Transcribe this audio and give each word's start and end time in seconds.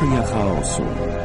Teoria 0.00 0.22
chaosu. 0.22 1.19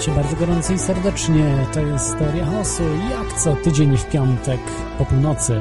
Witajcie 0.00 0.22
bardzo 0.22 0.36
gorąco 0.36 0.72
i 0.72 0.78
serdecznie. 0.78 1.66
To 1.72 1.80
jest 1.80 2.18
Teoria 2.18 2.46
Chaosu. 2.46 2.82
Jak 3.10 3.40
co 3.40 3.56
tydzień 3.56 3.96
w 3.96 4.06
piątek 4.06 4.60
po 4.98 5.04
północy. 5.04 5.60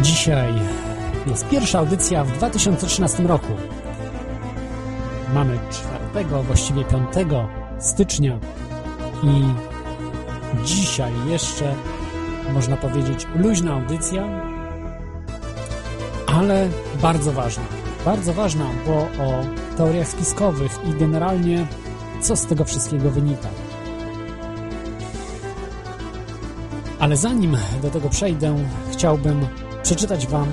Dzisiaj 0.00 0.54
jest 1.26 1.48
pierwsza 1.48 1.78
audycja 1.78 2.24
w 2.24 2.32
2013 2.32 3.22
roku. 3.22 3.52
Mamy 5.34 5.58
4, 6.12 6.24
właściwie 6.42 6.84
5 6.84 7.04
stycznia 7.78 8.38
i 9.22 9.44
dzisiaj 10.64 11.12
jeszcze 11.26 11.74
można 12.52 12.76
powiedzieć 12.76 13.26
luźna 13.36 13.72
audycja, 13.72 14.42
ale 16.26 16.68
bardzo 17.02 17.32
ważna. 17.32 17.64
Bardzo 18.04 18.34
ważna, 18.34 18.64
bo 18.86 18.92
o 18.96 19.44
teoriach 19.76 20.08
spiskowych 20.08 20.78
i 20.88 20.98
generalnie 20.98 21.66
co 22.24 22.36
z 22.36 22.46
tego 22.46 22.64
wszystkiego 22.64 23.10
wynika. 23.10 23.48
Ale 26.98 27.16
zanim 27.16 27.56
do 27.82 27.90
tego 27.90 28.08
przejdę, 28.08 28.56
chciałbym 28.92 29.46
przeczytać 29.82 30.26
Wam 30.26 30.46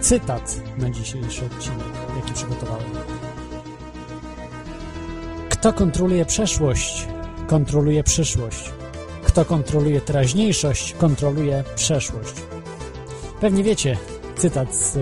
cytat 0.00 0.60
na 0.78 0.90
dzisiejszy 0.90 1.44
odcinek, 1.44 1.86
jaki 2.16 2.32
przygotowałem. 2.32 2.84
Kto 5.48 5.72
kontroluje 5.72 6.24
przeszłość, 6.24 7.08
kontroluje 7.46 8.04
przyszłość. 8.04 8.72
Kto 9.24 9.44
kontroluje 9.44 10.00
teraźniejszość, 10.00 10.92
kontroluje 10.92 11.64
przeszłość. 11.74 12.34
Pewnie 13.40 13.62
wiecie, 13.62 13.96
cytat 14.36 14.74
z 14.74 14.98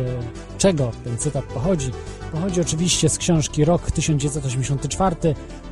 czego 0.58 0.92
ten 1.04 1.18
cytat 1.18 1.44
pochodzi. 1.44 1.90
Pochodzi 2.32 2.60
oczywiście 2.60 3.08
z 3.08 3.18
książki 3.18 3.64
Rok 3.64 3.90
1984 3.90 5.16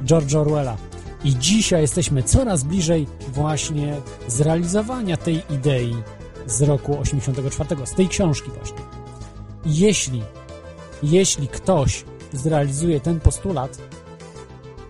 George'a 0.04 0.38
Orwella. 0.38 0.76
I 1.24 1.36
dzisiaj 1.36 1.80
jesteśmy 1.80 2.22
coraz 2.22 2.64
bliżej 2.64 3.06
właśnie 3.32 3.96
zrealizowania 4.28 5.16
tej 5.16 5.42
idei 5.50 5.94
z 6.46 6.62
roku 6.62 6.98
84, 6.98 7.86
z 7.86 7.94
tej 7.94 8.08
książki 8.08 8.50
właśnie. 8.50 8.78
Jeśli, 9.66 10.22
jeśli 11.02 11.48
ktoś 11.48 12.04
zrealizuje 12.32 13.00
ten 13.00 13.20
postulat, 13.20 13.78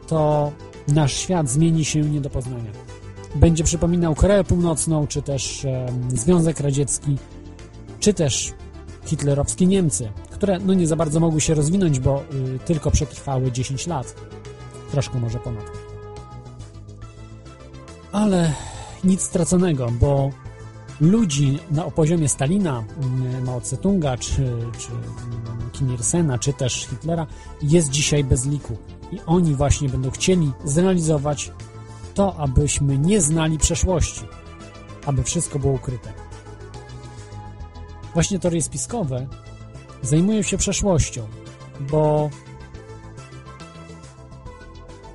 to 0.06 0.52
nasz 0.88 1.16
świat 1.16 1.48
zmieni 1.48 1.84
się 1.84 2.00
nie 2.00 2.20
do 2.20 2.30
poznania. 2.30 2.70
Będzie 3.34 3.64
przypominał 3.64 4.14
Koreę 4.14 4.44
Północną, 4.44 5.06
czy 5.06 5.22
też 5.22 5.64
e, 5.64 5.86
Związek 6.08 6.60
Radziecki, 6.60 7.16
czy 8.00 8.14
też 8.14 8.52
hitlerowskie 9.04 9.66
Niemcy, 9.66 10.12
które 10.30 10.58
no 10.58 10.74
nie 10.74 10.86
za 10.86 10.96
bardzo 10.96 11.20
mogły 11.20 11.40
się 11.40 11.54
rozwinąć, 11.54 12.00
bo 12.00 12.22
y, 12.22 12.58
tylko 12.58 12.90
przetrwały 12.90 13.52
10 13.52 13.86
lat. 13.86 14.14
Troszkę 14.90 15.18
może 15.18 15.38
ponad. 15.38 15.64
Ale 18.12 18.54
nic 19.04 19.22
straconego, 19.22 19.90
bo 20.00 20.30
ludzi 21.00 21.58
na 21.70 21.82
poziomie 21.82 22.28
Stalina, 22.28 22.84
y, 23.38 23.44
Mao 23.44 23.60
Tse-tunga, 23.60 24.18
czy, 24.18 24.36
czy 24.78 24.92
y, 24.92 25.70
Kim 25.72 25.90
Il-sena, 25.92 26.38
czy 26.38 26.52
też 26.52 26.86
Hitlera 26.86 27.26
jest 27.62 27.90
dzisiaj 27.90 28.24
bez 28.24 28.46
liku. 28.46 28.76
I 29.12 29.20
oni 29.26 29.54
właśnie 29.54 29.88
będą 29.88 30.10
chcieli 30.10 30.52
zrealizować 30.64 31.52
to, 32.14 32.36
abyśmy 32.36 32.98
nie 32.98 33.20
znali 33.20 33.58
przeszłości, 33.58 34.22
aby 35.06 35.22
wszystko 35.22 35.58
było 35.58 35.72
ukryte. 35.72 36.12
Właśnie 38.14 38.38
teorie 38.38 38.62
spiskowe 38.62 39.26
zajmują 40.02 40.42
się 40.42 40.58
przeszłością, 40.58 41.26
bo 41.80 42.30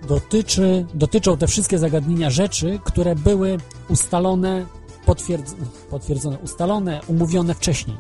dotyczy, 0.06 0.86
dotyczą 0.94 1.38
te 1.38 1.48
wszystkie 1.48 1.80
zagadnienia 1.80 2.30
rzeczy, 2.30 2.80
które 2.84 3.16
były 3.16 3.58
ustalone, 3.90 4.66
potwierdz, 5.06 5.56
potwierdzone, 5.90 6.38
ustalone, 6.38 7.02
umówione 7.08 7.54
wcześniej. 7.54 7.98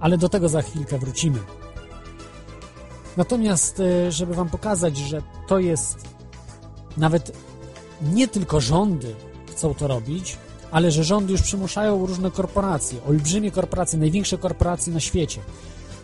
Ale 0.00 0.18
do 0.18 0.28
tego 0.28 0.48
za 0.48 0.62
chwilkę 0.62 0.98
wrócimy. 0.98 1.38
Natomiast, 3.16 3.80
e, 3.80 4.12
żeby 4.12 4.34
Wam 4.34 4.48
pokazać, 4.48 4.96
że 4.96 5.22
to 5.46 5.58
jest 5.58 5.96
nawet 6.96 7.32
nie 8.02 8.28
tylko 8.28 8.60
rządy 8.60 9.14
chcą 9.50 9.74
to 9.74 9.86
robić, 9.86 10.38
ale 10.70 10.90
że 10.90 11.04
rządy 11.04 11.32
już 11.32 11.42
przymuszają 11.42 12.06
różne 12.06 12.30
korporacje, 12.30 12.98
olbrzymie 13.08 13.50
korporacje, 13.50 13.98
największe 13.98 14.38
korporacje 14.38 14.92
na 14.92 15.00
świecie. 15.00 15.40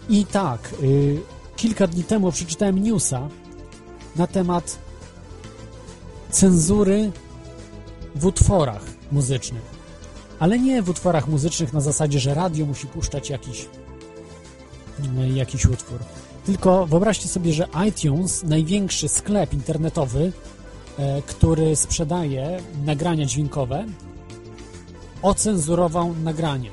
I 0.08 0.26
tak, 0.26 0.74
y, 0.82 1.20
kilka 1.56 1.86
dni 1.86 2.04
temu 2.04 2.32
przeczytałem 2.32 2.82
newsa 2.82 3.28
na 4.18 4.26
temat 4.26 4.78
cenzury 6.30 7.12
w 8.14 8.26
utworach 8.26 8.82
muzycznych. 9.12 9.76
Ale 10.38 10.58
nie 10.58 10.82
w 10.82 10.88
utworach 10.88 11.28
muzycznych 11.28 11.72
na 11.72 11.80
zasadzie, 11.80 12.20
że 12.20 12.34
radio 12.34 12.66
musi 12.66 12.86
puszczać 12.86 13.30
jakiś, 13.30 13.68
y, 15.24 15.28
jakiś 15.28 15.66
utwór. 15.66 15.98
Tylko 16.46 16.86
wyobraźcie 16.86 17.28
sobie, 17.28 17.52
że 17.52 17.68
iTunes, 17.88 18.42
największy 18.42 19.08
sklep 19.08 19.52
internetowy, 19.52 20.32
e, 20.98 21.22
który 21.22 21.76
sprzedaje 21.76 22.60
nagrania 22.84 23.26
dźwiękowe, 23.26 23.84
ocenzurował 25.22 26.14
nagranie. 26.14 26.70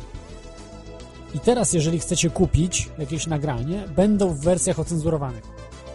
I 1.33 1.39
teraz, 1.39 1.73
jeżeli 1.73 1.99
chcecie 1.99 2.29
kupić 2.29 2.89
jakieś 2.97 3.27
nagranie, 3.27 3.83
będą 3.95 4.29
w 4.29 4.39
wersjach 4.39 4.79
ocenzurowanych. 4.79 5.43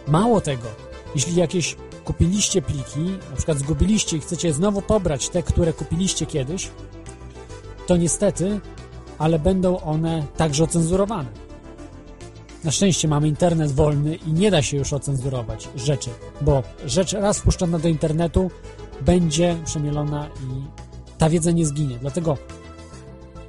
Mało 0.07 0.41
tego, 0.41 0.88
jeśli 1.15 1.35
jakieś 1.35 1.75
kupiliście 2.05 2.61
pliki, 2.61 2.99
na 3.29 3.35
przykład 3.35 3.57
zgubiliście 3.57 4.17
i 4.17 4.19
chcecie 4.19 4.53
znowu 4.53 4.81
pobrać 4.81 5.29
te, 5.29 5.43
które 5.43 5.73
kupiliście 5.73 6.25
kiedyś, 6.25 6.69
to 7.87 7.97
niestety, 7.97 8.59
ale 9.17 9.39
będą 9.39 9.79
one 9.79 10.25
także 10.37 10.63
ocenzurowane. 10.63 11.29
Na 12.63 12.71
szczęście 12.71 13.07
mamy 13.07 13.27
internet 13.27 13.71
wolny 13.71 14.15
i 14.15 14.33
nie 14.33 14.51
da 14.51 14.61
się 14.61 14.77
już 14.77 14.93
ocenzurować 14.93 15.69
rzeczy, 15.75 16.09
bo 16.41 16.63
rzecz 16.85 17.13
raz 17.13 17.39
wpuszczona 17.39 17.79
do 17.79 17.87
internetu 17.87 18.51
będzie 19.01 19.57
przemielona 19.65 20.27
i 20.27 20.63
ta 21.17 21.29
wiedza 21.29 21.51
nie 21.51 21.65
zginie. 21.65 21.97
Dlatego, 22.01 22.37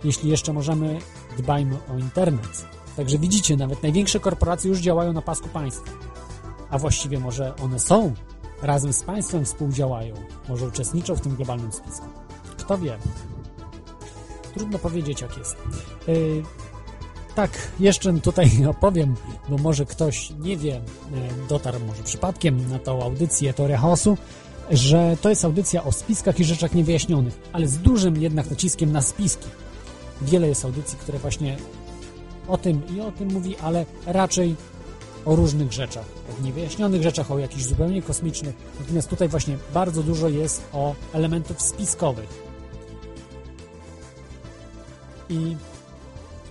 jeśli 0.05 0.31
jeszcze 0.31 0.53
możemy, 0.53 0.99
dbajmy 1.39 1.77
o 1.95 1.99
internet. 1.99 2.67
Także 2.97 3.19
widzicie, 3.19 3.57
nawet 3.57 3.83
największe 3.83 4.21
korporacje 4.21 4.69
już 4.69 4.79
działają 4.79 5.13
na 5.13 5.23
pasku 5.23 5.49
państwa. 5.49 5.91
A 6.71 6.79
właściwie 6.79 7.19
może 7.19 7.57
one 7.57 7.79
są, 7.79 8.15
razem 8.63 8.93
z 8.93 9.03
państwem 9.03 9.45
współdziałają, 9.45 10.15
może 10.49 10.69
uczestniczą 10.69 11.15
w 11.17 11.21
tym 11.21 11.37
globalnym 11.37 11.73
spisku. 11.73 12.07
Kto 12.57 12.79
wie? 12.79 12.99
Trudno 14.55 14.79
powiedzieć, 14.79 15.21
jak 15.21 15.39
jest. 15.39 15.57
Yy, 16.09 16.43
tak, 17.35 17.51
jeszcze 17.81 18.13
tutaj 18.13 18.51
opowiem, 18.77 19.15
bo 19.49 19.59
może 19.59 19.87
ktoś 19.87 20.33
nie 20.41 20.57
wie, 20.57 20.71
yy, 20.71 21.47
dotarł 21.49 21.81
może 21.87 22.03
przypadkiem 22.03 22.71
na 22.71 22.79
tą 22.79 23.03
audycję 23.03 23.55
Teoria 23.55 23.79
Chaosu. 23.79 24.17
że 24.71 25.17
to 25.21 25.29
jest 25.29 25.45
audycja 25.45 25.85
o 25.85 25.93
spiskach 25.93 26.41
i 26.41 26.45
rzeczach 26.45 26.75
niewyjaśnionych, 26.75 27.41
ale 27.53 27.69
z 27.69 27.79
dużym 27.79 28.23
jednak 28.23 28.51
naciskiem 28.51 28.93
na 28.93 29.03
spiski. 29.03 29.49
Wiele 30.23 30.49
jest 30.49 30.65
audycji, 30.65 30.99
które 30.99 31.19
właśnie 31.19 31.57
o 32.49 32.59
tym 32.59 32.83
i 32.97 33.01
o 33.01 33.13
tym 33.13 33.33
mówi, 33.33 33.57
ale 33.57 33.87
raczej 34.07 34.57
o 35.25 35.37
różnych 35.37 35.73
rzeczach, 35.73 36.07
o 36.39 36.43
niewyjaśnionych 36.43 37.03
rzeczach, 37.03 37.31
o 37.31 37.39
jakichś 37.39 37.65
zupełnie 37.65 38.03
kosmicznych. 38.03 38.55
Natomiast 38.81 39.09
tutaj 39.09 39.29
właśnie 39.29 39.57
bardzo 39.75 40.03
dużo 40.03 40.29
jest 40.29 40.63
o 40.73 40.95
elementów 41.13 41.63
spiskowych. 41.63 42.51
I 45.29 45.57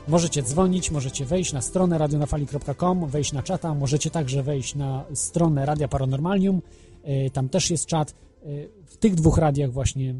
możecie 0.07 0.43
dzwonić, 0.43 0.91
możecie 0.91 1.25
wejść 1.25 1.53
na 1.53 1.61
stronę 1.61 1.97
radionafali.com, 1.97 3.07
wejść 3.07 3.33
na 3.33 3.43
czata, 3.43 3.73
możecie 3.73 4.09
także 4.09 4.43
wejść 4.43 4.75
na 4.75 5.05
stronę 5.13 5.65
Radia 5.65 5.87
Paranormalium, 5.87 6.61
e, 7.03 7.29
tam 7.29 7.49
też 7.49 7.71
jest 7.71 7.85
czat. 7.85 8.11
E, 8.11 8.45
w 8.85 8.97
tych 8.97 9.15
dwóch 9.15 9.37
radiach 9.37 9.71
właśnie 9.71 10.15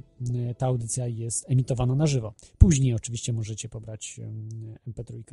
e, 0.49 0.55
ta 0.55 0.65
audycja 0.65 1.07
jest 1.07 1.45
emitowana 1.49 1.95
na 1.95 2.07
żywo. 2.07 2.33
Później 2.57 2.93
oczywiście 2.93 3.33
możecie 3.33 3.69
pobrać 3.69 4.19
MP3. 4.87 5.23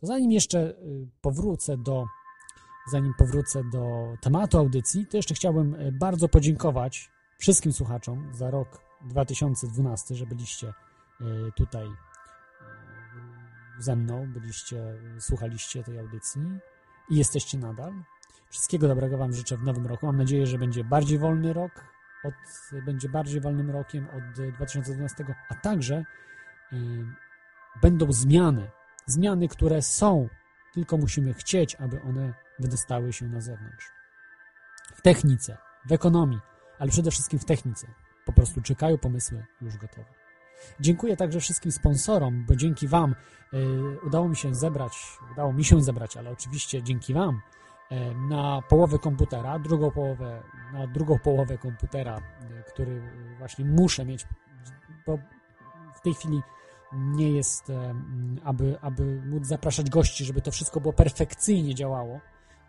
To 0.00 0.06
zanim 0.06 0.32
jeszcze 0.32 0.74
powrócę 1.20 1.76
do 1.76 2.04
zanim 2.90 3.14
powrócę 3.18 3.64
do 3.64 4.14
tematu 4.20 4.58
audycji, 4.58 5.06
to 5.06 5.16
jeszcze 5.16 5.34
chciałbym 5.34 5.76
bardzo 5.92 6.28
podziękować 6.28 7.10
wszystkim 7.38 7.72
słuchaczom 7.72 8.34
za 8.34 8.50
rok 8.50 8.80
2012, 9.00 10.14
że 10.14 10.26
byliście 10.26 10.72
tutaj 11.56 11.86
ze 13.78 13.96
mną, 13.96 14.32
byliście, 14.32 14.94
słuchaliście 15.18 15.84
tej 15.84 15.98
audycji 15.98 16.42
i 17.10 17.16
jesteście 17.16 17.58
nadal. 17.58 17.92
Wszystkiego 18.50 18.88
dobrego 18.88 19.18
Wam 19.18 19.32
życzę 19.32 19.56
w 19.56 19.62
nowym 19.62 19.86
roku. 19.86 20.06
Mam 20.06 20.16
nadzieję, 20.16 20.46
że 20.46 20.58
będzie 20.58 20.84
bardziej 20.84 21.18
wolny 21.18 21.52
rok, 21.52 21.72
od, 22.24 22.34
będzie 22.84 23.08
bardziej 23.08 23.40
wolnym 23.40 23.70
rokiem 23.70 24.06
od 24.16 24.52
2012, 24.54 25.24
a 25.48 25.54
także 25.54 26.04
y, 26.72 26.76
będą 27.82 28.12
zmiany. 28.12 28.70
Zmiany, 29.06 29.48
które 29.48 29.82
są, 29.82 30.28
tylko 30.74 30.96
musimy 30.96 31.34
chcieć, 31.34 31.74
aby 31.74 32.02
one 32.02 32.34
wydostały 32.62 33.12
się 33.12 33.28
na 33.28 33.40
zewnątrz. 33.40 33.90
W 34.94 35.02
technice, 35.02 35.56
w 35.86 35.92
ekonomii, 35.92 36.40
ale 36.78 36.90
przede 36.90 37.10
wszystkim 37.10 37.38
w 37.38 37.44
technice. 37.44 37.86
Po 38.24 38.32
prostu 38.32 38.60
czekają 38.60 38.98
pomysły 38.98 39.44
już 39.60 39.76
gotowe. 39.76 40.22
Dziękuję 40.80 41.16
także 41.16 41.40
wszystkim 41.40 41.72
sponsorom, 41.72 42.44
bo 42.48 42.56
dzięki 42.56 42.88
Wam 42.88 43.14
y, 43.54 43.98
udało 44.06 44.28
mi 44.28 44.36
się 44.36 44.54
zebrać, 44.54 44.92
udało 45.32 45.52
mi 45.52 45.64
się 45.64 45.82
zebrać, 45.82 46.16
ale 46.16 46.30
oczywiście 46.30 46.82
dzięki 46.82 47.14
Wam 47.14 47.40
y, 47.92 47.96
na 48.28 48.62
połowę 48.68 48.98
komputera, 48.98 49.58
drugą 49.58 49.90
połowę, 49.90 50.42
na 50.72 50.86
drugą 50.86 51.18
połowę 51.18 51.58
komputera, 51.58 52.18
y, 52.18 52.22
który 52.72 53.02
właśnie 53.38 53.64
muszę 53.64 54.04
mieć, 54.04 54.26
bo 55.06 55.18
w 55.94 56.00
tej 56.00 56.14
chwili 56.14 56.42
nie 56.92 57.32
jest, 57.32 57.72
aby, 58.44 58.78
aby 58.80 59.22
móc 59.26 59.46
zapraszać 59.46 59.90
gości, 59.90 60.24
żeby 60.24 60.40
to 60.40 60.50
wszystko 60.50 60.80
było 60.80 60.92
perfekcyjnie 60.92 61.74
działało, 61.74 62.20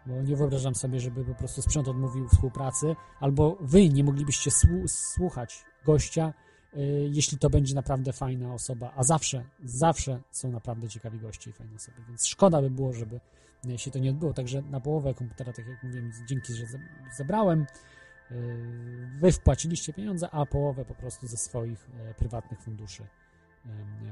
bo 0.06 0.22
nie 0.22 0.36
wyobrażam 0.36 0.76
sobie, 0.76 1.00
żeby 1.00 1.26
po 1.26 1.36
prostu 1.36 1.62
sprzęt 1.62 1.88
odmówił 1.88 2.28
współpracy, 2.28 2.96
albo 3.20 3.58
wy 3.62 3.90
nie 3.90 4.04
moglibyście 4.04 4.52
słuchać 4.88 5.66
gościa, 5.86 6.34
Y, 6.78 7.10
jeśli 7.12 7.38
to 7.38 7.50
będzie 7.50 7.76
naprawdę 7.76 8.14
fajna 8.14 8.54
osoba, 8.54 8.94
a 8.96 9.04
zawsze, 9.04 9.46
zawsze 9.64 10.22
są 10.32 10.52
naprawdę 10.52 10.90
ciekawi 10.90 11.20
goście 11.20 11.50
i 11.50 11.54
fajne 11.54 11.76
osoby, 11.76 11.98
więc 12.08 12.28
szkoda 12.28 12.62
by 12.62 12.70
było, 12.70 12.94
żeby 12.94 13.20
się 13.78 13.92
to 13.92 14.00
nie 14.00 14.10
odbyło, 14.10 14.34
także 14.34 14.62
na 14.62 14.80
połowę 14.80 15.14
komputera, 15.14 15.54
tak 15.54 15.68
jak 15.68 15.84
mówiłem, 15.84 16.12
dzięki, 16.28 16.54
że 16.54 16.66
zebrałem, 17.18 17.66
y, 18.32 18.36
wy 19.20 19.32
wpłaciliście 19.32 19.94
pieniądze, 19.94 20.30
a 20.32 20.46
połowę 20.46 20.86
po 20.86 20.96
prostu 20.96 21.28
ze 21.28 21.38
swoich 21.38 21.90
prywatnych 22.18 22.62
funduszy 22.62 23.08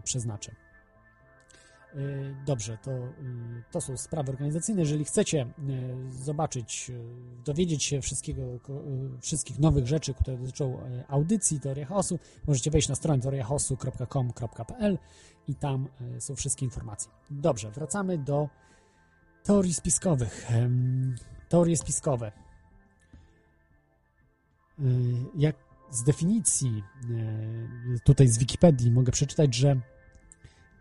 przeznaczę. 0.04 0.52
Y, 1.96 2.36
dobrze, 2.46 2.78
to, 2.78 2.92
y, 2.92 3.64
to 3.72 3.82
są 3.82 3.98
sprawy 3.98 4.32
organizacyjne. 4.32 4.82
Jeżeli 4.82 5.06
chcecie 5.06 5.42
y, 5.42 6.12
zobaczyć, 6.12 6.92
dowiedzieć 7.46 7.84
się 7.84 8.02
wszystkiego, 8.02 8.42
wszystkich 9.22 9.60
nowych 9.60 9.88
rzeczy, 9.88 10.14
które 10.14 10.38
dotyczą 10.38 10.80
audycji 11.08 11.60
Teoria 11.60 11.86
Chaosu, 11.86 12.20
możecie 12.48 12.72
wejść 12.72 12.90
na 12.90 12.96
stronę 12.96 13.22
teoriachaosu.com.pl 13.22 14.98
i 15.48 15.56
tam 15.56 15.88
są 16.20 16.36
wszystkie 16.36 16.66
informacje. 16.66 17.12
Dobrze, 17.32 17.72
wracamy 17.72 18.18
do 18.18 18.50
teorii 19.44 19.74
spiskowych. 19.74 20.48
Teorie 21.50 21.78
spiskowe. 21.78 22.32
Jak 25.36 25.56
z 25.92 26.04
definicji 26.04 26.84
tutaj 28.04 28.28
z 28.28 28.38
Wikipedii 28.38 28.92
mogę 28.92 29.12
przeczytać, 29.12 29.56
że 29.56 29.82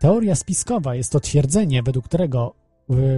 Teoria 0.01 0.35
spiskowa 0.35 0.95
jest 0.95 1.11
to 1.11 1.19
twierdzenie, 1.19 1.83
według 1.83 2.05
którego 2.05 2.53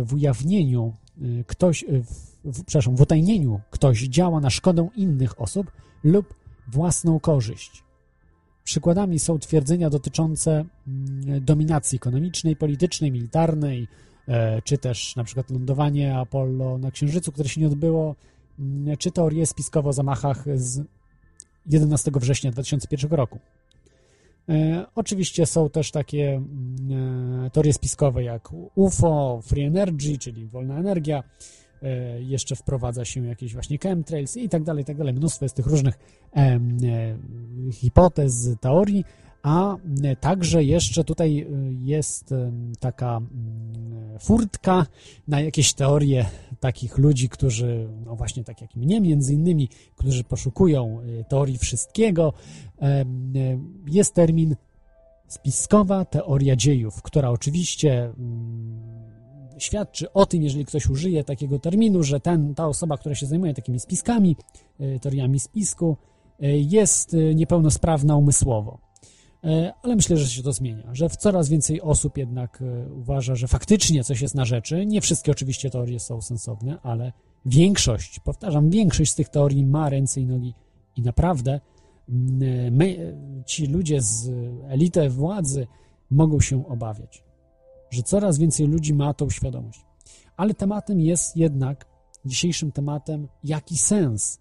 w 0.06 0.14
ujawnieniu 0.14 0.94
y, 1.22 1.44
ktoś, 1.48 1.84
y, 1.84 2.04
w, 2.44 2.64
przepraszam, 2.66 2.96
w 2.96 3.02
utajnieniu 3.02 3.60
ktoś 3.70 4.02
działa 4.02 4.40
na 4.40 4.50
szkodę 4.50 4.90
innych 4.96 5.42
osób 5.42 5.72
lub 6.04 6.34
własną 6.68 7.20
korzyść. 7.20 7.84
Przykładami 8.64 9.20
są 9.20 9.40
twierdzenia 9.40 9.90
dotyczące 9.90 10.52
mm, 10.88 11.46
dominacji 11.46 11.96
ekonomicznej, 11.96 12.56
politycznej, 12.56 13.12
militarnej, 13.12 13.88
e, 14.28 14.62
czy 14.62 14.78
też 14.78 15.16
na 15.16 15.24
przykład 15.24 15.50
lądowanie 15.52 16.18
Apollo 16.18 16.78
na 16.78 16.92
Księżycu, 16.92 17.32
które 17.32 17.50
się 17.50 17.62
nie 17.62 17.68
odbyło, 17.68 18.16
mm, 18.60 18.98
czy 18.98 19.12
teorie 19.12 19.46
spiskowe 19.46 19.90
o 19.90 19.94
zamachach 19.94 20.46
z 20.56 20.82
11 21.66 22.12
września 22.16 22.52
2001 22.52 23.12
roku. 23.12 23.40
E, 24.50 24.86
oczywiście 24.96 25.46
są 25.46 25.70
też 25.70 25.92
takie 25.92 26.30
mm, 26.30 27.46
e, 27.46 27.50
teorie 27.50 27.74
spiskowe 27.74 28.24
jak 28.24 28.50
UFO, 28.76 29.40
Free 29.44 29.64
Energy, 29.64 30.18
czyli 30.18 30.48
wolna 30.48 30.80
energia, 30.80 31.24
e, 31.84 32.22
jeszcze 32.22 32.56
wprowadza 32.56 33.06
się 33.06 33.26
jakieś 33.26 33.54
właśnie 33.54 33.78
chemtrails 33.78 34.38
i 34.38 34.50
tak 34.50 34.64
dalej, 34.64 34.86
tak 34.86 34.98
dalej. 34.98 35.14
Mnóstwo 35.14 35.46
jest 35.46 35.56
tych 35.56 35.68
różnych 35.68 36.00
hipotez, 37.72 38.50
teorii, 38.62 39.06
a 39.44 39.78
także 40.20 40.64
jeszcze 40.64 41.04
tutaj 41.04 41.48
jest 41.80 42.34
taka 42.80 43.18
mm, 43.18 44.20
furtka 44.20 44.86
na 45.28 45.42
jakieś 45.42 45.74
teorie 45.74 46.26
takich 46.60 46.98
ludzi, 46.98 47.30
którzy, 47.30 47.90
no 48.06 48.16
właśnie 48.16 48.44
tak 48.44 48.62
jak 48.62 48.76
mnie 48.76 49.02
między 49.02 49.34
innymi, 49.34 49.70
którzy 49.96 50.24
poszukują 50.24 51.00
teorii 51.28 51.58
wszystkiego. 51.58 52.34
Jest 53.88 54.14
termin 54.14 54.56
spiskowa 55.28 56.06
teoria 56.06 56.56
dziejów, 56.56 57.02
która 57.02 57.30
oczywiście 57.30 58.04
mm, 58.04 58.82
świadczy 59.58 60.14
o 60.14 60.26
tym, 60.26 60.44
jeżeli 60.44 60.66
ktoś 60.66 60.88
użyje 60.88 61.24
takiego 61.24 61.60
terminu, 61.60 62.04
że 62.04 62.20
ten, 62.20 62.56
ta 62.56 62.68
osoba, 62.68 62.98
która 62.98 63.16
się 63.16 63.26
zajmuje 63.26 63.54
takimi 63.54 63.80
spiskami, 63.80 64.36
teoriami 65.02 65.40
spisku, 65.40 65.98
jest 66.40 67.16
niepełnosprawna 67.36 68.16
umysłowo. 68.16 68.93
E, 69.44 69.74
ale 69.82 69.96
myślę, 69.96 70.18
że 70.18 70.28
się 70.28 70.44
to 70.44 70.54
zmienia, 70.54 70.84
że 70.94 71.10
coraz 71.10 71.50
więcej 71.50 71.82
osób 71.82 72.18
jednak 72.18 72.62
e, 72.62 72.94
uważa, 72.94 73.36
że 73.36 73.48
faktycznie 73.48 74.04
coś 74.04 74.22
jest 74.22 74.36
na 74.36 74.46
rzeczy. 74.46 74.86
Nie 74.86 75.02
wszystkie 75.02 75.32
oczywiście 75.32 75.70
teorie 75.70 76.00
są 76.00 76.22
sensowne, 76.22 76.78
ale 76.84 77.12
większość, 77.46 78.20
powtarzam, 78.20 78.70
większość 78.70 79.12
z 79.12 79.16
tych 79.16 79.30
teorii 79.30 79.66
ma 79.66 79.90
ręce 79.90 80.22
i 80.22 80.26
nogi 80.26 80.54
i 80.96 81.02
naprawdę 81.02 81.60
mm, 82.10 82.44
e, 82.44 82.72
my, 82.72 83.18
ci 83.46 83.66
ludzie 83.66 84.02
z 84.02 84.32
elity 84.68 85.10
władzy 85.10 85.68
mogą 86.12 86.40
się 86.40 86.68
obawiać, 86.68 87.24
że 87.90 88.04
coraz 88.04 88.38
więcej 88.38 88.68
ludzi 88.68 88.94
ma 88.94 89.14
tą 89.14 89.30
świadomość. 89.30 89.86
Ale 90.38 90.54
tematem 90.54 91.00
jest 91.00 91.38
jednak, 91.38 91.86
dzisiejszym 92.26 92.72
tematem, 92.72 93.28
jaki 93.44 93.78
sens 93.78 94.40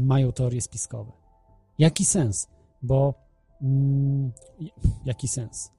mają 0.00 0.32
teorie 0.32 0.60
spiskowe. 0.60 1.12
Jaki 1.78 2.04
sens? 2.04 2.48
Bo 2.82 3.25
Mm, 3.62 4.32
jaki 5.04 5.28
sens? 5.28 5.70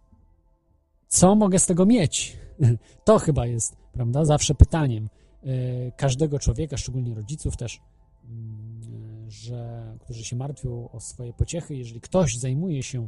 Co 1.07 1.35
mogę 1.35 1.59
z 1.59 1.65
tego 1.65 1.85
mieć? 1.85 2.37
To 3.05 3.19
chyba 3.19 3.45
jest, 3.45 3.75
prawda, 3.91 4.25
zawsze 4.25 4.55
pytaniem 4.55 5.09
e, 5.43 5.91
każdego 5.91 6.39
człowieka, 6.39 6.77
szczególnie 6.77 7.15
rodziców 7.15 7.57
też, 7.57 7.81
mm, 8.25 9.31
że, 9.31 9.97
którzy 10.01 10.23
się 10.23 10.35
martwią 10.35 10.89
o 10.91 10.99
swoje 10.99 11.33
pociechy. 11.33 11.75
Jeżeli 11.75 12.01
ktoś 12.01 12.37
zajmuje 12.37 12.83
się 12.83 13.07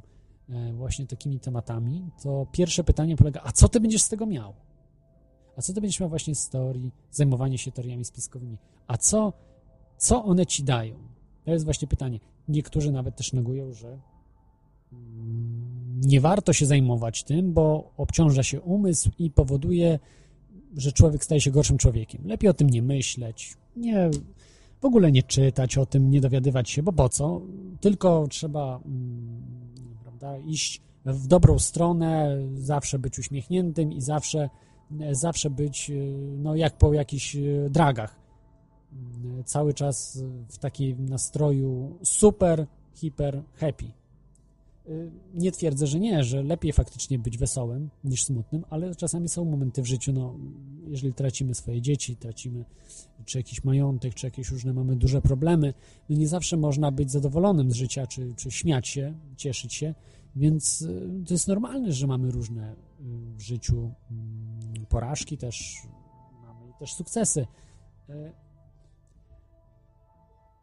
e, 0.49 0.73
właśnie 0.73 1.07
takimi 1.07 1.39
tematami, 1.39 2.09
to 2.23 2.47
pierwsze 2.51 2.83
pytanie 2.83 3.15
polega, 3.15 3.41
a 3.43 3.51
co 3.51 3.69
ty 3.69 3.79
będziesz 3.79 4.01
z 4.01 4.09
tego 4.09 4.25
miał? 4.25 4.53
A 5.57 5.61
co 5.61 5.73
ty 5.73 5.81
będziesz 5.81 5.99
miał 5.99 6.09
właśnie 6.09 6.35
z 6.35 6.49
teorii, 6.49 6.91
zajmowanie 7.11 7.57
się 7.57 7.71
teoriami 7.71 8.05
spiskowymi? 8.05 8.57
A 8.87 8.97
co, 8.97 9.33
co 9.97 10.23
one 10.23 10.45
ci 10.45 10.63
dają? 10.63 10.95
To 11.45 11.51
jest 11.51 11.65
właśnie 11.65 11.87
pytanie. 11.87 12.19
Niektórzy 12.47 12.91
nawet 12.91 13.15
też 13.15 13.33
negują, 13.33 13.73
że 13.73 13.99
nie 16.01 16.21
warto 16.21 16.53
się 16.53 16.65
zajmować 16.65 17.23
tym, 17.23 17.53
bo 17.53 17.91
obciąża 17.97 18.43
się 18.43 18.61
umysł 18.61 19.11
i 19.19 19.31
powoduje, 19.31 19.99
że 20.77 20.91
człowiek 20.91 21.23
staje 21.23 21.41
się 21.41 21.51
gorszym 21.51 21.77
człowiekiem. 21.77 22.21
Lepiej 22.25 22.49
o 22.49 22.53
tym 22.53 22.69
nie 22.69 22.81
myśleć, 22.81 23.57
nie 23.75 24.09
w 24.81 24.85
ogóle 24.85 25.11
nie 25.11 25.23
czytać 25.23 25.77
o 25.77 25.85
tym, 25.85 26.09
nie 26.09 26.21
dowiadywać 26.21 26.69
się, 26.69 26.83
bo 26.83 26.93
po 26.93 27.09
co? 27.09 27.41
Tylko 27.81 28.27
trzeba 28.29 28.79
mm, 28.85 29.41
prawda, 30.03 30.37
iść 30.37 30.81
w 31.05 31.27
dobrą 31.27 31.59
stronę, 31.59 32.37
zawsze 32.53 32.99
być 32.99 33.19
uśmiechniętym 33.19 33.91
i 33.91 34.01
zawsze, 34.01 34.49
zawsze 35.11 35.49
być 35.49 35.91
no, 36.37 36.55
jak 36.55 36.77
po 36.77 36.93
jakichś 36.93 37.37
dragach. 37.69 38.19
Cały 39.45 39.73
czas 39.73 40.23
w 40.47 40.57
takim 40.57 41.09
nastroju 41.09 41.97
super, 42.03 42.65
hiper, 42.93 43.43
happy. 43.53 43.98
Nie 45.33 45.51
twierdzę, 45.51 45.87
że 45.87 45.99
nie, 45.99 46.23
że 46.23 46.43
lepiej 46.43 46.73
faktycznie 46.73 47.19
być 47.19 47.37
wesołym 47.37 47.89
niż 48.03 48.23
smutnym, 48.23 48.65
ale 48.69 48.95
czasami 48.95 49.29
są 49.29 49.45
momenty 49.45 49.81
w 49.81 49.85
życiu, 49.85 50.13
no, 50.13 50.35
jeżeli 50.87 51.13
tracimy 51.13 51.55
swoje 51.55 51.81
dzieci, 51.81 52.15
tracimy 52.15 52.65
czy 53.25 53.37
jakiś 53.37 53.63
majątek, 53.63 54.13
czy 54.13 54.27
jakieś 54.27 54.51
różne 54.51 54.73
mamy 54.73 54.95
duże 54.95 55.21
problemy, 55.21 55.73
no 56.09 56.15
nie 56.15 56.27
zawsze 56.27 56.57
można 56.57 56.91
być 56.91 57.11
zadowolonym 57.11 57.71
z 57.71 57.75
życia, 57.75 58.07
czy, 58.07 58.33
czy 58.35 58.51
śmiać 58.51 58.87
się, 58.87 59.13
cieszyć 59.37 59.73
się, 59.73 59.93
więc 60.35 60.81
y, 60.81 61.09
to 61.27 61.33
jest 61.33 61.47
normalne, 61.47 61.91
że 61.91 62.07
mamy 62.07 62.31
różne 62.31 62.71
y, 62.71 62.75
w 63.37 63.41
życiu 63.41 63.91
mm, 64.11 64.85
porażki 64.89 65.37
też, 65.37 65.87
mamy 66.45 66.73
też 66.79 66.93
sukcesy. 66.93 67.47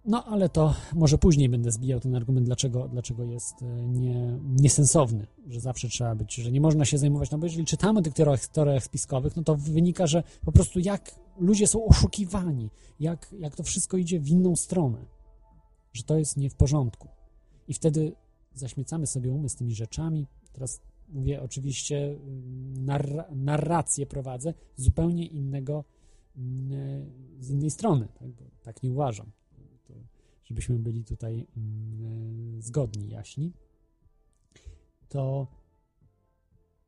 No, 0.07 0.25
ale 0.25 0.49
to 0.49 0.75
może 0.95 1.19
później 1.19 1.49
będę 1.49 1.71
zbijał 1.71 2.01
ten 2.01 2.15
argument, 2.15 2.47
dlaczego, 2.47 2.89
dlaczego 2.89 3.25
jest 3.25 3.55
nie, 3.87 4.39
niesensowny, 4.43 5.27
że 5.47 5.61
zawsze 5.61 5.89
trzeba 5.89 6.15
być, 6.15 6.35
że 6.35 6.53
nie 6.53 6.61
można 6.61 6.85
się 6.85 6.99
zajmować, 6.99 7.31
no 7.31 7.39
bo 7.39 7.47
jeżeli 7.47 7.65
czytamy 7.65 7.99
o 7.99 8.03
tych 8.03 8.15
teoriach, 8.15 8.85
spiskowych, 8.85 9.37
no 9.37 9.43
to 9.43 9.57
wynika, 9.57 10.07
że 10.07 10.23
po 10.45 10.53
prostu 10.53 10.81
jak 10.81 11.15
ludzie 11.39 11.67
są 11.67 11.85
oszukiwani, 11.85 12.71
jak, 13.01 13.35
jak 13.39 13.57
to 13.57 13.63
wszystko 13.63 13.97
idzie 13.97 14.21
w 14.21 14.29
inną 14.29 14.57
stronę, 14.57 15.07
że 15.93 16.03
to 16.03 16.19
jest 16.19 16.37
nie 16.37 16.51
w 16.51 16.55
porządku. 16.55 17.09
I 17.69 17.75
wtedy 17.75 18.13
zaśmiecamy 18.55 19.07
sobie 19.07 19.33
umysł 19.33 19.59
tymi 19.59 19.75
rzeczami. 19.75 20.27
Teraz 20.53 20.81
mówię 21.09 21.43
oczywiście, 21.43 22.07
mm, 22.07 22.85
narra 22.85 23.25
narrację 23.31 24.07
prowadzę 24.07 24.55
zupełnie 24.77 25.27
innego, 25.27 25.85
mm, 26.37 27.11
z 27.41 27.51
innej 27.51 27.71
strony, 27.71 28.09
tak, 28.19 28.29
bo 28.29 28.45
tak 28.63 28.83
nie 28.83 28.91
uważam. 28.91 29.31
Żebyśmy 30.47 30.79
byli 30.79 31.05
tutaj 31.05 31.47
mm, 31.57 32.63
zgodni, 32.63 33.09
jaśni. 33.09 33.53
To 35.09 35.47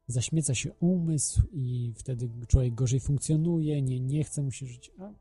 zaśmieca 0.06 0.54
się 0.54 0.72
umysł 0.72 1.42
i 1.52 1.92
wtedy 1.96 2.30
człowiek 2.48 2.74
gorzej 2.74 3.00
funkcjonuje, 3.00 3.82
nie, 3.82 4.00
nie 4.00 4.24
chce 4.24 4.42
mu 4.42 4.50
się 4.50 4.66
żyć, 4.66 4.92
a 4.98 5.12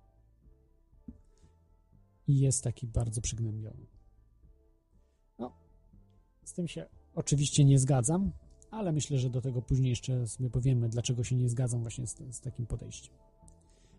i 2.27 2.39
jest 2.39 2.63
taki 2.63 2.87
bardzo 2.87 3.21
przygnębiony. 3.21 3.85
No, 5.39 5.51
z 6.43 6.53
tym 6.53 6.67
się 6.67 6.85
oczywiście 7.15 7.65
nie 7.65 7.79
zgadzam, 7.79 8.31
ale 8.71 8.91
myślę, 8.91 9.17
że 9.17 9.29
do 9.29 9.41
tego 9.41 9.61
później 9.61 9.89
jeszcze 9.89 10.27
sobie 10.27 10.49
powiemy, 10.49 10.89
dlaczego 10.89 11.23
się 11.23 11.35
nie 11.35 11.49
zgadzam 11.49 11.81
właśnie 11.81 12.07
z, 12.07 12.17
z 12.31 12.41
takim 12.41 12.65
podejściem. 12.65 13.13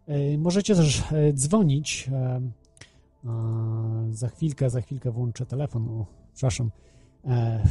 E, 0.06 0.38
możecie 0.38 0.74
też 0.74 1.02
e, 1.12 1.32
dzwonić. 1.32 2.10
Za 4.10 4.28
chwilkę, 4.28 4.70
za 4.70 4.80
chwilkę 4.80 5.10
włączę 5.10 5.46
telefon. 5.46 5.88
O, 5.88 6.06
przepraszam, 6.34 6.70
E, 7.28 7.62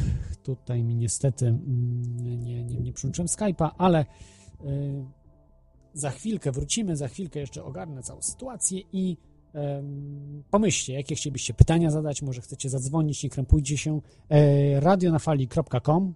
tutaj 0.42 0.84
mi 0.84 0.96
niestety 0.96 1.46
mm, 1.46 2.16
nie, 2.16 2.36
nie, 2.36 2.80
nie 2.80 2.92
przyłączyłem 2.92 3.28
Skype'a, 3.28 3.70
ale 3.78 3.98
e, 3.98 4.04
za 5.92 6.10
chwilkę 6.10 6.52
wrócimy, 6.52 6.96
za 6.96 7.08
chwilkę 7.08 7.40
jeszcze 7.40 7.64
ogarnę 7.64 8.02
całą 8.02 8.22
sytuację 8.22 8.80
i 8.92 9.16
pomyślcie, 10.50 10.92
jakie 10.92 11.14
chcielibyście 11.14 11.54
pytania 11.54 11.90
zadać, 11.90 12.22
może 12.22 12.40
chcecie 12.40 12.68
zadzwonić, 12.68 13.22
nie 13.22 13.30
krępujcie 13.30 13.78
się. 13.78 14.00
E, 14.28 14.80
radionafali.com 14.80 16.14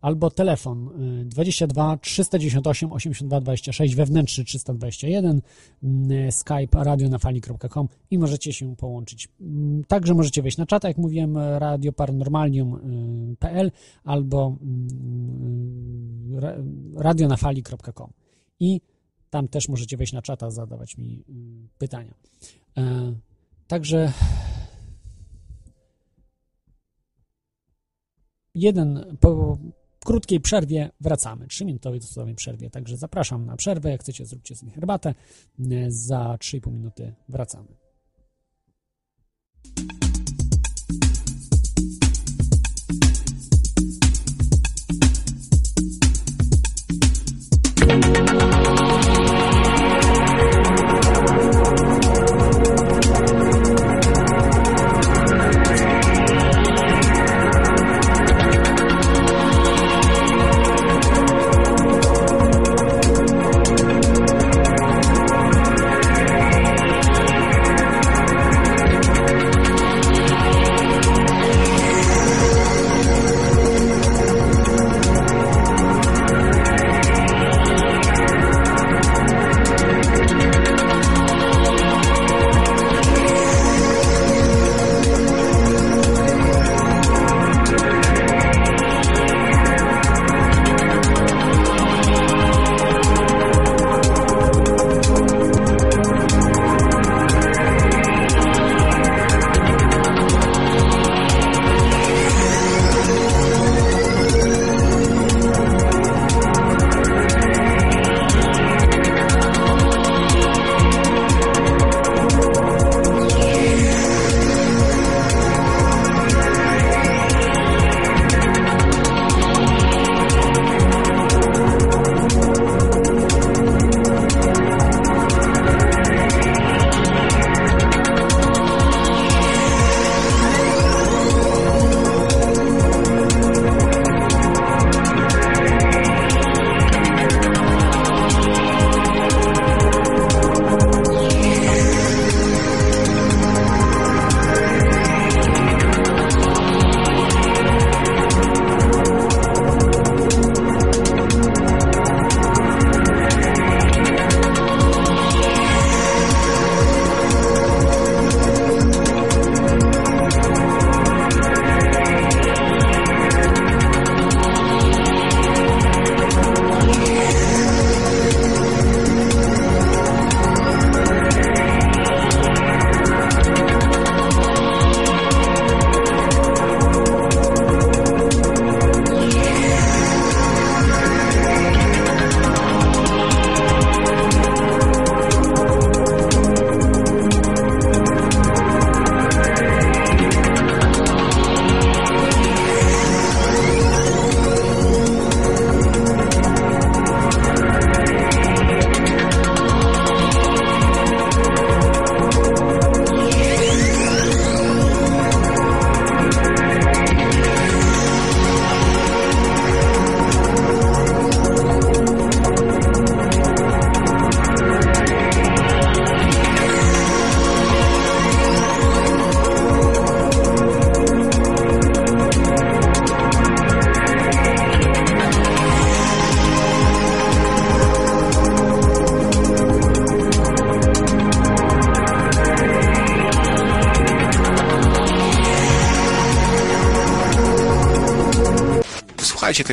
albo 0.00 0.30
telefon 0.30 0.90
22 1.24 1.96
398 1.96 2.92
82 2.92 3.40
26 3.40 3.94
wewnętrzny 3.94 4.44
321 4.44 5.40
mm, 5.82 6.32
skype 6.32 6.84
radionafali.com 6.84 7.88
i 8.10 8.18
możecie 8.18 8.52
się 8.52 8.76
połączyć. 8.76 9.28
Mm, 9.40 9.84
także 9.84 10.14
możecie 10.14 10.42
wejść 10.42 10.58
na 10.58 10.66
czat, 10.66 10.84
jak 10.84 10.98
mówiłem, 10.98 11.38
radioparanormalium.pl 11.38 13.70
albo 14.04 14.56
mm, 14.62 16.40
radionafali.com 16.96 18.12
i 18.60 18.80
tam 19.30 19.48
też 19.48 19.68
możecie 19.68 19.96
wejść 19.96 20.12
na 20.12 20.22
czata, 20.22 20.50
zadawać 20.50 20.98
mi 20.98 21.24
pytania. 21.78 22.14
Także 23.66 24.12
jeden 28.54 29.16
po, 29.20 29.58
krótkiej 30.04 30.40
przerwie 30.40 30.90
wracamy. 31.00 31.46
Trzyminutowej 31.46 32.00
dosłownej 32.00 32.34
przerwie. 32.34 32.70
Także 32.70 32.96
zapraszam 32.96 33.46
na 33.46 33.56
przerwę. 33.56 33.90
Jak 33.90 34.00
chcecie, 34.00 34.26
zróbcie 34.26 34.56
sobie 34.56 34.72
herbatę. 34.72 35.14
Za 35.88 36.36
3,5 36.40 36.72
minuty 36.72 37.14
wracamy. 37.28 37.79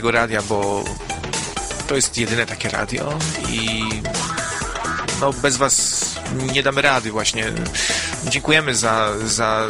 Tego 0.07 0.19
radia, 0.19 0.41
bo 0.41 0.83
to 1.87 1.95
jest 1.95 2.17
jedyne 2.17 2.45
takie 2.45 2.69
radio 2.69 3.19
i 3.49 3.83
no 5.21 5.33
bez 5.33 5.57
was 5.57 6.05
nie 6.53 6.63
damy 6.63 6.81
rady 6.81 7.11
właśnie. 7.11 7.45
Dziękujemy 8.27 8.75
za, 8.75 9.09
za, 9.25 9.67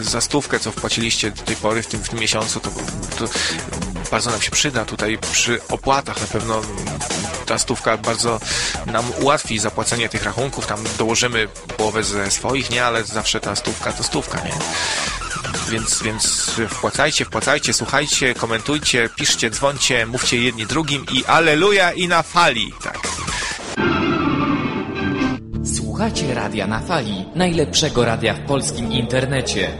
za 0.00 0.20
stówkę, 0.20 0.60
co 0.60 0.72
wpłaciliście 0.72 1.30
do 1.30 1.42
tej 1.42 1.56
pory 1.56 1.82
w 1.82 1.86
tym, 1.86 2.04
w 2.04 2.08
tym 2.08 2.18
miesiącu. 2.18 2.60
To, 2.60 2.70
to 3.18 3.32
bardzo 4.10 4.30
nam 4.30 4.42
się 4.42 4.50
przyda 4.50 4.84
tutaj 4.84 5.18
przy 5.32 5.60
opłatach. 5.68 6.20
Na 6.20 6.26
pewno 6.26 6.62
ta 7.46 7.58
stówka 7.58 7.96
bardzo 7.96 8.40
nam 8.86 9.04
ułatwi 9.20 9.58
zapłacenie 9.58 10.08
tych 10.08 10.24
rachunków. 10.24 10.66
Tam 10.66 10.84
dołożymy 10.98 11.48
połowę 11.76 12.04
ze 12.04 12.30
swoich, 12.30 12.70
nie? 12.70 12.84
Ale 12.84 13.04
zawsze 13.04 13.40
ta 13.40 13.56
stówka 13.56 13.92
to 13.92 14.02
stówka, 14.02 14.38
nie? 14.44 14.54
Więc, 15.70 16.02
więc 16.02 16.50
wpłacajcie, 16.68 17.24
wpłacajcie, 17.24 17.72
słuchajcie, 17.72 18.34
komentujcie, 18.34 19.08
piszcie, 19.16 19.50
dzwońcie, 19.50 20.06
mówcie 20.06 20.36
jedni 20.36 20.66
drugim 20.66 21.04
i 21.12 21.24
aleluja 21.24 21.92
i 21.92 22.08
na 22.08 22.22
fali. 22.22 22.72
Tak. 22.82 22.98
Słuchacie 25.76 26.34
Radia 26.34 26.66
na 26.66 26.80
Fali, 26.80 27.24
najlepszego 27.34 28.04
radia 28.04 28.34
w 28.34 28.40
polskim 28.46 28.92
internecie. 28.92 29.70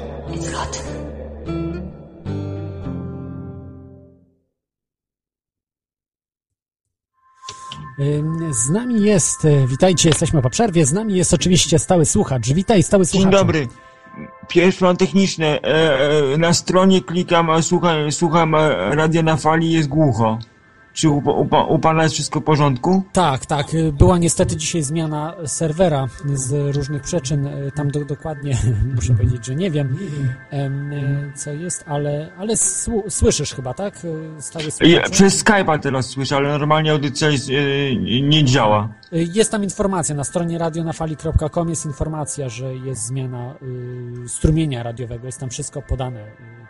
Z 8.51 8.71
nami 8.71 9.03
jest, 9.03 9.45
e, 9.45 9.67
witajcie, 9.67 10.09
jesteśmy 10.09 10.43
po 10.43 10.51
przerwie, 10.51 10.87
z 10.87 10.93
nami 10.93 11.17
jest 11.17 11.35
oczywiście 11.35 11.79
stały 11.79 12.07
słuchacz. 12.07 12.49
Witaj, 12.49 12.83
stały 12.83 13.07
Dzień 13.07 13.23
słuchacz. 13.23 13.33
dobry. 13.33 13.69
Pierwszy 14.51 14.79
plan 14.79 14.97
techniczny. 14.97 15.47
E, 15.47 15.65
e, 15.65 16.39
na 16.39 16.53
stronie 16.53 17.01
klikam, 17.01 17.63
słucham, 17.63 18.13
słucham 18.13 18.55
radia 18.91 19.23
na 19.23 19.37
fali, 19.37 19.73
jest 19.73 19.89
głucho. 19.89 20.39
Czy 20.93 21.09
u, 21.09 21.19
u, 21.19 21.49
u 21.69 21.79
pana 21.79 22.03
jest 22.03 22.15
wszystko 22.15 22.41
w 22.41 22.45
porządku? 22.45 23.03
Tak, 23.13 23.47
tak. 23.47 23.67
Była 23.93 24.19
niestety 24.19 24.57
dzisiaj 24.57 24.83
zmiana 24.83 25.35
serwera 25.47 26.07
z 26.35 26.77
różnych 26.77 27.03
przyczyn. 27.03 27.49
Tam 27.75 27.91
do, 27.91 28.05
dokładnie 28.05 28.59
muszę 28.95 29.15
powiedzieć, 29.15 29.47
że 29.47 29.55
nie 29.55 29.71
wiem, 29.71 29.99
em, 30.51 30.91
co 31.35 31.53
jest, 31.53 31.85
ale, 31.89 32.33
ale 32.39 32.55
słu- 32.55 33.11
słyszysz 33.11 33.55
chyba, 33.55 33.75
tak? 33.75 34.05
Y, 34.05 34.43
słuchacz. 34.43 35.11
przez 35.11 35.45
Skype'a 35.45 35.79
teraz 35.79 36.07
słyszę, 36.07 36.37
ale 36.37 36.49
normalnie 36.49 36.93
audycja 36.93 37.31
jest, 37.31 37.51
e, 37.51 37.97
nie 38.23 38.45
działa. 38.45 38.89
Jest 39.13 39.51
tam 39.51 39.65
informacja, 39.65 40.15
na 40.15 40.25
stronie 40.25 40.59
radionafali.com 40.59 41.69
jest 41.69 41.87
informacja, 41.87 42.49
że 42.49 42.75
jest 42.75 43.07
zmiana 43.07 43.55
y, 44.25 44.29
strumienia 44.29 44.83
radiowego, 44.83 45.27
jest 45.27 45.41
tam 45.41 45.51
wszystko 45.51 45.83
podane, 45.83 46.25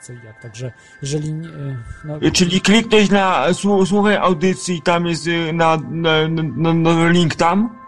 i 0.09 0.27
jak, 0.27 0.41
także 0.43 0.73
jeżeli... 1.03 1.29
Y, 1.29 1.77
no, 2.05 2.17
E, 2.17 2.31
Czyli 2.31 2.61
kliknąć 2.61 3.11
na 3.11 3.55
słu, 3.55 3.87
słuchaj 3.87 4.17
audycji, 4.17 4.83
tam 4.83 5.07
jest 5.07 5.27
e, 5.29 5.53
na, 5.53 5.79
na, 5.91 6.29
na, 6.29 6.75
na 6.75 7.09
link 7.09 7.35
tam. 7.35 7.79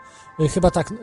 y, 0.41 0.49
chyba 0.49 0.71
tak, 0.71 0.95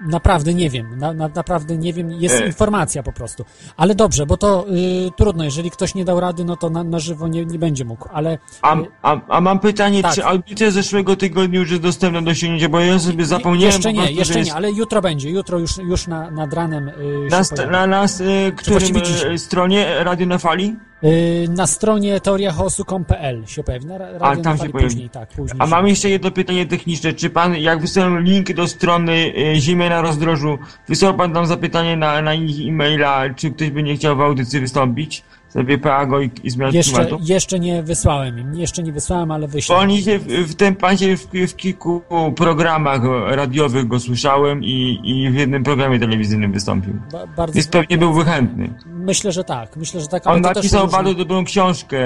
naprawdę 0.00 0.54
nie 0.54 0.70
wiem, 0.70 0.98
na, 0.98 1.12
na, 1.12 1.28
naprawdę 1.34 1.76
nie 1.76 1.92
wiem, 1.92 2.12
jest 2.12 2.40
E. 2.40 2.46
informacja 2.46 3.02
po 3.02 3.12
prostu, 3.12 3.44
ale 3.76 3.94
dobrze, 3.94 4.26
bo 4.26 4.36
to 4.36 4.66
y, 4.68 5.10
trudno, 5.16 5.44
jeżeli 5.44 5.70
ktoś 5.70 5.94
nie 5.94 6.04
dał 6.04 6.20
rady, 6.20 6.44
no 6.44 6.56
to 6.56 6.70
na, 6.70 6.84
na 6.84 6.98
żywo 6.98 7.28
nie, 7.28 7.44
nie 7.46 7.58
będzie 7.58 7.84
mógł, 7.84 8.08
ale... 8.12 8.38
A, 8.62 8.76
y, 8.76 8.86
a, 9.02 9.20
a 9.28 9.40
mam 9.40 9.58
pytanie, 9.58 10.02
Tak. 10.02 10.14
czy 10.14 10.24
audycja 10.24 10.70
zeszłego 10.70 11.16
tygodnia 11.16 11.58
już 11.60 11.70
jest 11.70 11.82
dostępna 11.82 12.22
do 12.22 12.30
osiągnięcia, 12.30 12.68
bo 12.68 12.80
ja 12.80 12.98
sobie 12.98 13.24
zapomniałem 13.24 13.60
Jeszcze 13.72 13.92
nie, 13.92 13.98
prostu, 13.98 14.18
jeszcze 14.18 14.38
jest... 14.38 14.50
nie, 14.50 14.56
ale 14.56 14.72
jutro 14.72 15.02
będzie, 15.02 15.30
jutro 15.30 15.58
już, 15.58 15.76
już 15.76 16.06
na, 16.06 16.30
nad 16.30 16.52
ranem 16.52 16.88
y, 16.88 16.92
Na, 17.30 17.40
st- 17.44 17.70
na 17.70 17.86
nas, 17.86 18.20
e, 18.20 18.52
którym 18.52 18.96
e, 19.32 19.38
stronie? 19.38 19.86
Radio 20.04 20.26
na 20.26 20.38
Fali? 20.38 20.76
Y, 21.04 21.46
Na 21.50 21.66
stronie 21.66 22.20
teoriachaosu.pl 22.20 23.46
się 23.46 23.62
pojawi. 23.62 23.86
Na 23.86 23.94
A, 24.20 24.36
tam 24.36 24.58
się 24.58 24.68
pojawi. 24.68 24.88
później, 24.88 25.10
tak, 25.10 25.28
później. 25.28 25.56
A 25.60 25.64
się- 25.64 25.70
mam 25.70 25.86
jeszcze 25.88 26.10
jedno 26.10 26.30
pytanie 26.30 26.66
techniczne. 26.66 27.12
Czy 27.12 27.30
pan, 27.30 27.56
jak 27.56 27.80
wysłałem 27.80 28.20
link 28.20 28.52
do 28.52 28.68
strony 28.68 29.32
e, 29.52 29.60
Ziemia 29.60 29.88
na 29.88 30.00
rozdrożu, 30.02 30.58
wysłał 30.88 31.14
pan 31.14 31.32
tam 31.32 31.46
zapytanie 31.46 31.96
na, 31.96 32.22
na 32.22 32.34
ich 32.34 32.68
e-maila, 32.68 33.34
czy 33.36 33.50
ktoś 33.50 33.70
by 33.70 33.82
nie 33.82 33.96
chciał 33.96 34.16
w 34.16 34.20
audycji 34.20 34.60
wystąpić? 34.60 35.22
Sobie 35.54 35.78
PAGO 35.78 36.20
i, 36.20 36.30
i 36.44 36.50
zmian 36.50 36.74
Jeszcze, 36.74 36.92
klimatu? 36.92 37.18
jeszcze 37.22 37.60
nie 37.60 37.82
wysłałem 37.82 38.38
im, 38.38 38.54
jeszcze 38.54 38.82
nie 38.82 38.92
wysłałem, 38.92 39.30
ale 39.30 39.48
wyślę. 39.48 39.76
oni 39.76 40.02
się 40.02 40.18
w, 40.18 40.24
w 40.26 40.54
tym 40.54 40.76
pan 40.76 40.96
się 40.98 41.16
w, 41.16 41.26
w 41.48 41.56
kilku 41.56 42.02
programach 42.36 43.00
radiowych 43.26 43.88
go 43.88 44.00
słyszałem 44.00 44.64
i, 44.64 45.00
i 45.04 45.30
w 45.30 45.34
jednym 45.34 45.62
programie 45.64 45.98
telewizyjnym 45.98 46.52
wystąpił. 46.52 46.94
Ba, 47.12 47.26
bardzo, 47.26 47.54
Więc 47.54 47.68
pewnie 47.68 47.98
byłby 47.98 48.24
chętny. 48.24 48.74
Myślę, 48.86 49.32
że 49.32 49.44
tak, 49.44 49.76
myślę, 49.76 50.00
że 50.00 50.06
tak, 50.08 50.26
On 50.26 50.40
napisał 50.40 50.88
bardzo 50.88 51.14
dobrą 51.14 51.44
książkę 51.44 51.98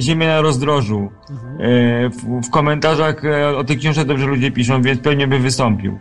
Ziemia 0.00 0.26
na 0.26 0.40
rozdrożu. 0.40 1.10
Mhm. 1.30 1.56
E, 1.60 2.10
W, 2.10 2.46
w 2.46 2.50
komentarzach 2.50 3.24
e, 3.24 3.56
o 3.56 3.64
tej 3.64 3.78
książce 3.78 4.04
dobrze 4.04 4.26
ludzie 4.26 4.50
piszą, 4.50 4.82
więc 4.82 5.00
pewnie 5.00 5.28
by 5.28 5.38
wystąpił. 5.38 5.98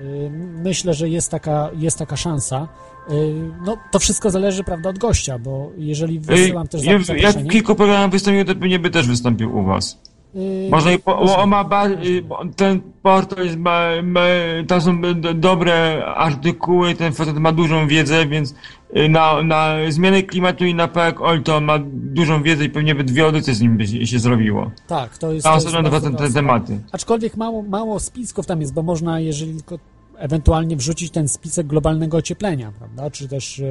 Y, 0.00 0.30
Myślę, 0.64 0.94
że 0.94 1.08
jest 1.08 1.30
taka, 1.30 1.70
jest 1.76 1.98
taka 1.98 2.16
szansa. 2.16 2.68
Y, 3.10 3.50
No, 3.66 3.76
to 3.90 3.98
wszystko 3.98 4.30
zależy, 4.30 4.64
prawda, 4.64 4.90
od 4.90 4.98
gościa, 4.98 5.38
bo 5.38 5.70
jeżeli 5.76 6.20
wysyłam 6.20 6.68
też 6.68 6.84
Ja, 6.84 6.98
zaproszenie... 6.98 7.44
w 7.44 7.48
kilku 7.50 7.74
programach 7.74 8.10
wystąpił, 8.10 8.44
to 8.44 8.54
pewnie 8.54 8.78
by 8.78 8.90
też 8.90 9.06
wystąpił 9.08 9.58
u 9.58 9.64
was. 9.64 9.98
y, 10.36 10.68
Może 10.70 10.94
i 10.94 10.98
po, 10.98 11.46
ma 11.46 11.64
bar, 11.64 11.90
y, 11.90 12.24
ten 12.56 12.80
portal 13.02 13.44
jest, 13.44 13.56
ma, 13.56 13.80
ma, 14.02 14.20
tam 14.68 14.80
są 14.80 15.00
dobre 15.34 16.04
artykuły, 16.06 16.94
ten 16.94 17.12
facet 17.12 17.36
ma 17.38 17.52
dużą 17.52 17.86
wiedzę, 17.88 18.26
więc 18.26 18.54
y, 18.96 19.08
na, 19.08 19.42
na 19.42 19.74
zmianę 19.88 20.22
klimatu 20.22 20.64
i 20.64 20.74
na 20.74 20.88
PEK 20.88 21.20
OL 21.20 21.42
to 21.42 21.60
ma 21.60 21.78
dużą 21.92 22.42
wiedzę 22.42 22.64
i 22.64 22.70
pewnie 22.70 22.94
by 22.94 23.04
dwie 23.04 23.24
audycje 23.24 23.54
z 23.54 23.60
nim 23.60 23.76
by 23.76 23.86
się, 23.86 24.06
się 24.06 24.18
zrobiło. 24.18 24.70
Tak, 24.86 25.18
to 25.18 25.32
jest... 25.32 25.46
Jest 25.46 25.66
osobne 25.66 25.90
dwa 25.90 26.00
te, 26.00 26.32
tematy. 26.32 26.78
Aczkolwiek 26.92 27.36
mało, 27.36 27.62
mało 27.62 28.00
spisków 28.00 28.46
tam 28.46 28.60
jest, 28.60 28.74
bo 28.74 28.82
można, 28.82 29.20
jeżeli 29.20 29.54
tylko 29.54 29.78
ewentualnie 30.18 30.76
wrzucić 30.76 31.10
ten 31.10 31.28
spisek 31.28 31.66
globalnego 31.66 32.16
ocieplenia, 32.16 32.72
prawda? 32.78 33.10
Czy 33.10 33.28
też, 33.28 33.62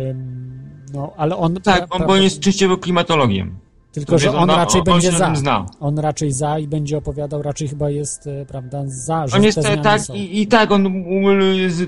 no, 0.93 1.13
ale 1.17 1.37
on... 1.37 1.55
Tak, 1.55 1.87
on 1.89 2.01
pra- 2.01 2.07
bo 2.07 2.13
on 2.13 2.21
jest 2.21 2.39
czyściowo 2.39 2.77
klimatologiem. 2.77 3.55
Tylko, 3.91 4.17
że 4.19 4.37
on 4.37 4.49
raczej 4.49 4.81
on- 4.81 4.87
on 4.89 4.93
będzie 4.93 5.11
za. 5.11 5.35
zna. 5.35 5.65
On 5.79 5.99
raczej 5.99 6.31
za 6.31 6.59
i 6.59 6.67
będzie 6.67 6.97
opowiadał, 6.97 7.41
raczej 7.41 7.67
chyba 7.67 7.89
jest, 7.89 8.27
e, 8.27 8.45
prawda, 8.45 8.83
za, 8.85 9.27
że 9.27 9.37
On 9.37 9.43
jest 9.43 9.61
zmiany 9.61 9.81
tak 9.81 10.01
są. 10.01 10.13
i, 10.13 10.41
i 10.41 10.47
tak, 10.47 10.71
on 10.71 11.03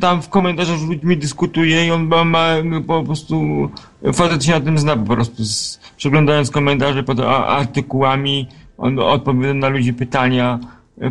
tam 0.02 0.22
w 0.22 0.30
komentarzach 0.30 0.80
z 0.80 0.84
ludźmi 0.84 1.18
dyskutuje 1.18 1.88
i 1.88 1.92
on 1.92 2.08
ma, 2.08 2.24
ma 2.26 2.56
po 2.88 3.04
prostu, 3.04 3.70
facet 4.14 4.44
się 4.44 4.52
na 4.52 4.60
tym 4.62 4.78
zna 4.80 4.98
po 4.98 5.16
prostu, 5.16 5.46
z, 5.46 5.80
przeglądając 5.98 6.52
komentarze 6.52 7.04
pod 7.04 7.20
artykułami, 7.20 8.48
on 8.78 9.00
odpowiada 9.00 9.54
na 9.54 9.70
ludzi 9.70 9.94
pytania, 9.94 10.60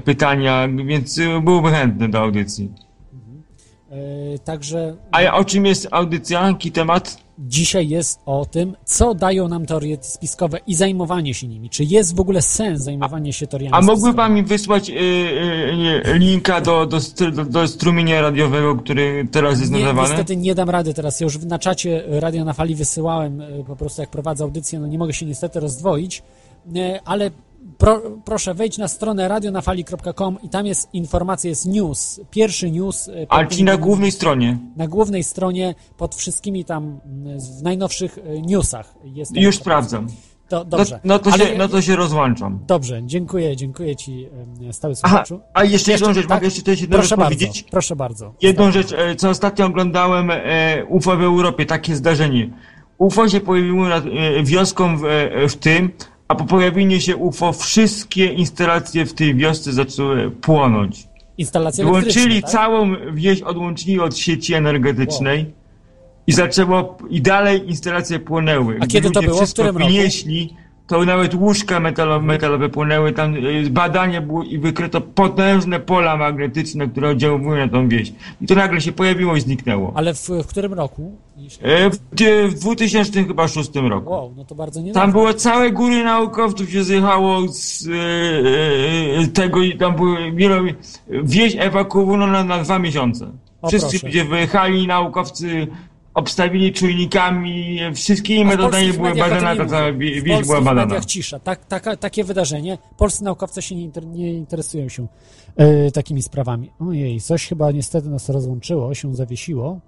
pytania, 0.05 0.69
więc 0.87 1.21
byłby 1.45 1.71
chętny 1.71 2.09
do 2.09 2.19
audycji. 2.21 2.73
E, 3.91 4.39
Także 4.39 4.97
A 5.11 5.33
o 5.35 5.45
czym 5.45 5.67
jest 5.67 5.89
audycja? 5.91 6.49
Jaki 6.49 6.73
temat? 6.73 7.29
dzisiaj 7.41 7.89
jest 7.89 8.21
o 8.27 8.47
tym, 8.47 8.77
co 8.85 9.15
dają 9.15 9.49
nam 9.49 9.67
teorie 9.67 9.99
spiskowe 10.01 10.59
i 10.67 10.75
zajmowanie 10.75 11.35
się 11.35 11.49
nimi. 11.49 11.71
Czy 11.71 11.85
jest 11.85 12.17
w 12.17 12.21
ogóle 12.21 12.43
sens 12.43 12.83
zajmowanie 12.83 13.33
się 13.33 13.47
teoriami 13.47 13.75
A 13.75 13.81
mógłby 13.81 13.93
spiskowymi? 13.97 14.17
pan 14.17 14.35
mi 14.35 14.43
wysłać 14.43 14.91
y, 14.91 14.93
y, 14.93 14.97
y, 16.15 16.19
linka 16.19 16.61
do, 16.61 16.87
do, 16.87 16.99
do, 17.33 17.45
do 17.45 17.69
strumienia 17.69 18.21
radiowego, 18.21 18.77
który 18.77 19.29
teraz 19.33 19.61
jest 19.61 19.73
Nie, 19.73 19.81
nadawany? 19.81 20.09
niestety 20.09 20.37
nie 20.37 20.55
dam 20.55 20.71
rady 20.71 20.95
teraz. 20.95 21.21
Ja 21.21 21.25
już 21.25 21.39
na 21.39 21.59
czacie 21.59 22.03
Radio 22.07 22.45
na 22.45 22.53
Fali 22.53 22.75
wysyłałem 22.75 23.43
po 23.67 23.77
prostu 23.77 24.01
jak 24.03 24.11
prowadzę 24.11 24.45
audycję, 24.45 24.81
no 24.81 24.87
nie 24.87 24.99
mogę 24.99 25.13
się 25.13 25.27
niestety 25.27 25.61
rozdwoić, 25.61 26.23
ale 27.05 27.31
pro, 27.79 28.01
proszę 28.25 28.55
wejdź 28.55 28.79
na 28.79 28.89
stronę 28.89 29.29
radionafali.com 29.29 30.39
i 30.43 30.49
tam 30.49 30.67
jest 30.67 30.89
informacja, 30.95 31.51
jest 31.51 31.67
news. 31.67 32.21
Pierwszy 32.31 32.71
news. 32.71 33.09
e, 33.09 33.27
pod 33.27 33.39
A 33.39 33.45
tym- 33.45 33.51
ci 33.59 33.65
na 33.65 33.77
głównej 33.77 34.13
stronie? 34.13 34.59
na 34.77 34.87
głównej 34.89 35.25
stronie 35.25 35.75
pod 35.97 36.15
wszystkimi 36.15 36.65
tam 36.65 37.01
mm, 37.05 37.41
w 37.41 37.63
najnowszych 37.63 38.19
e, 38.19 38.41
newsach 38.43 38.95
jest. 39.05 39.37
Już 39.37 39.57
sprawdzam. 39.57 40.07
To, 40.49 40.59
No, 40.59 40.65
dobrze. 40.65 41.01
no, 41.05 41.19
to 41.19 41.31
Ale- 41.33 41.47
się, 41.47 41.59
no 41.59 41.69
to 41.69 41.83
się 41.83 41.97
rozłączam. 41.97 42.59
Dobrze, 42.67 43.01
dziękuję, 43.05 43.57
dziękuję 43.57 43.97
Ci 43.97 44.29
stały 44.73 44.95
Aha, 45.03 45.09
słuchaczu. 45.09 45.41
a 45.55 45.65
jeszcze 45.65 45.93
jedną 45.93 46.15
rzecz, 46.15 46.27
tak? 46.27 46.37
mogę 46.37 46.45
jeszcze 46.47 46.63
coś 46.63 46.81
jedną 46.81 46.95
Proszę 46.97 47.09
rzecz 47.09 47.19
bardzo, 47.19 47.35
powiedzieć? 47.37 47.63
proszę 47.71 47.97
bardzo. 47.97 48.35
Jedną 48.43 48.73
rzecz, 48.73 48.93
e, 48.93 49.17
co 49.17 49.29
ostatnio 49.31 49.67
oglądałem 49.67 50.31
UFO 50.89 51.17
w 51.17 51.23
Europie, 51.23 51.67
takie 51.67 51.97
zdarzenie. 51.97 52.51
UFO 52.99 53.29
się 53.29 53.41
pojawiło 53.41 53.89
nad 53.89 54.05
wioską 54.45 54.97
w, 54.99 55.03
w 55.49 55.57
tym, 55.57 55.91
a 56.29 56.35
po 56.35 56.45
pojawieniu 56.45 57.01
się 57.01 57.17
UFO 57.17 57.53
wszystkie 57.53 58.27
instalacje 58.27 59.07
w 59.07 59.15
tej 59.15 59.35
wiosce 59.35 59.73
zaczęły 59.73 60.31
płonąć. 60.31 61.09
Instalacja 61.39 61.85
Wyłączyli 61.85 62.43
tak? 62.43 62.51
całą 62.51 62.95
wieś, 63.13 63.43
odłączyli 63.43 64.01
od 64.01 64.17
sieci 64.17 64.55
energetycznej 64.55 65.53
i 66.27 66.33
zaczęło, 66.33 66.99
i 67.11 67.23
dalej 67.23 67.69
instalacje 67.69 68.19
płonęły. 68.19 68.79
A 68.81 68.87
kiedy 68.87 69.11
to 69.11 69.23
było? 69.23 69.47
W 69.47 69.53
którym 69.53 69.77
roku? 69.77 69.89
wynieśli, 69.89 70.55
to 70.89 71.05
nawet 71.05 71.35
łóżka 71.35 71.81
metalowe, 71.81 72.27
metalowe 72.27 72.69
płynęły, 72.69 73.13
tam 73.13 73.37
y, 73.37 73.71
badanie 73.71 74.21
było 74.21 74.43
i 74.45 74.59
wykryto 74.59 75.01
potężne 75.01 75.81
pola 75.81 76.17
magnetyczne, 76.17 76.89
które 76.89 77.09
oddziałują 77.11 77.57
na 77.57 77.69
tą 77.69 77.89
wieś. 77.89 78.13
I 78.41 78.47
to 78.47 78.55
nagle 78.55 78.81
się 78.81 78.93
pojawiło 78.93 79.37
i 79.37 79.41
zniknęło. 79.41 79.93
Ale 79.95 80.15
w, 80.15 80.29
w 80.29 80.47
którym 80.47 80.75
roku? 80.75 81.13
E, 81.63 81.91
W, 81.91 81.97
w 82.51 82.55
2006 82.55 83.71
roku. 83.75 84.11
Wow, 84.11 84.35
no 84.37 84.45
to 84.45 84.55
bardzo 84.55 84.81
niedawno. 84.81 85.01
Tam 85.03 85.13
było 85.13 85.35
całe 85.35 85.71
góry 85.71 86.05
naukowców 86.05 86.71
się 86.71 86.85
zjechało 86.85 87.49
z 87.49 87.89
e, 87.89 87.93
e, 87.93 89.23
e, 89.23 89.27
tego 89.27 89.63
i 89.63 89.77
tam 89.79 89.97
były 89.97 90.33
wielo, 90.33 90.57
wieś 91.09 91.57
ewakuowano 91.59 92.27
na, 92.27 92.45
na 92.45 92.59
dwa 92.63 92.79
miesiące. 92.79 93.31
O, 93.63 93.69
Wszyscy 93.69 93.91
proszę. 93.91 94.07
ludzie 94.07 94.25
wyjechali, 94.25 94.87
naukowcy 94.87 95.67
obstawili 96.19 96.73
czujnikami, 96.73 97.79
wszystkimi 97.95 98.45
w 98.45 98.47
metodami 98.47 98.93
były 98.93 99.09
mediach 99.09 99.27
o 99.27 99.31
tym 99.31 99.41
badana, 99.41 99.53
nie 99.53 99.59
ta 99.59 99.65
mówią. 99.65 99.77
cała 99.77 99.93
W 99.93 99.99
wie- 99.99 100.23
wieś 100.23 100.47
była 100.47 100.61
badana. 100.61 100.87
mediach 100.87 101.05
cisza. 101.05 101.39
Tak, 101.39 101.65
taka, 101.65 101.97
takie 101.97 102.25
wydarzenie. 102.25 102.79
Polscy 102.97 103.25
naukowcy 103.25 103.63
się 103.63 103.75
nie, 103.75 103.83
inter, 103.83 104.07
nie 104.07 104.33
interesują 104.35 104.89
się 104.89 105.07
e, 105.57 105.91
takimi 105.91 106.23
sprawami. 106.23 106.71
Ojej, 106.79 107.21
coś 107.21 107.47
chyba 107.47 107.71
niestety 107.73 108.09
nas 108.09 108.29
rozłączyło, 108.29 108.95
się 108.95 109.15
zawiesiło. 109.15 109.81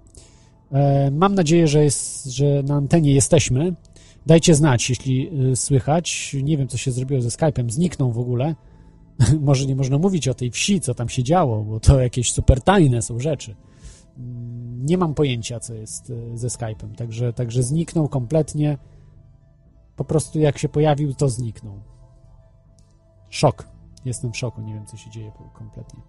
E, 0.71 1.11
mam 1.11 1.35
nadzieję, 1.35 1.67
że, 1.67 1.83
jest, 1.83 2.25
że 2.25 2.63
na 2.63 2.75
antenie 2.75 3.13
jesteśmy. 3.13 3.73
Dajcie 4.25 4.55
znać, 4.55 4.89
jeśli 4.89 5.29
e, 5.51 5.55
słychać. 5.55 6.35
Nie 6.43 6.57
wiem, 6.57 6.67
co 6.67 6.77
się 6.77 6.91
zrobiło 6.91 7.21
ze 7.21 7.29
Skype'em. 7.29 7.69
Zniknął 7.69 8.11
w 8.11 8.19
ogóle. 8.19 8.55
Może 9.41 9.65
nie 9.65 9.75
można 9.75 9.97
mówić 9.97 10.27
o 10.27 10.33
tej 10.33 10.51
wsi, 10.51 10.79
co 10.81 10.93
tam 10.93 11.09
się 11.09 11.23
działo, 11.23 11.63
bo 11.63 11.79
to 11.79 12.01
jakieś 12.01 12.31
super 12.31 12.61
tajne 12.61 13.01
są 13.01 13.19
rzeczy. 13.19 13.55
Nie 14.81 14.97
mam 14.97 15.13
pojęcia, 15.13 15.59
co 15.59 15.73
jest 15.73 16.09
e, 16.09 16.37
ze 16.37 16.47
Skype'em, 16.47 16.95
także, 16.95 17.33
także 17.33 17.63
zniknął 17.63 18.09
kompletnie. 18.09 18.77
Po 19.95 20.03
prostu 20.03 20.39
jak 20.39 20.57
się 20.57 20.69
pojawił, 20.69 21.13
to 21.13 21.29
zniknął. 21.29 21.79
Szok. 23.29 23.67
Jestem 24.05 24.31
w 24.31 24.37
szoku, 24.37 24.61
nie 24.61 24.73
wiem, 24.73 24.85
co 24.85 24.97
się 24.97 25.09
dzieje 25.09 25.31
kompletnie. 25.53 26.01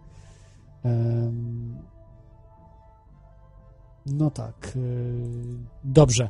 No 4.07 4.31
tak. 4.31 4.73
y, 4.77 5.59
Dobrze. 5.85 6.29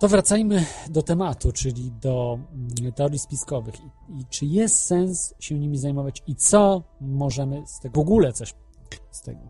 To 0.00 0.08
wracajmy 0.08 0.64
do 0.90 1.02
tematu, 1.02 1.52
czyli 1.52 1.92
do 1.92 2.38
mm, 2.52 2.92
teorii 2.92 3.18
spiskowych. 3.18 3.74
I, 4.08 4.24
czy 4.30 4.46
jest 4.46 4.84
sens 4.84 5.34
się 5.38 5.58
nimi 5.58 5.78
zajmować 5.78 6.22
i 6.26 6.34
co 6.34 6.82
możemy 7.00 7.66
z 7.66 7.80
tego, 7.80 7.94
w 7.94 7.98
ogóle 7.98 8.32
coś 8.32 8.54
z 9.10 9.22
tego. 9.22 9.40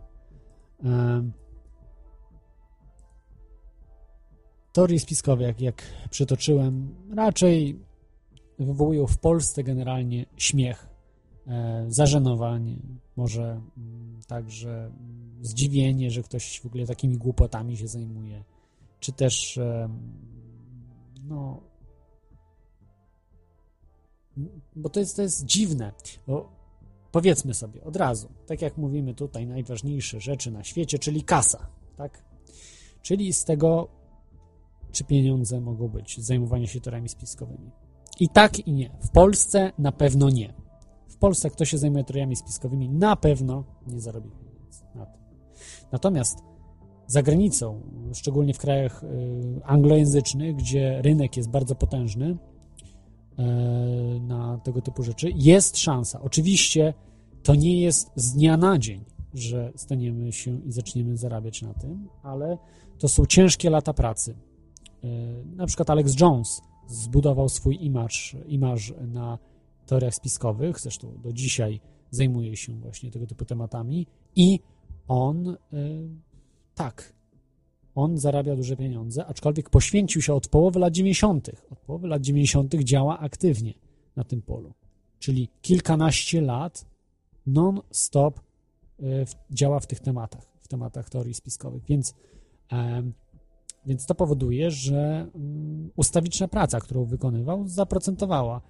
Teorie 4.77 4.99
spiskowe, 4.99 5.43
jak, 5.43 5.61
jak 5.61 5.83
przytoczyłem, 6.09 6.95
raczej 7.15 7.79
wywołują 8.59 9.07
w 9.07 9.17
Polsce 9.17 9.63
generalnie 9.63 10.25
śmiech, 10.35 10.87
e, 11.47 11.85
zażenowanie, 11.87 12.77
może 13.15 13.61
mm, 13.77 14.19
także 14.27 14.85
mm, 14.85 15.39
zdziwienie, 15.41 16.11
że 16.11 16.23
ktoś 16.23 16.59
w 16.59 16.65
ogóle 16.65 16.85
takimi 16.85 17.17
głupotami 17.17 17.77
się 17.77 17.87
zajmuje, 17.87 18.43
czy 18.99 19.11
też 19.11 19.57
em, 19.57 19.99
no 21.23 21.61
bo 24.75 24.89
to 24.89 24.99
jest, 24.99 25.15
to 25.15 25.21
jest 25.21 25.45
dziwne, 25.45 25.91
bo 26.27 26.49
powiedzmy 27.11 27.53
sobie 27.53 27.83
od 27.83 27.95
razu, 27.95 28.29
tak 28.47 28.61
jak 28.61 28.77
mówimy 28.77 29.13
tutaj, 29.13 29.47
najważniejsze 29.47 30.19
rzeczy 30.19 30.51
na 30.51 30.63
świecie, 30.63 30.99
czyli 30.99 31.23
kasa, 31.23 31.67
tak? 31.95 32.23
Czyli 33.01 33.33
z 33.33 33.45
tego, 33.45 33.97
czy 34.97 35.03
pieniądze 35.03 35.61
mogą 35.61 35.87
być, 35.87 36.19
zajmowanie 36.19 36.67
się 36.67 36.81
teoriami 36.81 37.09
spiskowymi. 37.09 37.71
I 38.19 38.29
tak 38.29 38.67
i 38.67 38.71
nie. 38.71 38.89
W 39.01 39.09
Polsce 39.09 39.71
na 39.77 39.91
pewno 39.91 40.29
nie. 40.29 40.53
W 41.07 41.17
Polsce 41.17 41.49
kto 41.49 41.65
się 41.65 41.77
zajmuje 41.77 42.03
teoriami 42.03 42.35
spiskowymi, 42.35 42.89
na 42.89 43.15
pewno 43.15 43.63
nie 43.87 44.01
zarobi 44.01 44.29
pieniędzy 44.29 44.83
na 44.95 45.05
tym. 45.05 45.21
Natomiast 45.91 46.37
za 47.07 47.23
granicą, 47.23 47.81
szczególnie 48.13 48.53
w 48.53 48.57
krajach 48.57 49.03
y, 49.03 49.07
anglojęzycznych, 49.63 50.55
gdzie 50.55 51.01
rynek 51.01 51.37
jest 51.37 51.49
bardzo 51.49 51.75
potężny, 51.75 52.37
e, 53.37 53.43
na 54.19 54.57
tego 54.57 54.81
typu 54.81 55.03
rzeczy, 55.03 55.31
jest 55.35 55.77
szansa. 55.77 56.21
Oczywiście 56.21 56.93
to 57.43 57.55
nie 57.55 57.81
jest 57.81 58.11
z 58.15 58.33
dnia 58.33 58.57
na 58.57 58.77
dzień, 58.77 59.05
że 59.33 59.71
staniemy 59.75 60.31
się 60.31 60.59
i 60.61 60.71
zaczniemy 60.71 61.17
zarabiać 61.17 61.61
na 61.61 61.73
tym, 61.73 62.07
ale 62.23 62.57
to 62.97 63.07
są 63.07 63.25
ciężkie 63.25 63.69
lata 63.69 63.93
pracy. 63.93 64.35
E, 65.03 65.07
Na 65.55 65.65
przykład 65.65 65.89
Alex 65.89 66.19
Jones 66.19 66.61
zbudował 66.87 67.49
swój 67.49 67.85
imaż, 67.85 68.35
imaż 68.47 68.93
na 69.07 69.37
teoriach 69.85 70.15
spiskowych, 70.15 70.79
zresztą 70.79 71.13
do 71.23 71.33
dzisiaj 71.33 71.79
zajmuje 72.11 72.55
się 72.55 72.73
właśnie 72.73 73.11
tego 73.11 73.27
typu 73.27 73.45
tematami 73.45 74.07
i 74.35 74.59
on 75.07 75.47
e, 75.49 75.55
tak, 76.75 77.13
on 77.95 78.17
zarabia 78.17 78.55
duże 78.55 78.75
pieniądze, 78.75 79.25
aczkolwiek 79.25 79.69
poświęcił 79.69 80.21
się 80.21 80.33
od 80.33 80.47
połowy 80.47 80.79
lat 80.79 80.93
90. 80.93 81.49
Od 81.69 81.79
połowy 81.79 82.07
lat 82.07 82.21
90. 82.21 82.75
działa 82.75 83.19
aktywnie 83.19 83.73
na 84.15 84.23
tym 84.23 84.41
polu. 84.41 84.73
Czyli 85.19 85.49
kilkanaście 85.61 86.41
lat 86.41 86.85
non-stop 87.47 88.39
e, 88.39 89.03
działa 89.51 89.79
w 89.79 89.87
tych 89.87 89.99
tematach, 89.99 90.47
w 90.61 90.67
tematach 90.67 91.09
teorii 91.09 91.33
spiskowych. 91.33 91.83
Więc, 91.85 92.13
więc 93.87 94.05
to 94.05 94.15
powoduje, 94.15 94.71
że 94.71 95.27
mm, 95.35 95.89
ustawiczna 95.95 96.47
praca, 96.47 96.79
którą 96.79 97.05
wykonywał, 97.05 97.67
zaprocentowała. 97.67 98.61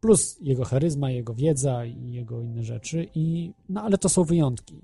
Plus 0.00 0.38
jego 0.40 0.64
charyzma, 0.64 1.10
jego 1.10 1.34
wiedza 1.34 1.84
i 1.84 2.12
jego 2.12 2.40
inne 2.40 2.62
rzeczy. 2.62 3.06
I, 3.14 3.52
no 3.68 3.82
ale 3.82 3.98
to 3.98 4.08
są 4.08 4.24
wyjątki. 4.24 4.80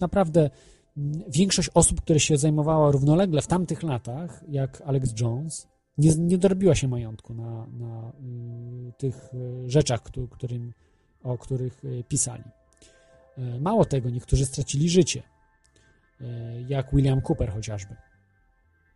Naprawdę 0.00 0.50
mm, 0.96 1.22
większość 1.28 1.70
osób, 1.74 2.00
które 2.00 2.20
się 2.20 2.36
zajmowała 2.36 2.90
równolegle 2.90 3.42
w 3.42 3.46
tamtych 3.46 3.82
latach, 3.82 4.44
jak 4.48 4.82
Alex 4.86 5.20
Jones, 5.20 5.68
nie, 5.98 6.14
nie 6.18 6.38
dorobiła 6.38 6.74
się 6.74 6.88
majątku 6.88 7.34
na, 7.34 7.66
na 7.66 8.12
y, 8.88 8.92
tych 8.98 9.34
y, 9.34 9.70
rzeczach, 9.70 10.02
któ- 10.02 10.28
którym, 10.28 10.72
o 11.22 11.38
których 11.38 11.84
y, 11.84 12.04
pisali. 12.08 12.44
E, 13.38 13.60
Mało 13.60 13.84
tego, 13.84 14.10
niektórzy 14.10 14.46
stracili 14.46 14.88
życie, 14.88 15.22
e, 16.20 16.24
jak 16.68 16.94
William 16.94 17.20
Cooper 17.28 17.50
chociażby. 17.52 17.96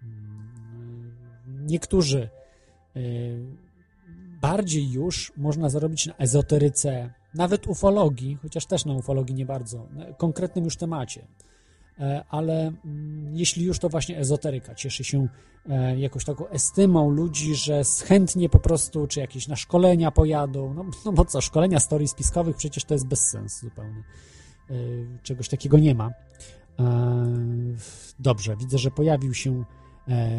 Mm, 0.03 1.67
Niektórzy 1.67 2.29
e, 2.97 3.01
bardziej 4.41 4.91
już 4.91 5.33
można 5.37 5.69
zarobić 5.69 6.07
na 6.07 6.17
ezoteryce, 6.17 7.13
nawet 7.35 7.67
ufologii, 7.67 8.39
chociaż 8.43 8.67
też 8.67 8.85
na 8.85 8.93
ufologii 8.93 9.35
nie 9.35 9.47
bardzo, 9.47 9.89
konkretnym 10.19 10.65
już 10.65 10.77
temacie. 10.77 11.27
E, 11.99 12.25
Ale 12.29 12.73
mm, 12.85 13.37
jeśli 13.37 13.65
już 13.65 13.79
to 13.79 13.89
właśnie 13.89 14.19
ezoteryka 14.19 14.75
cieszy 14.75 15.05
się 15.05 15.29
e, 15.69 15.99
jakąś 15.99 16.25
taką 16.25 16.49
estymą 16.49 17.11
ludzi, 17.11 17.55
że 17.55 17.83
chętnie 18.07 18.49
po 18.49 18.59
prostu, 18.59 19.07
czy 19.07 19.21
jakieś 19.21 19.49
na 19.49 19.57
szkolenia 19.57 20.11
pojadą, 20.11 20.75
no, 20.75 20.85
no 21.05 21.13
bo 21.13 21.25
co, 21.25 21.41
szkolenia 21.41 21.81
z 21.81 21.89
teorii 21.89 22.09
spiskowych 22.09 22.57
przecież 22.57 22.85
to 22.85 22.95
jest 22.95 23.07
bez 23.07 23.21
sensu 23.21 23.67
zupełnie. 23.67 24.03
E, 24.71 24.75
Czegoś 25.23 25.49
takiego 25.49 25.79
nie 25.79 25.95
ma. 25.95 26.11
Dobrze, 28.19 28.57
widzę, 28.57 28.79
że 28.79 28.91
pojawił 28.91 29.35
się, 29.35 29.65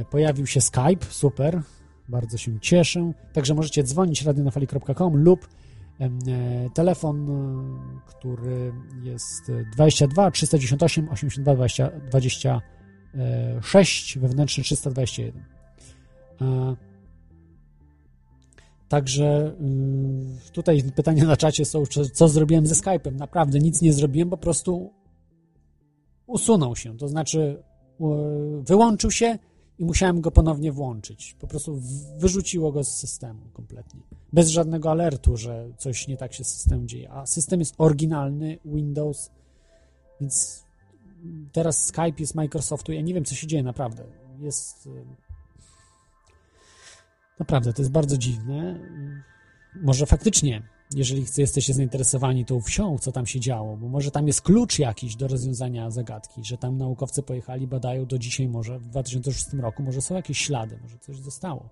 pojawił 0.09 0.47
się 0.47 0.61
Skype, 0.61 1.05
super, 1.09 1.61
bardzo 2.09 2.37
się 2.37 2.59
cieszę. 2.59 3.11
Także 3.33 3.53
możecie 3.53 3.83
dzwonić 3.83 4.21
radionafali.com 4.21 5.17
lub 5.17 5.47
e, 5.99 6.09
telefon, 6.73 7.29
e, 7.29 7.33
który 8.05 8.73
jest 9.03 9.49
e, 9.49 9.65
22 9.73 10.31
398 10.31 11.09
82 11.09 11.55
20, 11.55 11.91
26, 12.09 14.17
wewnętrzny 14.17 14.63
321. 14.63 15.43
E, 16.41 16.75
Także 18.87 19.55
y, 20.47 20.51
tutaj 20.51 20.83
pytania 20.95 21.25
na 21.25 21.37
czacie 21.37 21.65
są, 21.65 21.83
co 22.13 22.27
zrobiłem 22.27 22.67
ze 22.67 22.75
Skype'em. 22.75 23.15
Naprawdę 23.15 23.59
nic 23.59 23.81
nie 23.81 23.93
zrobiłem, 23.93 24.29
po 24.29 24.37
prostu 24.37 24.93
usunął 26.27 26.75
się. 26.75 26.97
To 26.97 27.07
znaczy 27.07 27.63
wyłączył 28.67 29.11
się 29.11 29.37
i 29.79 29.85
musiałem 29.85 30.21
go 30.21 30.31
ponownie 30.31 30.71
włączyć. 30.71 31.35
Po 31.39 31.47
prostu 31.47 31.81
wyrzuciło 32.17 32.71
go 32.71 32.83
z 32.83 32.95
systemu 32.95 33.41
kompletnie. 33.53 34.01
Bez 34.33 34.49
żadnego 34.49 34.91
alertu, 34.91 35.37
że 35.37 35.69
coś 35.77 36.07
nie 36.07 36.17
tak 36.17 36.33
się 36.33 36.43
z 36.43 36.47
systemem 36.47 36.87
dzieje. 36.87 37.11
A 37.11 37.25
system 37.25 37.59
jest 37.59 37.75
oryginalny, 37.77 38.59
Windows, 38.65 39.31
więc 40.21 40.63
teraz 41.51 41.85
Skype 41.85 42.13
jest 42.19 42.35
Microsoftu. 42.35 42.91
Ja 42.91 43.01
nie 43.01 43.13
wiem, 43.13 43.25
co 43.25 43.35
się 43.35 43.47
dzieje 43.47 43.63
naprawdę. 43.63 44.03
Jest. 44.39 44.87
y, 44.87 45.05
Naprawdę, 47.39 47.73
to 47.73 47.81
jest 47.81 47.91
bardzo 47.91 48.17
dziwne. 48.17 48.79
Może 49.81 50.05
faktycznie, 50.05 50.63
jeżeli 50.93 51.25
jesteście 51.37 51.73
zainteresowani 51.73 52.45
tą 52.45 52.61
wsią, 52.61 52.97
co 52.97 53.11
tam 53.11 53.25
się 53.25 53.39
działo, 53.39 53.77
bo 53.77 53.87
może 53.87 54.11
tam 54.11 54.27
jest 54.27 54.41
klucz 54.41 54.79
jakiś 54.79 55.15
do 55.15 55.27
rozwiązania 55.27 55.91
zagadki, 55.91 56.43
że 56.43 56.57
tam 56.57 56.77
naukowcy 56.77 57.23
pojechali, 57.23 57.67
badają 57.67 58.05
do 58.05 58.19
dzisiaj 58.19 58.47
może, 58.47 58.79
w 58.79 58.87
2006 58.87 59.53
roku, 59.53 59.83
może 59.83 60.01
są 60.01 60.15
jakieś 60.15 60.37
ślady, 60.37 60.79
może 60.81 60.97
coś 60.99 61.17
zostało. 61.17 61.69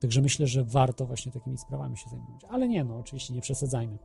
Także 0.00 0.22
myślę, 0.22 0.46
że 0.46 0.64
warto 0.64 1.06
właśnie 1.06 1.32
takimi 1.32 1.58
sprawami 1.58 1.96
się 1.96 2.10
zajmować. 2.10 2.44
Ale 2.50 2.68
nie, 2.68 2.84
no 2.84 2.98
oczywiście 2.98 3.34
nie 3.34 3.40
przesadzajmy. 3.40 3.98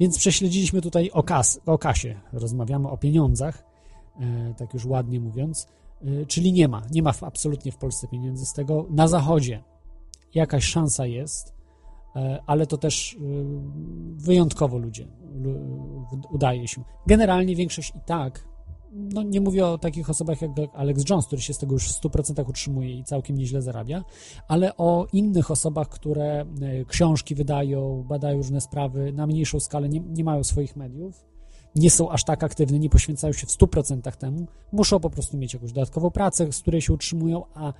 Więc 0.00 0.18
prześledziliśmy 0.18 0.82
tutaj 0.82 1.10
o, 1.10 1.22
kas, 1.22 1.60
o 1.66 1.78
kasie, 1.78 2.20
rozmawiamy 2.32 2.88
o 2.88 2.98
pieniądzach, 2.98 3.64
e, 4.20 4.54
tak 4.54 4.74
już 4.74 4.84
ładnie 4.84 5.20
mówiąc, 5.20 5.68
e, 6.02 6.26
czyli 6.26 6.52
nie 6.52 6.68
ma, 6.68 6.82
nie 6.90 7.02
ma 7.02 7.12
absolutnie 7.20 7.72
w 7.72 7.76
Polsce 7.76 8.08
pieniędzy 8.08 8.46
z 8.46 8.52
tego. 8.52 8.86
Na 8.90 9.08
zachodzie 9.08 9.62
jakaś 10.34 10.64
szansa 10.64 11.06
jest, 11.06 11.59
ale 12.46 12.66
to 12.66 12.78
też 12.78 13.14
e, 13.14 13.18
wyjątkowo 14.16 14.78
ludzie 14.78 15.06
lu- 15.34 16.06
udaje 16.30 16.68
się. 16.68 16.82
Generalnie 17.06 17.56
większość 17.56 17.90
i 17.96 18.00
tak, 18.06 18.50
no 18.92 19.22
nie 19.22 19.40
mówię 19.40 19.66
o 19.66 19.78
takich 19.78 20.10
osobach 20.10 20.42
jak 20.42 20.50
Alex 20.74 21.04
Jones, 21.10 21.26
który 21.26 21.42
się 21.42 21.54
z 21.54 21.58
tego 21.58 21.72
już 21.72 21.88
w 21.88 22.00
100% 22.00 22.48
utrzymuje 22.48 22.98
i 22.98 23.04
całkiem 23.04 23.38
nieźle 23.38 23.62
zarabia, 23.62 24.04
ale 24.48 24.76
o 24.76 25.06
innych 25.12 25.50
osobach, 25.50 25.88
które 25.88 26.40
e, 26.40 26.46
książki 26.84 27.34
wydają, 27.34 28.04
badają 28.08 28.36
różne 28.36 28.60
sprawy 28.60 29.12
na 29.12 29.26
mniejszą 29.26 29.60
skalę, 29.60 29.88
nie, 29.88 30.00
nie 30.00 30.24
mają 30.24 30.44
swoich 30.44 30.76
mediów, 30.76 31.24
nie 31.74 31.90
są 31.90 32.10
aż 32.10 32.24
tak 32.24 32.44
aktywne, 32.44 32.78
nie 32.78 32.90
poświęcają 32.90 33.32
się 33.32 33.46
w 33.46 33.50
100% 33.50 34.16
temu, 34.16 34.46
muszą 34.72 35.00
po 35.00 35.10
prostu 35.10 35.36
mieć 35.36 35.54
jakąś 35.54 35.72
dodatkową 35.72 36.10
pracę, 36.10 36.52
z 36.52 36.60
której 36.60 36.80
się 36.80 36.92
utrzymują, 36.92 37.42
a 37.54 37.68
e, 37.68 37.72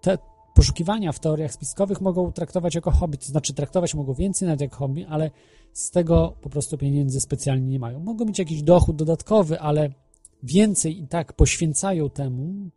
te 0.00 0.18
poszukiwania 0.54 1.12
w 1.12 1.20
teoriach 1.20 1.52
spiskowych 1.52 2.00
mogą 2.00 2.32
traktować 2.32 2.74
jako 2.74 2.90
hobby, 2.90 3.18
to 3.18 3.26
znaczy 3.26 3.54
traktować 3.54 3.94
mogą 3.94 4.14
więcej 4.14 4.46
nawet 4.46 4.60
jak 4.60 4.74
hobby, 4.74 5.04
ale 5.04 5.30
z 5.72 5.90
tego 5.90 6.36
po 6.40 6.50
prostu 6.50 6.78
pieniędzy 6.78 7.20
specjalnie 7.20 7.68
nie 7.68 7.78
mają. 7.78 8.00
Mogą 8.00 8.24
mieć 8.24 8.38
jakiś 8.38 8.62
dochód 8.62 8.96
dodatkowy, 8.96 9.60
ale 9.60 9.90
więcej 10.42 11.02
i 11.02 11.08
tak 11.08 11.32
poświęcają 11.32 12.10
temu, 12.10 12.70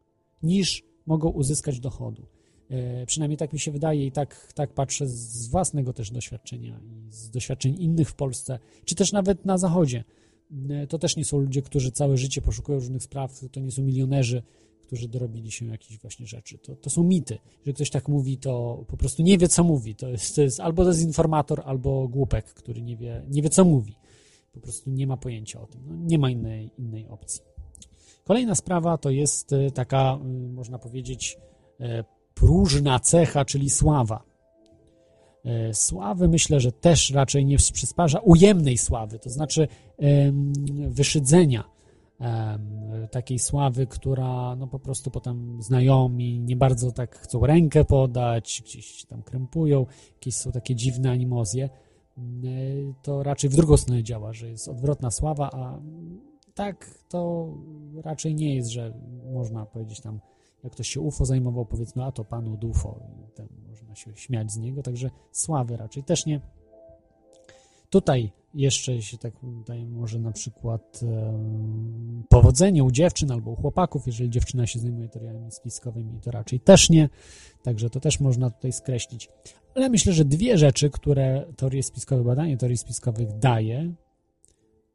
niż 0.44 0.84
mogą 1.06 1.30
uzyskać 1.30 1.80
dochodu. 1.80 2.26
E, 2.70 3.06
przynajmniej 3.06 3.38
tak 3.38 3.54
mi 3.54 3.60
się 3.60 3.72
wydaje 3.72 4.06
i 4.06 4.12
tak, 4.12 4.54
tak 4.56 4.74
patrzę 4.74 5.08
z 5.08 5.48
własnego 5.48 5.94
też 5.94 6.12
doświadczenia 6.12 6.80
i 6.80 7.12
z 7.12 7.30
doświadczeń 7.30 7.76
innych 7.80 8.10
w 8.10 8.16
Polsce, 8.16 8.60
czy 8.86 8.96
też 8.96 9.12
nawet 9.12 9.46
na 9.46 9.58
Zachodzie. 9.58 10.04
E, 10.70 10.88
to 10.88 11.00
też 11.00 11.16
nie 11.16 11.26
są 11.26 11.38
ludzie, 11.38 11.62
którzy 11.62 11.92
całe 11.92 12.18
życie 12.18 12.42
poszukują 12.42 12.80
różnych 12.80 13.04
spraw, 13.04 13.46
to 13.52 13.60
nie 13.60 13.72
są 13.72 13.82
milionerzy, 13.82 14.44
którzy 14.84 15.08
dorobili 15.08 15.52
się 15.52 15.66
jakichś 15.66 16.02
właśnie 16.02 16.28
rzeczy. 16.28 16.58
To, 16.58 16.76
to 16.76 16.90
są 16.90 17.04
mity. 17.04 17.38
Jeżeli 17.60 17.74
ktoś 17.74 17.90
tak 17.90 18.08
mówi, 18.08 18.38
to 18.38 18.84
po 18.88 18.98
prostu 18.98 19.24
nie 19.24 19.38
wie, 19.38 19.48
co 19.48 19.64
mówi. 19.64 19.96
To 19.96 20.08
jest, 20.10 20.36
to 20.36 20.42
jest 20.42 20.60
albo 20.60 20.86
dezinformator, 20.86 21.62
albo 21.66 22.08
głupek, 22.08 22.46
który 22.46 22.82
nie 22.82 22.98
wie, 22.98 23.26
nie 23.30 23.42
wie, 23.42 23.50
co 23.50 23.66
mówi. 23.66 23.96
Po 24.54 24.60
prostu 24.60 24.90
nie 24.90 25.08
ma 25.08 25.18
pojęcia 25.18 25.62
o 25.62 25.66
tym. 25.66 25.82
No, 25.88 25.96
nie 25.96 26.20
ma 26.20 26.30
innej, 26.30 26.72
innej 26.78 27.08
opcji. 27.08 27.42
Kolejna 28.24 28.56
sprawa 28.56 28.98
to 28.98 29.10
jest 29.10 29.54
e, 29.54 29.72
taka, 29.72 30.20
y, 30.26 30.50
można 30.50 30.80
powiedzieć, 30.80 31.38
e, 31.80 32.04
próżna 32.34 33.00
cecha, 33.00 33.46
czyli 33.46 33.70
sława. 33.70 34.24
E, 35.46 35.74
Sławy 35.74 36.28
myślę, 36.28 36.60
że 36.60 36.72
też 36.72 37.12
raczej 37.12 37.46
nie 37.46 37.58
przysparza 37.58 38.20
ujemnej 38.20 38.78
sławy, 38.78 39.20
to 39.20 39.30
znaczy 39.30 39.68
wyszydzenia 40.88 41.73
takiej 43.12 43.40
sławy, 43.40 43.88
która 43.88 44.56
no 44.56 44.68
po 44.68 44.80
prostu 44.80 45.12
potem 45.12 45.62
znajomi 45.62 46.40
nie 46.40 46.56
bardzo 46.56 46.92
tak 46.92 47.18
chcą 47.18 47.46
rękę 47.46 47.86
podać, 47.86 48.62
gdzieś 48.66 49.06
tam 49.06 49.24
krępują, 49.24 49.86
jakieś 50.14 50.36
są 50.36 50.52
takie 50.52 50.76
dziwne 50.76 51.12
animozje, 51.12 51.70
Mm, 52.18 52.46
e, 52.46 52.94
to 53.02 53.24
raczej 53.24 53.50
w 53.50 53.56
drugą 53.56 53.78
stronę 53.78 54.04
działa, 54.04 54.34
że 54.34 54.50
jest 54.50 54.68
odwrotna 54.68 55.12
sława, 55.12 55.50
a 55.54 55.80
tak 56.54 57.00
to 57.10 57.48
raczej 58.04 58.36
nie 58.36 58.56
jest, 58.56 58.70
że 58.70 58.94
można 59.34 59.66
powiedzieć 59.66 60.02
tam, 60.02 60.20
jak 60.64 60.74
ktoś 60.74 60.88
się 60.88 61.02
UFO 61.02 61.26
zajmował, 61.26 61.66
powiedzmy, 61.66 62.04
a 62.04 62.12
to 62.12 62.26
panu 62.26 62.54
od 62.54 62.64
UFO, 62.64 63.00
i 63.40 63.68
można 63.68 63.96
się 63.96 64.12
śmiać 64.16 64.52
z 64.52 64.58
niego, 64.58 64.84
także 64.84 65.10
sławy 65.32 65.78
raczej 65.78 66.04
też 66.04 66.26
nie. 66.26 66.42
Tutaj 67.90 68.32
jeszcze 68.54 69.02
się 69.02 69.18
tak 69.18 69.40
tutaj 69.40 69.86
może 69.86 70.20
na 70.20 70.32
przykład 70.32 71.00
powodzenie 72.30 72.84
u 72.84 72.92
dziewczyn 72.92 73.32
albo 73.32 73.52
u 73.52 73.56
chłopaków, 73.56 74.08
jeżeli 74.08 74.30
dziewczyna 74.30 74.68
się 74.68 74.80
zajmuje 74.80 75.10
teoriami 75.10 75.52
spiskowymi, 75.52 76.20
to 76.22 76.32
raczej 76.32 76.60
też 76.60 76.90
nie, 76.90 77.10
także 77.64 77.90
to 77.90 78.00
też 78.00 78.20
można 78.20 78.50
tutaj 78.50 78.72
skreślić. 78.72 79.30
Ale 79.76 79.90
myślę, 79.90 80.14
że 80.14 80.26
dwie 80.26 80.58
rzeczy, 80.58 80.90
które 80.90 81.46
teorie 81.56 81.84
spiskowe, 81.84 82.24
badanie 82.24 82.58
teorii 82.58 82.78
spiskowych 82.78 83.38
daje, 83.40 83.94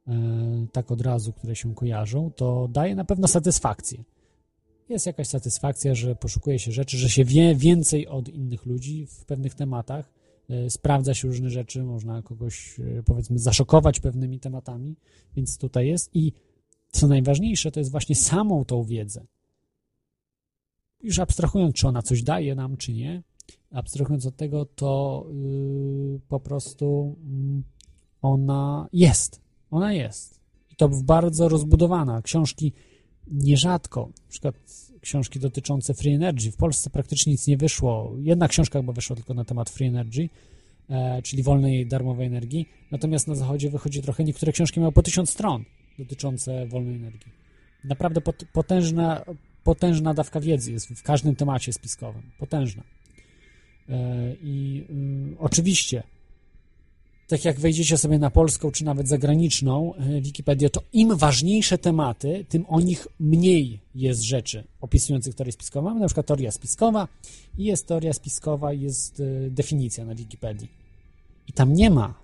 e, 0.09 0.67
tak 0.73 0.91
od 0.91 1.01
razu, 1.01 1.33
które 1.33 1.57
się 1.57 1.75
kojarzą, 1.75 2.31
to 2.37 2.69
daje 2.69 2.95
na 2.95 3.05
pewno 3.05 3.29
satysfakcję. 3.29 4.05
Jest 4.89 5.07
jakaś 5.07 5.29
satysfakcja, 5.29 5.95
że 5.95 6.15
poszukuje 6.15 6.59
się 6.59 6.73
rzeczy, 6.73 6.99
że 6.99 7.09
się 7.09 7.25
wie 7.25 7.55
więcej 7.55 8.07
od 8.07 8.29
innych 8.29 8.67
ludzi 8.67 9.07
w 9.07 9.25
pewnych 9.25 9.55
tematach, 9.55 10.18
sprawdza 10.69 11.15
się 11.15 11.29
różne 11.29 11.51
rzeczy, 11.51 11.83
można 11.83 12.23
kogoś, 12.23 12.81
e, 12.81 13.03
powiedzmy, 13.03 13.39
zaszokować 13.39 14.01
pewnymi 14.01 14.41
tematami, 14.41 14.97
więc 15.37 15.59
tutaj 15.59 15.87
jest. 15.87 16.11
I 16.15 16.33
co 16.91 17.09
najważniejsze, 17.09 17.71
to 17.71 17.81
jest 17.81 17.91
właśnie 17.91 18.17
samą 18.17 18.65
tą 18.65 18.85
wiedzę. 18.85 19.27
Już 21.03 21.19
abstrahując, 21.19 21.75
czy 21.75 21.89
ona 21.89 22.03
coś 22.03 22.23
daje 22.23 22.55
nam, 22.55 22.77
czy 22.77 22.93
nie, 22.93 23.23
abstrahując 23.71 24.27
od 24.27 24.37
tego, 24.37 24.65
to 24.65 25.27
yy, 25.33 26.21
po 26.29 26.41
prostu 26.41 27.17
mm, 27.25 27.63
ona 28.23 28.89
jest. 28.93 29.41
Ona 29.71 29.93
jest. 29.93 30.41
I 30.71 30.77
to 30.77 30.89
bardzo 30.89 31.49
rozbudowana. 31.49 32.23
Książki 32.23 32.73
nierzadko, 33.27 34.07
na 34.07 34.29
przykład 34.29 34.55
książki 35.09 35.41
dotyczące 35.41 35.95
free 35.95 36.13
energy. 36.13 36.51
W 36.51 36.57
Polsce 36.57 36.91
praktycznie 36.91 37.33
nic 37.33 37.47
nie 37.47 37.57
wyszło. 37.57 38.13
Jedna 38.19 38.49
książka 38.49 38.79
chyba 38.79 38.93
wyszła 38.93 39.17
tylko 39.17 39.35
na 39.35 39.45
temat 39.45 39.71
free 39.71 39.87
energy, 39.87 40.29
e, 40.91 41.23
czyli 41.23 41.43
wolnej, 41.43 41.87
darmowej 41.87 42.27
energii. 42.27 42.69
Natomiast 42.91 43.29
na 43.29 43.35
zachodzie 43.35 43.71
wychodzi 43.71 44.03
trochę, 44.03 44.25
niektóre 44.25 44.53
książki 44.53 44.81
mają 44.81 44.93
po 44.93 45.03
tysiąc 45.03 45.31
stron 45.31 45.65
dotyczące 45.99 46.67
wolnej 46.67 46.97
energii. 46.97 47.33
Naprawdę 47.85 48.21
pot, 48.21 48.45
potężna, 48.53 49.25
potężna 49.65 50.15
dawka 50.15 50.41
wiedzy 50.41 50.73
jest 50.73 50.89
w 50.89 51.03
każdym 51.03 51.37
temacie 51.37 51.73
spiskowym. 51.73 52.23
Potężna. 52.39 52.83
E, 53.89 54.35
I 54.43 54.85
y, 55.35 55.39
oczywiście, 55.39 56.03
tak 57.29 57.45
jak 57.45 57.61
wejdziecie 57.61 57.99
sobie 57.99 58.19
na 58.19 58.31
polską 58.31 58.71
czy 58.71 58.85
nawet 58.85 59.09
zagraniczną 59.09 59.95
e, 59.95 60.21
Wikipedię, 60.21 60.71
to 60.71 60.83
im 60.93 61.17
ważniejsze 61.17 61.79
tematy, 61.79 62.45
tym 62.49 62.67
o 62.69 62.81
nich 62.81 63.09
mniej 63.21 63.81
jest 63.95 64.23
rzeczy 64.23 64.65
opisujących 64.81 65.35
teorię 65.35 65.53
spiskową. 65.53 65.89
Mamy 65.89 66.01
na 66.01 66.07
przykład 66.07 66.27
teoria 66.27 66.51
spiskowa 66.51 67.09
i 67.59 67.65
jest 67.65 67.87
teoria 67.87 68.13
spiskowa, 68.13 68.73
jest 68.73 69.21
e, 69.21 69.51
definicja 69.51 70.05
na 70.05 70.15
Wikipedii. 70.15 70.69
I 71.49 71.53
tam 71.53 71.73
nie 71.73 71.91
ma 71.91 72.15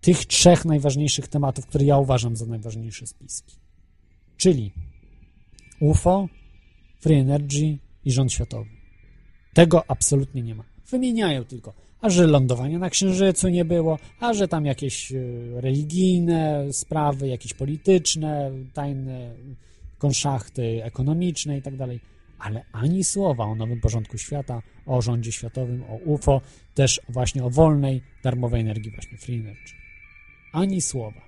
tych 0.00 0.24
trzech 0.24 0.64
najważniejszych 0.64 1.28
tematów, 1.28 1.66
które 1.66 1.84
ja 1.84 1.98
uważam 1.98 2.36
za 2.36 2.46
najważniejsze 2.46 3.06
spiski. 3.06 3.54
Czyli 4.36 4.72
UFO, 5.80 6.28
Free 7.00 7.14
Energy 7.14 7.78
i 8.04 8.12
rząd 8.12 8.32
światowy. 8.32 8.70
Tego 9.54 9.84
absolutnie 9.88 10.42
nie 10.42 10.54
ma. 10.54 10.64
Wymieniają 10.90 11.44
tylko, 11.44 11.85
a 12.00 12.10
że 12.10 12.26
lądowania 12.26 12.78
na 12.78 12.90
Księżycu 12.90 13.48
nie 13.48 13.64
było, 13.64 13.98
a 14.20 14.34
że 14.34 14.48
tam 14.48 14.66
jakieś 14.66 15.12
e, 15.12 15.16
religijne 15.60 16.72
sprawy, 16.72 17.28
jakieś 17.28 17.54
polityczne, 17.54 18.52
tajne 18.74 19.34
konszachty 19.98 20.84
ekonomiczne 20.84 21.58
i 21.58 21.62
tak 21.62 21.76
dalej. 21.76 22.00
Ale 22.38 22.64
ani 22.72 23.04
słowa 23.04 23.44
o 23.44 23.54
nowym 23.54 23.80
porządku 23.80 24.18
świata, 24.18 24.62
o 24.86 25.02
rządzie 25.02 25.32
światowym, 25.32 25.82
o 25.82 25.96
UFO, 25.96 26.40
też 26.74 27.00
właśnie 27.08 27.44
o 27.44 27.50
wolnej, 27.50 28.02
darmowej 28.22 28.60
energii, 28.60 28.90
właśnie 28.90 29.18
free 29.18 29.40
energy. 29.40 29.74
Ani 30.52 30.80
słowa. 30.80 31.20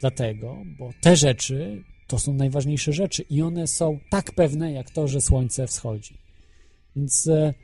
Dlatego, 0.00 0.56
bo 0.78 0.90
te 1.00 1.16
rzeczy 1.16 1.84
to 2.06 2.18
są 2.18 2.34
najważniejsze 2.34 2.92
rzeczy 2.92 3.24
i 3.30 3.42
one 3.42 3.66
są 3.66 3.98
tak 4.10 4.32
pewne, 4.32 4.72
jak 4.72 4.90
to, 4.90 5.08
że 5.08 5.20
słońce 5.20 5.66
wschodzi. 5.66 6.18
Więc 6.96 7.26
e, 7.26 7.54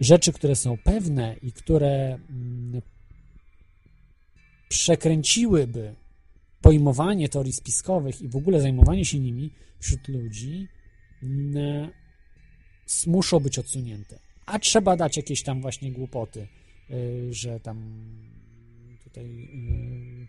rzeczy, 0.00 0.32
które 0.32 0.56
są 0.56 0.76
pewne 0.76 1.36
i 1.42 1.52
które 1.52 2.18
mm, 2.30 2.82
przekręciłyby 4.68 5.94
pojmowanie 6.60 7.28
teorii 7.28 7.52
spiskowych 7.52 8.22
i 8.22 8.28
w 8.28 8.36
ogóle 8.36 8.60
zajmowanie 8.60 9.04
się 9.04 9.18
nimi 9.18 9.50
wśród 9.80 10.08
ludzi, 10.08 10.68
mm, 11.22 11.90
muszą 13.06 13.40
być 13.40 13.58
odsunięte. 13.58 14.18
A 14.46 14.58
trzeba 14.58 14.96
dać 14.96 15.16
jakieś 15.16 15.42
tam 15.42 15.60
właśnie 15.60 15.92
głupoty, 15.92 16.48
y, 16.90 17.34
że 17.34 17.60
tam 17.60 18.06
tutaj 19.04 19.24
y, 19.24 20.28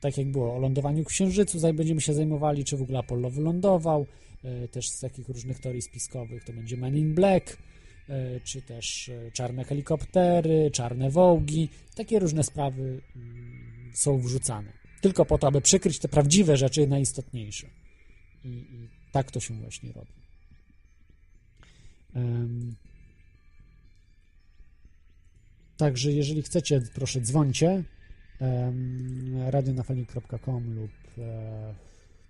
tak 0.00 0.18
jak 0.18 0.30
było 0.30 0.54
o 0.54 0.58
lądowaniu 0.58 1.04
Księżycu, 1.04 1.58
będziemy 1.74 2.00
się 2.00 2.14
zajmowali, 2.14 2.64
czy 2.64 2.76
w 2.76 2.82
ogóle 2.82 2.98
Apollo 2.98 3.30
wylądował, 3.30 4.06
y, 4.64 4.68
też 4.68 4.88
z 4.88 5.00
takich 5.00 5.28
różnych 5.28 5.58
teorii 5.58 5.82
spiskowych 5.82 6.44
to 6.44 6.52
będzie 6.52 6.76
Men 6.76 6.96
in 6.96 7.14
Black, 7.14 7.56
czy 8.44 8.62
też 8.62 9.08
y, 9.08 9.30
czarne 9.32 9.64
helikoptery, 9.64 10.70
czarne 10.72 11.10
wołgi, 11.10 11.68
takie 11.94 12.18
różne 12.18 12.42
sprawy 12.42 13.00
mm, 13.16 13.90
są 13.94 14.18
wrzucane. 14.18 14.72
Tylko 15.00 15.24
po 15.24 15.38
to, 15.38 15.46
aby 15.46 15.60
przykryć 15.60 15.98
te 15.98 16.08
prawdziwe 16.08 16.56
rzeczy 16.56 16.86
najistotniejsze. 16.86 17.66
I, 18.44 18.48
i 18.48 18.88
tak 19.12 19.30
to 19.30 19.40
się 19.40 19.54
właśnie 19.54 19.92
robi. 19.92 20.12
Także 25.76 26.12
jeżeli 26.12 26.42
chcecie, 26.42 26.80
proszę 26.94 27.20
dzwońcie 27.20 27.84
em, 28.40 29.36
radionafalnik.com 29.48 30.74
lub 30.74 30.90
e, 31.18 31.74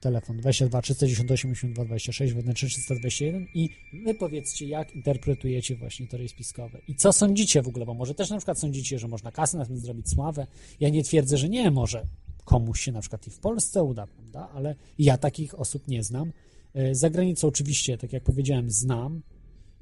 telefon 0.01 0.37
22 0.37 0.83
398 0.83 1.51
82 1.51 1.85
26 1.85 2.35
wewnętrzny 2.35 2.69
321 2.69 3.47
i 3.55 3.71
wy 4.05 4.15
powiedzcie, 4.15 4.67
jak 4.67 4.95
interpretujecie 4.95 5.77
właśnie 5.77 6.07
teorie 6.07 6.29
spiskowe 6.29 6.79
i 6.89 6.95
co 6.95 7.13
sądzicie 7.13 7.63
w 7.63 7.69
ogóle, 7.69 7.87
bo 7.87 7.95
może 7.95 8.15
też 8.15 8.31
na 8.31 8.37
przykład 8.37 8.59
sądzicie, 8.59 8.99
że 8.99 9.09
można 9.09 9.33
kasę 9.33 9.59
na 9.59 9.67
tym 9.67 9.79
zrobić 9.79 10.11
sławę. 10.11 10.47
Ja 10.81 10.89
nie 10.89 11.03
twierdzę, 11.03 11.37
że 11.37 11.49
nie, 11.49 11.71
może 11.71 12.07
komuś 12.45 12.81
się 12.81 12.93
na 12.93 13.01
przykład 13.01 13.27
i 13.27 13.31
w 13.31 13.39
Polsce 13.39 13.83
uda, 13.83 14.07
prawda, 14.07 14.49
ale 14.55 14.75
ja 14.99 15.19
takich 15.19 15.61
osób 15.61 15.89
nie 15.89 16.03
znam. 16.03 16.33
E, 16.75 16.95
Za 16.95 17.11
granicą 17.11 17.49
oczywiście, 17.49 17.99
tak 17.99 18.13
jak 18.13 18.23
powiedziałem, 18.23 18.71
znam, 18.71 19.23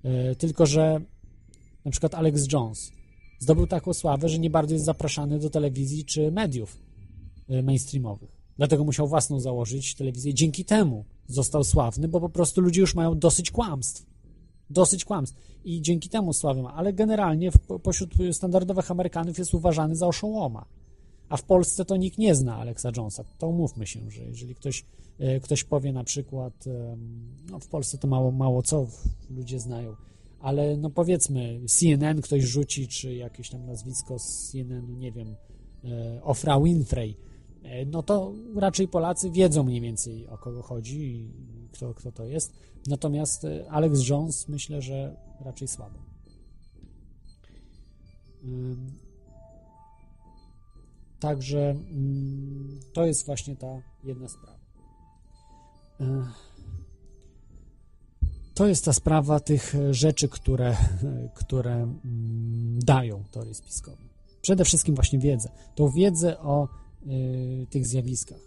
e, 0.04 0.34
tylko 0.34 0.66
że 0.66 1.00
na 1.84 1.90
przykład 1.90 2.14
Alex 2.14 2.52
Jones 2.52 2.92
zdobył 3.38 3.66
taką 3.66 3.94
sławę, 3.94 4.28
że 4.28 4.38
nie 4.38 4.50
bardzo 4.50 4.74
jest 4.74 4.84
zapraszany 4.84 5.38
do 5.38 5.50
telewizji 5.50 6.04
czy 6.04 6.30
mediów 6.30 6.78
e, 7.48 7.62
mainstreamowych. 7.62 8.33
Dlatego 8.56 8.84
musiał 8.84 9.08
własną 9.08 9.40
założyć 9.40 9.94
telewizję. 9.94 10.34
Dzięki 10.34 10.64
temu 10.64 11.04
został 11.26 11.64
sławny, 11.64 12.08
bo 12.08 12.20
po 12.20 12.28
prostu 12.28 12.60
ludzie 12.60 12.80
już 12.80 12.94
mają 12.94 13.18
dosyć 13.18 13.50
kłamstw. 13.50 14.06
Dosyć 14.70 15.04
kłamstw. 15.04 15.36
I 15.64 15.82
dzięki 15.82 16.08
temu 16.08 16.32
sławę 16.32 16.62
ma. 16.62 16.74
Ale 16.74 16.92
generalnie 16.92 17.50
w, 17.50 17.58
pośród 17.82 18.14
standardowych 18.32 18.90
Amerykanów 18.90 19.38
jest 19.38 19.54
uważany 19.54 19.96
za 19.96 20.06
oszołoma. 20.06 20.64
A 21.28 21.36
w 21.36 21.42
Polsce 21.42 21.84
to 21.84 21.96
nikt 21.96 22.18
nie 22.18 22.34
zna 22.34 22.56
Alexa 22.56 22.90
Jonesa. 22.96 23.24
To 23.38 23.48
umówmy 23.48 23.86
się, 23.86 24.10
że 24.10 24.24
jeżeli 24.24 24.54
ktoś, 24.54 24.84
e, 25.18 25.40
ktoś 25.40 25.64
powie 25.64 25.92
na 25.92 26.04
przykład, 26.04 26.64
no 27.50 27.60
w 27.60 27.68
Polsce 27.68 27.98
to 27.98 28.08
mało, 28.08 28.30
mało 28.30 28.62
co 28.62 28.86
ludzie 29.30 29.60
znają, 29.60 29.96
ale 30.40 30.76
no 30.76 30.90
powiedzmy 30.90 31.60
CNN 31.66 32.20
ktoś 32.20 32.42
rzuci, 32.42 32.88
czy 32.88 33.14
jakieś 33.14 33.50
tam 33.50 33.66
nazwisko 33.66 34.18
z 34.18 34.50
CNN, 34.50 34.98
nie 34.98 35.12
wiem, 35.12 35.36
e, 35.84 36.22
Ofra 36.22 36.60
Winfrey, 36.60 37.16
no 37.86 38.02
to 38.02 38.32
raczej 38.56 38.88
Polacy 38.88 39.30
wiedzą 39.30 39.62
mniej 39.62 39.80
więcej 39.80 40.28
o 40.28 40.38
kogo 40.38 40.62
chodzi 40.62 41.00
i 41.02 41.30
kto, 41.72 41.94
kto 41.94 42.12
to 42.12 42.24
jest. 42.24 42.52
Natomiast 42.86 43.44
e, 43.44 43.70
Alex 43.70 44.08
Jones 44.08 44.48
myślę, 44.48 44.82
że 44.82 45.16
raczej 45.40 45.68
słabo. 45.68 45.98
Także 51.20 51.74
to 52.92 53.06
jest 53.06 53.26
właśnie 53.26 53.56
ta 53.56 53.82
jedna 54.04 54.28
sprawa. 54.28 54.58
To 58.54 58.66
jest 58.66 58.84
ta 58.84 58.92
sprawa 58.92 59.40
tych 59.40 59.74
e, 59.74 59.94
rzeczy, 59.94 60.28
które, 60.28 60.76
które 61.34 61.94
dają 62.78 63.24
teorie 63.30 63.54
spiskowe. 63.54 64.02
Przede 64.42 64.64
wszystkim 64.64 64.94
właśnie 64.94 65.18
wiedzę. 65.18 65.48
Tą 65.74 65.90
wiedzę 65.90 66.38
o 66.38 66.68
tych 67.70 67.86
zjawiskach. 67.86 68.40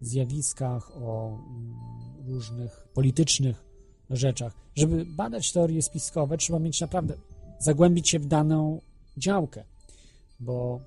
Zjawiskach, 0.00 0.90
o 0.96 1.28
mm, 1.28 1.74
różnych 2.26 2.88
politycznych 2.94 3.64
rzeczach. 4.10 4.54
Żeby 4.74 5.04
badać 5.04 5.52
teorie 5.52 5.82
spiskowe, 5.82 6.38
trzeba 6.38 6.58
mieć 6.58 6.80
naprawdę, 6.80 7.14
zagłębić 7.58 8.08
się 8.08 8.18
w 8.18 8.26
daną 8.26 8.80
działkę, 9.16 9.64
bo 10.40 10.80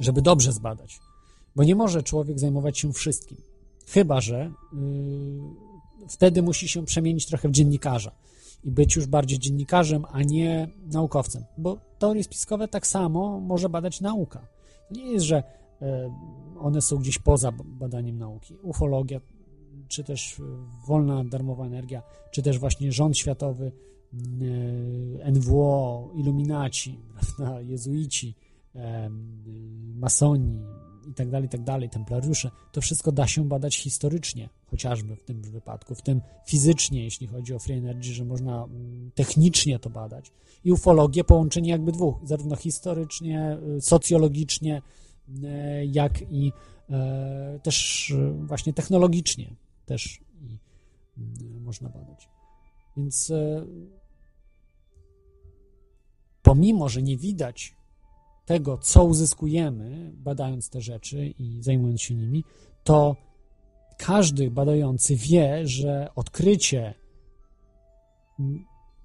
żeby 0.00 0.22
dobrze 0.22 0.52
zbadać. 0.52 1.00
Bo 1.56 1.64
nie 1.64 1.74
może 1.74 2.02
człowiek 2.02 2.38
zajmować 2.38 2.78
się 2.78 2.92
wszystkim. 2.92 3.38
Chyba, 3.86 4.20
że 4.20 4.52
yy, 4.72 6.08
wtedy 6.08 6.42
musi 6.42 6.68
się 6.68 6.84
przemienić 6.84 7.26
trochę 7.26 7.48
w 7.48 7.52
dziennikarza 7.52 8.12
i 8.64 8.70
być 8.70 8.96
już 8.96 9.06
bardziej 9.06 9.38
dziennikarzem, 9.38 10.04
a 10.12 10.22
nie 10.22 10.68
naukowcem. 10.92 11.44
Bo 11.58 11.78
teorie 11.98 12.24
spiskowe 12.24 12.68
tak 12.68 12.86
samo 12.86 13.40
może 13.40 13.68
badać 13.68 14.00
nauka. 14.00 14.55
Nie 14.90 15.12
jest, 15.12 15.24
że 15.26 15.42
yy, 15.80 15.88
one 16.58 16.82
są 16.82 16.96
gdzieś 16.96 17.18
poza 17.18 17.52
badaniem 17.64 18.18
nauki. 18.18 18.54
Ufologia, 18.62 19.20
czy 19.88 20.04
też 20.04 20.38
yy, 20.38 20.44
wolna 20.86 21.24
darmowa 21.24 21.66
energia, 21.66 22.02
czy 22.30 22.42
też 22.42 22.58
właśnie 22.58 22.92
rząd 22.92 23.18
światowy, 23.18 23.72
yy, 24.12 25.32
NWO, 25.32 26.10
iluminaci, 26.14 27.00
prawda, 27.36 27.60
jezuici, 27.60 28.34
masoni 29.94 30.60
i 31.10 31.14
tak 31.14 31.30
dalej, 31.30 31.46
i 31.46 31.48
tak 31.48 31.62
dalej, 31.62 31.90
templariusze, 31.90 32.50
to 32.72 32.80
wszystko 32.80 33.12
da 33.12 33.26
się 33.26 33.48
badać 33.48 33.76
historycznie, 33.76 34.48
chociażby 34.66 35.16
w 35.16 35.24
tym 35.24 35.42
wypadku, 35.42 35.94
w 35.94 36.02
tym 36.02 36.20
fizycznie, 36.46 37.04
jeśli 37.04 37.26
chodzi 37.26 37.54
o 37.54 37.58
free 37.58 37.78
energy, 37.78 38.12
że 38.12 38.24
można 38.24 38.64
mm, 38.64 39.10
technicznie 39.14 39.78
to 39.78 39.90
badać. 39.90 40.32
I 40.64 40.72
ufologię 40.72 41.24
połączenie 41.24 41.70
jakby 41.70 41.92
dwóch, 41.92 42.16
zarówno 42.24 42.56
historycznie, 42.56 43.58
y, 43.76 43.80
socjologicznie, 43.80 44.82
y, 45.28 45.42
jak 45.86 46.22
i 46.32 46.52
e, 46.90 47.60
też 47.62 48.10
y, 48.10 48.32
właśnie 48.32 48.72
technologicznie 48.72 49.54
też 49.86 50.20
y, 51.18 51.60
można 51.60 51.88
badać. 51.88 52.28
Więc 52.96 53.30
e, 53.30 53.66
pomimo, 56.42 56.88
że 56.88 57.02
nie 57.02 57.16
widać 57.16 57.74
tego, 58.46 58.78
co 58.78 59.04
uzyskujemy, 59.04 60.12
badając 60.14 60.70
te 60.70 60.80
rzeczy 60.80 61.34
i 61.38 61.62
zajmując 61.62 62.02
się 62.02 62.14
nimi, 62.14 62.44
to 62.84 63.16
każdy 63.98 64.50
badający 64.50 65.16
wie, 65.16 65.66
że 65.68 66.08
odkrycie, 66.14 66.94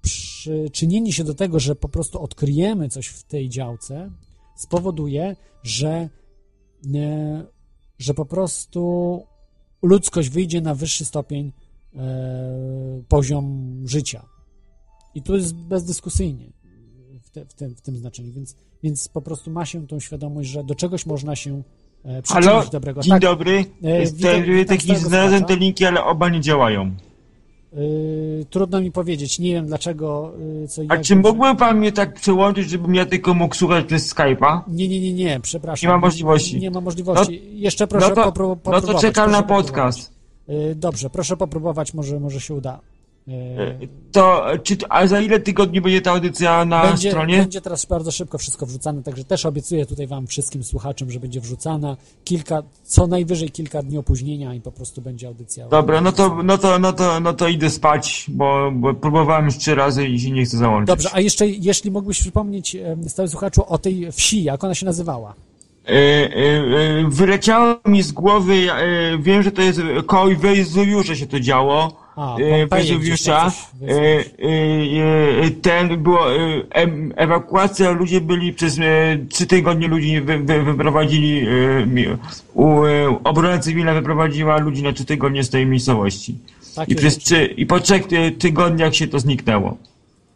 przyczynienie 0.02 1.12
się 1.12 1.24
do 1.24 1.34
tego, 1.34 1.60
że 1.60 1.76
po 1.76 1.88
prostu 1.88 2.22
odkryjemy 2.22 2.88
coś 2.88 3.06
w 3.06 3.22
tej 3.22 3.48
działce, 3.48 4.10
spowoduje, 4.56 5.36
że, 5.62 6.08
e, 6.94 7.46
że 7.98 8.14
po 8.14 8.24
prostu 8.24 9.22
ludzkość 9.82 10.28
wyjdzie 10.28 10.60
na 10.60 10.74
wyższy 10.74 11.04
stopień, 11.04 11.52
e, 11.96 13.02
poziom 13.08 13.74
życia. 13.84 14.26
I 15.14 15.22
tu 15.22 15.36
jest 15.36 15.54
bezdyskusyjnie 15.54 16.61
te, 17.32 17.44
w, 17.44 17.54
tym, 17.54 17.74
w 17.74 17.80
tym 17.80 17.96
znaczeniu, 17.96 18.32
więc, 18.32 18.56
więc 18.82 19.08
po 19.08 19.22
prostu 19.22 19.50
ma 19.50 19.66
się 19.66 19.86
tą 19.86 20.00
świadomość, 20.00 20.50
że 20.50 20.64
do 20.64 20.74
czegoś 20.74 21.06
można 21.06 21.36
się 21.36 21.62
e, 22.04 22.22
przyczynić 22.22 22.48
Halo, 22.48 22.64
dobrego. 22.72 23.00
dzień 23.00 23.10
tak, 23.10 23.22
dobry. 23.22 23.64
E, 23.82 24.06
witam- 24.06 24.64
taki 24.68 24.96
znalazłem 24.96 25.44
te 25.44 25.56
linki, 25.56 25.84
ale 25.84 26.04
oba 26.04 26.28
nie 26.28 26.40
działają. 26.40 26.90
y, 27.78 28.46
trudno 28.50 28.80
mi 28.80 28.92
powiedzieć, 28.92 29.38
nie 29.38 29.52
wiem 29.54 29.66
dlaczego, 29.66 30.32
y, 30.64 30.68
co 30.68 30.82
A 30.88 30.96
czy 30.96 31.16
mógłby 31.16 31.56
pan 31.56 31.78
mnie 31.78 31.92
tak 31.92 32.14
przełączyć, 32.14 32.70
żebym 32.70 32.94
ja 32.94 33.06
tylko 33.06 33.34
mógł 33.34 33.54
słuchać 33.54 33.86
przez 33.86 34.14
Skype'a? 34.14 34.60
Nie, 34.68 34.88
nie, 34.88 35.00
nie, 35.00 35.12
nie, 35.12 35.40
przepraszam. 35.40 35.88
Nie 35.88 35.92
ma 35.94 35.98
możliwości. 36.00 36.60
Nie 36.60 36.70
ma 36.70 36.80
możliwości. 36.80 37.42
Jeszcze 37.60 37.86
proszę 37.86 38.08
no 38.08 38.14
to, 38.14 38.22
popró- 38.22 38.48
no 38.48 38.56
popróbować. 38.56 38.94
to 38.96 39.00
czekam 39.00 39.30
na 39.30 39.42
popróbować. 39.42 39.66
podcast. 39.66 40.12
Y, 40.48 40.74
Dobrze, 40.74 41.10
proszę 41.10 41.36
popróbować, 41.36 41.94
może, 41.94 42.20
może 42.20 42.40
się 42.40 42.54
uda. 42.54 42.80
Y, 43.28 43.88
To, 44.12 44.46
czy, 44.62 44.76
a 44.88 45.06
za 45.06 45.20
ile 45.20 45.40
tygodni 45.40 45.80
będzie 45.80 46.00
ta 46.00 46.10
audycja 46.10 46.64
na 46.64 46.82
będzie, 46.82 47.10
stronie? 47.10 47.38
będzie 47.38 47.60
teraz 47.60 47.86
bardzo 47.86 48.10
szybko 48.10 48.38
wszystko 48.38 48.66
wrzucane, 48.66 49.02
także 49.02 49.24
też 49.24 49.46
obiecuję 49.46 49.86
tutaj 49.86 50.06
wam 50.06 50.26
wszystkim 50.26 50.64
słuchaczom, 50.64 51.10
że 51.10 51.20
będzie 51.20 51.40
wrzucana 51.40 51.96
kilka, 52.24 52.62
co 52.84 53.06
najwyżej 53.06 53.50
kilka 53.50 53.82
dni 53.82 53.98
opóźnienia 53.98 54.54
i 54.54 54.60
po 54.60 54.72
prostu 54.72 55.02
będzie 55.02 55.28
audycja. 55.28 55.68
Dobra, 55.68 56.00
no 56.00 56.12
to, 56.12 56.42
no 56.44 56.58
to, 56.58 56.78
no 56.78 56.92
to, 56.92 57.20
no 57.20 57.32
to 57.32 57.48
idę 57.48 57.70
spać, 57.70 58.26
bo, 58.28 58.70
bo 58.74 58.94
próbowałem 58.94 59.44
już 59.44 59.58
trzy 59.58 59.74
razy 59.74 60.08
i 60.08 60.20
się 60.20 60.30
nie 60.30 60.44
chcę 60.44 60.56
załączyć. 60.56 60.86
Dobrze, 60.86 61.08
a 61.12 61.20
jeszcze 61.20 61.48
jeśli 61.48 61.90
mógłbyś 61.90 62.20
przypomnieć 62.20 62.76
stały 63.06 63.28
słuchaczu 63.28 63.64
o 63.68 63.78
tej 63.78 64.12
wsi, 64.12 64.42
jak 64.42 64.64
ona 64.64 64.74
się 64.74 64.86
nazywała? 64.86 65.34
E, 65.86 65.92
e, 65.92 66.28
e, 67.00 67.04
wyleciało 67.08 67.76
mi 67.86 68.02
z 68.02 68.12
głowy, 68.12 68.54
wiem, 69.18 69.42
że 69.42 69.52
to 69.52 69.62
jest 69.62 69.80
koło 70.06 70.26
Wezuwiusza 70.34 71.14
się 71.14 71.26
to 71.26 71.40
działo. 71.40 72.02
Wezuwiusza. 72.70 73.52
Ten 75.62 76.02
było, 76.02 76.26
ewakuacja, 77.16 77.90
ludzie 77.90 78.20
byli 78.20 78.52
przez 78.52 78.78
trzy 79.28 79.46
tygodnie 79.46 79.88
ludzi 79.88 80.20
wy, 80.20 80.38
wy, 80.38 80.62
wyprowadzili, 80.62 81.46
obrona 83.24 83.58
cywilna 83.58 83.94
wyprowadziła 83.94 84.58
ludzi 84.58 84.82
na 84.82 84.92
trzy 84.92 85.04
tygodnie 85.04 85.44
z 85.44 85.50
tej 85.50 85.66
miejscowości. 85.66 86.34
Takie 86.74 86.92
I, 86.92 86.96
przez 86.96 87.18
trzy, 87.18 87.46
I 87.46 87.66
po 87.66 87.80
trzech 87.80 88.06
ty, 88.06 88.30
tygodniach 88.30 88.94
się 88.94 89.08
to 89.08 89.18
zniknęło. 89.20 89.76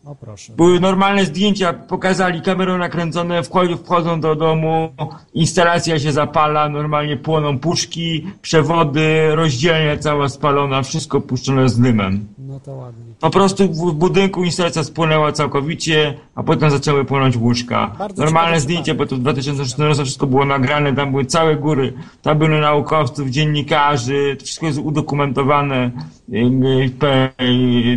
O 0.07 0.15
proszę. 0.15 0.53
Były 0.57 0.81
normalne 0.81 1.25
zdjęcia, 1.25 1.73
pokazali 1.73 2.43
kamerą 2.43 2.79
nakręcone, 2.79 3.43
wchodzą, 3.43 3.77
wchodzą 3.77 4.21
do 4.21 4.35
domu, 4.35 4.93
instalacja 5.35 5.99
się 5.99 6.13
zapala, 6.13 6.69
normalnie 6.69 7.17
płoną 7.17 7.59
puszki, 7.59 8.27
przewody, 8.43 9.35
rozdzielnia 9.35 9.97
cała 9.97 10.29
spalona, 10.29 10.83
wszystko 10.83 11.21
puszczone 11.21 11.69
z 11.69 11.81
dymem. 11.81 12.27
No 12.39 12.57
No 12.57 12.61
to 12.61 12.73
ładnie. 12.73 13.05
Po 13.21 13.31
prostu 13.31 13.73
w 13.73 13.95
budynku 13.95 14.45
instalacja 14.45 14.85
spłynęła 14.85 15.33
całkowicie, 15.33 16.15
a 16.35 16.43
potem 16.43 16.71
zaczęły 16.71 17.05
płynąć 17.05 17.37
łóżka. 17.37 17.93
Bardzo 17.99 18.25
Normalne 18.25 18.61
zdjęcie, 18.61 18.95
bo 18.95 19.07
to 19.07 19.17
w 19.17 19.19
2014 19.19 20.05
wszystko 20.05 20.27
było 20.27 20.45
nagrane, 20.45 20.93
tam 20.93 21.11
były 21.11 21.25
całe 21.25 21.57
góry, 21.57 21.93
tam 22.23 22.39
były 22.39 22.61
naukowców, 22.61 23.31
dziennikarzy, 23.31 24.37
to 24.39 24.45
wszystko 24.45 24.67
jest 24.67 24.79
udokumentowane, 24.79 25.91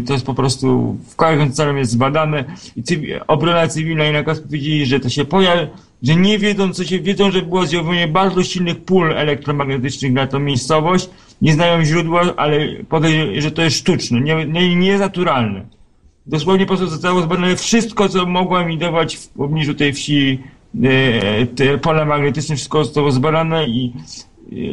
to 0.07 0.14
jest 0.14 0.26
po 0.26 0.34
prostu 0.34 0.97
w 1.10 1.16
każdym 1.16 1.51
celem 1.51 1.78
jest 1.78 1.91
zbadane 2.00 2.45
i 2.76 2.82
cywi- 2.84 3.20
obrona 3.28 3.68
cywilna 3.68 4.06
i 4.08 4.14
nakaz 4.14 4.39
powiedzieli, 4.39 4.86
że 4.86 5.00
to 5.00 5.10
się 5.10 5.26
pojawi, 5.26 5.68
że 6.04 6.16
nie 6.16 6.39
wiedzą, 6.39 6.74
co 6.74 6.84
się 6.84 7.00
wiedzą, 7.00 7.32
że 7.32 7.41
było 7.41 7.66
zjawienie 7.66 8.08
bardzo 8.08 8.43
silnych 8.43 8.78
pól 8.86 9.14
elektromagnetycznych 9.14 10.14
na 10.14 10.28
tą 10.28 10.39
miejscowość, 10.39 11.10
nie 11.41 11.54
znają 11.54 11.84
źródła, 11.86 12.22
ale 12.38 12.56
podejrzewam, 12.89 13.41
że 13.41 13.52
to 13.52 13.62
jest 13.62 13.78
sztuczne, 13.78 14.22
nie, 14.22 14.45
nie, 14.76 14.88
jest 14.88 15.04
naturalne. 15.04 15.66
Dosłownie 16.26 16.66
po 16.66 16.68
prostu 16.68 16.88
zostało 16.88 17.22
zbadane 17.22 17.56
wszystko, 17.56 18.10
co 18.10 18.26
mogło 18.26 18.62
emitować 18.62 19.16
w 19.16 19.28
pobliżu 19.28 19.74
tej 19.74 19.93
wsi, 19.93 20.39
e, 20.84 21.45
te 21.45 21.78
pole 21.78 22.06
magnetyczne, 22.06 22.56
wszystko 22.56 22.84
zostało 22.84 23.12
zbadane 23.12 23.68
i 23.68 23.93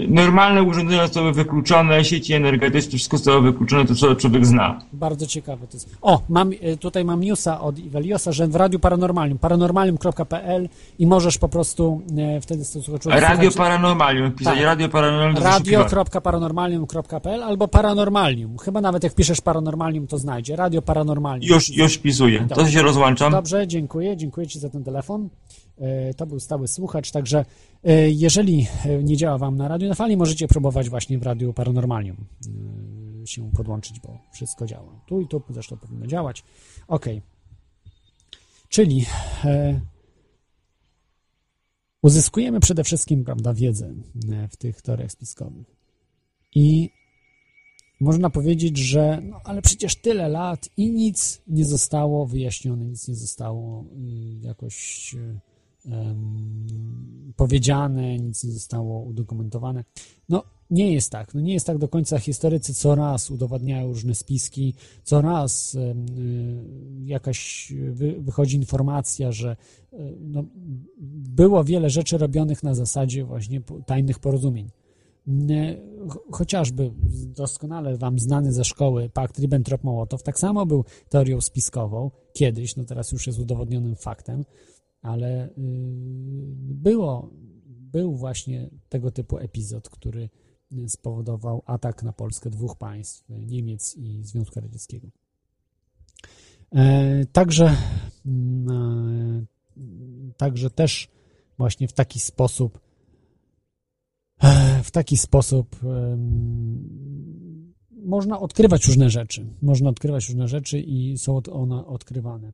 normalne 0.09 0.63
urządzenia 0.63 1.03
zostały 1.03 1.33
wykluczone, 1.33 2.05
sieci 2.05 2.33
energetyczne, 2.33 2.91
wszystko 2.91 3.17
zostało 3.17 3.41
wykluczone, 3.41 3.85
to 3.85 3.95
co 3.95 4.15
człowiek 4.15 4.47
zna. 4.47 4.81
Bardzo 4.93 5.27
ciekawe 5.27 5.67
to 5.67 5.77
jest. 5.77 5.97
O, 6.03 6.23
mam, 6.29 6.51
e, 6.61 6.77
tutaj 6.77 7.05
mam 7.05 7.21
newsa 7.21 7.61
od 7.61 7.79
Iweliosa, 7.79 8.33
że 8.33 8.49
w 8.49 8.57
Radiu 8.57 8.79
Paranormalium, 8.79 9.39
paranormalium.pl 9.39 10.69
i 10.99 11.07
możesz 11.07 11.39
po 11.39 11.49
prostu 11.49 12.03
e, 12.19 12.41
wtedy 12.41 12.65
słuchaczu 12.65 13.11
Radio 13.11 13.51
Paranormalium, 13.51 14.33
pisać 14.33 14.55
Tak. 14.55 14.65
Radio 14.65 14.89
Paranormalium 14.89 15.45
radio.paranormalium.pl 15.45 17.43
albo 17.43 17.69
paranormalium. 17.69 18.59
Chyba 18.59 18.81
nawet 18.81 19.05
jak 19.05 19.15
piszesz 19.15 19.41
paranormalium, 19.41 20.07
to 20.07 20.19
znajdzie. 20.19 20.57
Radio 20.57 20.83
Paranormalium. 20.83 21.55
Już, 21.55 21.77
już 21.77 21.99
pisuję. 21.99 22.47
To 22.55 22.69
się 22.69 22.83
rozłączam. 22.83 23.33
Dobrze, 23.33 23.67
dziękuję. 23.67 24.17
Dziękuję 24.17 24.47
Ci 24.47 24.59
za 24.59 24.71
ten 24.71 24.85
telefon. 24.85 25.29
E, 25.79 26.15
To 26.15 26.27
był 26.27 26.41
stały 26.41 26.69
słuchacz, 26.69 27.11
także 27.11 27.45
e, 27.85 28.11
jeżeli 28.11 28.67
e, 28.85 29.03
nie 29.03 29.17
działa 29.17 29.39
Wam 29.39 29.57
na 29.57 29.69
radiu 29.69 29.89
na 29.89 29.95
fali, 29.95 30.17
możecie 30.17 30.49
próbować 30.49 30.91
właśnie 30.91 31.19
w 31.19 31.23
Radiu 31.23 31.53
Paranormalium 31.53 32.27
się 33.25 33.51
podłączyć, 33.51 34.01
bo 34.01 34.19
wszystko 34.33 34.67
działa. 34.67 35.01
Tu 35.07 35.21
i 35.21 35.29
tu 35.29 35.43
zresztą 35.51 35.77
powinno 35.77 36.07
działać. 36.07 36.45
Ok. 36.89 37.07
Czyli 38.69 39.07
uzyskujemy 42.03 42.61
przede 42.61 42.85
wszystkim, 42.85 43.25
prawda, 43.25 43.55
wiedzę 43.55 43.95
w 44.51 44.57
tych 44.57 44.83
teoriach 44.83 45.13
spiskowych. 45.13 45.67
I 46.55 46.91
można 48.01 48.31
powiedzieć, 48.31 48.79
że 48.79 49.21
no 49.23 49.41
ale 49.45 49.63
przecież 49.63 49.97
tyle 49.97 50.29
lat 50.29 50.69
i 50.77 50.91
nic 50.91 51.43
nie 51.47 51.65
zostało 51.65 52.27
wyjaśnione, 52.27 52.85
nic 52.85 53.09
nie 53.09 53.15
zostało 53.15 53.85
y, 53.85 54.47
jakoś 54.47 55.15
y, 55.15 55.41
powiedziane, 57.37 58.19
nic 58.19 58.45
nie 58.45 58.53
zostało 58.53 59.01
udokumentowane. 59.01 59.85
No 60.29 60.43
nie 60.71 60.93
jest 60.93 61.11
tak, 61.11 61.35
no 61.35 61.41
nie 61.41 61.53
jest 61.53 61.67
tak 61.67 61.79
do 61.79 61.89
końca. 61.89 62.19
Historycy 62.19 62.75
co 62.75 62.95
raz 62.95 63.31
udowadniają 63.31 63.89
różne 63.89 64.15
spiski, 64.15 64.75
co 65.05 65.21
raz 65.23 65.75
y, 65.75 65.95
jakaś 67.05 67.73
wy, 67.91 68.21
wychodzi 68.21 68.57
informacja, 68.57 69.33
że 69.33 69.57
y, 69.93 69.97
no, 70.21 70.45
było 71.37 71.65
wiele 71.65 71.91
rzeczy 71.91 72.19
robionych 72.19 72.63
na 72.63 72.75
zasadzie 72.75 73.25
właśnie 73.25 73.61
tajnych 73.87 74.19
porozumień. 74.19 74.71
Chociażby 76.33 76.91
doskonale 77.27 77.97
wam 77.97 78.19
znany 78.19 78.53
ze 78.53 78.65
szkoły 78.65 79.11
pakt 79.15 79.39
Ribbentrop-Mołotow 79.39 80.23
tak 80.23 80.39
samo 80.39 80.67
był 80.67 80.85
teorią 81.09 81.41
spiskową 81.41 82.11
kiedyś, 82.33 82.77
no 82.77 82.85
teraz 82.85 83.13
już 83.13 83.27
jest 83.27 83.39
udowodnionym 83.39 83.97
faktem, 83.97 84.45
ale 85.07 85.49
y, 85.49 85.53
było, 86.59 87.31
był 87.67 88.17
właśnie 88.17 88.71
tego 88.89 89.11
typu 89.11 89.39
epizod, 89.39 89.89
który 89.89 90.29
spowodował 90.89 91.63
atak 91.67 92.03
na 92.03 92.13
Polskę 92.13 92.51
dwóch 92.51 92.77
państw, 92.79 93.25
Niemiec 93.29 93.97
i 93.97 94.25
Związku 94.25 94.61
Radzieckiego. 94.61 95.09
E, 96.75 97.27
Także, 97.27 97.77
mm, 98.27 99.47
e, 99.77 99.83
także 100.37 100.71
też 100.71 101.09
właśnie 101.59 101.89
w 101.89 101.93
taki 101.93 102.21
sposób 102.21 102.87
w 104.83 104.91
taki 104.91 105.17
sposób 105.17 105.77
em, 105.85 107.75
można 107.91 108.41
odkrywać 108.41 108.87
różne 108.87 109.11
rzeczy. 109.11 109.47
Można 109.63 109.91
odkrywać 109.91 110.29
różne 110.29 110.49
rzeczy 110.49 110.81
i 110.81 111.19
są 111.19 111.41
one 111.53 111.87
odkrywane. 111.87 112.53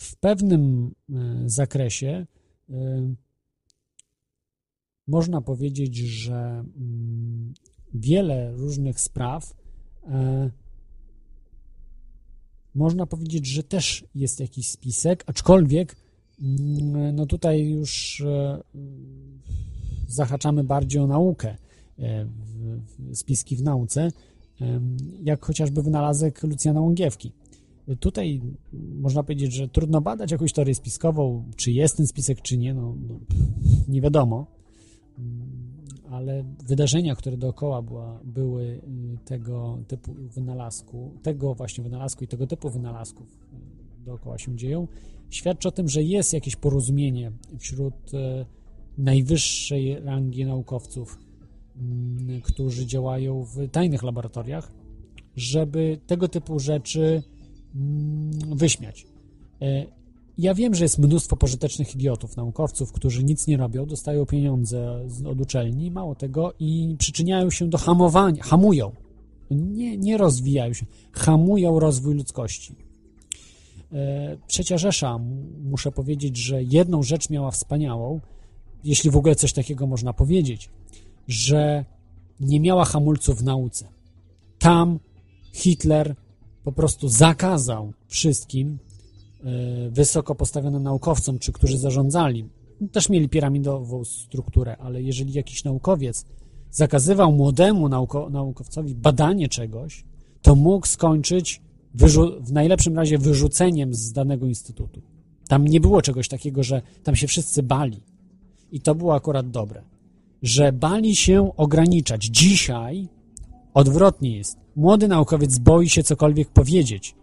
W 0.00 0.16
pewnym 0.16 0.94
e, 1.10 1.14
zakresie 1.46 2.26
e, 2.70 2.74
można 5.06 5.40
powiedzieć, 5.40 5.96
że 5.96 6.34
mm, 6.36 7.54
wiele 7.94 8.52
różnych 8.52 9.00
spraw 9.00 9.54
e, 10.06 10.50
można 12.74 13.06
powiedzieć, 13.06 13.46
że 13.46 13.62
też 13.62 14.04
jest 14.14 14.40
jakiś 14.40 14.70
spisek, 14.70 15.24
aczkolwiek 15.26 15.96
mm, 16.40 17.16
no 17.16 17.26
tutaj 17.26 17.68
już 17.68 18.22
zahaczamy 20.08 20.64
bardziej 20.64 21.00
o 21.00 21.06
naukę, 21.06 21.56
spiski 23.14 23.56
w 23.56 23.62
nauce, 23.62 24.12
jak 25.22 25.44
chociażby 25.44 25.82
wynalazek 25.82 26.42
Lucjana 26.42 26.80
Łągiewki. 26.80 27.32
Tutaj 28.00 28.40
można 28.94 29.22
powiedzieć, 29.22 29.52
że 29.52 29.68
trudno 29.68 30.00
badać 30.00 30.30
jakąś 30.30 30.52
teorię 30.52 30.74
spiskową, 30.74 31.44
czy 31.56 31.72
jest 31.72 31.96
ten 31.96 32.06
spisek, 32.06 32.42
czy 32.42 32.58
nie, 32.58 32.74
no, 32.74 32.94
no 33.08 33.20
nie 33.88 34.00
wiadomo. 34.00 34.46
Mm, 35.18 35.50
Ale 36.10 36.44
wydarzenia, 36.66 37.14
które 37.14 37.36
dookoła 37.36 37.82
była, 37.82 38.20
były 38.24 38.62
y, 38.64 38.80
tego 39.24 39.78
typu 39.88 40.14
wynalazku, 40.14 41.10
tego 41.22 41.54
właśnie 41.54 41.84
wynalazku 41.84 42.24
i 42.24 42.28
tego 42.28 42.46
typu 42.46 42.70
wynalazków 42.70 43.26
y, 44.02 44.04
dookoła 44.04 44.38
się 44.38 44.56
dzieją, 44.56 44.88
świadczy 45.30 45.68
o 45.68 45.72
tym, 45.72 45.88
że 45.88 46.02
jest 46.02 46.32
jakieś 46.32 46.56
porozumienie 46.56 47.32
wśród 47.58 48.14
e, 48.14 48.46
najwyższej 48.98 50.00
rangi 50.00 50.44
naukowców, 50.44 51.18
mm, 51.76 52.40
którzy 52.40 52.86
działają 52.86 53.44
w 53.44 53.68
tajnych 53.68 54.02
laboratoriach, 54.02 54.72
żeby 55.36 56.00
tego 56.06 56.28
typu 56.28 56.58
rzeczy 56.58 57.22
wyśmiać. 58.56 59.06
E, 59.62 59.86
Ja 60.38 60.54
wiem, 60.54 60.74
że 60.74 60.84
jest 60.84 60.98
mnóstwo 60.98 61.36
pożytecznych 61.36 61.94
idiotów, 61.94 62.36
naukowców, 62.36 62.92
którzy 62.92 63.24
nic 63.24 63.46
nie 63.46 63.56
robią, 63.56 63.86
dostają 63.86 64.26
pieniądze 64.26 65.06
od 65.26 65.40
uczelni, 65.40 65.90
mało 65.90 66.14
tego, 66.14 66.52
i 66.58 66.96
przyczyniają 66.98 67.50
się 67.50 67.68
do 67.68 67.78
hamowania, 67.78 68.42
hamują. 68.42 68.92
Nie, 69.50 69.96
nie 69.96 70.16
rozwijają 70.16 70.72
się, 70.72 70.86
hamują 71.12 71.78
rozwój 71.80 72.14
ludzkości. 72.14 72.74
E, 73.92 74.36
Trzecia 74.46 74.78
Rzesza, 74.78 75.18
muszę 75.62 75.92
powiedzieć, 75.92 76.36
że 76.36 76.62
jedną 76.62 77.02
rzecz 77.02 77.30
miała 77.30 77.50
wspaniałą, 77.50 78.20
jeśli 78.84 79.10
w 79.10 79.16
ogóle 79.16 79.34
coś 79.34 79.52
takiego 79.52 79.86
można 79.86 80.12
powiedzieć, 80.12 80.70
że 81.28 81.84
nie 82.40 82.60
miała 82.60 82.84
hamulców 82.84 83.38
w 83.38 83.44
nauce. 83.44 83.88
Tam 84.58 84.98
Hitler 85.52 86.14
po 86.64 86.72
prostu 86.72 87.08
zakazał 87.08 87.92
wszystkim 88.06 88.78
e, 89.44 89.90
wysoko 89.90 90.34
postawionym 90.34 90.82
naukowcom, 90.82 91.38
czy 91.38 91.52
którzy 91.52 91.78
zarządzali, 91.78 92.48
też 92.92 93.08
mieli 93.08 93.28
piramidową 93.28 94.04
strukturę, 94.04 94.76
ale 94.76 95.02
jeżeli 95.02 95.32
jakiś 95.32 95.64
naukowiec 95.64 96.24
zakazywał 96.70 97.32
młodemu 97.32 97.88
nauko, 97.88 98.30
naukowcowi 98.30 98.94
badanie 98.94 99.48
czegoś, 99.48 100.04
to 100.42 100.54
mógł 100.54 100.86
skończyć 100.86 101.60
w 102.40 102.52
najlepszym 102.52 102.96
razie 102.96 103.18
wyrzuceniem 103.18 103.94
z 103.94 104.12
danego 104.12 104.46
instytutu. 104.46 105.02
Tam 105.48 105.68
nie 105.68 105.80
było 105.80 106.02
czegoś 106.02 106.28
takiego, 106.28 106.62
że 106.62 106.82
tam 107.02 107.16
się 107.16 107.26
wszyscy 107.26 107.62
bali. 107.62 108.00
I 108.72 108.80
to 108.80 108.94
było 108.94 109.14
akurat 109.14 109.50
dobre. 109.50 109.82
Że 110.42 110.72
bali 110.72 111.16
się 111.16 111.56
ograniczać. 111.56 112.24
Dzisiaj 112.24 113.08
odwrotnie 113.74 114.36
jest. 114.36 114.58
Młody 114.80 115.08
naukowiec 115.08 115.58
boi 115.58 115.88
się 115.88 116.02
cokolwiek 116.02 116.48
powiedzieć. 116.48 117.14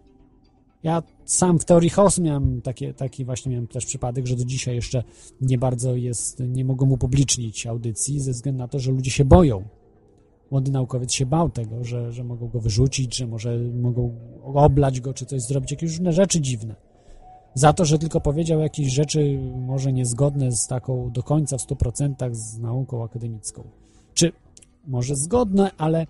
Ja 0.84 1.04
sam 1.26 1.60
w 1.60 1.66
teorii 1.66 1.90
chaosu 1.90 2.22
miałem 2.22 2.62
takie, 2.62 2.94
taki 2.94 3.26
właśnie 3.26 3.52
miałem 3.52 3.68
też 3.68 3.86
przypadek, 3.86 4.28
że 4.28 4.36
do 4.36 4.46
dzisiaj 4.46 4.76
jeszcze 4.76 5.04
nie 5.42 5.58
bardzo 5.58 5.96
jest, 5.96 6.40
nie 6.40 6.66
mogą 6.66 6.90
upublicznić 6.90 7.68
audycji 7.68 8.20
ze 8.20 8.32
względu 8.32 8.60
na 8.60 8.68
to, 8.68 8.80
że 8.80 8.92
ludzie 8.92 9.12
się 9.12 9.26
boją. 9.26 9.64
Młody 10.52 10.72
naukowiec 10.72 11.14
się 11.14 11.26
bał 11.26 11.50
tego, 11.50 11.84
że, 11.84 12.12
że 12.12 12.24
mogą 12.24 12.48
go 12.48 12.60
wyrzucić, 12.60 13.16
że 13.16 13.28
może 13.28 13.58
mogą 13.58 14.16
oblać 14.44 15.02
go, 15.02 15.14
czy 15.14 15.26
coś 15.26 15.42
zrobić, 15.42 15.72
jakieś 15.72 15.90
różne 15.90 16.14
rzeczy 16.14 16.42
dziwne. 16.42 16.76
Za 17.54 17.74
to, 17.74 17.86
że 17.86 18.00
tylko 18.00 18.22
powiedział 18.22 18.60
jakieś 18.60 18.94
rzeczy 18.94 19.40
może 19.56 19.94
niezgodne 19.94 20.52
z 20.52 20.68
taką 20.68 21.12
do 21.12 21.24
końca 21.24 21.58
w 21.58 21.62
100% 21.62 22.34
z 22.34 22.60
nauką 22.60 23.04
akademicką. 23.04 23.64
Czy 24.14 24.32
może 24.88 25.16
zgodne, 25.16 25.72
ale 25.78 26.08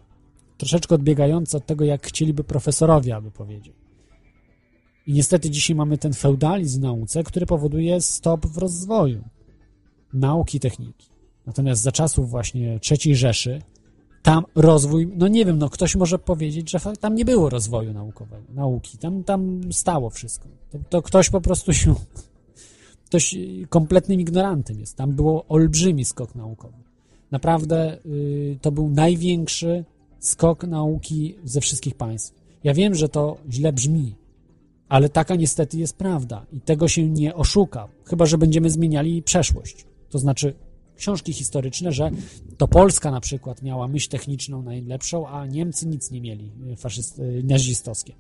troszeczkę 0.58 0.96
odbiegające 0.96 1.58
od 1.58 1.66
tego, 1.66 1.86
jak 1.86 2.08
chcieliby 2.08 2.44
profesorowie, 2.44 3.16
aby 3.16 3.32
powiedzieć. 3.32 3.76
I 5.08 5.14
niestety 5.14 5.50
dzisiaj 5.50 5.76
mamy 5.76 5.98
ten 5.98 6.14
feudalizm 6.14 6.80
w 6.80 6.84
nauce, 6.84 7.24
który 7.24 7.46
powoduje 7.46 8.02
stop 8.02 8.46
w 8.46 8.58
rozwoju 8.58 9.24
nauki 10.14 10.58
i 10.58 10.60
techniki. 10.60 11.10
Natomiast 11.46 11.82
za 11.82 11.92
czasów 11.92 12.30
właśnie 12.30 12.80
III 12.92 13.16
Rzeszy 13.16 13.62
tam 14.28 14.46
rozwój, 14.56 15.12
no 15.16 15.28
nie 15.28 15.46
wiem, 15.46 15.58
no 15.58 15.70
ktoś 15.70 15.96
może 15.96 16.20
powiedzieć, 16.20 16.72
że 16.72 16.80
tam 17.00 17.16
nie 17.16 17.26
było 17.26 17.50
rozwoju 17.50 17.94
naukowego, 17.94 18.54
nauki, 18.54 18.98
tam, 18.98 19.24
tam 19.24 19.62
stało 19.72 20.10
wszystko. 20.10 20.48
To, 20.72 20.78
to 20.90 21.02
ktoś 21.02 21.30
po 21.30 21.42
prostu 21.42 21.74
się, 21.74 21.96
ktoś 23.08 23.36
kompletnym 23.70 24.22
ignorantem 24.22 24.80
jest. 24.80 24.96
Tam 24.96 25.12
było 25.12 25.46
olbrzymi 25.48 26.06
skok 26.06 26.36
naukowy. 26.36 26.78
Naprawdę 27.32 27.98
y, 28.06 28.58
to 28.62 28.72
był 28.72 28.90
największy 28.90 29.86
skok 30.20 30.64
nauki 30.64 31.36
ze 31.44 31.62
wszystkich 31.62 31.96
państw. 31.96 32.34
Ja 32.64 32.74
wiem, 32.74 32.96
że 32.96 33.10
to 33.10 33.38
źle 33.50 33.74
brzmi, 33.74 34.16
ale 34.90 35.10
taka 35.10 35.36
niestety 35.36 35.78
jest 35.78 35.98
prawda 35.98 36.46
i 36.54 36.62
tego 36.62 36.88
się 36.88 37.10
nie 37.10 37.36
oszuka, 37.36 37.88
chyba 38.06 38.26
że 38.26 38.38
będziemy 38.38 38.70
zmieniali 38.70 39.24
przeszłość. 39.24 39.86
To 40.10 40.20
znaczy 40.20 40.54
książki 40.96 41.34
historyczne, 41.34 41.92
że 41.92 42.12
to 42.58 42.68
Polska 42.68 43.12
na 43.12 43.20
przykład 43.20 43.62
miała 43.62 43.88
myśl 43.88 44.10
techniczną 44.10 44.62
najlepszą, 44.62 45.28
a 45.28 45.46
Niemcy 45.46 45.88
nic 45.88 46.12
nie 46.12 46.22
mieli 46.22 46.52
y, 46.72 46.76
faszyst, 46.76 47.20
y, 47.20 47.44
nazistowskie. 47.44 48.14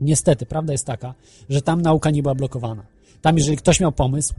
Niestety, 0.00 0.46
prawda 0.46 0.72
jest 0.72 0.86
taka, 0.86 1.14
że 1.48 1.62
tam 1.62 1.82
nauka 1.82 2.10
nie 2.10 2.22
była 2.22 2.34
blokowana. 2.34 2.86
Tam, 3.22 3.36
jeżeli 3.38 3.56
ktoś 3.56 3.80
miał 3.80 3.92
pomysł 3.92 4.34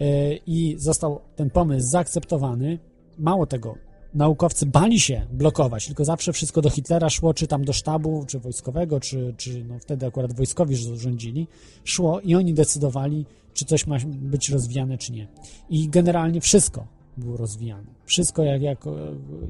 yy, 0.00 0.06
i 0.46 0.74
został 0.78 1.20
ten 1.36 1.50
pomysł 1.50 1.88
zaakceptowany, 1.88 2.78
mało 3.18 3.46
tego, 3.46 3.74
naukowcy 4.14 4.66
bali 4.66 5.00
się 5.00 5.26
blokować, 5.32 5.86
tylko 5.86 6.04
zawsze 6.04 6.32
wszystko 6.32 6.62
do 6.62 6.70
Hitlera 6.70 7.10
szło, 7.10 7.34
czy 7.34 7.46
tam 7.46 7.64
do 7.64 7.72
sztabu, 7.72 8.24
czy 8.28 8.38
wojskowego, 8.38 9.00
czy, 9.00 9.34
czy 9.36 9.64
no 9.64 9.78
wtedy 9.78 10.06
akurat 10.06 10.32
wojskowi 10.32 10.76
rządzili, 10.76 11.46
szło 11.84 12.20
i 12.20 12.34
oni 12.34 12.54
decydowali, 12.54 13.26
czy 13.54 13.64
coś 13.64 13.86
ma 13.86 13.96
być 14.06 14.48
rozwijane, 14.48 14.98
czy 14.98 15.12
nie. 15.12 15.28
I 15.70 15.88
generalnie 15.88 16.40
wszystko 16.40 16.86
było 17.16 17.36
rozwijane. 17.36 17.86
Wszystko 18.04 18.42
jak, 18.42 18.62
jak, 18.62 18.84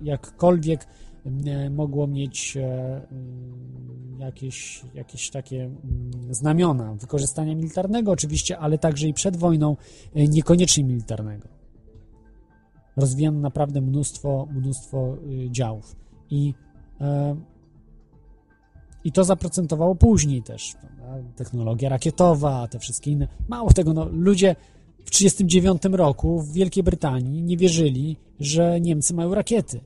jakkolwiek 0.03 0.87
e, 1.47 1.71
mogło 1.71 2.07
mieć 2.07 2.57
e, 2.57 2.63
e, 2.63 3.05
jakieś, 4.19 4.83
jakieś 4.95 5.31
takie 5.31 5.65
mm, 5.65 6.35
znamiona 6.35 6.95
wykorzystania 6.95 7.55
militarnego 7.55 8.13
oczywiście, 8.13 8.59
ale 8.59 8.79
także 8.79 9.09
i 9.09 9.15
przed 9.15 9.37
wojną 9.37 9.77
niekoniecznie 10.15 10.85
militarnego. 10.85 11.60
Rozwijano 12.97 13.41
naprawdę 13.41 13.81
mnóstwo, 13.81 14.49
mnóstwo 14.53 15.17
działów. 15.51 15.97
I, 16.31 16.55
i 19.05 19.13
to 19.13 19.25
zaprocentowało 19.25 19.95
później 19.95 20.43
też. 20.43 20.75
Prawda? 20.81 21.29
Technologia 21.37 21.89
rakietowa, 21.89 22.69
te 22.69 22.79
wszystkie 22.79 23.11
inne. 23.11 23.29
Mało 23.49 23.73
tego, 23.73 23.93
no, 23.93 24.05
ludzie 24.13 24.57
w 25.05 25.11
1939 25.11 25.99
roku 25.99 26.41
w 26.41 26.53
Wielkiej 26.53 26.85
Brytanii 26.85 27.43
nie 27.43 27.57
wierzyli, 27.57 28.17
że 28.41 28.81
Niemcy 28.81 29.15
mają 29.15 29.35
rakiety. 29.35 29.81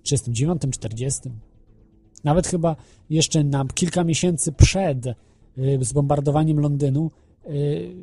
W 0.00 0.02
1939, 0.02 0.74
40. 0.74 1.30
Nawet 2.24 2.46
chyba 2.46 2.76
jeszcze 3.10 3.44
na 3.44 3.64
kilka 3.64 4.04
miesięcy 4.04 4.52
przed 4.52 5.06
y, 5.06 5.14
zbombardowaniem 5.80 6.60
Londynu 6.60 7.10
y, 7.46 7.94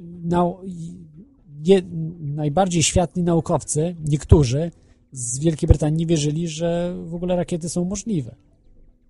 je, 1.65 1.81
najbardziej 2.19 2.83
światli 2.83 3.23
naukowcy, 3.23 3.95
niektórzy 4.05 4.71
z 5.11 5.39
Wielkiej 5.39 5.67
Brytanii 5.67 5.97
nie 5.97 6.05
wierzyli, 6.05 6.47
że 6.47 6.95
w 7.05 7.15
ogóle 7.15 7.35
rakiety 7.35 7.69
są 7.69 7.85
możliwe. 7.85 8.35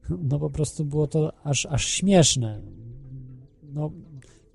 No 0.09 0.39
po 0.39 0.49
prostu 0.49 0.85
było 0.85 1.07
to 1.07 1.33
aż, 1.43 1.65
aż 1.65 1.87
śmieszne. 1.87 2.61
No, 3.63 3.91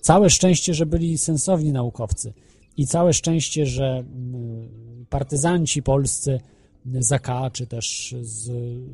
całe 0.01 0.31
szczęście, 0.31 0.75
że 0.75 0.87
byli 0.87 1.19
sensowni 1.19 1.73
naukowcy 1.73 2.33
i 2.77 2.87
całe 2.87 3.13
szczęście, 3.13 3.67
że 3.67 3.85
mm, 3.87 4.69
partyzanci 5.09 5.83
polscy 5.83 6.41
z 6.99 7.13
AK, 7.13 7.29
czy 7.53 7.67
też 7.67 8.15
z, 8.23 8.45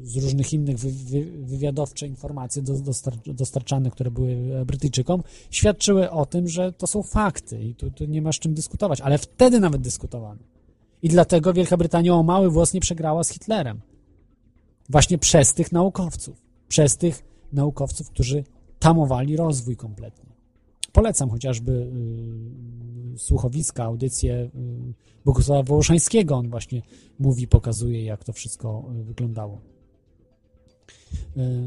z 0.03 0.17
różnych 0.17 0.53
innych 0.53 0.79
wy, 0.79 0.91
wy, 0.91 1.25
wywiadowcze 1.25 2.07
informacji 2.07 2.63
dostar, 2.63 3.15
dostarczane, 3.27 3.91
które 3.91 4.11
były 4.11 4.65
Brytyjczykom, 4.67 5.23
świadczyły 5.51 6.11
o 6.11 6.27
tym, 6.27 6.49
że 6.49 6.73
to 6.73 6.87
są 6.87 7.03
fakty 7.03 7.63
i 7.63 7.75
tu, 7.75 7.91
tu 7.91 8.05
nie 8.05 8.23
ma 8.23 8.33
z 8.33 8.39
czym 8.39 8.55
dyskutować. 8.55 9.01
Ale 9.01 9.19
wtedy 9.19 9.61
nawet 9.61 9.81
dyskutowano. 9.81 10.41
I 11.03 11.09
dlatego 11.09 11.53
Wielka 11.53 11.77
Brytania 11.77 12.15
o 12.15 12.23
mały 12.23 12.51
włos 12.51 12.75
nie 12.75 12.81
przegrała 12.81 13.25
z 13.25 13.29
Hitlerem. 13.29 13.81
Właśnie 14.89 15.19
przez 15.19 15.55
tych 15.55 15.73
naukowców. 15.73 16.43
Przez 16.69 16.97
tych 16.97 17.23
naukowców, 17.53 18.11
którzy 18.11 18.45
tamowali 18.79 19.37
rozwój 19.37 19.77
kompletnie. 19.77 20.31
Polecam 20.93 21.31
chociażby 21.31 21.73
y, 21.73 22.84
słuchowiska, 23.17 23.85
audycję 23.85 24.35
y, 24.35 24.51
Bogusława 25.25 25.63
Wołoszańskiego. 25.63 26.37
On 26.37 26.51
właśnie 26.51 26.83
mówi, 27.19 27.49
pokazuje, 27.49 28.05
jak 28.05 28.25
to 28.25 28.33
wszystko 28.33 28.85
y, 29.01 29.05
wyglądało. 29.05 29.61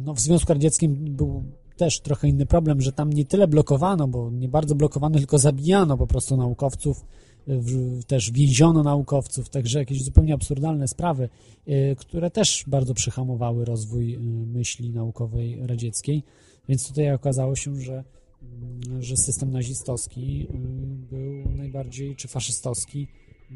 No, 0.05 0.13
w 0.13 0.19
Związku 0.19 0.53
Radzieckim 0.53 1.15
był 1.15 1.43
też 1.77 1.99
trochę 1.99 2.27
inny 2.27 2.45
problem, 2.45 2.81
że 2.81 2.91
tam 2.91 3.13
nie 3.13 3.25
tyle 3.25 3.47
blokowano, 3.47 4.07
bo 4.07 4.31
nie 4.31 4.49
bardzo 4.49 4.75
blokowano, 4.75 5.17
tylko 5.17 5.37
zabijano 5.37 5.97
po 5.97 6.07
prostu 6.07 6.37
naukowców, 6.37 7.05
też 8.07 8.31
więziono 8.31 8.83
naukowców, 8.83 9.49
także 9.49 9.79
jakieś 9.79 10.03
zupełnie 10.03 10.33
absurdalne 10.33 10.87
sprawy, 10.87 11.29
które 11.97 12.31
też 12.31 12.63
bardzo 12.67 12.93
przyhamowały 12.93 13.65
rozwój 13.65 14.19
myśli 14.45 14.91
naukowej 14.91 15.67
radzieckiej. 15.67 16.23
Więc 16.69 16.87
tutaj 16.87 17.13
okazało 17.13 17.55
się, 17.55 17.75
że 17.75 18.03
że 18.99 19.17
system 19.17 19.51
nazistowski 19.51 20.47
y, 20.49 20.57
był 21.15 21.51
najbardziej, 21.57 22.15
czy 22.15 22.27
faszystowski, 22.27 23.07
y, 23.51 23.55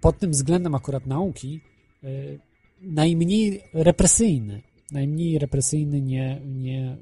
pod 0.00 0.18
tym 0.18 0.30
względem 0.30 0.74
akurat 0.74 1.06
nauki, 1.06 1.60
y, 2.04 2.40
najmniej 2.80 3.62
represyjny. 3.74 4.62
Najmniej 4.92 5.38
represyjny 5.38 6.00
nie, 6.00 6.40
nie, 6.46 6.96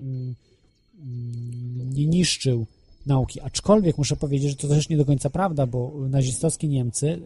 nie 1.84 2.06
niszczył 2.06 2.66
nauki. 3.06 3.40
Aczkolwiek 3.40 3.98
muszę 3.98 4.16
powiedzieć, 4.16 4.50
że 4.50 4.56
to 4.56 4.68
też 4.68 4.88
nie 4.88 4.96
do 4.96 5.04
końca 5.04 5.30
prawda, 5.30 5.66
bo 5.66 5.92
nazistowskie 6.08 6.68
Niemcy 6.68 7.20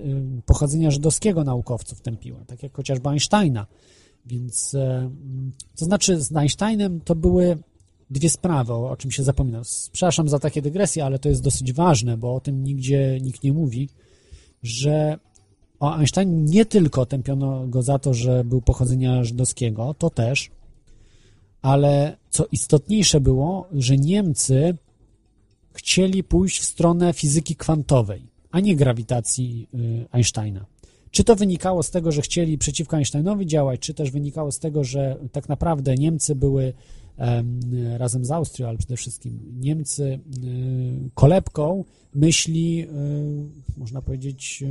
pochodzenia 0.47 0.91
żydowskiego 0.91 1.45
naukowców 1.45 2.01
tępiły, 2.01 2.45
tak 2.47 2.63
jak 2.63 2.73
chociażby 2.73 3.09
Einsteina. 3.09 3.67
Więc 4.27 4.77
to 5.77 5.85
znaczy 5.85 6.21
z 6.21 6.37
Einsteinem 6.37 7.01
to 7.01 7.15
były 7.15 7.59
dwie 8.11 8.31
sprawy, 8.31 8.73
o 8.73 8.97
czym 8.97 9.11
się 9.11 9.23
zapomina. 9.23 9.63
Przepraszam 9.93 10.29
za 10.29 10.39
takie 10.39 10.63
dygresje, 10.63 11.05
ale 11.05 11.19
to 11.19 11.29
jest 11.29 11.43
dosyć 11.43 11.73
ważne, 11.73 12.17
bo 12.17 12.35
o 12.35 12.41
tym 12.41 12.65
nigdzie 12.65 13.19
nikt 13.21 13.43
nie 13.43 13.53
mówi, 13.53 13.89
że 14.63 15.19
o 15.81 15.97
Einstein 15.97 16.45
nie 16.45 16.67
tylko 16.67 17.07
tępiono 17.07 17.67
go 17.67 17.83
za 17.83 17.99
to, 17.99 18.15
że 18.15 18.45
był 18.45 18.63
pochodzenia 18.63 19.25
żydowskiego, 19.25 19.95
to 19.99 20.11
też, 20.11 20.51
ale 21.63 22.17
co 22.31 22.47
istotniejsze 22.53 23.21
było, 23.21 23.69
że 23.73 23.97
Niemcy 23.97 24.77
chcieli 25.73 26.25
pójść 26.25 26.61
w 26.61 26.65
stronę 26.65 27.13
fizyki 27.13 27.57
kwantowej, 27.57 28.23
a 28.51 28.61
nie 28.61 28.77
grawitacji 28.77 29.69
y, 29.75 30.07
Einsteina. 30.13 30.67
Czy 31.11 31.25
to 31.25 31.37
wynikało 31.37 31.83
z 31.83 31.91
tego, 31.91 32.13
że 32.13 32.23
chcieli 32.23 32.59
przeciwko 32.59 32.97
Einsteinowi 32.97 33.47
działać, 33.47 33.81
czy 33.81 33.95
też 33.95 34.11
wynikało 34.11 34.53
z 34.53 34.59
tego, 34.59 34.85
że 34.85 35.17
tak 35.33 35.49
naprawdę 35.49 35.95
Niemcy 35.95 36.35
były 36.35 36.73
razem 37.97 38.25
z 38.25 38.31
Austrią, 38.31 38.69
ale 38.69 38.79
przede 38.79 38.97
wszystkim 38.97 39.41
Niemcy 39.61 40.05
e, 40.05 40.19
kolebką 41.15 41.85
myśli, 42.15 42.81
e, 42.81 42.87
można 43.77 44.03
powiedzieć, 44.03 44.65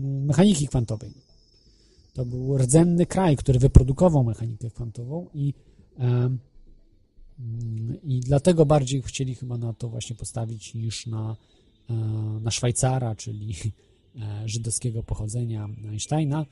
mechaniki 0.00 0.68
kwantowej. 0.68 1.10
To 2.12 2.24
był 2.24 2.58
rdzenny 2.58 3.06
kraj, 3.06 3.36
który 3.36 3.58
wyprodukował 3.58 4.24
mechanikę 4.24 4.70
kwantową 4.70 5.26
i, 5.34 5.54
i 8.04 8.20
dlatego 8.20 8.66
bardziej 8.66 9.02
chcieli 9.02 9.34
chyba 9.34 9.58
na 9.58 9.72
to 9.72 9.88
właśnie 9.88 10.16
postawić 10.16 10.74
niż 10.74 11.06
na, 11.06 11.36
e, 11.90 11.94
na 12.42 12.50
Szwajcara, 12.50 13.14
czyli 13.14 13.54
żydowskiego 14.46 15.02
pochodzenia 15.02 15.68
Einsteina 15.88 16.46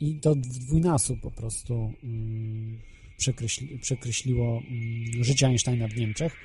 i 0.00 0.20
to 0.20 0.34
w 0.34 0.38
dwójnasób 0.38 1.20
po 1.20 1.30
prostu 1.30 1.92
przekreśli, 3.22 3.78
przekreśliło 3.78 4.62
mm, 4.70 5.24
życie 5.24 5.46
Einsteina 5.46 5.88
w 5.88 5.96
Niemczech. 5.96 6.36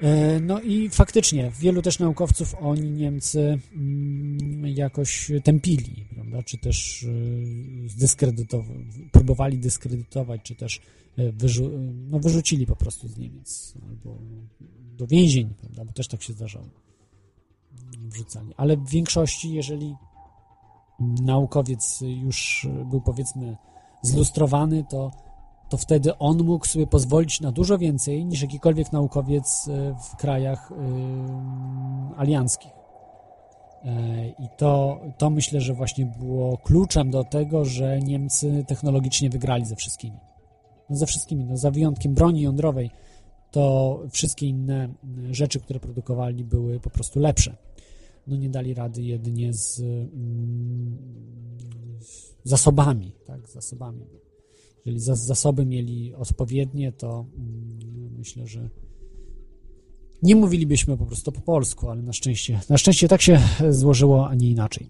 E, 0.00 0.40
no 0.40 0.60
i 0.60 0.88
faktycznie 0.88 1.50
wielu 1.60 1.82
też 1.82 1.98
naukowców 1.98 2.54
oni 2.60 2.90
Niemcy 2.90 3.58
mm, 3.74 4.66
jakoś 4.66 5.30
tępili, 5.44 6.04
prawda? 6.14 6.42
czy 6.42 6.58
też 6.58 7.06
e, 8.02 9.08
próbowali 9.12 9.58
dyskredytować, 9.58 10.40
czy 10.42 10.54
też 10.54 10.80
e, 11.16 11.32
wyrzu 11.32 11.70
no, 12.10 12.18
wyrzucili 12.18 12.66
po 12.66 12.76
prostu 12.76 13.08
z 13.08 13.18
Niemiec 13.18 13.74
albo 13.88 14.18
do 14.96 15.06
więzień, 15.06 15.54
prawda? 15.60 15.84
bo 15.84 15.92
też 15.92 16.08
tak 16.08 16.22
się 16.22 16.32
zdarzało. 16.32 16.68
Wrzucali. 17.98 18.52
Ale 18.56 18.76
w 18.76 18.88
większości, 18.88 19.54
jeżeli 19.54 19.94
naukowiec 21.22 22.00
już 22.00 22.66
był 22.90 23.00
powiedzmy 23.00 23.56
zlustrowany, 24.02 24.84
to 24.90 25.27
to 25.68 25.76
wtedy 25.76 26.18
on 26.18 26.44
mógł 26.44 26.66
sobie 26.66 26.86
pozwolić 26.86 27.40
na 27.40 27.52
dużo 27.52 27.78
więcej 27.78 28.24
niż 28.24 28.42
jakikolwiek 28.42 28.92
naukowiec 28.92 29.68
e, 29.68 29.94
w 29.94 30.16
krajach 30.16 30.72
e, 30.72 30.74
alianckich. 32.16 32.72
E, 33.84 34.28
I 34.28 34.48
to, 34.56 35.00
to 35.18 35.30
myślę, 35.30 35.60
że 35.60 35.74
właśnie 35.74 36.06
było 36.06 36.56
kluczem 36.56 37.10
do 37.10 37.24
tego, 37.24 37.64
że 37.64 38.00
Niemcy 38.00 38.64
technologicznie 38.68 39.30
wygrali 39.30 39.64
ze 39.64 39.76
wszystkimi. 39.76 40.18
No 40.90 40.96
ze 40.96 41.06
wszystkimi, 41.06 41.44
no 41.44 41.56
za 41.56 41.70
wyjątkiem 41.70 42.14
broni 42.14 42.40
jądrowej, 42.40 42.90
to 43.50 43.98
wszystkie 44.10 44.46
inne 44.46 44.88
rzeczy, 45.30 45.60
które 45.60 45.80
produkowali, 45.80 46.44
były 46.44 46.80
po 46.80 46.90
prostu 46.90 47.20
lepsze. 47.20 47.56
No 48.26 48.36
nie 48.36 48.48
dali 48.48 48.74
rady 48.74 49.02
jedynie 49.02 49.52
z 49.52 49.80
mm, 49.80 50.98
zasobami, 52.44 53.12
tak, 53.26 53.48
z 53.48 53.52
zasobami. 53.52 54.27
Jeżeli 54.84 55.00
zasoby 55.00 55.66
mieli 55.66 56.14
odpowiednie, 56.14 56.92
to 56.92 57.26
mm, 57.36 58.14
myślę, 58.18 58.46
że 58.46 58.68
nie 60.22 60.36
mówilibyśmy 60.36 60.96
po 60.96 61.06
prostu 61.06 61.32
po 61.32 61.40
polsku, 61.40 61.90
ale 61.90 62.02
na 62.02 62.12
szczęście, 62.12 62.60
na 62.68 62.78
szczęście 62.78 63.08
tak 63.08 63.22
się 63.22 63.40
złożyło, 63.70 64.28
a 64.28 64.34
nie 64.34 64.50
inaczej. 64.50 64.88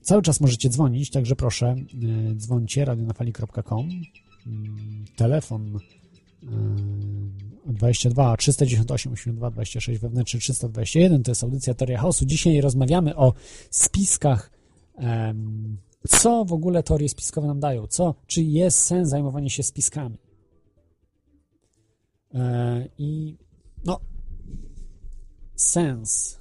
Cały 0.00 0.22
czas 0.22 0.40
możecie 0.40 0.68
dzwonić, 0.68 1.10
także 1.10 1.36
proszę, 1.36 1.76
y, 2.30 2.34
dzwońcie 2.36 2.84
radionafali.com 2.84 3.88
mm, 4.46 5.04
telefon 5.16 5.76
y, 5.76 7.72
22 7.72 8.36
398 8.36 9.12
82 9.12 9.50
26 9.50 10.00
wewnętrzny 10.00 10.40
321 10.40 11.22
to 11.22 11.30
jest 11.30 11.44
audycja 11.44 11.74
Teoria 11.74 11.98
Chaosu. 11.98 12.26
Dzisiaj 12.26 12.60
rozmawiamy 12.60 13.16
o 13.16 13.32
spiskach 13.70 14.59
co 16.08 16.44
w 16.44 16.52
ogóle 16.52 16.82
teorie 16.82 17.08
spiskowe 17.08 17.46
nam 17.46 17.60
dają? 17.60 17.86
Co, 17.86 18.14
czy 18.26 18.42
jest 18.42 18.78
sens 18.78 19.08
zajmowania 19.08 19.48
się 19.48 19.62
spiskami? 19.62 20.16
E, 22.34 22.88
I 22.98 23.36
no, 23.84 24.00
sens. 25.56 26.38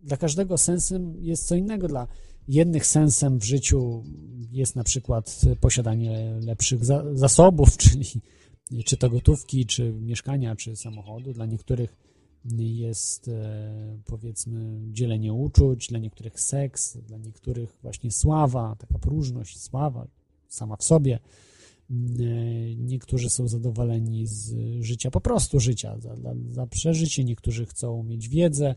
Dla 0.00 0.16
każdego 0.16 0.58
sensem 0.58 1.16
jest 1.20 1.46
co 1.46 1.54
innego. 1.54 1.88
Dla 1.88 2.06
jednych 2.48 2.86
sensem 2.86 3.38
w 3.38 3.44
życiu 3.44 4.04
jest 4.50 4.76
na 4.76 4.84
przykład 4.84 5.40
posiadanie 5.60 6.38
lepszych 6.40 6.84
za 6.84 7.04
zasobów, 7.14 7.76
czyli 7.84 8.04
czy 8.84 8.96
to 8.96 9.10
gotówki, 9.10 9.66
czy 9.66 9.92
mieszkania, 9.92 10.56
czy 10.56 10.76
samochodu. 10.76 11.32
Dla 11.32 11.46
niektórych 11.46 11.96
jest 12.44 13.28
e, 13.28 13.98
powiedzmy 14.04 14.80
dzielenie 14.90 15.32
uczuć, 15.32 15.88
dla 15.88 15.98
niektórych 15.98 16.40
seks, 16.40 16.96
dla 16.96 17.18
niektórych 17.18 17.78
właśnie 17.82 18.10
sława, 18.10 18.76
taka 18.78 18.98
próżność, 18.98 19.60
sława 19.60 20.06
sama 20.48 20.76
w 20.76 20.84
sobie. 20.84 21.18
E, 21.90 21.94
niektórzy 22.76 23.30
są 23.30 23.48
zadowoleni 23.48 24.26
z 24.26 24.54
życia, 24.80 25.10
po 25.10 25.20
prostu 25.20 25.60
życia, 25.60 25.98
za, 25.98 26.16
za, 26.48 26.66
przeżycie. 26.66 27.24
Niektórzy 27.24 27.66
chcą 27.66 28.02
mieć 28.02 28.28
wiedzę 28.28 28.74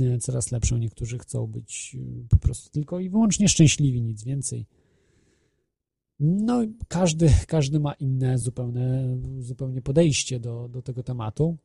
e, 0.00 0.18
coraz 0.18 0.52
lepszą, 0.52 0.76
niektórzy 0.76 1.18
chcą 1.18 1.46
być 1.46 1.96
po 2.28 2.36
prostu 2.36 2.70
tylko 2.70 3.00
i 3.00 3.10
wyłącznie 3.10 3.48
szczęśliwi, 3.48 4.02
nic 4.02 4.24
więcej. 4.24 4.66
No, 6.20 6.62
każdy, 6.88 7.30
każdy 7.46 7.80
ma 7.80 7.92
inne 7.92 8.38
zupełnie, 8.38 9.16
zupełnie 9.38 9.82
podejście 9.82 10.40
do, 10.40 10.68
do 10.68 10.82
tego 10.82 11.02
tematu 11.02 11.56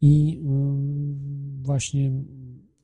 i 0.00 0.40
y, 0.40 1.62
właśnie 1.62 2.12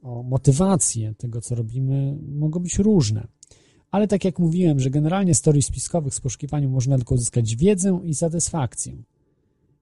o 0.02 0.22
motywacje 0.22 1.14
tego, 1.14 1.40
co 1.40 1.54
robimy, 1.54 2.18
mogą 2.28 2.60
być 2.60 2.78
różne. 2.78 3.28
Ale 3.90 4.08
tak 4.08 4.24
jak 4.24 4.38
mówiłem, 4.38 4.80
że 4.80 4.90
generalnie 4.90 5.34
z 5.34 5.42
spiskowych 5.64 6.14
z 6.14 6.20
poszukiwaniu 6.20 6.70
można 6.70 6.96
tylko 6.96 7.14
uzyskać 7.14 7.56
wiedzę 7.56 8.00
i 8.04 8.14
satysfakcję. 8.14 9.02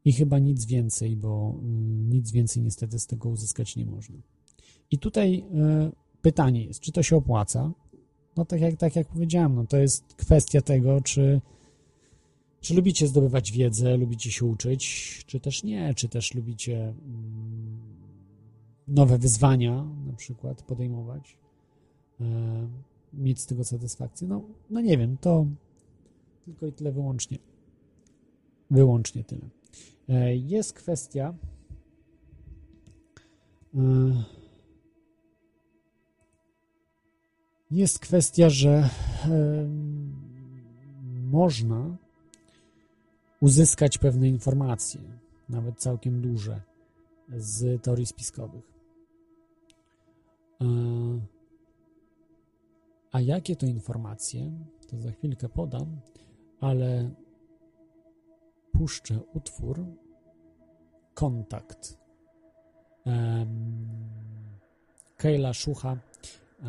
I 0.04 0.12
chyba 0.12 0.38
nic 0.38 0.64
więcej, 0.64 1.16
bo 1.16 1.60
y, 1.62 1.66
nic 2.14 2.30
więcej 2.30 2.62
niestety 2.62 2.98
z 2.98 3.06
tego 3.06 3.28
uzyskać 3.28 3.76
nie 3.76 3.86
można. 3.86 4.18
I 4.90 4.98
tutaj 4.98 5.44
y, 5.88 5.92
pytanie 6.22 6.64
jest, 6.64 6.80
czy 6.80 6.92
to 6.92 7.02
się 7.02 7.16
opłaca? 7.16 7.72
No 8.36 8.44
tak 8.44 8.60
jak, 8.60 8.76
tak 8.76 8.96
jak 8.96 9.08
powiedziałem, 9.08 9.54
no 9.54 9.66
to 9.66 9.76
jest 9.76 10.14
kwestia 10.14 10.60
tego, 10.60 11.00
czy 11.00 11.40
czy 12.60 12.74
lubicie 12.74 13.06
zdobywać 13.06 13.52
wiedzę, 13.52 13.96
lubicie 13.96 14.32
się 14.32 14.44
uczyć, 14.44 14.84
czy 15.26 15.40
też 15.40 15.62
nie, 15.62 15.94
czy 15.94 16.08
też 16.08 16.34
lubicie 16.34 16.82
mm, 16.82 17.80
nowe 18.88 19.18
wyzwania 19.18 19.84
na 20.06 20.12
przykład 20.12 20.62
podejmować, 20.62 21.36
e, 22.20 22.24
mieć 23.12 23.40
z 23.40 23.46
tego 23.46 23.64
satysfakcję? 23.64 24.28
No, 24.28 24.42
no 24.70 24.80
nie 24.80 24.98
wiem, 24.98 25.16
to 25.20 25.46
tylko 26.44 26.66
i 26.66 26.72
tyle 26.72 26.92
wyłącznie. 26.92 27.38
Wyłącznie 28.70 29.24
tyle. 29.24 29.48
E, 30.08 30.36
jest 30.36 30.72
kwestia 30.72 31.34
e, 33.74 34.24
jest 37.70 37.98
kwestia, 37.98 38.50
że 38.50 38.88
można 41.30 41.96
uzyskać 43.40 43.98
pewne 43.98 44.28
informacje, 44.28 45.00
nawet 45.48 45.78
całkiem 45.78 46.20
duże, 46.20 46.60
z 47.36 47.82
teorii 47.82 48.06
spiskowych. 48.06 48.64
E, 50.60 50.66
a 53.12 53.20
jakie 53.20 53.56
to 53.56 53.66
informacje, 53.66 54.52
to 54.88 55.00
za 55.00 55.12
chwilkę 55.12 55.48
podam, 55.48 56.00
ale 56.60 57.10
puszczę 58.72 59.20
utwór 59.34 59.84
Kontakt. 61.14 62.00
Kejla 65.16 65.52
Szucha, 65.52 65.92
e, 65.92 66.66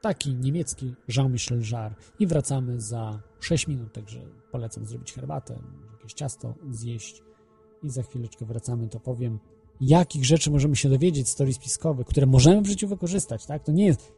taki 0.00 0.34
niemiecki 0.34 0.94
Jean-Michel 1.08 1.62
Jarre 1.72 1.94
i 2.18 2.26
wracamy 2.26 2.80
za 2.80 3.20
6 3.40 3.66
minut, 3.66 3.92
także 3.92 4.20
polecam 4.52 4.86
zrobić 4.86 5.12
herbatę, 5.12 5.58
jakieś 5.92 6.12
ciasto 6.12 6.54
zjeść 6.70 7.22
i 7.82 7.90
za 7.90 8.02
chwileczkę 8.02 8.44
wracamy, 8.44 8.88
to 8.88 9.00
powiem, 9.00 9.38
jakich 9.80 10.24
rzeczy 10.24 10.50
możemy 10.50 10.76
się 10.76 10.88
dowiedzieć 10.88 11.28
z 11.28 11.34
teorii 11.34 11.54
spiskowych, 11.54 12.06
które 12.06 12.26
możemy 12.26 12.62
w 12.62 12.66
życiu 12.66 12.88
wykorzystać, 12.88 13.46
tak? 13.46 13.64
To 13.64 13.72
nie 13.72 13.86
jest, 13.86 14.12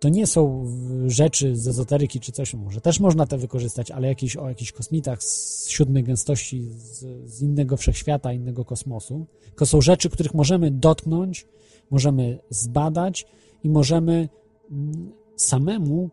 to 0.00 0.08
nie 0.08 0.26
są 0.26 0.64
rzeczy 1.06 1.56
z 1.56 1.68
ezoteryki 1.68 2.20
czy 2.20 2.32
coś, 2.32 2.54
może 2.54 2.80
też 2.80 3.00
można 3.00 3.26
te 3.26 3.38
wykorzystać, 3.38 3.90
ale 3.90 4.08
jakieś 4.08 4.36
o 4.36 4.48
jakichś 4.48 4.72
kosmitach 4.72 5.22
z 5.22 5.68
siódmej 5.68 6.04
gęstości, 6.04 6.70
z, 6.70 7.30
z 7.30 7.42
innego 7.42 7.76
wszechświata, 7.76 8.32
innego 8.32 8.64
kosmosu, 8.64 9.26
to 9.56 9.66
są 9.66 9.80
rzeczy, 9.80 10.10
których 10.10 10.34
możemy 10.34 10.70
dotknąć, 10.70 11.46
możemy 11.90 12.38
zbadać 12.50 13.26
i 13.64 13.70
możemy 13.70 14.28
mm, 14.70 15.12
samemu 15.36 16.10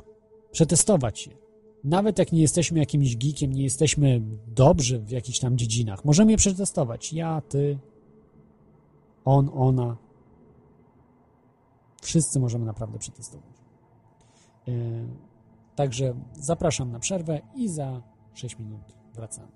przetestować 0.52 1.28
je. 1.28 1.45
Nawet 1.86 2.20
jak 2.20 2.32
nie 2.32 2.42
jesteśmy 2.42 2.80
jakimś 2.80 3.18
geekiem, 3.18 3.54
nie 3.54 3.64
jesteśmy 3.64 4.22
dobrzy 4.48 5.00
w 5.00 5.10
jakichś 5.10 5.40
tam 5.40 5.58
dziedzinach, 5.58 6.06
możemy 6.06 6.32
je 6.32 6.38
przetestować. 6.38 7.14
Ja, 7.14 7.42
ty, 7.42 7.80
on, 9.26 9.50
ona. 9.54 9.98
Wszyscy 12.02 12.40
możemy 12.40 12.66
naprawdę 12.66 13.00
przetestować. 13.00 13.56
E, 14.68 14.72
także 15.76 16.14
zapraszam 16.34 16.92
na 16.92 17.00
przerwę 17.00 17.42
i 17.56 17.70
za 17.70 18.02
6 18.34 18.60
minut 18.60 18.82
wracamy. 19.14 19.52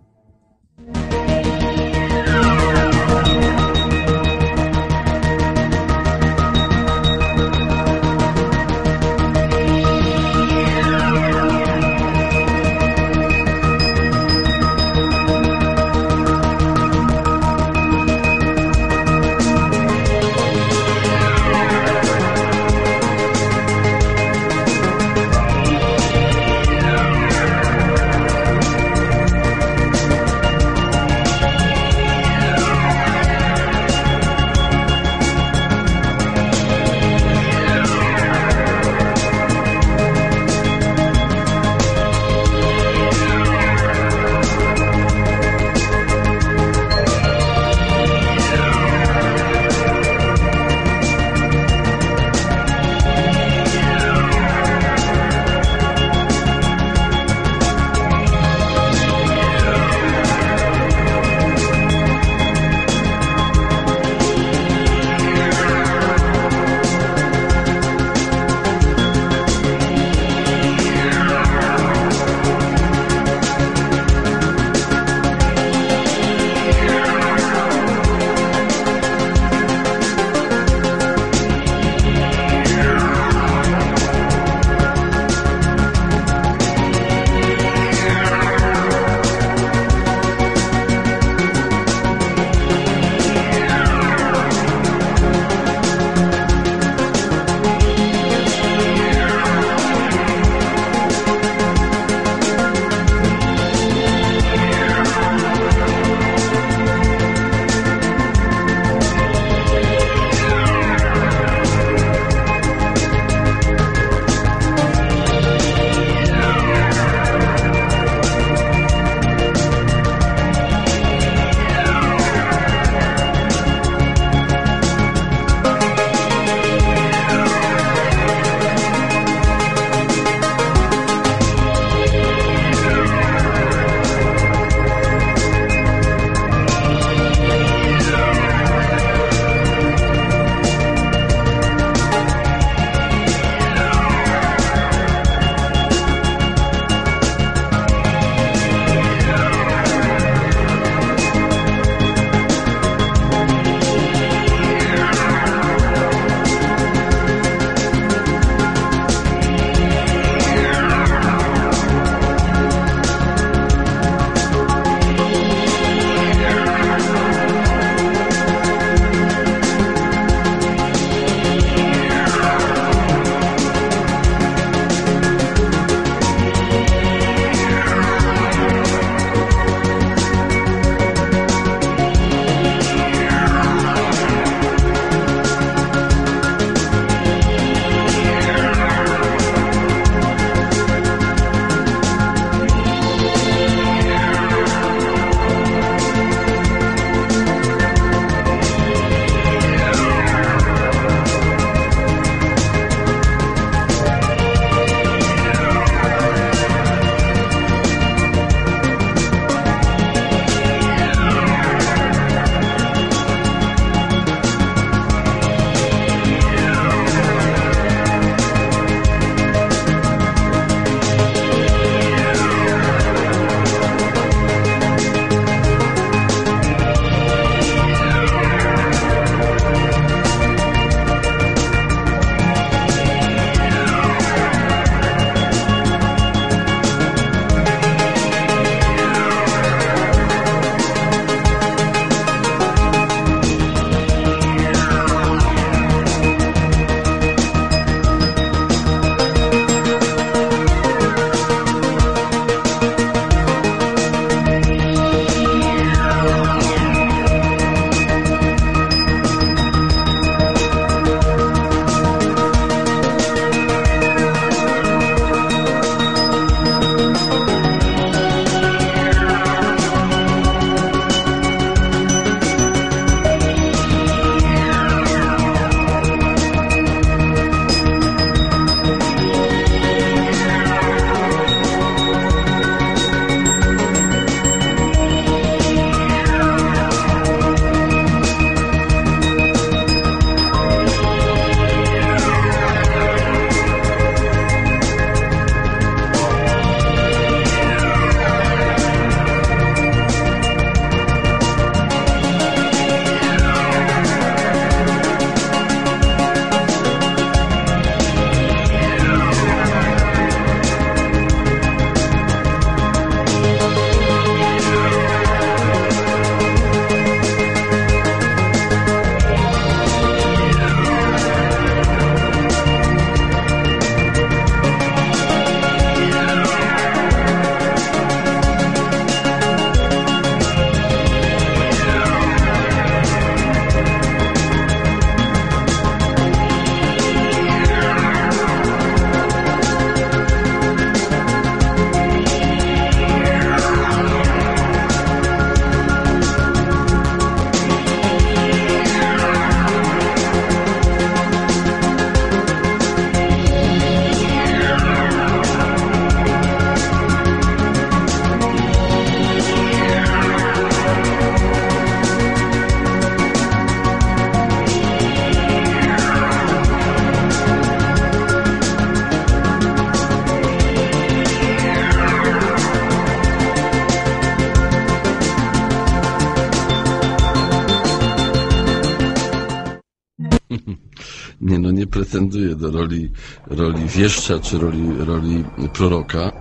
Nie 382.19 382.29
pretenduję 382.29 382.55
do 382.55 382.71
roli, 382.71 383.09
roli 383.47 383.85
wieszcza 383.85 384.39
czy 384.39 384.57
roli, 384.57 384.97
roli 384.97 385.43
proroka. 385.73 386.31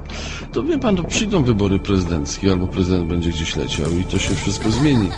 To 0.53 0.63
wie 0.63 0.79
pan, 0.79 0.97
to 0.97 1.05
przyjdą 1.05 1.45
wybory 1.45 1.79
prezydenckie, 1.79 2.51
albo 2.51 2.67
prezydent 2.67 3.09
będzie 3.09 3.31
gdzieś 3.31 3.57
leciał 3.57 3.91
i 3.93 4.05
to 4.05 4.19
się 4.19 4.35
wszystko 4.35 4.71
zmieni. 4.71 5.11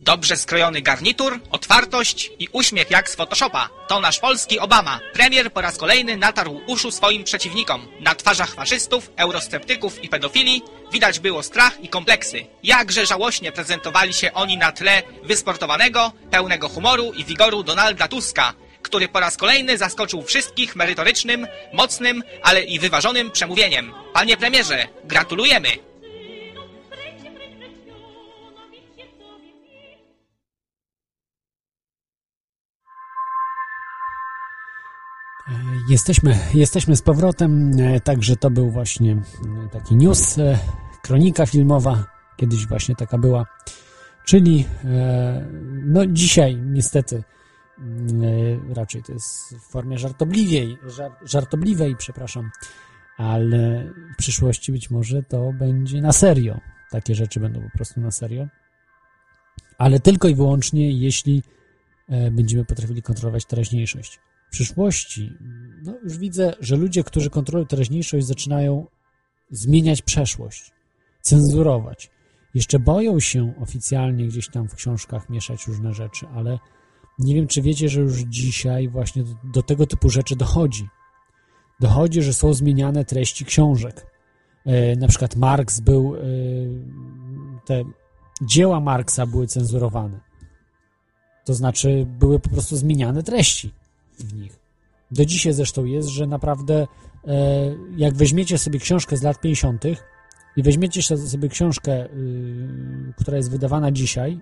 Dobrze 0.00 0.36
skrojony 0.36 0.82
garnitur, 0.82 1.40
otwartość 1.50 2.30
i 2.38 2.48
uśmiech 2.52 2.90
jak 2.90 3.10
z 3.10 3.16
Photoshopa. 3.16 3.68
To 3.88 4.00
nasz 4.00 4.18
polski 4.18 4.58
Obama. 4.58 5.00
Premier 5.12 5.52
po 5.52 5.60
raz 5.60 5.76
kolejny 5.76 6.16
natarł 6.16 6.60
uszu 6.66 6.90
swoim 6.90 7.24
przeciwnikom. 7.24 7.80
Na 8.00 8.14
twarzach 8.14 8.54
faszystów, 8.54 9.10
eurosceptyków 9.16 10.04
i 10.04 10.08
pedofili 10.08 10.62
widać 10.92 11.18
było 11.20 11.42
strach 11.42 11.80
i 11.80 11.88
kompleksy. 11.88 12.46
Jakże 12.62 13.06
żałośnie 13.06 13.52
prezentowali 13.52 14.14
się 14.14 14.32
oni 14.32 14.56
na 14.56 14.72
tle 14.72 15.02
wysportowanego, 15.22 16.12
pełnego 16.30 16.68
humoru 16.68 17.12
i 17.12 17.24
wigoru 17.24 17.62
Donalda 17.62 18.08
Tuska, 18.08 18.54
który 18.82 19.08
po 19.08 19.20
raz 19.20 19.36
kolejny 19.36 19.78
zaskoczył 19.78 20.22
wszystkich 20.22 20.76
merytorycznym, 20.76 21.46
mocnym, 21.72 22.22
ale 22.42 22.62
i 22.62 22.78
wyważonym 22.78 23.30
przemówieniem. 23.30 23.92
Panie 24.12 24.36
premierze, 24.36 24.88
gratulujemy! 25.04 25.87
Jesteśmy, 35.88 36.38
jesteśmy 36.54 36.96
z 36.96 37.02
powrotem, 37.02 37.72
e, 37.80 38.00
także 38.00 38.36
to 38.36 38.50
był 38.50 38.70
właśnie 38.70 39.12
e, 39.12 39.68
taki 39.72 39.96
news, 39.96 40.38
e, 40.38 40.58
kronika 41.02 41.46
filmowa, 41.46 42.04
kiedyś 42.36 42.66
właśnie 42.66 42.94
taka 42.96 43.18
była, 43.18 43.46
czyli 44.24 44.66
no 45.84 46.06
dzisiaj 46.06 46.56
niestety 46.56 47.22
raczej 48.74 49.02
to 49.02 49.12
jest 49.12 49.54
w 49.54 49.70
formie 49.70 49.98
żartobliwej, 49.98 50.78
żartobliwej, 51.22 51.96
przepraszam, 51.96 52.50
ale 53.16 53.92
w 54.14 54.16
przyszłości 54.16 54.72
być 54.72 54.90
może 54.90 55.22
to 55.22 55.52
będzie 55.52 56.00
na 56.00 56.12
serio. 56.12 56.60
Takie 56.90 57.14
rzeczy 57.14 57.40
będą 57.40 57.62
po 57.62 57.70
prostu 57.70 58.00
na 58.00 58.10
serio. 58.10 58.46
Ale 59.78 60.00
tylko 60.00 60.28
i 60.28 60.34
wyłącznie, 60.34 60.92
jeśli 60.92 61.42
będziemy 62.30 62.64
potrafili 62.64 63.02
kontrolować 63.02 63.44
teraźniejszość 63.44 64.20
przyszłości, 64.50 65.32
no 65.82 65.94
już 66.04 66.18
widzę, 66.18 66.54
że 66.60 66.76
ludzie, 66.76 67.04
którzy 67.04 67.30
kontrolują 67.30 67.66
teraźniejszość, 67.66 68.26
zaczynają 68.26 68.86
zmieniać 69.50 70.02
przeszłość, 70.02 70.72
cenzurować. 71.22 72.10
Jeszcze 72.54 72.78
boją 72.78 73.20
się 73.20 73.54
oficjalnie 73.60 74.26
gdzieś 74.26 74.48
tam 74.48 74.68
w 74.68 74.74
książkach 74.74 75.30
mieszać 75.30 75.66
różne 75.66 75.94
rzeczy, 75.94 76.26
ale 76.34 76.58
nie 77.18 77.34
wiem, 77.34 77.46
czy 77.46 77.62
wiecie, 77.62 77.88
że 77.88 78.00
już 78.00 78.18
dzisiaj 78.18 78.88
właśnie 78.88 79.24
do, 79.24 79.34
do 79.44 79.62
tego 79.62 79.86
typu 79.86 80.10
rzeczy 80.10 80.36
dochodzi. 80.36 80.88
Dochodzi, 81.80 82.22
że 82.22 82.32
są 82.32 82.54
zmieniane 82.54 83.04
treści 83.04 83.44
książek. 83.44 84.06
E, 84.66 84.96
na 84.96 85.08
przykład 85.08 85.36
Marx 85.36 85.80
był, 85.80 86.16
e, 86.16 86.20
te 87.66 87.84
dzieła 88.42 88.80
Marksa 88.80 89.26
były 89.26 89.46
cenzurowane. 89.46 90.20
To 91.44 91.54
znaczy, 91.54 92.06
były 92.18 92.40
po 92.40 92.50
prostu 92.50 92.76
zmieniane 92.76 93.22
treści 93.22 93.72
w 94.18 94.34
nich. 94.34 94.58
Do 95.10 95.24
dzisiaj 95.24 95.52
zresztą 95.52 95.84
jest, 95.84 96.08
że 96.08 96.26
naprawdę 96.26 96.86
e, 97.26 97.36
jak 97.96 98.14
weźmiecie 98.14 98.58
sobie 98.58 98.78
książkę 98.78 99.16
z 99.16 99.22
lat 99.22 99.40
50. 99.40 99.84
i 100.56 100.62
weźmiecie 100.62 101.02
sobie 101.16 101.48
książkę, 101.48 102.06
y, 102.06 103.12
która 103.16 103.36
jest 103.36 103.50
wydawana 103.50 103.92
dzisiaj, 103.92 104.40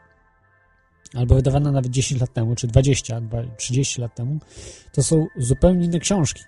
albo 1.14 1.34
wydawana 1.34 1.72
nawet 1.72 1.90
10 1.90 2.20
lat 2.20 2.32
temu, 2.32 2.54
czy 2.54 2.66
20, 2.66 3.20
30 3.56 4.00
lat 4.00 4.14
temu, 4.14 4.38
to 4.92 5.02
są 5.02 5.26
zupełnie 5.36 5.84
inne 5.84 5.98
książki. 5.98 6.42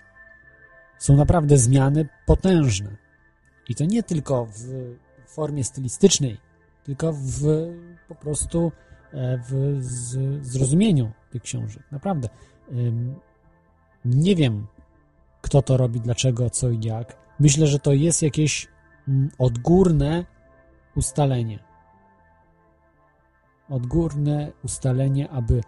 Są 0.98 1.16
naprawdę 1.16 1.58
zmiany 1.58 2.08
potężne. 2.26 2.96
I 3.68 3.74
to 3.74 3.84
nie 3.84 4.02
tylko 4.02 4.46
w 4.46 4.94
formie 5.26 5.64
stylistycznej, 5.64 6.38
tylko 6.84 7.12
w 7.12 7.68
po 8.08 8.14
prostu 8.14 8.72
e, 9.12 9.38
w 9.48 9.82
zrozumieniu 10.42 11.10
tych 11.30 11.42
książek. 11.42 11.82
Naprawdę. 11.92 12.28
Nie 14.04 14.36
wiem, 14.36 14.66
kto 15.40 15.62
to 15.62 15.76
robi, 15.76 16.00
dlaczego, 16.00 16.50
co 16.50 16.70
i 16.70 16.80
jak. 16.80 17.16
Myślę, 17.40 17.66
że 17.66 17.78
to 17.78 17.92
jest 17.92 18.22
jakieś 18.22 18.68
mm, 19.08 19.30
odgórne 19.38 20.24
ustalenie. 20.96 21.58
Odgórne 23.68 24.52
ustalenie, 24.64 25.30
aby 25.30 25.60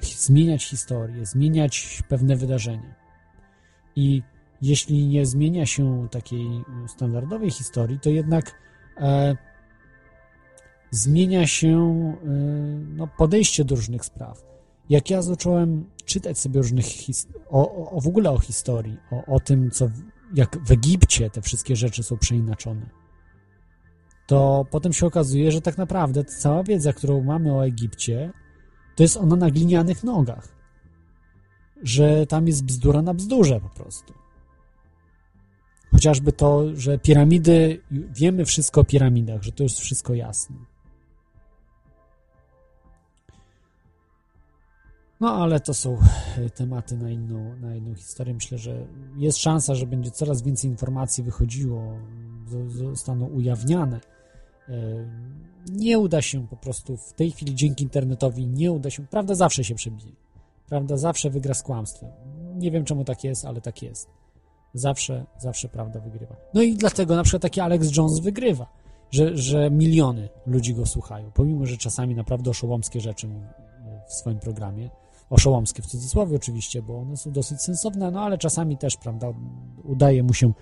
zmieniać 0.00 0.64
historię, 0.64 1.26
zmieniać 1.26 2.02
pewne 2.08 2.36
wydarzenia. 2.36 2.94
I 3.96 4.22
jeśli 4.62 5.06
nie 5.06 5.26
zmienia 5.26 5.66
się 5.66 6.08
takiej 6.10 6.64
standardowej 6.86 7.50
historii, 7.50 8.00
to 8.00 8.10
jednak 8.10 8.54
e, 8.96 9.36
zmienia 10.90 11.46
się 11.46 11.68
e, 11.68 12.28
no, 12.96 13.06
podejście 13.06 13.64
do 13.64 13.76
różnych 13.76 14.04
spraw. 14.04 14.48
Jak 14.90 15.10
ja 15.10 15.22
zacząłem 15.22 15.84
czytać 16.04 16.38
sobie 16.38 16.60
różnych 16.60 16.86
o, 17.48 17.90
o, 17.90 18.00
w 18.00 18.06
ogóle 18.06 18.30
o 18.30 18.38
historii, 18.38 18.96
o, 19.10 19.34
o 19.34 19.40
tym, 19.40 19.70
co 19.70 19.90
jak 20.34 20.58
w 20.66 20.70
Egipcie 20.70 21.30
te 21.30 21.42
wszystkie 21.42 21.76
rzeczy 21.76 22.02
są 22.02 22.16
przeinaczone, 22.16 22.90
to 24.26 24.66
potem 24.70 24.92
się 24.92 25.06
okazuje, 25.06 25.52
że 25.52 25.60
tak 25.60 25.78
naprawdę 25.78 26.24
cała 26.24 26.64
wiedza, 26.64 26.92
którą 26.92 27.22
mamy 27.22 27.54
o 27.54 27.66
Egipcie, 27.66 28.32
to 28.96 29.02
jest 29.02 29.16
ona 29.16 29.36
na 29.36 29.50
glinianych 29.50 30.04
nogach. 30.04 30.48
Że 31.82 32.26
tam 32.26 32.46
jest 32.46 32.64
bzdura 32.64 33.02
na 33.02 33.14
bzdurze 33.14 33.60
po 33.60 33.68
prostu. 33.68 34.14
Chociażby 35.90 36.32
to, 36.32 36.76
że 36.76 36.98
piramidy, 36.98 37.82
wiemy 37.90 38.44
wszystko 38.44 38.80
o 38.80 38.84
piramidach, 38.84 39.42
że 39.42 39.52
to 39.52 39.62
jest 39.62 39.80
wszystko 39.80 40.14
jasne. 40.14 40.56
No 45.20 45.34
ale 45.34 45.60
to 45.60 45.74
są 45.74 45.98
e, 46.38 46.50
tematy 46.50 46.96
na 46.96 47.10
inną, 47.10 47.56
na 47.60 47.76
inną 47.76 47.94
historię. 47.94 48.34
Myślę, 48.34 48.58
że 48.58 48.86
jest 49.16 49.38
szansa, 49.38 49.74
że 49.74 49.86
będzie 49.86 50.10
coraz 50.10 50.42
więcej 50.42 50.70
informacji 50.70 51.24
wychodziło, 51.24 51.82
zostaną 52.68 53.26
ujawniane. 53.26 54.00
E, 54.68 54.72
nie 55.72 55.98
uda 55.98 56.22
się 56.22 56.46
po 56.46 56.56
prostu 56.56 56.96
w 56.96 57.12
tej 57.12 57.30
chwili 57.30 57.54
dzięki 57.54 57.84
internetowi, 57.84 58.46
nie 58.46 58.72
uda 58.72 58.90
się. 58.90 59.06
Prawda 59.06 59.34
zawsze 59.34 59.64
się 59.64 59.74
przebije. 59.74 60.12
Prawda 60.68 60.96
zawsze 60.96 61.30
wygra 61.30 61.54
z 61.54 61.62
kłamstwem. 61.62 62.10
Nie 62.56 62.70
wiem 62.70 62.84
czemu 62.84 63.04
tak 63.04 63.24
jest, 63.24 63.44
ale 63.44 63.60
tak 63.60 63.82
jest. 63.82 64.08
Zawsze, 64.74 65.26
zawsze 65.38 65.68
prawda 65.68 66.00
wygrywa. 66.00 66.36
No 66.54 66.62
i 66.62 66.74
dlatego 66.74 67.16
na 67.16 67.22
przykład 67.22 67.42
taki 67.42 67.60
Alex 67.60 67.96
Jones 67.96 68.18
wygrywa, 68.18 68.66
że, 69.10 69.36
że 69.36 69.70
miliony 69.70 70.28
ludzi 70.46 70.74
go 70.74 70.86
słuchają, 70.86 71.30
pomimo, 71.34 71.66
że 71.66 71.76
czasami 71.76 72.14
naprawdę 72.14 72.50
oszołomskie 72.50 73.00
rzeczy 73.00 73.28
w 74.08 74.12
swoim 74.12 74.38
programie 74.38 74.90
oszołomskie 75.30 75.82
w 75.82 75.86
cudzysłowie 75.86 76.36
oczywiście, 76.36 76.82
bo 76.82 76.98
one 76.98 77.16
są 77.16 77.30
dosyć 77.30 77.62
sensowne, 77.62 78.10
no 78.10 78.20
ale 78.20 78.38
czasami 78.38 78.78
też, 78.78 78.96
prawda, 78.96 79.32
udaje 79.84 80.22
mu 80.22 80.34
się 80.34 80.52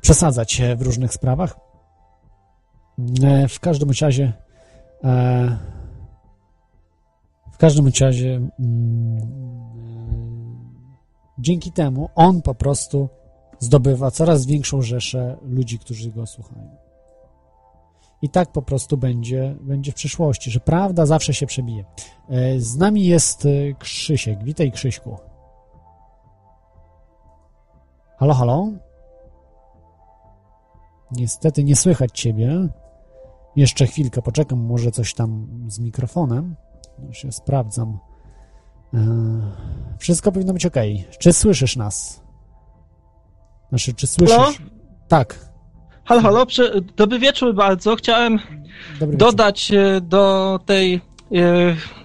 przesadzać 0.00 0.62
w 0.76 0.82
różnych 0.82 1.12
sprawach. 1.12 1.56
E, 3.22 3.48
w 3.48 3.60
każdym 3.60 3.90
razie 4.00 4.32
e, 5.04 5.58
w 7.52 7.56
każdym 7.56 7.90
razie 8.00 8.34
mm, 8.34 9.18
e, 9.18 9.22
dzięki 11.38 11.72
temu 11.72 12.08
on 12.14 12.42
po 12.42 12.54
prostu 12.54 13.08
zdobywa 13.58 14.10
coraz 14.10 14.46
większą 14.46 14.82
rzeszę 14.82 15.36
ludzi, 15.42 15.78
którzy 15.78 16.10
go 16.10 16.26
słuchają. 16.26 16.85
I 18.22 18.28
tak 18.28 18.52
po 18.52 18.62
prostu 18.62 18.96
będzie, 18.96 19.56
będzie 19.60 19.92
w 19.92 19.94
przyszłości, 19.94 20.50
że 20.50 20.60
prawda 20.60 21.06
zawsze 21.06 21.34
się 21.34 21.46
przebije. 21.46 21.84
E, 22.28 22.60
z 22.60 22.76
nami 22.76 23.04
jest 23.04 23.46
e, 23.46 23.48
Krzysiek. 23.78 24.44
Witaj, 24.44 24.72
Krzyśku. 24.72 25.16
Halo, 28.18 28.34
halo? 28.34 28.68
Niestety 31.12 31.64
nie 31.64 31.76
słychać 31.76 32.10
ciebie. 32.20 32.68
Jeszcze 33.56 33.86
chwilkę 33.86 34.22
poczekam, 34.22 34.58
może 34.58 34.90
coś 34.90 35.14
tam 35.14 35.46
z 35.68 35.78
mikrofonem. 35.78 36.56
Już 37.08 37.24
ja 37.24 37.32
sprawdzam. 37.32 37.98
E, 38.94 38.98
wszystko 39.98 40.32
powinno 40.32 40.52
być 40.52 40.66
ok. 40.66 40.76
Czy 41.18 41.32
słyszysz 41.32 41.76
nas? 41.76 42.22
Znaczy, 43.68 43.94
czy 43.94 44.06
słyszysz? 44.06 44.36
Halo? 44.36 44.52
Tak. 45.08 45.55
Halo, 46.06 46.20
halo, 46.20 46.46
dobry 46.96 47.18
wieczór 47.18 47.54
bardzo. 47.54 47.96
Chciałem 47.96 48.38
dobry 49.00 49.16
dodać 49.16 49.68
wieczór. 49.70 50.08
do 50.08 50.60
tej 50.66 51.00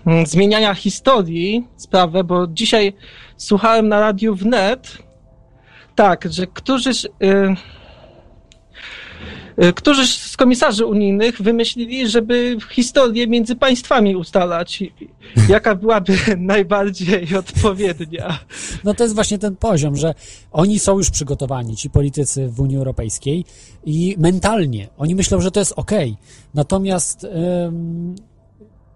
e, 0.07 0.25
zmieniania 0.25 0.73
historii 0.73 1.67
sprawę, 1.77 2.23
bo 2.23 2.47
dzisiaj 2.47 2.93
słuchałem 3.37 3.87
na 3.87 3.99
radiu 3.99 4.35
wnet, 4.35 4.97
tak, 5.95 6.27
że 6.31 6.47
którzyś 6.47 7.05
e, 7.05 7.09
y, 7.23 7.55
którzy 9.75 10.07
z 10.07 10.37
komisarzy 10.37 10.85
unijnych 10.85 11.41
wymyślili, 11.41 12.07
żeby 12.07 12.57
historię 12.71 13.27
między 13.27 13.55
państwami 13.55 14.15
ustalać. 14.15 14.83
Jaka 15.49 15.75
byłaby 15.75 16.17
najbardziej 16.37 17.35
odpowiednia? 17.37 18.39
No 18.83 18.93
to 18.93 19.03
jest 19.03 19.15
właśnie 19.15 19.37
ten 19.37 19.55
poziom, 19.55 19.95
że 19.95 20.13
oni 20.51 20.79
są 20.79 20.97
już 20.97 21.09
przygotowani, 21.09 21.75
ci 21.75 21.89
politycy 21.89 22.47
w 22.47 22.59
Unii 22.59 22.77
Europejskiej 22.77 23.45
i 23.85 24.15
mentalnie 24.19 24.87
oni 24.97 25.15
myślą, 25.15 25.41
że 25.41 25.51
to 25.51 25.59
jest 25.59 25.73
ok. 25.75 25.91
Natomiast 26.53 27.23
ym, 27.23 28.15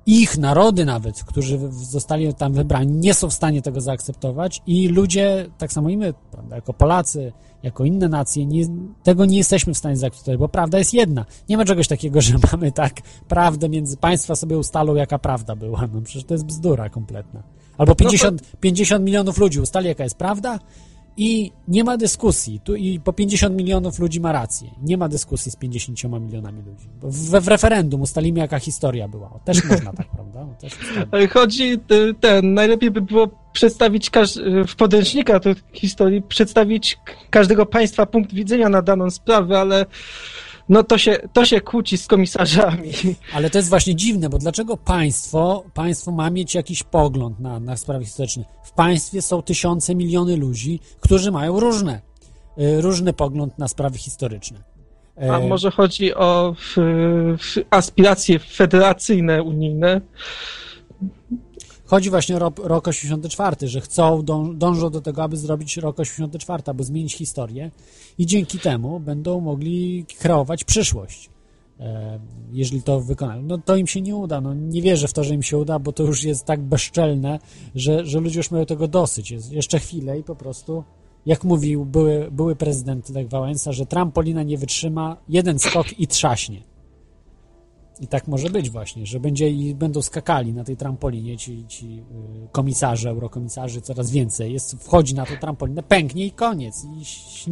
ich 0.05 0.37
narody 0.37 0.85
nawet, 0.85 1.23
którzy 1.23 1.59
zostali 1.71 2.33
tam 2.33 2.53
wybrani, 2.53 2.91
nie 2.91 3.13
są 3.13 3.29
w 3.29 3.33
stanie 3.33 3.61
tego 3.61 3.81
zaakceptować 3.81 4.61
i 4.67 4.87
ludzie, 4.87 5.45
tak 5.57 5.73
samo 5.73 5.89
i 5.89 5.97
my, 5.97 6.13
prawda, 6.31 6.55
jako 6.55 6.73
Polacy, 6.73 7.33
jako 7.63 7.85
inne 7.85 8.09
nacje, 8.09 8.45
nie, 8.45 8.65
tego 9.03 9.25
nie 9.25 9.37
jesteśmy 9.37 9.73
w 9.73 9.77
stanie 9.77 9.97
zaakceptować, 9.97 10.39
bo 10.39 10.49
prawda 10.49 10.77
jest 10.77 10.93
jedna. 10.93 11.25
Nie 11.49 11.57
ma 11.57 11.65
czegoś 11.65 11.87
takiego, 11.87 12.21
że 12.27 12.35
mamy 12.51 12.71
tak 12.71 12.93
prawdę 13.27 13.69
między 13.69 13.97
państwa 13.97 14.35
sobie 14.35 14.57
ustalą, 14.57 14.95
jaka 14.95 15.19
prawda 15.19 15.55
była. 15.55 15.87
No 15.93 16.01
przecież 16.01 16.23
to 16.23 16.33
jest 16.33 16.45
bzdura 16.45 16.89
kompletna. 16.89 17.43
Albo 17.77 17.95
50, 17.95 18.41
no 18.41 18.47
to... 18.51 18.57
50 18.59 19.05
milionów 19.05 19.37
ludzi 19.37 19.59
ustali, 19.59 19.87
jaka 19.87 20.03
jest 20.03 20.17
prawda, 20.17 20.59
i 21.17 21.51
nie 21.67 21.83
ma 21.83 21.97
dyskusji. 21.97 22.59
Tu 22.59 22.75
i 22.75 22.99
po 22.99 23.13
50 23.13 23.55
milionów 23.55 23.99
ludzi 23.99 24.19
ma 24.19 24.31
rację. 24.31 24.69
Nie 24.81 24.97
ma 24.97 25.09
dyskusji 25.09 25.51
z 25.51 25.55
50 25.55 26.03
milionami 26.03 26.61
ludzi. 26.61 26.87
Bo 27.01 27.07
w, 27.41 27.47
referendum 27.47 28.01
ustalimy, 28.01 28.39
jaka 28.39 28.59
historia 28.59 29.07
była. 29.07 29.29
O, 29.29 29.39
też 29.39 29.63
można 29.63 29.93
tak, 29.93 30.07
prawda? 30.15 30.45
Też 30.59 30.73
Chodzi 31.33 31.79
ten, 32.19 32.53
najlepiej 32.53 32.91
by 32.91 33.01
było 33.01 33.27
przedstawić 33.53 34.11
w 34.67 34.75
podręcznika 34.75 35.39
tej 35.39 35.55
historii, 35.73 36.21
przedstawić 36.21 36.97
każdego 37.29 37.65
państwa 37.65 38.05
punkt 38.05 38.33
widzenia 38.33 38.69
na 38.69 38.81
daną 38.81 39.09
sprawę, 39.09 39.59
ale 39.59 39.85
no 40.69 40.83
to 40.83 40.97
się, 40.97 41.17
to 41.33 41.45
się 41.45 41.61
kłóci 41.61 41.97
z 41.97 42.07
komisarzami. 42.07 42.91
Ale 43.33 43.49
to 43.49 43.57
jest 43.57 43.69
właśnie 43.69 43.95
dziwne, 43.95 44.29
bo 44.29 44.37
dlaczego 44.37 44.77
państwo, 44.77 45.63
państwo 45.73 46.11
ma 46.11 46.29
mieć 46.29 46.55
jakiś 46.55 46.83
pogląd 46.83 47.39
na, 47.39 47.59
na 47.59 47.77
sprawy 47.77 48.05
historyczne? 48.05 48.45
W 48.63 48.71
państwie 48.71 49.21
są 49.21 49.41
tysiące, 49.41 49.95
miliony 49.95 50.37
ludzi, 50.37 50.79
którzy 50.99 51.31
mają 51.31 51.59
różne, 51.59 52.01
y, 52.59 52.81
różny 52.81 53.13
pogląd 53.13 53.57
na 53.57 53.67
sprawy 53.67 53.97
historyczne. 53.97 54.63
A 55.17 55.39
e, 55.39 55.47
może 55.47 55.71
chodzi 55.71 56.15
o 56.15 56.55
aspiracje 57.69 58.39
federacyjne 58.39 59.43
unijne? 59.43 60.01
Chodzi 61.85 62.09
właśnie 62.09 62.35
o 62.35 62.39
rok, 62.39 62.59
rok 62.63 62.87
84, 62.87 63.67
że 63.67 63.81
chcą, 63.81 64.21
dąż, 64.21 64.55
dążą 64.55 64.89
do 64.89 65.01
tego, 65.01 65.23
aby 65.23 65.37
zrobić 65.37 65.77
rok 65.77 65.99
84, 65.99 66.63
aby 66.65 66.83
zmienić 66.83 67.15
historię 67.15 67.71
i 68.17 68.25
dzięki 68.25 68.59
temu 68.59 68.99
będą 68.99 69.39
mogli 69.39 70.05
kreować 70.19 70.63
przyszłość. 70.63 71.29
E, 71.79 72.19
jeżeli 72.51 72.81
to 72.83 72.99
wykonają. 72.99 73.41
No 73.41 73.57
to 73.57 73.75
im 73.75 73.87
się 73.87 74.01
nie 74.01 74.15
uda. 74.15 74.41
No, 74.41 74.53
nie 74.53 74.81
wierzę 74.81 75.07
w 75.07 75.13
to, 75.13 75.23
że 75.23 75.33
im 75.33 75.43
się 75.43 75.57
uda, 75.57 75.79
bo 75.79 75.91
to 75.91 76.03
już 76.03 76.23
jest 76.23 76.45
tak 76.45 76.61
bezczelne, 76.61 77.39
że, 77.75 78.05
że 78.05 78.19
ludzie 78.19 78.39
już 78.39 78.51
mają 78.51 78.65
tego 78.65 78.87
dosyć. 78.87 79.31
Jest 79.31 79.51
jeszcze 79.51 79.79
chwilę 79.79 80.19
i 80.19 80.23
po 80.23 80.35
prostu, 80.35 80.83
jak 81.25 81.43
mówił 81.43 81.85
były, 81.85 82.31
były 82.31 82.55
prezydent 82.55 83.09
Lech 83.09 83.29
Wałęsa, 83.29 83.71
że 83.71 83.85
trampolina 83.85 84.43
nie 84.43 84.57
wytrzyma, 84.57 85.17
jeden 85.29 85.59
skok 85.59 85.99
i 85.99 86.07
trzaśnie. 86.07 86.61
I 87.99 88.07
tak 88.07 88.27
może 88.27 88.49
być 88.49 88.69
właśnie, 88.69 89.05
że 89.05 89.19
będzie 89.19 89.49
i 89.49 89.75
będą 89.75 90.01
skakali 90.01 90.53
na 90.53 90.63
tej 90.63 90.77
trampolinie 90.77 91.37
ci, 91.37 91.67
ci 91.67 92.03
y, 92.45 92.47
komisarze, 92.51 93.09
eurokomisarzy, 93.09 93.81
coraz 93.81 94.11
więcej. 94.11 94.53
Jest, 94.53 94.83
wchodzi 94.83 95.15
na 95.15 95.25
tą 95.25 95.37
trampolinę, 95.37 95.83
pęknie 95.83 96.25
i 96.25 96.31
koniec. 96.31 96.85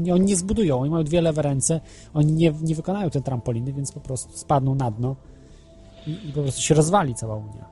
I 0.05 0.11
oni 0.11 0.25
nie 0.25 0.35
zbudują, 0.35 0.79
oni 0.79 0.89
mają 0.89 1.03
dwie 1.03 1.21
lewe 1.21 1.41
ręce, 1.41 1.81
oni 2.13 2.33
nie, 2.33 2.53
nie 2.61 2.75
wykonają 2.75 3.09
tej 3.09 3.21
trampoliny, 3.21 3.73
więc 3.73 3.91
po 3.91 3.99
prostu 3.99 4.37
spadną 4.37 4.75
na 4.75 4.91
dno 4.91 5.15
i, 6.07 6.11
i 6.11 6.31
po 6.33 6.41
prostu 6.41 6.61
się 6.61 6.75
rozwali 6.75 7.15
cała 7.15 7.35
Unia. 7.35 7.65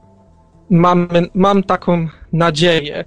Mam, 0.70 1.08
mam 1.34 1.64
taką 1.64 2.08
nadzieję. 2.34 3.06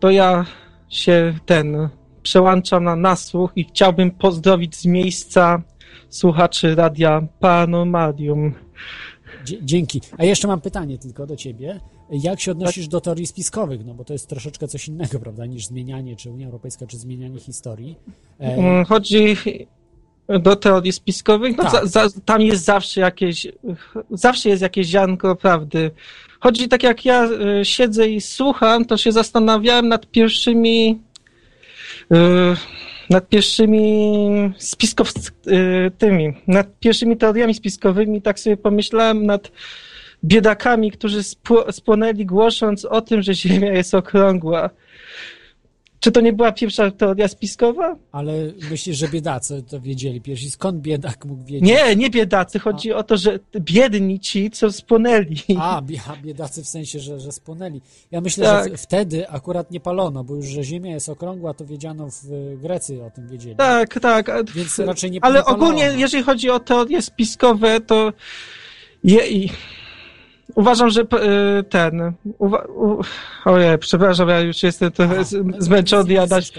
To 0.00 0.10
ja 0.10 0.46
się 0.88 1.34
ten 1.46 1.88
przełączam 2.22 2.84
na 2.84 2.96
nasłuch 2.96 3.52
i 3.56 3.64
chciałbym 3.64 4.10
pozdrowić 4.10 4.76
z 4.76 4.86
miejsca 4.86 5.62
słuchaczy 6.08 6.74
radia 6.74 7.22
Paranormalium 7.40 8.54
Dzięki. 9.44 10.00
A 10.18 10.24
jeszcze 10.24 10.48
mam 10.48 10.60
pytanie 10.60 10.98
tylko 10.98 11.26
do 11.26 11.36
ciebie. 11.36 11.80
Jak 12.10 12.40
się 12.40 12.52
odnosisz 12.52 12.88
do 12.88 13.00
teorii 13.00 13.26
spiskowych? 13.26 13.86
No 13.86 13.94
bo 13.94 14.04
to 14.04 14.12
jest 14.12 14.28
troszeczkę 14.28 14.68
coś 14.68 14.88
innego, 14.88 15.20
prawda, 15.20 15.46
niż 15.46 15.66
zmienianie, 15.66 16.16
czy 16.16 16.30
Unia 16.30 16.46
Europejska, 16.46 16.86
czy 16.86 16.96
zmienianie 16.98 17.40
historii. 17.40 17.96
E... 18.40 18.54
Mm, 18.54 18.84
chodzi 18.84 19.36
do 20.38 20.56
teorii 20.56 20.92
spiskowych, 20.92 21.56
no 21.56 21.62
tak. 21.64 21.72
za, 21.72 22.08
za, 22.08 22.20
tam 22.24 22.42
jest 22.42 22.64
zawsze 22.64 23.00
jakieś, 23.00 23.46
zawsze 24.10 24.48
jest 24.48 24.62
jakieś 24.62 24.86
ziarnko 24.86 25.36
prawdy. 25.36 25.90
Chodzi 26.40 26.68
tak 26.68 26.82
jak 26.82 27.04
ja 27.04 27.24
y, 27.60 27.64
siedzę 27.64 28.08
i 28.08 28.20
słucham, 28.20 28.84
to 28.84 28.96
się 28.96 29.12
zastanawiałem 29.12 29.88
nad 29.88 30.06
pierwszymi 30.06 31.00
y, 32.12 32.16
nad 33.10 33.28
pierwszymi 33.28 34.52
spiskow... 34.58 35.12
Y, 35.46 35.90
tymi, 35.98 36.34
nad 36.46 36.78
pierwszymi 36.80 37.16
teoriami 37.16 37.54
spiskowymi, 37.54 38.22
tak 38.22 38.40
sobie 38.40 38.56
pomyślałem 38.56 39.26
nad 39.26 39.52
biedakami, 40.24 40.90
którzy 40.90 41.22
spłonęli 41.70 42.26
głosząc 42.26 42.84
o 42.84 43.00
tym, 43.00 43.22
że 43.22 43.34
Ziemia 43.34 43.72
jest 43.72 43.94
okrągła. 43.94 44.70
Czy 46.00 46.12
to 46.12 46.20
nie 46.20 46.32
była 46.32 46.52
pierwsza 46.52 46.90
teoria 46.90 47.28
spiskowa? 47.28 47.96
Ale 48.12 48.32
myślisz, 48.70 48.96
że 48.96 49.08
biedacy 49.08 49.62
to 49.62 49.80
wiedzieli 49.80 50.20
pierwsi. 50.20 50.50
Skąd 50.50 50.80
biedak 50.80 51.24
mógł 51.24 51.44
wiedzieć? 51.44 51.68
Nie, 51.68 51.96
nie 51.96 52.10
biedacy. 52.10 52.58
Chodzi 52.58 52.92
A. 52.92 52.96
o 52.96 53.02
to, 53.02 53.16
że 53.16 53.38
biedni 53.60 54.20
ci, 54.20 54.50
co 54.50 54.72
spłonęli. 54.72 55.36
A, 55.58 55.82
biedacy 56.22 56.64
w 56.64 56.68
sensie, 56.68 57.00
że, 57.00 57.20
że 57.20 57.32
spłonęli. 57.32 57.80
Ja 58.10 58.20
myślę, 58.20 58.46
tak. 58.46 58.70
że 58.70 58.76
wtedy 58.76 59.28
akurat 59.28 59.70
nie 59.70 59.80
palono, 59.80 60.24
bo 60.24 60.34
już, 60.34 60.46
że 60.46 60.64
Ziemia 60.64 60.94
jest 60.94 61.08
okrągła, 61.08 61.54
to 61.54 61.66
wiedziano 61.66 62.08
w 62.10 62.56
Grecy 62.62 63.04
o 63.04 63.10
tym 63.10 63.28
wiedzieli. 63.28 63.56
Tak, 63.56 64.00
tak. 64.00 64.52
Więc 64.54 64.78
raczej 64.78 65.10
nie 65.10 65.24
Ale 65.24 65.38
nie 65.38 65.44
ogólnie, 65.44 65.92
jeżeli 65.96 66.24
chodzi 66.24 66.50
o 66.50 66.60
teorie 66.60 67.02
spiskowe, 67.02 67.80
to 67.80 68.12
je, 69.04 69.20
Uważam, 70.54 70.90
że 70.90 71.00
e, 71.00 71.62
ten. 71.62 72.12
Uwa, 72.38 72.64
u, 72.64 73.00
ojej, 73.44 73.78
przepraszam, 73.78 74.28
ja 74.28 74.40
już 74.40 74.62
jestem 74.62 74.90
trochę 74.90 75.14
Aha, 75.14 75.24
zmęczony. 75.58 76.12
Ja, 76.12 76.26
dać, 76.26 76.52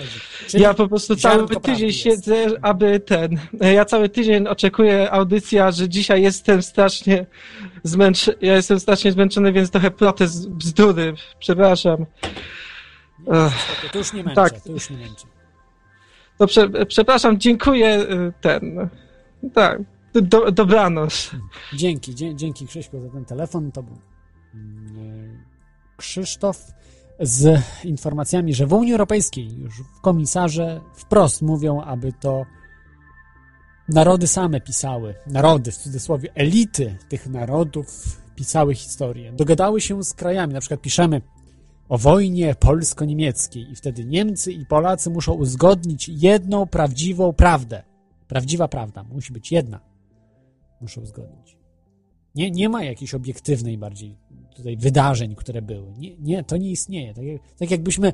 ja 0.53 0.73
po 0.73 0.87
prostu 0.87 1.15
cały 1.15 1.47
tydzień 1.47 1.91
siedzę, 1.91 2.35
aby 2.61 2.99
ten. 2.99 3.39
Ja 3.73 3.85
cały 3.85 4.09
tydzień 4.09 4.47
oczekuję 4.47 5.11
audycja, 5.11 5.71
że 5.71 5.89
dzisiaj 5.89 6.21
jestem 6.21 6.61
strasznie 6.61 7.25
zmęczony. 7.83 8.37
Ja 8.41 8.55
jestem 8.55 8.79
strasznie 8.79 9.11
zmęczony, 9.11 9.51
więc 9.51 9.71
trochę 9.71 9.91
protest 9.91 10.49
bzdury. 10.49 11.13
Przepraszam. 11.39 12.05
to 13.91 13.97
już 13.97 14.13
nie 14.13 14.23
męczę, 14.23 14.41
tak. 14.41 14.61
to 14.61 14.71
już 14.71 14.89
nie 14.89 14.97
męczę. 14.97 15.25
To 16.37 16.47
prze, 16.47 16.69
przepraszam, 16.87 17.39
dziękuję 17.39 17.87
e, 17.87 18.31
ten. 18.41 18.89
Tak. 19.53 19.79
Do, 20.13 20.51
dobranoc. 20.51 21.31
Dzięki, 21.73 22.15
dzięki 22.35 22.67
Krzyśku 22.67 22.99
za 22.99 23.09
ten 23.09 23.25
telefon. 23.25 23.71
To 23.71 23.83
był 23.83 23.97
mm, 24.53 25.43
Krzysztof 25.97 26.71
z 27.19 27.61
informacjami, 27.83 28.53
że 28.53 28.67
w 28.67 28.73
Unii 28.73 28.91
Europejskiej 28.91 29.57
już 29.57 29.73
komisarze 30.01 30.81
wprost 30.93 31.41
mówią, 31.41 31.81
aby 31.81 32.13
to 32.13 32.45
narody 33.89 34.27
same 34.27 34.61
pisały, 34.61 35.15
narody 35.27 35.71
w 35.71 35.77
cudzysłowie, 35.77 36.33
elity 36.35 36.97
tych 37.09 37.27
narodów 37.27 38.21
pisały 38.35 38.75
historię. 38.75 39.31
Dogadały 39.31 39.81
się 39.81 40.03
z 40.03 40.13
krajami, 40.13 40.53
na 40.53 40.59
przykład 40.59 40.81
piszemy 40.81 41.21
o 41.89 41.97
wojnie 41.97 42.55
polsko-niemieckiej 42.55 43.71
i 43.71 43.75
wtedy 43.75 44.05
Niemcy 44.05 44.51
i 44.51 44.65
Polacy 44.65 45.09
muszą 45.09 45.33
uzgodnić 45.33 46.09
jedną 46.09 46.65
prawdziwą 46.65 47.33
prawdę. 47.33 47.83
Prawdziwa 48.27 48.67
prawda, 48.67 49.03
musi 49.03 49.33
być 49.33 49.51
jedna 49.51 49.90
muszę 50.81 51.01
uzgodnić. 51.01 51.57
Nie, 52.35 52.51
nie 52.51 52.69
ma 52.69 52.83
jakiejś 52.83 53.13
obiektywnej 53.13 53.77
bardziej 53.77 54.17
tutaj 54.55 54.77
wydarzeń, 54.77 55.35
które 55.35 55.61
były. 55.61 55.93
Nie, 55.97 56.17
nie 56.17 56.43
to 56.43 56.57
nie 56.57 56.71
istnieje. 56.71 57.13
Tak, 57.13 57.23
jak, 57.23 57.41
tak 57.57 57.71
jakbyśmy 57.71 58.13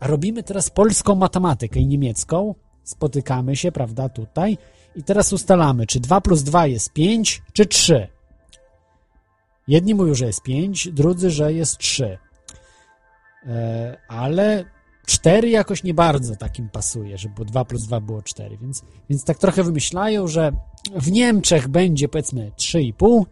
robimy 0.00 0.42
teraz 0.42 0.70
polską 0.70 1.14
matematykę 1.14 1.80
i 1.80 1.86
niemiecką, 1.86 2.54
spotykamy 2.84 3.56
się, 3.56 3.72
prawda, 3.72 4.08
tutaj 4.08 4.58
i 4.96 5.02
teraz 5.02 5.32
ustalamy, 5.32 5.86
czy 5.86 6.00
2 6.00 6.20
plus 6.20 6.42
2 6.42 6.66
jest 6.66 6.92
5, 6.92 7.42
czy 7.52 7.66
3. 7.66 8.08
Jedni 9.68 9.94
mówią, 9.94 10.14
że 10.14 10.26
jest 10.26 10.42
5, 10.42 10.88
drudzy, 10.92 11.30
że 11.30 11.52
jest 11.52 11.78
3. 11.78 12.18
E, 13.46 13.96
ale 14.08 14.64
4 15.06 15.50
jakoś 15.50 15.84
nie 15.84 15.94
bardzo 15.94 16.36
takim 16.36 16.68
pasuje, 16.68 17.18
żeby 17.18 17.44
2 17.44 17.64
plus 17.64 17.86
2 17.86 18.00
było 18.00 18.22
4, 18.22 18.58
więc, 18.58 18.82
więc 19.10 19.24
tak 19.24 19.38
trochę 19.38 19.62
wymyślają, 19.62 20.28
że 20.28 20.52
w 20.96 21.10
Niemczech 21.10 21.68
będzie 21.68 22.08
powiedzmy 22.08 22.52
3,5, 22.56 23.24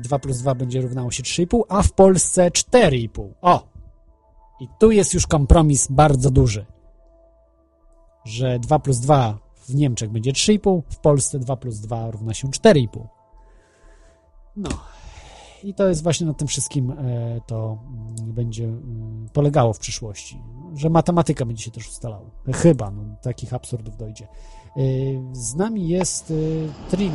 2 0.00 0.16
e, 0.16 0.20
plus 0.20 0.38
2 0.38 0.54
będzie 0.54 0.80
równało 0.80 1.10
się 1.10 1.22
3,5, 1.22 1.62
a 1.68 1.82
w 1.82 1.92
Polsce 1.92 2.50
4,5. 2.50 3.28
O! 3.42 3.72
I 4.60 4.68
tu 4.78 4.90
jest 4.90 5.14
już 5.14 5.26
kompromis 5.26 5.88
bardzo 5.90 6.30
duży, 6.30 6.66
że 8.24 8.58
2 8.58 8.78
plus 8.78 8.98
2 8.98 9.38
w 9.54 9.74
Niemczech 9.74 10.10
będzie 10.10 10.32
3,5, 10.32 10.82
w 10.90 10.98
Polsce 10.98 11.38
2 11.38 11.56
plus 11.56 11.80
2 11.80 12.10
równa 12.10 12.34
się 12.34 12.48
4,5. 12.48 13.06
No. 14.56 14.68
I 15.64 15.74
to 15.74 15.88
jest 15.88 16.02
właśnie 16.02 16.26
na 16.26 16.34
tym 16.34 16.48
wszystkim 16.48 16.90
e, 16.90 17.40
to 17.46 17.78
mm, 18.18 18.32
będzie 18.32 18.64
mm, 18.64 19.28
polegało 19.32 19.72
w 19.72 19.78
przyszłości, 19.78 20.42
że 20.74 20.90
matematyka 20.90 21.46
będzie 21.46 21.64
się 21.64 21.70
też 21.70 21.88
ustalała. 21.88 22.30
Chyba, 22.54 22.90
no, 22.90 23.02
takich 23.22 23.54
absurdów 23.54 23.96
dojdzie. 23.96 24.28
E, 24.76 24.80
z 25.32 25.54
nami 25.54 25.88
jest 25.88 26.30
e, 26.30 26.90
Trin, 26.90 27.12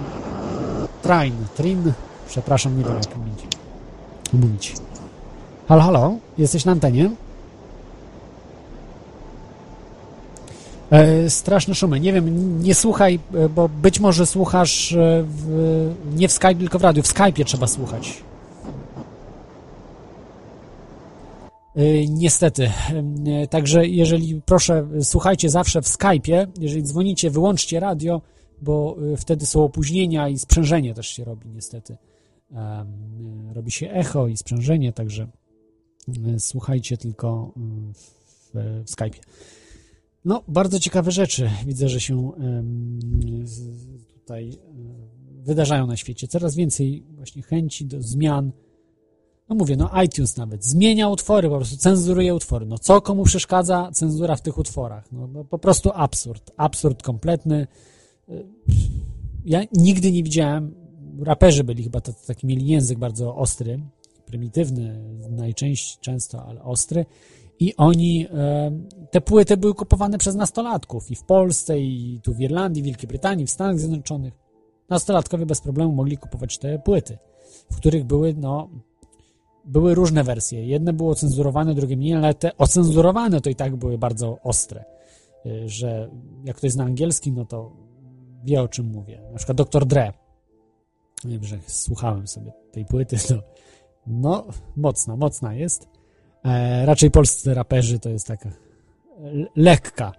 Train, 1.01 1.33
Trin, 1.55 1.93
przepraszam, 2.27 2.77
nie 2.77 2.83
wiem 2.83 2.95
jak 2.95 3.17
mówić. 3.17 3.47
mówić. 4.33 4.73
Halo, 5.67 5.81
halo, 5.81 6.15
jesteś 6.37 6.65
na 6.65 6.71
antenie? 6.71 7.09
E, 10.91 11.29
straszne 11.29 11.75
szumy. 11.75 11.99
Nie 11.99 12.13
wiem, 12.13 12.63
nie 12.63 12.75
słuchaj, 12.75 13.19
e, 13.33 13.49
bo 13.49 13.69
być 13.69 13.99
może 13.99 14.25
słuchasz 14.25 14.93
e, 14.93 15.23
w, 15.27 15.93
nie 16.15 16.27
w 16.27 16.31
Skype, 16.31 16.55
tylko 16.55 16.79
w 16.79 16.83
radiu. 16.83 17.03
W 17.03 17.07
Skype'ie 17.07 17.45
trzeba 17.45 17.67
słuchać. 17.67 18.23
Niestety. 22.09 22.71
Także 23.49 23.87
jeżeli, 23.87 24.41
proszę, 24.45 24.87
słuchajcie 25.01 25.49
zawsze 25.49 25.81
w 25.81 25.85
Skype'ie. 25.85 26.47
Jeżeli 26.59 26.83
dzwonicie, 26.83 27.29
wyłączcie 27.29 27.79
radio, 27.79 28.21
bo 28.61 28.97
wtedy 29.17 29.45
są 29.45 29.63
opóźnienia 29.63 30.29
i 30.29 30.39
sprzężenie 30.39 30.93
też 30.93 31.07
się 31.07 31.23
robi 31.23 31.49
niestety. 31.49 31.97
Robi 33.53 33.71
się 33.71 33.91
echo 33.91 34.27
i 34.27 34.37
sprzężenie, 34.37 34.93
także 34.93 35.27
słuchajcie 36.39 36.97
tylko 36.97 37.53
w, 37.93 38.51
w 38.85 38.91
Skype'ie. 38.91 39.19
No, 40.25 40.43
bardzo 40.47 40.79
ciekawe 40.79 41.11
rzeczy 41.11 41.49
widzę, 41.65 41.89
że 41.89 41.99
się 41.99 42.31
tutaj 44.13 44.59
wydarzają 45.43 45.87
na 45.87 45.97
świecie. 45.97 46.27
Coraz 46.27 46.55
więcej 46.55 47.03
właśnie 47.09 47.41
chęci 47.41 47.85
do 47.85 48.01
zmian. 48.01 48.51
No 49.49 49.55
mówię, 49.55 49.77
no 49.77 49.91
iTunes 50.03 50.37
nawet 50.37 50.65
zmienia 50.65 51.09
utwory, 51.09 51.49
po 51.49 51.55
prostu 51.55 51.77
cenzuruje 51.77 52.35
utwory. 52.35 52.65
No 52.65 52.77
co 52.77 53.01
komu 53.01 53.23
przeszkadza 53.23 53.89
cenzura 53.93 54.35
w 54.35 54.41
tych 54.41 54.57
utworach? 54.57 55.11
No, 55.11 55.27
no 55.27 55.43
po 55.43 55.59
prostu 55.59 55.91
absurd. 55.93 56.51
Absurd 56.57 57.03
kompletny. 57.03 57.67
Ja 59.45 59.61
nigdy 59.73 60.11
nie 60.11 60.23
widziałem, 60.23 60.75
raperzy 61.21 61.63
byli 61.63 61.83
chyba 61.83 62.01
taki, 62.01 62.47
mieli 62.47 62.67
język 62.67 62.99
bardzo 62.99 63.35
ostry, 63.35 63.79
prymitywny, 64.25 64.99
najczęściej, 65.29 66.01
często, 66.01 66.45
ale 66.45 66.63
ostry 66.63 67.05
i 67.59 67.75
oni, 67.75 68.27
e, 68.33 68.71
te 69.11 69.21
płyty 69.21 69.57
były 69.57 69.73
kupowane 69.73 70.17
przez 70.17 70.35
nastolatków 70.35 71.11
i 71.11 71.15
w 71.15 71.23
Polsce, 71.23 71.79
i 71.79 72.19
tu 72.23 72.33
w 72.33 72.41
Irlandii, 72.41 72.83
w 72.83 72.85
Wielkiej 72.85 73.07
Brytanii, 73.07 73.45
w 73.45 73.51
Stanach 73.51 73.79
Zjednoczonych. 73.79 74.33
Nastolatkowie 74.89 75.45
bez 75.45 75.61
problemu 75.61 75.91
mogli 75.91 76.17
kupować 76.17 76.57
te 76.57 76.79
płyty, 76.79 77.17
w 77.71 77.77
których 77.77 78.03
były, 78.03 78.33
no, 78.33 78.69
były 79.67 79.95
różne 79.95 80.23
wersje. 80.23 80.65
Jedne 80.65 80.93
było 80.93 81.15
cenzurowane, 81.15 81.75
drugie 81.75 81.97
mniej, 81.97 82.13
ale 82.13 82.33
te 82.33 82.57
ocenzurowane 82.57 83.41
to 83.41 83.49
i 83.49 83.55
tak 83.55 83.75
były 83.75 83.97
bardzo 83.97 84.37
ostre, 84.43 84.85
e, 85.45 85.69
że 85.69 86.09
jak 86.43 86.57
ktoś 86.57 86.71
zna 86.71 86.83
angielski, 86.83 87.31
no 87.31 87.45
to 87.45 87.71
wie 88.43 88.61
o 88.61 88.67
czym 88.67 88.85
mówię. 88.85 89.21
Na 89.31 89.37
przykład 89.37 89.57
Dr. 89.57 89.85
Dre. 89.85 90.13
Wiem, 91.25 91.43
że 91.43 91.57
słuchałem 91.67 92.27
sobie 92.27 92.51
tej 92.71 92.85
płyty, 92.85 93.17
to 93.27 93.35
no, 94.07 94.47
mocna, 94.75 95.15
mocna 95.15 95.53
jest. 95.53 95.87
E, 96.45 96.85
raczej 96.85 97.11
polscy 97.11 97.53
raperzy 97.53 97.99
to 97.99 98.09
jest 98.09 98.27
taka 98.27 98.49
lekka, 99.55 100.11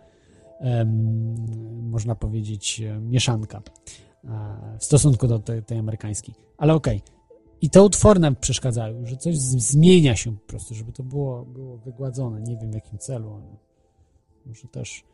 można 1.83 2.15
powiedzieć, 2.15 2.83
mieszanka 3.01 3.63
e, 4.25 4.79
w 4.79 4.85
stosunku 4.85 5.29
do 5.29 5.39
tej, 5.39 5.63
tej 5.63 5.79
amerykańskiej. 5.79 6.35
Ale 6.57 6.75
okej. 6.75 6.97
Okay. 6.97 7.18
I 7.61 7.71
te 7.71 7.83
utwory 7.83 8.21
nam 8.21 8.37
przeszkadzają, 8.37 9.07
że 9.07 9.17
coś 9.17 9.39
zmienia 9.39 10.17
się 10.17 10.37
po 10.37 10.47
prostu, 10.47 10.75
żeby 10.75 10.93
to 10.93 11.03
było, 11.03 11.45
było 11.45 11.79
wygładzone. 11.79 12.43
Nie 12.43 12.57
wiem 12.57 12.71
w 12.71 12.75
jakim 12.75 12.99
celu, 12.99 13.35
ale 13.35 13.57
może 14.47 14.69
też 14.69 15.05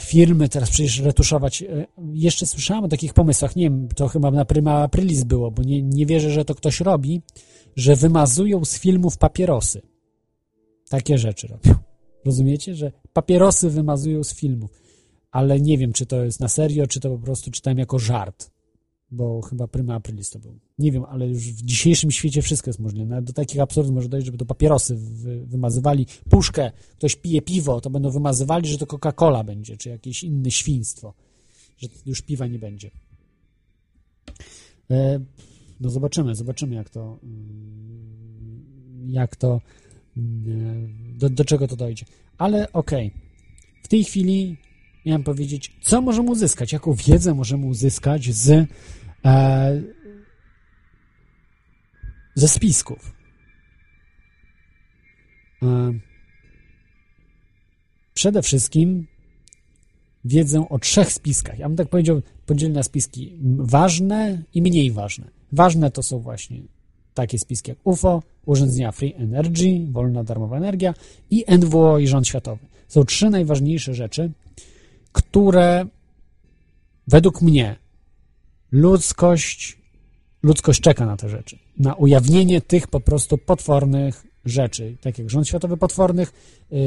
firmy 0.00 0.48
teraz 0.48 0.70
przecież 0.70 0.98
retuszować. 0.98 1.62
E, 1.62 1.86
jeszcze 2.12 2.46
słyszałem 2.46 2.84
o 2.84 2.88
takich 2.88 3.14
pomysłach, 3.14 3.56
nie 3.56 3.64
wiem, 3.64 3.88
to 3.96 4.08
chyba 4.08 4.30
na 4.30 4.44
Prima 4.44 4.82
Aprilis 4.82 5.24
było, 5.24 5.50
bo 5.50 5.62
nie, 5.62 5.82
nie 5.82 6.06
wierzę, 6.06 6.30
że 6.30 6.44
to 6.44 6.54
ktoś 6.54 6.80
robi, 6.80 7.22
że 7.76 7.96
wymazują 7.96 8.64
z 8.64 8.78
filmów 8.78 9.18
papierosy. 9.18 9.82
Takie 10.88 11.18
rzeczy 11.18 11.46
robią. 11.46 11.74
Rozumiecie, 12.24 12.74
że 12.74 12.92
papierosy 13.12 13.70
wymazują 13.70 14.24
z 14.24 14.34
filmów. 14.34 14.70
Ale 15.30 15.60
nie 15.60 15.78
wiem, 15.78 15.92
czy 15.92 16.06
to 16.06 16.24
jest 16.24 16.40
na 16.40 16.48
serio, 16.48 16.86
czy 16.86 17.00
to 17.00 17.10
po 17.10 17.18
prostu 17.18 17.50
czytałem 17.50 17.78
jako 17.78 17.98
żart. 17.98 18.50
Bo 19.12 19.42
chyba 19.42 19.68
Prima 19.68 19.94
Aprilis 19.94 20.30
to 20.30 20.38
był. 20.38 20.58
Nie 20.78 20.92
wiem, 20.92 21.04
ale 21.04 21.28
już 21.28 21.52
w 21.52 21.62
dzisiejszym 21.62 22.10
świecie 22.10 22.42
wszystko 22.42 22.70
jest 22.70 22.80
możliwe. 22.80 23.06
Nawet 23.06 23.24
do 23.24 23.32
takich 23.32 23.60
absurdów 23.60 23.94
może 23.94 24.08
dojść, 24.08 24.26
żeby 24.26 24.38
to 24.38 24.46
papierosy 24.46 24.96
wy, 24.96 25.46
wymazywali. 25.46 26.06
Puszkę, 26.30 26.70
ktoś 26.98 27.16
pije 27.16 27.42
piwo, 27.42 27.80
to 27.80 27.90
będą 27.90 28.10
wymazywali, 28.10 28.68
że 28.68 28.78
to 28.78 28.86
Coca-Cola 28.86 29.44
będzie, 29.44 29.76
czy 29.76 29.88
jakieś 29.88 30.22
inne 30.22 30.50
świństwo. 30.50 31.14
Że 31.78 31.88
już 32.06 32.22
piwa 32.22 32.46
nie 32.46 32.58
będzie. 32.58 32.90
E, 34.90 35.20
no 35.80 35.90
zobaczymy, 35.90 36.34
zobaczymy 36.34 36.74
jak 36.74 36.90
to 36.90 37.18
mm, 37.22 37.90
jak 39.10 39.36
to 39.36 39.60
mm, 40.16 40.94
do, 41.18 41.30
do 41.30 41.44
czego 41.44 41.68
to 41.68 41.76
dojdzie. 41.76 42.04
Ale 42.38 42.72
okej, 42.72 43.06
okay. 43.06 43.20
w 43.82 43.88
tej 43.88 44.04
chwili 44.04 44.56
miałem 45.06 45.22
powiedzieć, 45.22 45.76
co 45.82 46.00
możemy 46.00 46.30
uzyskać, 46.30 46.72
jaką 46.72 46.94
wiedzę 46.94 47.34
możemy 47.34 47.66
uzyskać 47.66 48.34
z 48.34 48.68
ze 52.34 52.48
spisków. 52.48 53.14
E, 55.62 55.92
przede 58.14 58.42
wszystkim 58.42 59.06
wiedzę 60.24 60.66
o 60.68 60.78
trzech 60.78 61.12
spiskach. 61.12 61.58
Ja 61.58 61.68
bym 61.68 61.76
tak 61.76 61.88
powiedział, 61.88 62.22
podzielił 62.46 62.74
na 62.74 62.82
spiski 62.82 63.38
ważne 63.58 64.42
i 64.54 64.62
mniej 64.62 64.90
ważne. 64.90 65.30
Ważne 65.52 65.90
to 65.90 66.02
są 66.02 66.18
właśnie 66.18 66.60
takie 67.14 67.38
spiski 67.38 67.70
jak 67.70 67.78
UFO, 67.84 68.22
urządzenia 68.46 68.92
Free 68.92 69.14
Energy, 69.14 69.86
wolna 69.90 70.24
darmowa 70.24 70.56
energia 70.56 70.94
i 71.30 71.44
NWO 71.58 71.98
i 71.98 72.06
rząd 72.06 72.28
światowy. 72.28 72.66
Są 72.88 73.04
trzy 73.04 73.30
najważniejsze 73.30 73.94
rzeczy, 73.94 74.32
które 75.12 75.86
według 77.06 77.42
mnie 77.42 77.76
ludzkość, 78.72 79.78
ludzkość 80.42 80.80
czeka 80.80 81.06
na 81.06 81.16
te 81.16 81.28
rzeczy. 81.28 81.58
Na 81.78 81.94
ujawnienie 81.94 82.60
tych 82.60 82.86
po 82.86 83.00
prostu 83.00 83.38
potwornych 83.38 84.26
rzeczy, 84.44 84.96
tak 85.00 85.18
jak 85.18 85.30
rząd 85.30 85.48
światowy 85.48 85.76
potwornych, 85.76 86.32
yy, 86.70 86.78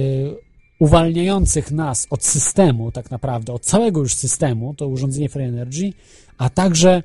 uwalniających 0.80 1.72
nas 1.72 2.08
od 2.10 2.26
systemu, 2.26 2.92
tak 2.92 3.12
naprawdę, 3.12 3.54
od 3.54 3.66
całego 3.66 4.00
już 4.00 4.16
systemu, 4.16 4.74
to 4.74 4.88
urządzenie 4.88 5.30
Free 5.30 5.44
Energy, 5.44 5.94
a 6.38 6.50
także 6.50 7.04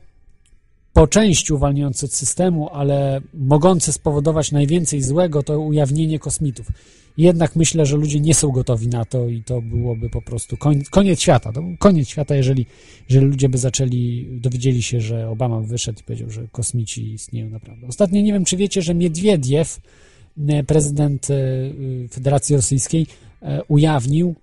po 0.92 1.06
części 1.06 1.52
uwalniające 1.52 2.06
od 2.06 2.12
systemu, 2.12 2.68
ale 2.72 3.20
mogące 3.34 3.92
spowodować 3.92 4.52
najwięcej 4.52 5.02
złego, 5.02 5.42
to 5.42 5.60
ujawnienie 5.60 6.18
kosmitów. 6.18 6.66
Jednak 7.18 7.56
myślę, 7.56 7.86
że 7.86 7.96
ludzie 7.96 8.20
nie 8.20 8.34
są 8.34 8.50
gotowi 8.50 8.88
na 8.88 9.04
to 9.04 9.28
i 9.28 9.42
to 9.42 9.62
byłoby 9.62 10.10
po 10.10 10.22
prostu 10.22 10.56
koniec, 10.56 10.90
koniec 10.90 11.20
świata. 11.20 11.52
To 11.52 11.62
koniec 11.78 12.08
świata, 12.08 12.36
jeżeli, 12.36 12.66
jeżeli 13.08 13.26
ludzie 13.26 13.48
by 13.48 13.58
zaczęli, 13.58 14.26
dowiedzieli 14.40 14.82
się, 14.82 15.00
że 15.00 15.28
Obama 15.28 15.60
wyszedł 15.60 16.00
i 16.00 16.02
powiedział, 16.02 16.30
że 16.30 16.48
kosmici 16.52 17.12
istnieją 17.12 17.50
naprawdę. 17.50 17.86
Ostatnio 17.86 18.20
nie 18.20 18.32
wiem, 18.32 18.44
czy 18.44 18.56
wiecie, 18.56 18.82
że 18.82 18.94
Miedwiediew, 18.94 19.80
e, 20.48 20.64
prezydent 20.64 21.28
e, 21.30 21.34
Federacji 22.08 22.56
Rosyjskiej, 22.56 23.06
e, 23.42 23.64
ujawnił, 23.64 24.34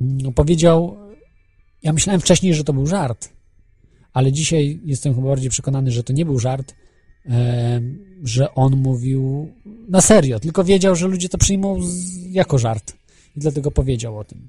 no, 0.00 0.32
powiedział, 0.32 0.96
ja 1.82 1.92
myślałem 1.92 2.20
wcześniej, 2.20 2.54
że 2.54 2.64
to 2.64 2.72
był 2.72 2.86
żart, 2.86 3.28
ale 4.12 4.32
dzisiaj 4.32 4.80
jestem 4.84 5.14
chyba 5.14 5.28
bardziej 5.28 5.50
przekonany, 5.50 5.90
że 5.90 6.04
to 6.04 6.12
nie 6.12 6.24
był 6.24 6.38
żart, 6.38 6.74
że 8.22 8.54
on 8.54 8.76
mówił 8.76 9.52
na 9.88 10.00
serio, 10.00 10.40
tylko 10.40 10.64
wiedział, 10.64 10.96
że 10.96 11.06
ludzie 11.06 11.28
to 11.28 11.38
przyjmą 11.38 11.80
jako 12.30 12.58
żart 12.58 12.96
i 13.36 13.40
dlatego 13.40 13.70
powiedział 13.70 14.18
o 14.18 14.24
tym. 14.24 14.48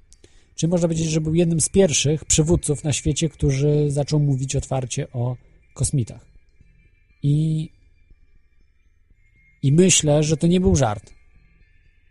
Czyli 0.55 0.69
można 0.69 0.87
powiedzieć, 0.87 1.09
że 1.09 1.21
był 1.21 1.35
jednym 1.35 1.61
z 1.61 1.69
pierwszych 1.69 2.25
przywódców 2.25 2.83
na 2.83 2.93
świecie, 2.93 3.29
którzy 3.29 3.85
zaczął 3.87 4.19
mówić 4.19 4.55
otwarcie 4.55 5.11
o 5.11 5.37
kosmitach. 5.73 6.25
I, 7.23 7.69
i 9.63 9.71
myślę, 9.71 10.23
że 10.23 10.37
to 10.37 10.47
nie 10.47 10.59
był 10.59 10.75
żart. 10.75 11.13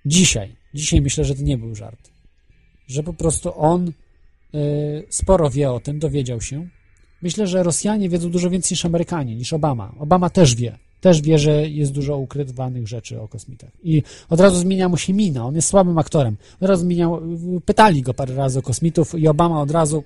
Dzisiaj, 0.07 0.57
dzisiaj 0.75 1.01
myślę, 1.01 1.25
że 1.25 1.35
to 1.35 1.43
nie 1.43 1.59
był 1.59 1.75
żart. 1.75 2.11
Że 2.87 3.03
po 3.03 3.13
prostu 3.13 3.53
on 3.61 3.89
y, 3.89 3.93
sporo 5.11 5.51
wie 5.51 5.73
o 5.73 5.81
tym, 5.81 5.99
dowiedział 5.99 6.41
się 6.41 6.69
Myślę, 7.25 7.47
że 7.47 7.63
Rosjanie 7.63 8.09
wiedzą 8.09 8.31
dużo 8.31 8.51
więcej 8.51 8.75
niż 8.75 8.85
Amerykanie, 8.85 9.37
niż 9.37 9.53
Obama. 9.53 9.93
Obama 9.99 10.31
też 10.31 10.55
wie. 10.55 10.79
też 11.01 11.23
wie, 11.23 11.39
że 11.39 11.69
jest 11.69 11.93
dużo 11.93 12.17
ukrywanych 12.19 12.89
rzeczy 12.89 13.21
o 13.21 13.29
kosmitach. 13.29 13.71
I 13.85 14.03
od 14.31 14.41
razu 14.41 14.59
zmienia 14.59 14.89
mu 14.89 14.97
się 14.97 15.13
mina, 15.13 15.47
on 15.47 15.55
jest 15.55 15.69
słabym 15.69 15.99
aktorem. 15.99 16.37
Od 16.61 16.69
razu 16.69 16.83
zmieniał, 16.83 17.21
pytali 17.65 18.03
go 18.03 18.15
parę 18.15 18.35
razy 18.35 18.59
o 18.59 18.63
kosmitów 18.63 19.15
i 19.15 19.29
Obama 19.29 19.61
od 19.61 19.71
razu 19.71 20.05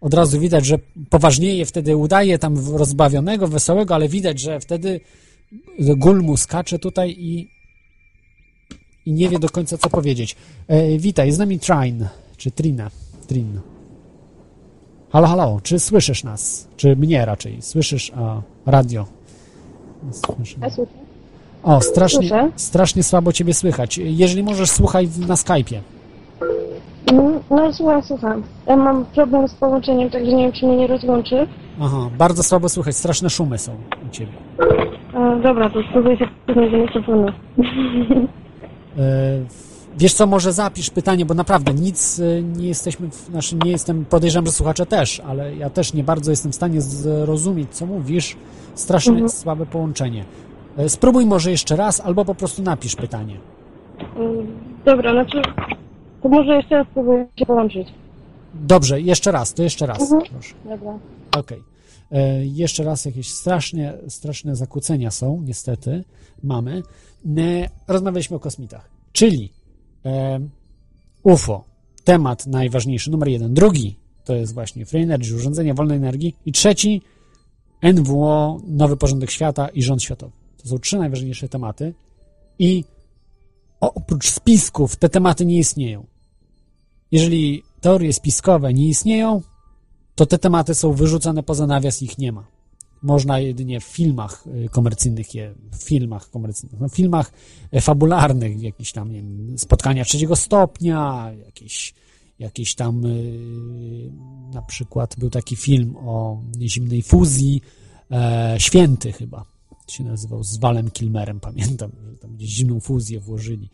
od 0.00 0.14
razu 0.14 0.40
widać, 0.40 0.66
że 0.66 0.78
poważnieje 1.10 1.66
wtedy 1.66 1.96
udaje 1.96 2.38
tam 2.38 2.76
rozbawionego, 2.76 3.48
wesołego, 3.48 3.94
ale 3.94 4.08
widać, 4.08 4.40
że 4.40 4.60
wtedy 4.60 5.00
gul 5.78 6.22
mu 6.22 6.36
skacze 6.36 6.78
tutaj 6.78 7.10
i, 7.18 7.48
i 9.06 9.12
nie 9.12 9.28
wie 9.28 9.38
do 9.38 9.48
końca, 9.48 9.78
co 9.78 9.90
powiedzieć. 9.90 10.36
E, 10.68 10.98
witaj, 10.98 11.32
z 11.32 11.38
nami 11.38 11.58
Trine, 11.58 12.08
czy 12.36 12.50
Trina, 12.50 12.90
Trin. 13.26 13.60
Halo, 15.12 15.26
halo, 15.26 15.60
czy 15.62 15.78
słyszysz 15.78 16.24
nas? 16.24 16.68
Czy 16.76 16.96
mnie 16.96 17.24
raczej? 17.24 17.62
Słyszysz 17.62 18.12
a, 18.16 18.40
radio? 18.70 19.04
Ja 20.06 20.12
słyszę. 20.12 20.56
O, 21.62 21.80
strasznie, 21.80 22.18
Słyszę. 22.18 22.50
strasznie 22.56 23.02
słabo 23.02 23.32
ciebie 23.32 23.54
słychać. 23.54 23.98
Jeżeli 23.98 24.42
możesz, 24.42 24.70
słuchaj 24.70 25.08
na 25.28 25.34
Skype'ie. 25.34 25.78
Mm, 27.12 27.40
No 27.50 27.72
słucham, 27.72 28.02
słucham. 28.02 28.42
Ja 28.66 28.76
mam 28.76 29.04
problem 29.04 29.48
z 29.48 29.54
połączeniem, 29.54 30.10
także 30.10 30.32
nie 30.32 30.42
wiem, 30.42 30.52
czy 30.52 30.66
mnie 30.66 30.76
nie 30.76 30.86
rozłączy. 30.86 31.46
Aha, 31.80 32.10
bardzo 32.18 32.42
słabo 32.42 32.68
słychać, 32.68 32.96
straszne 32.96 33.30
szumy 33.30 33.58
są 33.58 33.72
u 34.06 34.10
ciebie. 34.10 34.32
E, 35.14 35.40
dobra, 35.42 35.70
to 35.70 35.78
spróbuję 35.90 36.16
się 36.18 36.26
do 36.54 36.78
mikrofonu. 36.78 37.26
E, 37.28 37.32
Wiesz 39.98 40.14
co, 40.14 40.26
może 40.26 40.52
zapisz 40.52 40.90
pytanie, 40.90 41.26
bo 41.26 41.34
naprawdę 41.34 41.74
nic 41.74 42.20
e, 42.20 42.42
nie 42.42 42.68
jesteśmy, 42.68 43.10
w, 43.10 43.14
znaczy 43.14 43.56
nie 43.64 43.70
jestem, 43.70 44.04
podejrzewam, 44.04 44.46
że 44.46 44.52
słuchacze 44.52 44.86
też, 44.86 45.20
ale 45.20 45.56
ja 45.56 45.70
też 45.70 45.92
nie 45.94 46.04
bardzo 46.04 46.30
jestem 46.30 46.52
w 46.52 46.54
stanie 46.54 46.80
zrozumieć, 46.80 47.68
co 47.70 47.86
mówisz. 47.86 48.36
Strasznie 48.74 49.12
Mhm. 49.12 49.28
słabe 49.28 49.66
połączenie. 49.66 50.24
E, 50.76 50.88
Spróbuj 50.88 51.26
może 51.26 51.50
jeszcze 51.50 51.76
raz, 51.76 52.00
albo 52.00 52.24
po 52.24 52.34
prostu 52.34 52.62
napisz 52.62 52.96
pytanie. 52.96 53.36
Mm, 54.16 54.46
Dobra, 54.84 55.12
znaczy... 55.12 55.42
To 56.22 56.28
może 56.28 56.56
jeszcze 56.56 56.74
raz 56.76 56.86
spróbuję 56.90 57.26
się 57.36 57.46
połączyć. 57.46 57.88
Dobrze, 58.54 59.00
jeszcze 59.00 59.32
raz, 59.32 59.54
to 59.54 59.62
jeszcze 59.62 59.86
raz. 59.86 60.00
Mhm. 60.02 60.22
Proszę. 60.32 60.54
Dobra. 60.64 60.98
Okej. 61.38 61.62
E, 62.12 62.46
Jeszcze 62.46 62.84
raz 62.84 63.04
jakieś 63.04 63.30
strasznie, 63.34 63.94
straszne 64.08 64.56
zakłócenia 64.56 65.10
są, 65.10 65.42
niestety, 65.44 66.04
mamy. 66.42 66.82
E, 67.38 67.68
Rozmawialiśmy 67.88 68.36
o 68.36 68.40
kosmitach, 68.40 68.88
czyli 69.12 69.52
UFO, 71.22 71.64
temat 72.04 72.46
najważniejszy, 72.46 73.10
numer 73.10 73.28
jeden. 73.28 73.54
Drugi 73.54 73.96
to 74.24 74.34
jest 74.34 74.54
właśnie 74.54 74.86
Free 74.86 75.02
Energy, 75.02 75.36
urządzenia 75.36 75.74
wolnej 75.74 75.96
energii. 75.96 76.36
I 76.46 76.52
trzeci 76.52 77.02
NWO, 77.82 78.60
nowy 78.66 78.96
porządek 78.96 79.30
świata 79.30 79.68
i 79.68 79.82
rząd 79.82 80.02
światowy. 80.02 80.32
To 80.62 80.68
są 80.68 80.78
trzy 80.78 80.98
najważniejsze 80.98 81.48
tematy 81.48 81.94
i 82.58 82.84
oprócz 83.80 84.30
spisków 84.30 84.96
te 84.96 85.08
tematy 85.08 85.46
nie 85.46 85.58
istnieją. 85.58 86.06
Jeżeli 87.12 87.62
teorie 87.80 88.12
spiskowe 88.12 88.74
nie 88.74 88.88
istnieją, 88.88 89.42
to 90.14 90.26
te 90.26 90.38
tematy 90.38 90.74
są 90.74 90.92
wyrzucone 90.92 91.42
poza 91.42 91.66
nawias, 91.66 92.02
ich 92.02 92.18
nie 92.18 92.32
ma. 92.32 92.57
Można 93.02 93.38
jedynie 93.38 93.80
w 93.80 93.84
filmach 93.84 94.44
y, 94.46 94.68
komercyjnych 94.68 95.34
je, 95.34 95.54
w 95.72 95.84
filmach 95.84 96.30
komercyjnych, 96.30 96.80
no 96.80 96.88
w 96.88 96.94
filmach 96.94 97.32
e, 97.72 97.80
fabularnych, 97.80 98.62
jakieś 98.62 98.92
tam, 98.92 99.12
nie 99.12 99.22
wiem, 99.22 99.58
spotkania 99.58 100.04
trzeciego 100.04 100.36
stopnia, 100.36 101.32
jakieś, 101.46 101.94
jakieś 102.38 102.74
tam, 102.74 103.06
y, 103.06 104.10
na 104.52 104.62
przykład 104.62 105.14
był 105.18 105.30
taki 105.30 105.56
film 105.56 105.96
o 105.96 106.40
zimnej 106.60 107.02
fuzji, 107.02 107.62
e, 108.10 108.54
Święty 108.58 109.12
chyba, 109.12 109.44
się 109.90 110.04
nazywał, 110.04 110.42
z 110.44 110.58
Walem 110.58 110.90
Kilmerem, 110.90 111.40
pamiętam, 111.40 111.90
że 112.10 112.16
tam 112.16 112.36
gdzieś 112.36 112.50
zimną 112.50 112.80
fuzję 112.80 113.20
włożyli. 113.20 113.70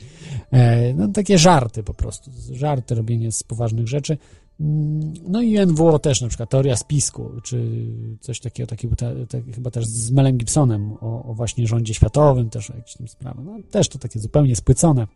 E, 0.51 0.95
no 0.95 1.09
takie 1.09 1.39
żarty 1.39 1.83
po 1.83 1.95
prostu, 1.95 2.31
żarty, 2.53 2.95
robienie 2.95 3.33
z 3.33 3.43
poważnych 3.43 3.89
rzeczy. 3.89 4.19
Mm, 4.61 5.13
No 5.29 5.43
i 5.43 5.67
NWO 5.67 5.99
też, 5.99 6.21
na 6.21 6.29
przykład 6.29 6.51
teoria 6.51 6.77
spisku, 6.77 7.31
czy 7.43 7.87
coś 8.21 8.41
takiego, 8.41 8.97
te, 8.97 9.27
te, 9.27 9.43
chyba 9.43 9.71
też 9.71 9.87
z 9.87 10.11
Melem 10.11 10.37
Gibsonem 10.37 10.93
o, 10.93 11.25
o 11.25 11.35
właśnie 11.35 11.67
rządzie 11.67 11.95
światowym, 11.95 12.51
też 12.51 12.71
o 12.71 12.77
jakieś 12.77 12.95
tam 12.95 13.09
sprawy. 13.09 13.43
No, 13.45 13.59
też 13.71 13.89
to 13.89 13.99
takie 13.99 14.21
zupełnie 14.21 14.57
spłycone. 14.57 15.07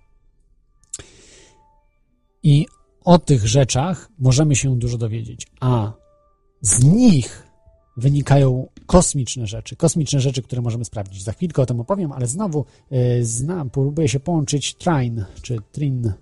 I 2.43 2.67
o 3.05 3.19
tych 3.19 3.47
rzeczach 3.47 4.11
możemy 4.19 4.57
się 4.57 4.79
dużo 4.79 4.99
dowiedzieć, 4.99 5.47
a 5.61 5.93
z 6.61 6.85
nich 6.85 7.49
wynikają 7.97 8.67
kosmiczne 8.87 9.47
rzeczy, 9.47 9.77
kosmiczne 9.77 10.21
rzeczy, 10.21 10.43
które 10.43 10.63
możemy 10.63 10.85
sprawdzić. 10.85 11.23
Za 11.25 11.33
chwilkę 11.33 11.63
o 11.63 11.67
tym 11.67 11.81
opowiem, 11.81 12.13
ale 12.13 12.27
znowu 12.27 12.65
y, 12.93 13.25
znam, 13.25 13.71
próbuję 13.71 14.09
się 14.09 14.21
połączyć 14.21 14.75
Trine, 14.75 15.27
czy 15.43 15.57
Trin. 15.73 16.13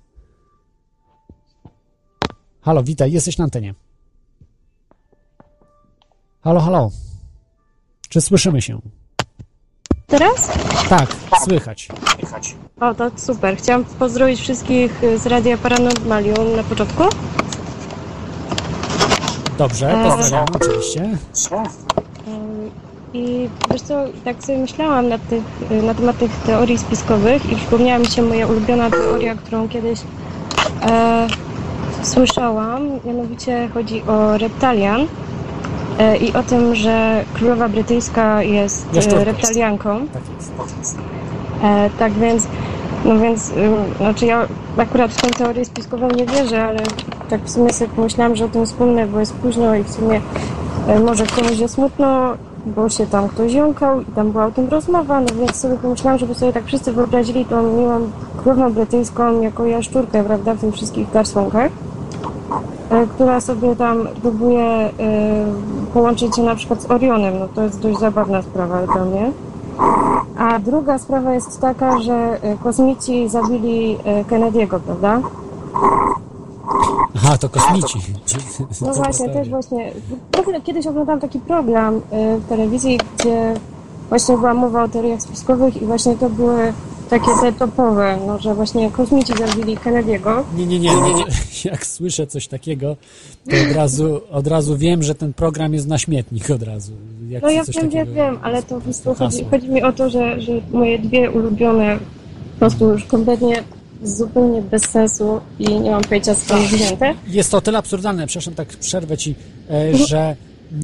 Halo, 2.66 2.82
witaj, 2.82 3.12
jesteś 3.12 3.38
na 3.38 3.44
antenie. 3.44 3.74
Halo, 6.44 6.60
halo. 6.60 6.90
Czy 8.09 8.20
słyszymy 8.20 8.62
się? 8.62 8.78
Teraz? 10.06 10.52
Tak, 10.88 11.16
słychać. 11.44 11.88
O, 12.80 12.94
to 12.94 13.10
super. 13.16 13.56
Chciałam 13.56 13.84
pozdrowić 13.84 14.40
wszystkich 14.40 15.01
z 15.16 15.26
Radia 15.26 15.56
Paranormalium 15.56 16.56
na 16.56 16.62
początku. 16.62 17.02
Dobrze, 19.59 19.93
Eee. 19.93 20.10
pozdrawiam 20.10 20.47
oczywiście. 20.55 21.18
Ym, 22.28 22.70
I 23.14 23.48
wiesz 23.72 23.82
co, 23.82 24.05
tak 24.24 24.44
sobie 24.44 24.59
myślałam 24.59 25.09
na, 25.09 25.18
tych, 25.18 25.43
na 25.82 25.94
temat 25.94 26.18
tych 26.18 26.30
teorii 26.36 26.78
spiskowych 26.78 27.52
i 27.52 27.56
przypomniała 27.56 27.98
mi 27.98 28.06
się 28.06 28.22
moja 28.22 28.47
ulubiona 28.47 28.90
teoria, 28.90 29.34
którą 29.34 29.68
kiedyś 29.68 30.01
e, 30.82 31.26
słyszałam. 32.02 32.89
Mianowicie 33.05 33.68
chodzi 33.74 34.02
o 34.02 34.39
reptalian 34.39 35.06
e, 35.98 36.16
i 36.16 36.32
o 36.32 36.43
tym, 36.43 36.74
że 36.74 37.24
królowa 37.35 37.68
brytyjska 37.68 38.43
jest 38.43 38.86
e, 39.12 39.24
reptalianką. 39.24 40.06
Tak 40.12 40.23
jest. 40.78 40.98
E, 41.62 41.90
tak 41.98 42.12
więc, 42.12 42.48
no 43.05 43.18
więc, 43.18 43.51
y, 43.51 43.55
znaczy 43.97 44.27
ja 44.27 44.47
akurat 44.77 45.12
w 45.12 45.23
tę 45.23 45.31
teorię 45.31 45.64
spiskową 45.64 46.09
nie 46.10 46.27
wierzę, 46.27 46.64
ale 46.64 46.81
tak 47.31 47.44
w 47.44 47.51
sumie 47.51 47.73
sobie 47.73 47.90
pomyślałam, 47.97 48.36
że 48.36 48.44
o 48.44 48.48
tym 48.48 48.66
wspomnę, 48.66 49.06
bo 49.06 49.20
jest 49.20 49.35
późno 49.35 49.74
i 49.74 49.82
w 49.82 49.90
sumie 49.90 50.20
może 51.05 51.27
komuś 51.27 51.59
jest 51.59 51.74
smutno, 51.74 52.36
bo 52.66 52.89
się 52.89 53.06
tam 53.06 53.28
ktoś 53.28 53.52
jąkał 53.52 54.01
i 54.01 54.05
tam 54.05 54.32
była 54.32 54.47
o 54.47 54.51
tym 54.51 54.68
rozmowa, 54.68 55.20
no 55.20 55.27
więc 55.40 55.56
sobie 55.56 55.77
pomyślałam, 55.77 56.18
żeby 56.18 56.35
sobie 56.35 56.52
tak 56.52 56.64
wszyscy 56.64 56.93
wyobrazili 56.93 57.44
tą 57.44 57.62
miłą 57.62 58.10
królową 58.47 58.73
brytyjską 58.73 59.40
jako 59.40 59.66
jaszczurkę, 59.66 60.24
prawda, 60.24 60.55
w 60.55 60.60
tych 60.60 60.74
wszystkich 60.74 61.10
garszonkach, 61.10 61.70
e, 62.90 63.06
która 63.06 63.40
sobie 63.40 63.77
tam 63.77 64.09
próbuje 64.23 64.62
e, 64.62 64.90
połączyć 65.94 66.36
się 66.36 66.43
na 66.43 66.55
przykład 66.55 66.82
z 66.82 66.90
Orionem, 66.90 67.39
no 67.39 67.48
to 67.48 67.62
jest 67.62 67.81
dość 67.81 67.98
zabawna 67.98 68.43
sprawa 68.43 68.86
dla 68.86 69.05
mnie. 69.05 69.32
A 70.39 70.59
druga 70.59 70.98
sprawa 70.98 71.35
jest 71.35 71.60
taka, 71.60 72.01
że 72.01 72.14
e, 72.43 72.56
kosmici 72.56 73.28
zabili 73.28 73.98
Kennedy'ego, 74.31 74.81
prawda? 74.81 75.20
Aha, 77.16 77.39
to 77.39 77.48
kosmici. 77.48 77.98
No 78.81 78.93
właśnie, 78.93 79.28
też 79.28 79.51
właśnie. 79.51 79.93
Kiedyś 80.64 80.86
oglądałam 80.86 81.20
taki 81.20 81.40
program 81.40 82.01
w 82.39 82.48
telewizji, 82.48 83.01
gdzie 83.18 83.55
właśnie 84.09 84.36
była 84.36 84.55
mowa 84.55 84.82
o 84.82 84.89
teoriach 84.89 85.23
spiskowych 85.23 85.82
i 85.82 85.86
właśnie 85.86 86.14
to 86.16 86.31
były 86.31 86.73
takie 87.10 87.30
te 87.42 87.52
topowe, 87.52 88.18
no, 88.26 88.38
że 88.38 88.54
właśnie 88.54 88.90
kosmici 88.90 89.32
zabili 89.38 89.76
Kennedy'ego. 89.76 90.42
Nie, 90.56 90.66
nie, 90.66 90.78
nie, 90.78 90.94
nie, 90.94 91.14
nie. 91.14 91.24
Jak 91.70 91.86
słyszę 91.86 92.26
coś 92.26 92.48
takiego, 92.48 92.96
to 93.50 93.56
od 93.70 93.76
razu, 93.76 94.20
od 94.30 94.46
razu 94.46 94.76
wiem, 94.76 95.02
że 95.02 95.14
ten 95.14 95.32
program 95.32 95.74
jest 95.74 95.86
na 95.86 95.98
śmietnik 95.98 96.50
od 96.50 96.62
razu. 96.62 96.92
Jak 97.28 97.42
No 97.42 97.50
ja 97.50 97.64
wiem, 97.64 97.90
takiego- 97.90 98.12
wiem, 98.12 98.38
ale 98.42 98.62
to 98.62 98.74
po 98.74 98.80
prostu 98.80 99.14
chodzi, 99.14 99.44
chodzi 99.50 99.68
mi 99.68 99.82
o 99.82 99.92
to, 99.92 100.10
że, 100.10 100.40
że 100.40 100.52
moje 100.72 100.98
dwie 100.98 101.30
ulubione 101.30 101.98
po 102.52 102.58
prostu 102.58 102.88
już 102.92 103.04
kompletnie 103.04 103.62
zupełnie 104.02 104.62
bez 104.62 104.82
sensu 104.82 105.40
i 105.58 105.80
nie 105.80 105.90
mam 105.90 106.02
pojęcia 106.02 106.34
skąd 106.34 106.62
wzięte. 106.62 107.14
Jest 107.28 107.50
to 107.50 107.56
o 107.56 107.60
tyle 107.60 107.78
absurdalne, 107.78 108.26
przepraszam, 108.26 108.54
tak 108.54 108.68
przerwę 108.68 109.16
ci, 109.18 109.34
e, 109.70 109.96
że 109.96 110.18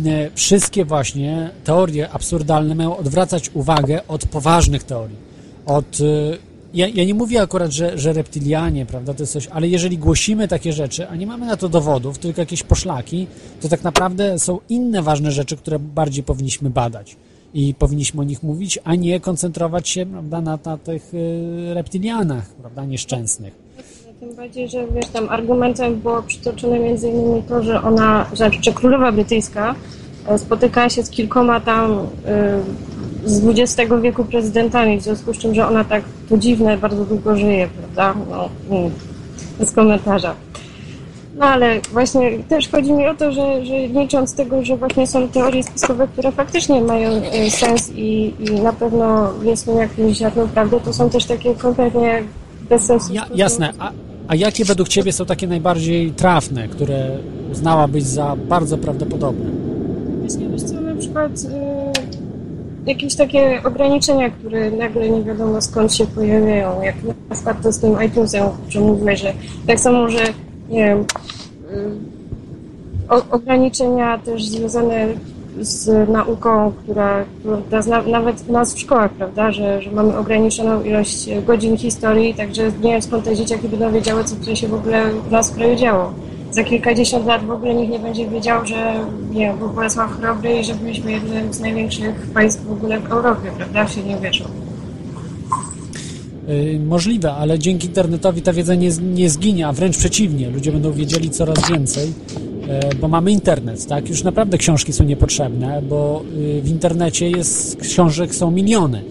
e, 0.07 0.31
wszystkie 0.35 0.85
właśnie 0.85 1.51
teorie 1.65 2.11
absurdalne 2.11 2.75
mają 2.75 2.97
odwracać 2.97 3.51
uwagę 3.55 4.01
od 4.09 4.27
poważnych 4.27 4.85
teorii. 4.85 5.32
Od, 5.67 6.01
e, 6.01 6.37
ja, 6.75 6.89
ja 6.89 7.05
nie 7.05 7.15
mówię 7.15 7.43
akurat, 7.43 7.73
że, 7.73 7.99
że 7.99 8.13
reptilianie, 8.13 8.87
prawda, 8.87 9.15
to 9.15 9.23
jest 9.23 9.33
coś, 9.33 9.47
ale 9.47 9.69
jeżeli 9.69 9.99
głosimy 9.99 10.49
takie 10.49 10.73
rzeczy, 10.73 11.09
a 11.09 11.17
nie 11.17 11.27
mamy 11.27 11.47
na 11.47 11.57
to 11.57 11.69
dowodów, 11.69 12.19
tylko 12.19 12.41
jakieś 12.41 12.63
poszlaki, 12.63 13.27
to 13.61 13.69
tak 13.69 13.83
naprawdę 13.83 14.39
są 14.39 14.59
inne 14.69 15.03
ważne 15.03 15.33
rzeczy, 15.33 15.57
które 15.57 15.79
bardziej 15.79 16.25
powinniśmy 16.25 16.71
badać 16.71 17.17
i 17.55 17.75
powinniśmy 17.75 18.21
o 18.21 18.25
nich 18.25 18.43
mówić, 18.43 18.79
a 18.85 18.95
nie 18.95 19.21
koncentrować 19.21 19.89
się 19.89 20.07
prawda, 20.07 20.41
na, 20.41 20.59
na 20.65 20.79
tych 20.79 21.13
e, 21.71 21.75
reptilianach, 21.75 22.47
prawda, 22.47 22.85
nieszczęsnych. 22.85 23.55
Tym 24.21 24.37
bardziej, 24.37 24.69
że 24.69 24.87
wiesz, 24.95 25.07
tam 25.07 25.29
argumentem 25.29 26.01
było 26.01 26.23
przytoczone 26.23 26.79
między 26.79 27.09
innymi 27.09 27.43
to, 27.43 27.63
że 27.63 27.83
ona, 27.83 28.27
że, 28.33 28.51
że 28.63 28.73
królowa 28.73 29.13
brytyjska 29.13 29.75
e, 30.29 30.39
spotykała 30.39 30.89
się 30.89 31.03
z 31.03 31.11
kilkoma 31.11 31.61
tam 31.61 32.07
z 33.25 33.49
XX 33.49 33.93
wieku 34.03 34.25
prezydentami, 34.25 35.01
w 35.01 35.03
związku 35.03 35.35
z 35.35 35.39
czym, 35.39 35.55
że 35.55 35.69
ona 35.69 35.85
tak 35.85 36.05
to 36.29 36.39
dziwne, 36.39 36.79
bardzo 36.79 37.05
długo 37.05 37.37
żyje, 37.37 37.69
prawda? 37.69 38.21
No, 38.31 38.49
bez 39.59 39.71
komentarza. 39.71 40.35
No 41.37 41.47
ale 41.47 41.81
właśnie 41.93 42.39
też 42.49 42.69
chodzi 42.69 42.93
mi 42.93 43.07
o 43.07 43.15
to, 43.15 43.33
że, 43.33 43.65
że 43.65 43.79
licząc 43.87 44.35
tego, 44.35 44.65
że 44.65 44.77
właśnie 44.77 45.07
są 45.07 45.29
teorie 45.29 45.63
spiskowe, 45.63 46.09
które 46.09 46.33
faktycznie 46.33 46.81
mają 46.81 47.11
e, 47.11 47.51
sens 47.51 47.93
i, 47.95 48.35
i 48.41 48.61
na 48.61 48.73
pewno 48.73 49.33
jest 49.43 49.63
w 49.63 49.67
tym 49.67 49.77
jakieś 49.77 50.17
ziarno 50.17 50.49
prawdy, 50.49 50.81
to 50.85 50.93
są 50.93 51.11
też 51.11 51.25
takie 51.25 51.55
kompletnie 51.55 52.23
bez 52.69 52.83
sensu. 52.83 53.15
Ja, 53.15 53.27
jasne. 53.35 53.73
A, 53.79 53.91
a 54.29 54.35
jakie 54.35 54.65
według 54.65 54.89
Ciebie 54.89 55.13
są 55.13 55.27
takie 55.27 55.47
najbardziej 55.47 56.11
trafne, 56.11 56.69
które 56.69 57.19
uznałabyś 57.53 58.03
za 58.03 58.37
bardzo 58.49 58.79
prawdopodobne? 58.79 59.51
Właśnie 60.21 60.49
wiesz 60.49 60.63
co, 60.63 60.81
na 60.81 60.95
przykład 60.95 61.33
y, 61.33 61.92
jakieś 62.87 63.15
takie 63.15 63.61
ograniczenia, 63.65 64.31
które 64.31 64.71
nagle 64.71 65.11
nie 65.11 65.23
wiadomo 65.23 65.61
skąd 65.61 65.95
się 65.95 66.07
pojawiają, 66.07 66.83
jak 66.83 66.95
na 67.05 67.35
przykład 67.35 67.63
to 67.63 67.73
z 67.73 67.79
tym 67.79 68.03
iTunesem, 68.07 68.43
o 68.43 68.53
czym 68.69 68.83
mówiłeś, 68.83 69.21
że 69.21 69.33
tak 69.67 69.81
samo, 69.81 70.09
że 70.09 70.19
nie 70.69 70.85
wiem, 70.85 71.01
y, 71.01 72.13
o, 73.09 73.23
ograniczenia 73.31 74.19
też 74.19 74.45
związane 74.45 75.07
z 75.61 76.09
nauką, 76.09 76.73
która, 76.83 77.25
zna, 77.81 78.03
nawet 78.03 78.45
u 78.49 78.53
nas 78.53 78.75
w 78.75 78.79
szkołach, 78.79 79.11
prawda, 79.11 79.53
że, 79.53 79.83
że 79.83 79.91
mamy 79.91 80.19
ograniczoną 80.19 80.83
ilość 80.83 81.29
godzin 81.47 81.77
historii, 81.77 82.35
także 82.35 82.63
nie 82.83 82.93
wiem 82.93 83.03
skąd 83.03 83.25
te 83.25 83.37
dzieciaki 83.37 83.69
będą 83.69 83.93
wiedziały, 83.93 84.25
co 84.25 84.37
tutaj 84.37 84.57
się 84.57 84.69
w 84.69 84.75
ogóle 84.75 85.05
u 85.29 85.33
nas 85.33 85.51
w 85.51 85.55
kraju 85.55 85.77
działo. 85.77 86.13
Za 86.53 86.65
kilkadziesiąt 86.65 87.27
lat 87.27 87.45
w 87.47 87.51
ogóle 87.51 87.75
nikt 87.75 87.93
nie 87.93 87.99
będzie 87.99 88.29
wiedział, 88.29 88.67
że 88.67 88.95
nie 89.31 89.55
był 89.59 89.69
Bolesław 89.69 90.19
Chrobry 90.21 90.61
i 90.61 90.65
że 90.65 90.75
byliśmy 90.75 91.13
jednym 91.13 91.53
z 91.53 91.61
największych 91.61 92.31
państw 92.35 92.65
w 92.65 92.73
ogóle 92.73 93.01
w 93.01 93.13
Europie, 93.13 93.51
prawda, 93.57 93.85
w 93.85 93.93
średniowieczu. 93.93 94.45
Yy, 96.49 96.81
możliwe, 96.81 97.33
ale 97.33 97.59
dzięki 97.59 97.87
internetowi 97.87 98.43
ta 98.43 98.53
wiedza 98.53 98.75
nie, 98.75 98.91
nie 99.15 99.31
zginie, 99.31 99.67
a 99.67 99.73
wręcz 99.73 99.99
przeciwnie, 99.99 100.51
ludzie 100.51 100.73
będą 100.73 100.93
wiedzieli 100.93 101.31
coraz 101.31 101.71
więcej, 101.71 102.09
yy, 102.09 102.95
bo 103.01 103.09
mamy 103.09 103.31
internet, 103.31 103.87
tak? 103.87 104.09
Już 104.09 104.25
naprawdę 104.25 104.59
książki 104.59 104.93
są 104.93 105.05
niepotrzebne, 105.05 105.83
bo 105.83 106.23
yy, 106.37 106.63
w 106.63 106.69
internecie 106.69 107.31
jest 107.31 107.77
książek 107.81 108.35
są 108.35 108.51
miliony. 108.51 109.03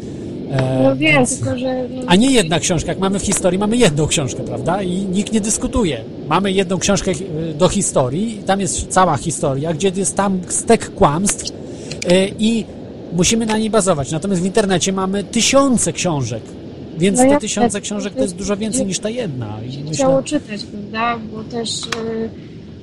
No 0.83 0.95
wiem, 0.95 1.17
więc... 1.17 1.39
tylko 1.39 1.57
że... 1.57 1.87
No... 1.89 2.01
A 2.07 2.15
nie 2.15 2.31
jedna 2.31 2.59
książka, 2.59 2.91
jak 2.91 2.99
mamy 2.99 3.19
w 3.19 3.23
historii, 3.23 3.59
mamy 3.59 3.77
jedną 3.77 4.07
książkę, 4.07 4.43
prawda? 4.43 4.81
I 4.81 4.89
nikt 4.89 5.33
nie 5.33 5.41
dyskutuje. 5.41 6.03
Mamy 6.29 6.51
jedną 6.51 6.77
książkę 6.77 7.11
do 7.59 7.69
historii, 7.69 8.41
tam 8.45 8.59
jest 8.59 8.87
cała 8.87 9.17
historia, 9.17 9.73
gdzie 9.73 9.91
jest 9.95 10.15
tam 10.15 10.39
stek 10.47 10.95
kłamstw 10.95 11.45
i 12.39 12.65
musimy 13.13 13.45
na 13.45 13.57
niej 13.57 13.69
bazować. 13.69 14.11
Natomiast 14.11 14.41
w 14.41 14.45
internecie 14.45 14.93
mamy 14.93 15.23
tysiące 15.23 15.93
książek, 15.93 16.43
więc 16.97 17.19
no 17.19 17.29
te 17.29 17.37
tysiące 17.37 17.81
książek 17.81 18.13
to 18.13 18.21
jest 18.21 18.35
dużo 18.35 18.57
więcej 18.57 18.85
niż 18.85 18.99
ta 18.99 19.09
jedna. 19.09 19.57
I 19.63 19.77
myślę... 19.77 19.93
Chciało 19.93 20.23
czytać, 20.23 20.61
prawda? 20.63 21.19
Bo 21.33 21.43
też 21.43 21.69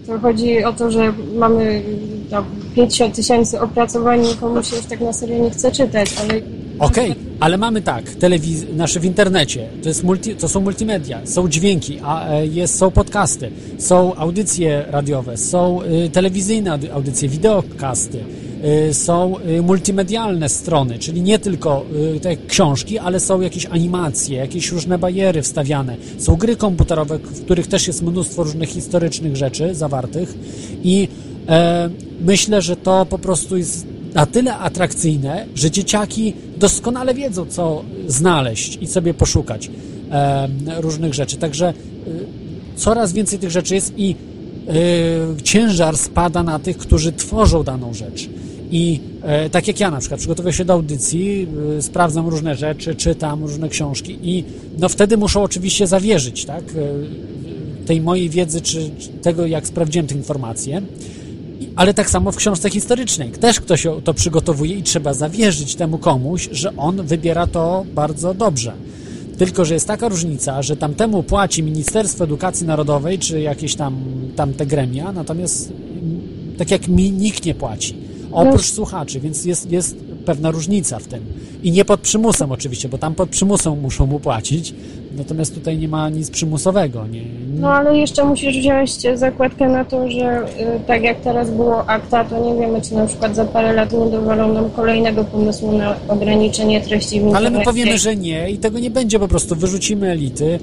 to 0.07 0.19
chodzi 0.19 0.65
o 0.65 0.73
to, 0.73 0.91
że 0.91 1.13
mamy 1.35 1.83
tam 2.31 2.45
50 2.75 3.15
tysięcy 3.15 3.61
opracowań, 3.61 4.25
komuś 4.41 4.71
się 4.71 4.77
już 4.77 4.85
tak 4.85 5.01
na 5.01 5.13
serio 5.13 5.39
nie 5.39 5.51
chce 5.51 5.73
czytać, 5.73 6.11
ale... 6.21 6.41
Okej, 6.79 7.11
okay, 7.11 7.28
ale 7.41 7.59
mamy 7.59 7.83
tak, 7.83 8.05
telewiz- 8.15 8.75
nasze 8.77 9.01
w 9.01 9.05
internecie, 9.05 9.69
to, 9.83 9.89
jest 9.89 10.05
multi, 10.05 10.35
to 10.35 10.49
są 10.49 10.61
multimedia, 10.61 11.21
są 11.25 11.49
dźwięki, 11.49 11.99
a, 12.03 12.29
e, 12.29 12.47
jest, 12.47 12.79
są 12.79 12.91
podcasty, 12.91 13.51
są 13.79 14.15
audycje 14.15 14.85
radiowe, 14.91 15.37
są 15.37 15.83
y, 15.83 16.11
telewizyjne 16.11 16.79
audycje, 16.93 17.29
wideokasty, 17.29 18.25
Y, 18.65 18.95
są 18.95 19.35
y, 19.39 19.63
multimedialne 19.63 20.49
strony, 20.49 20.99
czyli 20.99 21.23
nie 21.23 21.39
tylko 21.39 21.85
y, 22.17 22.21
te 22.21 22.37
książki, 22.37 22.99
ale 22.99 23.21
są 23.21 23.41
jakieś 23.41 23.67
animacje, 23.67 24.39
jakieś 24.39 24.73
różne 24.73 24.99
bariery 24.99 25.43
wstawiane. 25.43 25.97
Są 26.19 26.37
gry 26.37 26.57
komputerowe, 26.57 27.19
w 27.19 27.45
których 27.45 27.67
też 27.67 27.87
jest 27.87 28.03
mnóstwo 28.03 28.43
różnych 28.43 28.69
historycznych 28.69 29.37
rzeczy 29.37 29.75
zawartych 29.75 30.35
i 30.85 31.09
e, 31.49 31.91
myślę, 32.21 32.63
że 32.63 32.77
to 32.77 33.07
po 33.07 33.19
prostu 33.19 33.57
jest 33.57 33.87
na 34.15 34.27
tyle 34.27 34.57
atrakcyjne, 34.57 35.47
że 35.55 35.71
dzieciaki 35.71 36.35
doskonale 36.57 37.15
wiedzą, 37.15 37.47
co 37.47 37.85
znaleźć 38.07 38.79
i 38.81 38.87
sobie 38.87 39.15
poszukać 39.15 39.71
różnych 40.81 41.15
rzeczy. 41.15 41.37
Także 41.37 41.69
e, 41.69 41.75
coraz 42.77 43.13
więcej 43.13 43.39
tych 43.39 43.51
rzeczy 43.51 43.75
jest 43.75 43.93
i 43.97 44.15
e, 44.69 45.43
ciężar 45.43 45.97
spada 45.97 46.43
na 46.43 46.59
tych, 46.59 46.79
którzy 46.79 47.13
tworzą 47.13 47.63
daną 47.63 47.95
rzecz. 47.95 48.29
I 48.71 49.01
e, 49.23 49.51
tak 49.51 49.69
jak 49.69 49.81
ja 49.81 49.91
na 49.91 49.99
przykład 49.99 50.21
przygotowuję 50.21 50.53
się 50.53 50.65
do 50.65 50.73
audycji, 50.73 51.47
e, 51.79 51.83
sprawdzam 51.83 52.29
różne 52.29 52.57
rzeczy, 52.57 52.95
czytam 52.95 53.43
różne 53.43 53.69
książki 53.69 54.19
i 54.23 54.45
no 54.79 54.89
wtedy 54.89 55.17
muszę 55.17 55.41
oczywiście 55.41 55.87
zawierzyć, 55.87 56.45
tak, 56.45 56.65
tej 57.87 58.01
mojej 58.01 58.31
wiedzy, 58.31 58.61
czy, 58.61 58.91
czy 58.99 59.09
tego, 59.09 59.47
jak 59.47 59.67
sprawdziłem 59.67 60.07
te 60.07 60.15
informacje. 60.15 60.83
Ale 61.77 61.95
tak 61.95 62.11
samo 62.11 62.33
w 62.33 62.37
książce 62.37 62.71
historycznej. 62.71 63.31
Też 63.31 63.61
ktoś 63.61 63.87
to 64.05 64.15
przygotowuje 64.15 64.77
i 64.77 64.83
trzeba 64.83 65.15
zawierzyć 65.15 65.75
temu 65.75 65.99
komuś, 65.99 66.49
że 66.53 66.77
on 66.77 67.07
wybiera 67.07 67.47
to 67.47 67.85
bardzo 67.95 68.35
dobrze. 68.35 68.73
Tylko, 69.39 69.65
że 69.65 69.75
jest 69.75 69.87
taka 69.87 70.09
różnica, 70.09 70.63
że 70.63 70.77
tamtemu 70.77 71.23
płaci 71.23 71.63
Ministerstwo 71.63 72.25
Edukacji 72.25 72.67
Narodowej, 72.67 73.19
czy 73.19 73.41
jakieś 73.41 73.75
tam, 73.75 73.97
tam 74.37 74.55
te 74.55 74.67
gremia, 74.67 75.13
natomiast 75.13 75.73
tak 76.59 76.71
jak 76.71 76.89
mi 76.89 77.13
nikt 77.13 77.45
nie 77.45 77.55
płaci 77.55 78.09
oprócz 78.33 78.73
słuchaczy, 78.73 79.21
więc 79.21 79.45
jest, 79.45 79.71
jest 79.71 79.97
pewna 80.25 80.51
różnica 80.51 80.99
w 80.99 81.07
tym. 81.07 81.25
I 81.63 81.73
nie 81.73 81.85
pod 81.85 82.01
przymusem 82.01 82.53
oczywiście, 82.53 82.89
bo 82.89 82.99
tam 82.99 83.15
pod 83.15 83.31
przymusem 83.31 83.81
muszą 83.81 84.07
mu 84.07 84.21
płacić, 84.21 84.75
natomiast 85.17 85.55
tutaj 85.55 85.79
nie 85.79 85.89
ma 85.89 86.09
nic 86.09 86.31
przymusowego. 86.31 87.07
Nie, 87.07 87.21
nie... 87.21 87.61
No 87.61 87.69
ale 87.69 87.99
jeszcze 87.99 88.25
musisz 88.25 88.59
wziąć 88.59 88.93
zakładkę 89.15 89.69
na 89.69 89.85
to, 89.85 90.11
że 90.11 90.43
y, 90.43 90.81
tak 90.87 91.03
jak 91.03 91.21
teraz 91.21 91.51
było 91.51 91.87
akta, 91.87 92.25
to 92.25 92.45
nie 92.45 92.61
wiemy, 92.61 92.83
czy 92.83 92.95
na 92.95 93.07
przykład 93.07 93.37
za 93.37 93.45
parę 93.45 93.73
lat 93.73 93.93
nie 93.93 94.11
dowolą 94.11 94.53
nam 94.53 94.71
kolejnego 94.71 95.25
pomysłu 95.25 95.73
na 95.73 95.97
ograniczenie 96.09 96.81
treści 96.81 97.21
w 97.21 97.35
Ale 97.35 97.51
my 97.51 97.61
powiemy, 97.65 97.99
że 97.99 98.17
nie 98.17 98.51
i 98.51 98.59
tego 98.59 98.79
nie 98.79 98.91
będzie, 98.91 99.19
po 99.19 99.29
prostu 99.29 99.57
wyrzucimy 99.57 100.11
elity, 100.11 100.59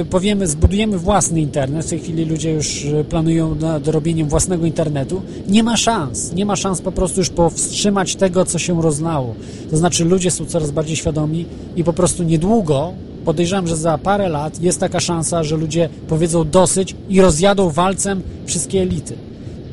y, 0.00 0.04
powiemy, 0.04 0.46
zbudujemy 0.46 0.98
własny 0.98 1.40
internet, 1.40 1.86
w 1.86 1.90
tej 1.90 1.98
chwili 1.98 2.24
ludzie 2.24 2.52
już 2.52 2.84
y, 2.84 3.04
planują 3.04 3.54
nad 3.54 3.88
robieniem 3.88 4.28
własnego 4.28 4.66
internetu, 4.66 5.22
nie 5.48 5.62
ma 5.62 5.76
szans, 5.76 6.32
nie 6.32 6.46
ma 6.46 6.56
szans 6.56 6.80
po 6.80 6.92
prostu 6.92 7.20
już 7.20 7.30
powstrzymać 7.30 8.16
tego, 8.16 8.44
co 8.44 8.58
się 8.58 8.82
rozlało. 8.82 9.34
To 9.70 9.76
znaczy 9.76 10.04
ludzie 10.04 10.30
są 10.30 10.46
coraz 10.46 10.70
bardziej 10.70 10.96
świadomi 10.96 11.46
i 11.76 11.84
po 11.84 11.92
prostu 11.92 12.22
niedługo 12.22 12.92
podejrzewam, 13.26 13.66
że 13.66 13.76
za 13.76 13.98
parę 13.98 14.28
lat 14.28 14.60
jest 14.60 14.80
taka 14.80 15.00
szansa, 15.00 15.42
że 15.42 15.56
ludzie 15.56 15.88
powiedzą 16.08 16.50
dosyć 16.50 16.96
i 17.08 17.20
rozjadą 17.20 17.70
walcem 17.70 18.22
wszystkie 18.46 18.82
elity. 18.82 19.14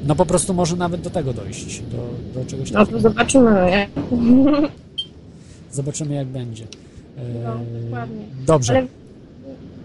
No 0.07 0.15
po 0.15 0.25
prostu 0.25 0.53
może 0.53 0.75
nawet 0.75 1.01
do 1.01 1.09
tego 1.09 1.33
dojść, 1.33 1.81
do, 1.81 1.97
do 2.39 2.49
czegoś 2.49 2.71
takiego. 2.71 2.91
No 2.91 2.97
to 2.97 3.09
zobaczymy, 3.09 3.51
nie? 3.71 3.87
Zobaczymy, 5.71 6.15
jak 6.15 6.27
będzie. 6.27 6.63
No, 7.43 7.57
dokładnie. 7.81 8.25
Dobrze. 8.45 8.73
Ale, 8.73 8.87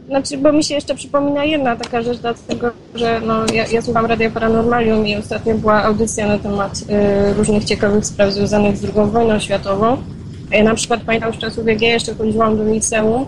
znaczy, 0.09 0.39
bo 0.39 0.53
mi 0.53 0.65
się 0.65 0.75
jeszcze 0.75 0.95
przypomina 0.95 1.45
jedna 1.45 1.77
taka 1.77 2.03
rzecz, 2.03 2.19
dlatego, 2.19 2.71
że 2.95 3.21
no, 3.27 3.47
ja, 3.55 3.67
ja 3.67 3.83
słucham 3.83 4.07
Radio 4.07 4.31
Paranormalium 4.31 5.07
i 5.07 5.17
ostatnio 5.17 5.55
była 5.55 5.83
audycja 5.83 6.29
na 6.29 6.39
temat 6.39 6.85
y, 7.31 7.35
różnych 7.35 7.65
ciekawych 7.65 8.07
spraw 8.07 8.33
związanych 8.33 8.77
z 8.77 8.85
II 8.85 9.11
wojną 9.11 9.39
światową. 9.39 9.97
Ja 10.51 10.65
na 10.65 10.75
przykład 10.75 11.01
pamiętam 11.01 11.35
z 11.35 11.39
czasów, 11.39 11.67
jak 11.67 11.83
ja 11.83 11.89
jeszcze 11.89 12.15
chodziłam 12.15 12.57
do 12.57 12.65
liceum, 12.65 13.25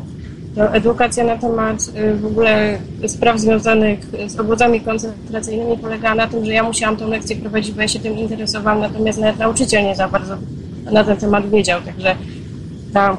to 0.54 0.74
edukacja 0.74 1.24
na 1.24 1.38
temat 1.38 1.80
y, 1.80 2.14
w 2.14 2.26
ogóle 2.26 2.78
spraw 3.06 3.40
związanych 3.40 3.98
z 4.26 4.40
obozami 4.40 4.80
koncentracyjnymi 4.80 5.78
polegała 5.78 6.14
na 6.14 6.26
tym, 6.26 6.44
że 6.44 6.52
ja 6.52 6.62
musiałam 6.62 6.96
tę 6.96 7.06
lekcję 7.06 7.36
prowadzić, 7.36 7.72
bo 7.72 7.82
ja 7.82 7.88
się 7.88 7.98
tym 7.98 8.18
interesowałam, 8.18 8.80
natomiast 8.80 9.18
nawet 9.18 9.38
nauczyciel 9.38 9.84
nie 9.84 9.96
za 9.96 10.08
bardzo 10.08 10.36
na 10.92 11.04
ten 11.04 11.16
temat 11.16 11.50
wiedział, 11.50 11.82
także 11.82 12.16
ta, 12.92 13.16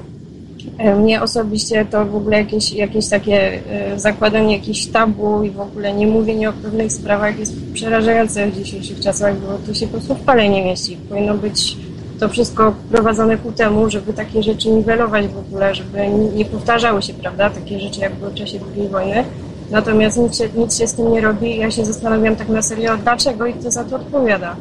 y, 0.86 0.96
mnie 0.96 1.22
osobiście 1.22 1.86
to 1.86 2.06
w 2.06 2.16
ogóle 2.16 2.38
jakieś, 2.38 2.74
jakieś 2.74 3.10
takie 3.10 3.62
y, 3.96 4.00
zakładanie 4.00 4.58
jakichś 4.58 4.86
tabu 4.86 5.44
i 5.44 5.50
w 5.50 5.60
ogóle 5.60 5.94
nie 5.94 6.08
mówienie 6.08 6.50
o 6.50 6.54
pewnych 6.54 6.92
sprawach 6.92 7.40
jest 7.40 7.54
przerażające 7.74 8.48
w 8.48 8.56
dzisiejszych 8.56 9.00
czasach, 9.00 9.36
bo 9.40 9.58
to 9.68 9.74
się 9.74 9.86
po 9.86 9.92
prostu 9.92 10.16
w 10.16 10.22
pale 10.22 10.50
nie 10.50 10.66
mieści. 10.66 10.98
Powinno 11.10 11.34
być 11.34 11.78
to 12.22 12.30
wszystko 12.30 12.76
prowadzone 12.92 13.38
ku 13.38 13.52
temu, 13.52 13.90
żeby 13.90 14.14
takie 14.14 14.44
rzeczy 14.44 14.70
niwelować 14.70 15.28
w 15.28 15.38
ogóle, 15.38 15.76
żeby 15.76 16.08
nie 16.36 16.46
powtarzały 16.46 17.02
się, 17.02 17.14
prawda, 17.14 17.50
takie 17.50 17.80
rzeczy 17.80 18.00
jak 18.00 18.16
były 18.16 18.32
w 18.32 18.36
czasie 18.36 18.60
II 18.78 18.88
wojny. 18.88 19.24
Natomiast 19.72 20.18
nic 20.18 20.38
się, 20.38 20.50
nic 20.56 20.78
się 20.78 20.88
z 20.88 20.94
tym 20.94 21.12
nie 21.12 21.22
robi 21.22 21.58
ja 21.58 21.72
się 21.72 21.86
zastanawiam 21.86 22.36
tak 22.36 22.50
na 22.50 22.62
serio, 22.62 22.98
dlaczego 22.98 23.46
i 23.46 23.54
kto 23.54 23.72
za 23.72 23.84
to 23.84 23.96
odpowiada. 23.96 24.56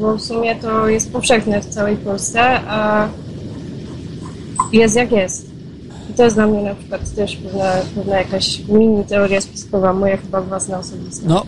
Bo 0.00 0.16
w 0.16 0.22
sumie 0.22 0.56
to 0.56 0.88
jest 0.88 1.12
powszechne 1.12 1.60
w 1.60 1.66
całej 1.66 1.96
Polsce, 1.96 2.40
a 2.68 3.08
jest 4.72 4.96
jak 4.96 5.12
jest. 5.12 5.46
I 6.10 6.14
to 6.14 6.24
jest 6.24 6.36
dla 6.36 6.46
mnie 6.46 6.62
na 6.62 6.74
przykład 6.74 7.14
też 7.14 7.36
pewna, 7.36 7.72
pewna 7.94 8.16
jakaś 8.16 8.68
mini 8.68 9.04
teoria 9.04 9.40
spiskowa, 9.40 9.92
moja 9.92 10.16
chyba 10.16 10.40
własna 10.40 10.78
osobista. 10.78 11.22
No, 11.26 11.46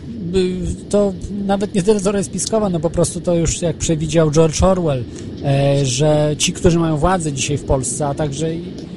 to 0.88 1.12
nawet 1.46 1.74
nie 1.74 1.82
tyle 1.82 2.00
teoria 2.00 2.22
spiskowa, 2.22 2.68
no 2.68 2.80
po 2.80 2.90
prostu 2.90 3.20
to 3.20 3.34
już 3.34 3.62
jak 3.62 3.76
przewidział 3.76 4.30
George 4.30 4.62
Orwell, 4.62 5.04
że 5.82 6.34
ci, 6.38 6.52
którzy 6.52 6.78
mają 6.78 6.96
władzę 6.96 7.32
dzisiaj 7.32 7.58
w 7.58 7.64
Polsce, 7.64 8.06
a 8.06 8.14
także 8.14 8.46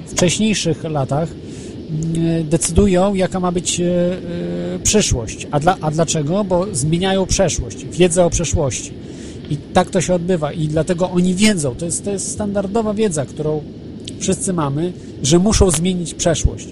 w 0.05 0.11
wcześniejszych 0.11 0.83
latach, 0.83 1.29
mm, 1.29 2.49
decydują, 2.49 3.13
jaka 3.13 3.39
ma 3.39 3.51
być 3.51 3.79
e, 3.79 3.85
e, 3.85 4.79
przyszłość. 4.83 5.47
A, 5.51 5.59
dla, 5.59 5.77
a 5.81 5.91
dlaczego? 5.91 6.43
Bo 6.43 6.65
zmieniają 6.71 7.25
przeszłość, 7.25 7.85
wiedzę 7.85 8.25
o 8.25 8.29
przeszłości. 8.29 8.93
I 9.49 9.57
tak 9.57 9.89
to 9.89 10.01
się 10.01 10.13
odbywa 10.13 10.51
i 10.51 10.67
dlatego 10.67 11.09
oni 11.09 11.35
wiedzą, 11.35 11.75
to 11.75 11.85
jest, 11.85 12.05
to 12.05 12.11
jest 12.11 12.31
standardowa 12.31 12.93
wiedza, 12.93 13.25
którą 13.25 13.61
wszyscy 14.19 14.53
mamy, 14.53 14.93
że 15.23 15.39
muszą 15.39 15.71
zmienić 15.71 16.13
przeszłość. 16.13 16.67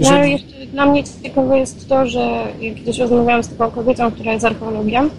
No 0.00 0.08
ale 0.08 0.30
jeszcze 0.30 0.66
dla 0.72 0.86
mnie 0.86 1.04
ciekawe 1.22 1.58
jest 1.58 1.88
to, 1.88 2.06
że 2.06 2.46
kiedyś 2.60 2.98
rozmawiałam 2.98 3.42
z 3.42 3.48
taką 3.48 3.70
kobietą, 3.70 4.10
która 4.10 4.32
jest 4.32 4.44
archeologiem, 4.44 5.10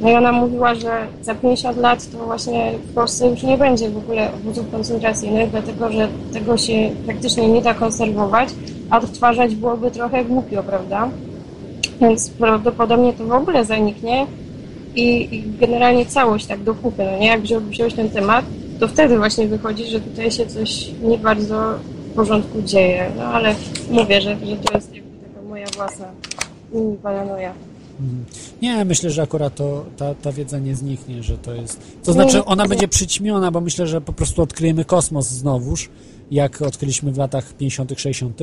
no 0.00 0.10
i 0.10 0.14
ona 0.14 0.32
mówiła, 0.32 0.74
że 0.74 1.06
za 1.22 1.34
50 1.34 1.76
lat 1.76 2.10
to 2.10 2.18
właśnie 2.18 2.72
w 2.90 2.94
Polsce 2.94 3.28
już 3.28 3.42
nie 3.42 3.58
będzie 3.58 3.90
w 3.90 3.96
ogóle 3.96 4.32
obozów 4.34 4.70
koncentracyjnych, 4.70 5.50
dlatego 5.50 5.92
że 5.92 6.08
tego 6.32 6.56
się 6.56 6.90
praktycznie 7.06 7.48
nie 7.48 7.62
da 7.62 7.74
konserwować, 7.74 8.48
a 8.90 8.98
odtwarzać 8.98 9.54
byłoby 9.54 9.90
trochę 9.90 10.24
głupio, 10.24 10.62
prawda? 10.62 11.08
Więc 12.00 12.30
prawdopodobnie 12.30 13.12
to 13.12 13.24
w 13.24 13.32
ogóle 13.32 13.64
zaniknie 13.64 14.26
i, 14.96 15.34
i 15.34 15.42
generalnie 15.60 16.06
całość 16.06 16.46
tak 16.46 16.62
do 16.62 16.74
kupy, 16.74 17.04
no 17.12 17.18
nie? 17.18 17.26
Jak 17.26 17.40
wziąłeś 17.40 17.94
ten 17.94 18.10
temat, 18.10 18.44
to 18.80 18.88
wtedy 18.88 19.18
właśnie 19.18 19.48
wychodzi, 19.48 19.84
że 19.84 20.00
tutaj 20.00 20.30
się 20.30 20.46
coś 20.46 20.90
nie 21.02 21.18
bardzo 21.18 21.74
w 22.10 22.14
porządku 22.14 22.62
dzieje. 22.62 23.10
No 23.16 23.22
ale 23.22 23.54
mówię, 23.90 24.20
że, 24.20 24.36
że 24.46 24.56
to 24.56 24.74
jest 24.74 24.94
jakby 24.94 25.10
taka 25.28 25.48
moja 25.48 25.66
własna 25.76 26.06
mini 26.72 26.96
paranoja. 26.96 27.52
Nie, 28.62 28.84
myślę, 28.84 29.10
że 29.10 29.22
akurat 29.22 29.54
to, 29.54 29.84
ta, 29.96 30.14
ta 30.14 30.32
wiedza 30.32 30.58
nie 30.58 30.74
zniknie, 30.74 31.22
że 31.22 31.38
to 31.38 31.54
jest... 31.54 31.80
To 32.04 32.12
znaczy, 32.12 32.44
ona 32.44 32.68
będzie 32.68 32.88
przyćmiona, 32.88 33.50
bo 33.50 33.60
myślę, 33.60 33.86
że 33.86 34.00
po 34.00 34.12
prostu 34.12 34.42
odkryjemy 34.42 34.84
kosmos 34.84 35.28
znowuż, 35.28 35.88
jak 36.30 36.62
odkryliśmy 36.62 37.12
w 37.12 37.18
latach 37.18 37.52
50., 37.52 37.92
60. 37.96 38.40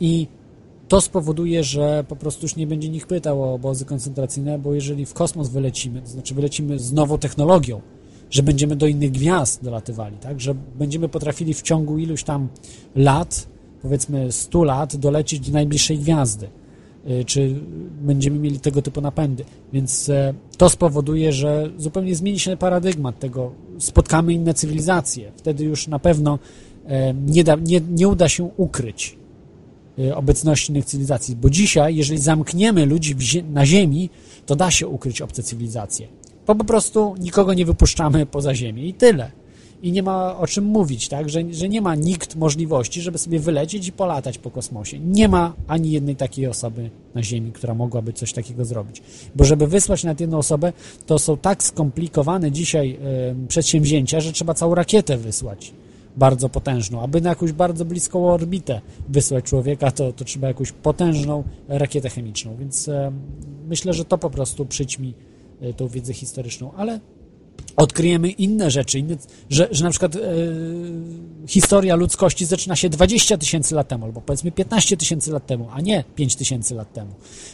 i 0.00 0.26
to 0.88 1.00
spowoduje, 1.00 1.64
że 1.64 2.04
po 2.08 2.16
prostu 2.16 2.44
już 2.44 2.56
nie 2.56 2.66
będzie 2.66 2.88
nikt 2.88 3.08
pytał 3.08 3.42
o 3.42 3.54
obozy 3.54 3.84
koncentracyjne, 3.84 4.58
bo 4.58 4.74
jeżeli 4.74 5.06
w 5.06 5.14
kosmos 5.14 5.48
wylecimy, 5.48 6.02
to 6.02 6.08
znaczy 6.08 6.34
wylecimy 6.34 6.78
z 6.78 6.92
nową 6.92 7.18
technologią, 7.18 7.80
że 8.30 8.42
będziemy 8.42 8.76
do 8.76 8.86
innych 8.86 9.10
gwiazd 9.10 9.64
dolatywali, 9.64 10.16
tak? 10.16 10.40
Że 10.40 10.54
będziemy 10.54 11.08
potrafili 11.08 11.54
w 11.54 11.62
ciągu 11.62 11.98
iluś 11.98 12.24
tam 12.24 12.48
lat, 12.96 13.46
powiedzmy 13.82 14.32
100 14.32 14.64
lat, 14.64 14.96
dolecieć 14.96 15.40
do 15.40 15.52
najbliższej 15.52 15.98
gwiazdy. 15.98 16.48
Y, 17.10 17.24
czy 17.24 17.54
będziemy 18.02 18.38
mieli 18.38 18.60
tego 18.60 18.82
typu 18.82 19.00
napędy. 19.00 19.44
Więc 19.72 20.08
e, 20.08 20.34
to 20.56 20.70
spowoduje, 20.70 21.32
że 21.32 21.70
zupełnie 21.78 22.14
zmieni 22.14 22.38
się 22.38 22.56
paradygmat 22.56 23.18
tego. 23.18 23.52
Spotkamy 23.78 24.32
inne 24.32 24.54
cywilizacje. 24.54 25.32
Wtedy 25.36 25.64
już 25.64 25.88
na 25.88 25.98
pewno 25.98 26.38
e, 26.86 27.14
nie, 27.14 27.44
da, 27.44 27.54
nie, 27.54 27.80
nie 27.90 28.08
uda 28.08 28.28
się 28.28 28.50
ukryć 28.56 29.16
e, 29.98 30.16
obecności 30.16 30.72
innych 30.72 30.84
cywilizacji. 30.84 31.36
Bo 31.36 31.50
dzisiaj, 31.50 31.96
jeżeli 31.96 32.20
zamkniemy 32.20 32.86
ludzi 32.86 33.16
na 33.52 33.66
Ziemi, 33.66 34.10
to 34.46 34.56
da 34.56 34.70
się 34.70 34.88
ukryć 34.88 35.22
obce 35.22 35.42
cywilizacje. 35.42 36.08
Bo 36.46 36.54
po 36.54 36.64
prostu 36.64 37.14
nikogo 37.20 37.54
nie 37.54 37.66
wypuszczamy 37.66 38.26
poza 38.26 38.54
Ziemię 38.54 38.86
i 38.86 38.94
tyle 38.94 39.41
i 39.82 39.92
nie 39.92 40.02
ma 40.02 40.38
o 40.38 40.46
czym 40.46 40.64
mówić, 40.64 41.08
tak? 41.08 41.30
Że, 41.30 41.42
że 41.50 41.68
nie 41.68 41.80
ma 41.80 41.94
nikt 41.94 42.36
możliwości, 42.36 43.00
żeby 43.00 43.18
sobie 43.18 43.38
wylecieć 43.38 43.88
i 43.88 43.92
polatać 43.92 44.38
po 44.38 44.50
kosmosie. 44.50 44.98
Nie 44.98 45.28
ma 45.28 45.52
ani 45.66 45.90
jednej 45.90 46.16
takiej 46.16 46.46
osoby 46.46 46.90
na 47.14 47.22
Ziemi, 47.22 47.52
która 47.52 47.74
mogłaby 47.74 48.12
coś 48.12 48.32
takiego 48.32 48.64
zrobić. 48.64 49.02
Bo 49.34 49.44
żeby 49.44 49.66
wysłać 49.66 50.04
nad 50.04 50.20
jedną 50.20 50.38
osobę, 50.38 50.72
to 51.06 51.18
są 51.18 51.36
tak 51.36 51.62
skomplikowane 51.62 52.52
dzisiaj 52.52 52.98
y, 53.44 53.48
przedsięwzięcia, 53.48 54.20
że 54.20 54.32
trzeba 54.32 54.54
całą 54.54 54.74
rakietę 54.74 55.16
wysłać 55.16 55.72
bardzo 56.16 56.48
potężną. 56.48 57.02
Aby 57.02 57.20
na 57.20 57.30
jakąś 57.30 57.52
bardzo 57.52 57.84
bliską 57.84 58.30
orbitę 58.30 58.80
wysłać 59.08 59.44
człowieka, 59.44 59.90
to, 59.90 60.12
to 60.12 60.24
trzeba 60.24 60.48
jakąś 60.48 60.72
potężną 60.72 61.44
rakietę 61.68 62.10
chemiczną. 62.10 62.56
Więc 62.56 62.88
y, 62.88 62.92
myślę, 63.68 63.92
że 63.92 64.04
to 64.04 64.18
po 64.18 64.30
prostu 64.30 64.66
przyćmi 64.66 65.14
y, 65.62 65.74
tą 65.74 65.88
wiedzę 65.88 66.14
historyczną, 66.14 66.72
ale 66.76 67.00
odkryjemy 67.76 68.30
inne 68.30 68.70
rzeczy, 68.70 68.98
inne, 68.98 69.16
że, 69.50 69.68
że 69.70 69.84
na 69.84 69.90
przykład 69.90 70.16
e, 70.16 70.20
historia 71.46 71.96
ludzkości 71.96 72.46
zaczyna 72.46 72.76
się 72.76 72.88
20 72.88 73.38
tysięcy 73.38 73.74
lat 73.74 73.88
temu, 73.88 74.04
albo 74.04 74.20
powiedzmy 74.20 74.52
15 74.52 74.96
tysięcy 74.96 75.32
lat 75.32 75.46
temu, 75.46 75.68
a 75.72 75.80
nie 75.80 76.04
5 76.14 76.36
tysięcy 76.36 76.74
lat 76.74 76.92
temu. 76.92 77.10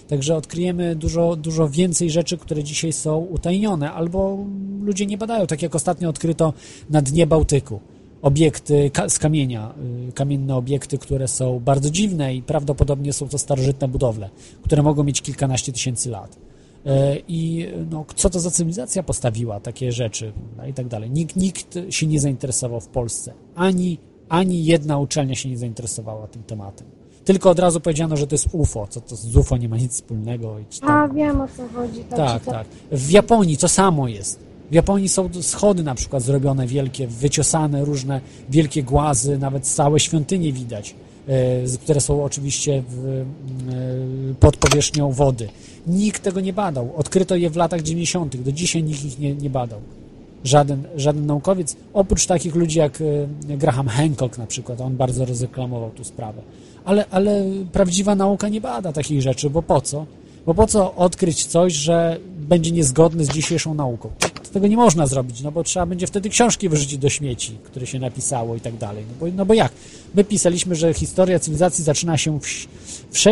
Także 0.08 0.36
odkryjemy 0.36 0.96
dużo, 0.96 1.36
dużo 1.36 1.68
więcej 1.68 2.10
rzeczy, 2.10 2.38
które 2.38 2.64
dzisiaj 2.64 2.92
są 2.92 3.18
utajnione, 3.18 3.92
albo 3.92 4.38
ludzie 4.82 5.06
nie 5.06 5.18
badają, 5.18 5.46
tak 5.46 5.62
jak 5.62 5.74
ostatnio 5.74 6.08
odkryto 6.08 6.52
na 6.90 7.02
dnie 7.02 7.26
Bałtyku 7.26 7.80
obiekty 8.22 8.90
z 9.08 9.18
kamienia, 9.18 9.74
y, 10.08 10.12
kamienne 10.12 10.56
obiekty, 10.56 10.98
które 10.98 11.28
są 11.28 11.60
bardzo 11.60 11.90
dziwne 11.90 12.34
i 12.34 12.42
prawdopodobnie 12.42 13.12
są 13.12 13.28
to 13.28 13.38
starożytne 13.38 13.88
budowle, 13.88 14.30
które 14.62 14.82
mogą 14.82 15.04
mieć 15.04 15.22
kilkanaście 15.22 15.72
tysięcy 15.72 16.10
lat. 16.10 16.47
E, 16.88 17.16
i 17.28 17.68
no, 17.90 18.04
co 18.14 18.30
to 18.30 18.40
za 18.40 18.50
cywilizacja 18.50 19.02
postawiła 19.02 19.60
takie 19.60 19.92
rzeczy 19.92 20.32
no, 20.56 20.66
i 20.66 20.72
tak 20.72 20.88
dalej. 20.88 21.10
Nikt, 21.10 21.36
nikt 21.36 21.74
się 21.90 22.06
nie 22.06 22.20
zainteresował 22.20 22.80
w 22.80 22.88
Polsce. 22.88 23.32
Ani, 23.54 23.98
ani 24.28 24.64
jedna 24.64 24.98
uczelnia 24.98 25.34
się 25.34 25.48
nie 25.48 25.58
zainteresowała 25.58 26.26
tym 26.26 26.42
tematem. 26.42 26.86
Tylko 27.24 27.50
od 27.50 27.58
razu 27.58 27.80
powiedziano, 27.80 28.16
że 28.16 28.26
to 28.26 28.34
jest 28.34 28.48
UFO, 28.52 28.86
co 28.90 29.00
to 29.00 29.16
z 29.16 29.36
UFO 29.36 29.56
nie 29.56 29.68
ma 29.68 29.76
nic 29.76 29.92
wspólnego. 29.92 30.58
I 30.58 30.64
A, 30.82 31.08
wiem 31.08 31.40
o 31.40 31.48
co 31.56 31.68
chodzi. 31.74 32.04
Tak, 32.04 32.18
tak, 32.18 32.44
tak. 32.44 32.66
W 32.92 33.10
Japonii 33.10 33.56
to 33.56 33.68
samo 33.68 34.08
jest. 34.08 34.40
W 34.70 34.74
Japonii 34.74 35.08
są 35.08 35.28
schody 35.40 35.82
na 35.82 35.94
przykład 35.94 36.22
zrobione 36.22 36.66
wielkie, 36.66 37.06
wyciosane 37.06 37.84
różne 37.84 38.20
wielkie 38.50 38.82
głazy, 38.82 39.38
nawet 39.38 39.66
całe 39.66 40.00
świątynie 40.00 40.52
widać, 40.52 40.94
które 41.82 42.00
są 42.00 42.24
oczywiście 42.24 42.82
w, 42.88 43.06
e, 43.06 44.34
pod 44.40 44.56
powierzchnią 44.56 45.12
wody. 45.12 45.48
Nikt 45.86 46.22
tego 46.22 46.40
nie 46.40 46.52
badał. 46.52 46.92
Odkryto 46.96 47.36
je 47.36 47.50
w 47.50 47.56
latach 47.56 47.82
90. 47.82 48.36
Do 48.36 48.52
dzisiaj 48.52 48.82
nikt 48.82 49.04
ich 49.04 49.18
nie, 49.18 49.34
nie 49.34 49.50
badał. 49.50 49.80
Żaden, 50.44 50.82
żaden 50.96 51.26
naukowiec, 51.26 51.76
oprócz 51.94 52.26
takich 52.26 52.54
ludzi 52.54 52.78
jak 52.78 53.00
e, 53.48 53.56
Graham 53.56 53.88
Hancock 53.88 54.38
na 54.38 54.46
przykład, 54.46 54.80
on 54.80 54.96
bardzo 54.96 55.24
rozreklamował 55.24 55.90
tu 55.90 56.04
sprawę. 56.04 56.42
Ale, 56.84 57.04
ale 57.10 57.44
prawdziwa 57.72 58.14
nauka 58.14 58.48
nie 58.48 58.60
bada 58.60 58.92
takich 58.92 59.22
rzeczy, 59.22 59.50
bo 59.50 59.62
po 59.62 59.80
co? 59.80 60.06
Bo 60.46 60.54
po 60.54 60.66
co 60.66 60.94
odkryć 60.94 61.46
coś, 61.46 61.72
że 61.72 62.18
będzie 62.38 62.70
niezgodne 62.70 63.24
z 63.24 63.28
dzisiejszą 63.28 63.74
nauką? 63.74 64.10
Tego 64.52 64.66
nie 64.66 64.76
można 64.76 65.06
zrobić, 65.06 65.40
no 65.40 65.52
bo 65.52 65.64
trzeba 65.64 65.86
będzie 65.86 66.06
wtedy 66.06 66.28
książki 66.28 66.68
wyrzucić 66.68 66.98
do 66.98 67.08
śmieci, 67.08 67.56
które 67.64 67.86
się 67.86 67.98
napisało 67.98 68.56
i 68.56 68.60
tak 68.60 68.76
dalej. 68.76 69.04
No 69.08 69.14
bo, 69.20 69.36
no 69.36 69.46
bo 69.46 69.54
jak? 69.54 69.72
My 70.14 70.24
pisaliśmy, 70.24 70.74
że 70.74 70.94
historia 70.94 71.38
cywilizacji 71.38 71.84
zaczyna 71.84 72.18
się 72.18 72.40
w, 72.40 72.46
w, 72.46 73.24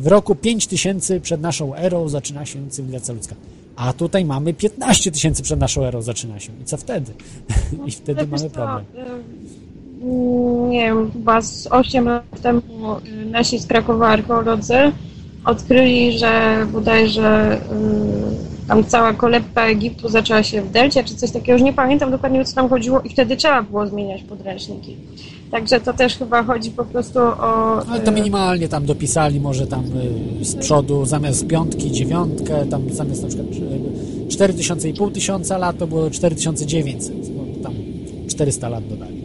w 0.00 0.06
roku 0.06 0.34
5000 0.34 1.20
przed 1.20 1.40
naszą 1.40 1.74
erą 1.74 2.08
zaczyna 2.08 2.46
się 2.46 2.70
cywilizacja 2.70 3.14
ludzka. 3.14 3.34
A 3.76 3.92
tutaj 3.92 4.24
mamy 4.24 4.54
15 4.54 5.10
tysięcy 5.10 5.42
przed 5.42 5.60
naszą 5.60 5.84
erą 5.84 6.02
zaczyna 6.02 6.40
się. 6.40 6.52
I 6.62 6.64
co 6.64 6.76
wtedy? 6.76 7.12
I 7.86 7.90
wtedy 7.90 8.26
mamy 8.26 8.50
problem. 8.50 8.84
Nie 10.68 10.80
wiem, 10.80 11.10
chyba 11.12 11.40
z 11.42 11.66
8 11.66 12.04
lat 12.04 12.40
temu 12.42 12.60
y, 13.06 13.26
nasi 13.26 13.58
z 13.58 13.66
Krakowa 13.66 14.08
archeolodzy 14.08 14.92
odkryli, 15.44 16.18
że 16.18 16.66
bodajże 16.72 17.60
y, 18.62 18.68
tam 18.68 18.84
cała 18.84 19.12
kolebka 19.12 19.66
Egiptu 19.66 20.08
zaczęła 20.08 20.42
się 20.42 20.62
w 20.62 20.70
delcie, 20.70 21.04
czy 21.04 21.14
coś 21.14 21.30
takiego, 21.30 21.52
już 21.52 21.62
nie 21.62 21.72
pamiętam 21.72 22.10
dokładnie 22.10 22.40
o 22.40 22.44
co 22.44 22.54
tam 22.54 22.68
chodziło 22.68 23.00
i 23.00 23.08
wtedy 23.08 23.36
trzeba 23.36 23.62
było 23.62 23.86
zmieniać 23.86 24.22
podręczniki. 24.22 24.96
Także 25.50 25.80
to 25.80 25.92
też 25.92 26.16
chyba 26.16 26.42
chodzi 26.42 26.70
po 26.70 26.84
prostu 26.84 27.18
o... 27.18 27.82
Ale 27.86 28.00
to 28.00 28.12
minimalnie 28.12 28.68
tam 28.68 28.86
dopisali, 28.86 29.40
może 29.40 29.66
tam 29.66 29.84
y, 30.40 30.44
z 30.44 30.54
przodu 30.56 31.06
zamiast 31.06 31.46
piątki, 31.46 31.90
dziewiątkę, 31.90 32.66
tam 32.66 32.82
zamiast 32.90 33.22
na 33.22 33.28
przykład 33.28 33.48
4000 34.28 34.88
i 34.88 34.94
pół 34.94 35.10
tysiąca 35.10 35.58
lat 35.58 35.78
to 35.78 35.86
było 35.86 36.10
4900, 36.10 37.16
no, 37.36 37.62
tam 37.62 37.74
400 38.28 38.68
lat 38.68 38.88
dodali. 38.88 39.24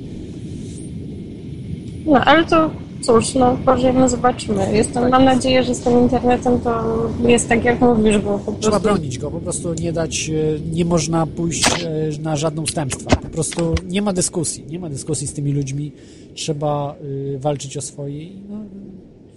No, 2.06 2.26
ale 2.26 2.46
to 2.46 2.70
cóż, 3.02 3.36
no 3.36 3.58
pożyjemy, 3.66 4.10
zobaczymy. 4.10 4.74
Jestem, 4.74 5.10
mam 5.10 5.26
nadzieję, 5.26 5.64
że 5.64 5.76
z 5.76 5.80
tym 5.80 6.00
internetem 6.00 6.60
to 6.60 6.84
jest 7.28 7.50
tak, 7.50 7.64
jak 7.64 7.82
mówisz, 7.82 8.18
bo 8.18 8.32
po 8.32 8.40
prostu... 8.40 8.62
Trzeba 8.62 8.80
bronić 8.80 9.18
go, 9.18 9.32
po 9.32 9.40
prostu 9.40 9.74
nie 9.74 9.94
dać, 9.94 10.30
e, 10.30 10.60
nie 10.72 10.86
można 10.86 11.28
pójść 11.28 11.84
e, 11.84 12.22
na 12.22 12.36
żadne 12.36 12.62
ustępstwa. 12.62 13.16
Po 13.16 13.30
prostu 13.30 13.76
nie 13.88 14.02
ma 14.02 14.14
dyskusji, 14.14 14.66
nie 14.70 14.80
ma 14.80 14.90
dyskusji 14.90 15.28
z 15.28 15.34
tymi 15.34 15.54
ludźmi. 15.54 15.92
Trzeba 16.34 16.96
e, 17.36 17.38
walczyć 17.38 17.78
o 17.78 17.82
swoje. 17.82 18.28
No, 18.50 18.58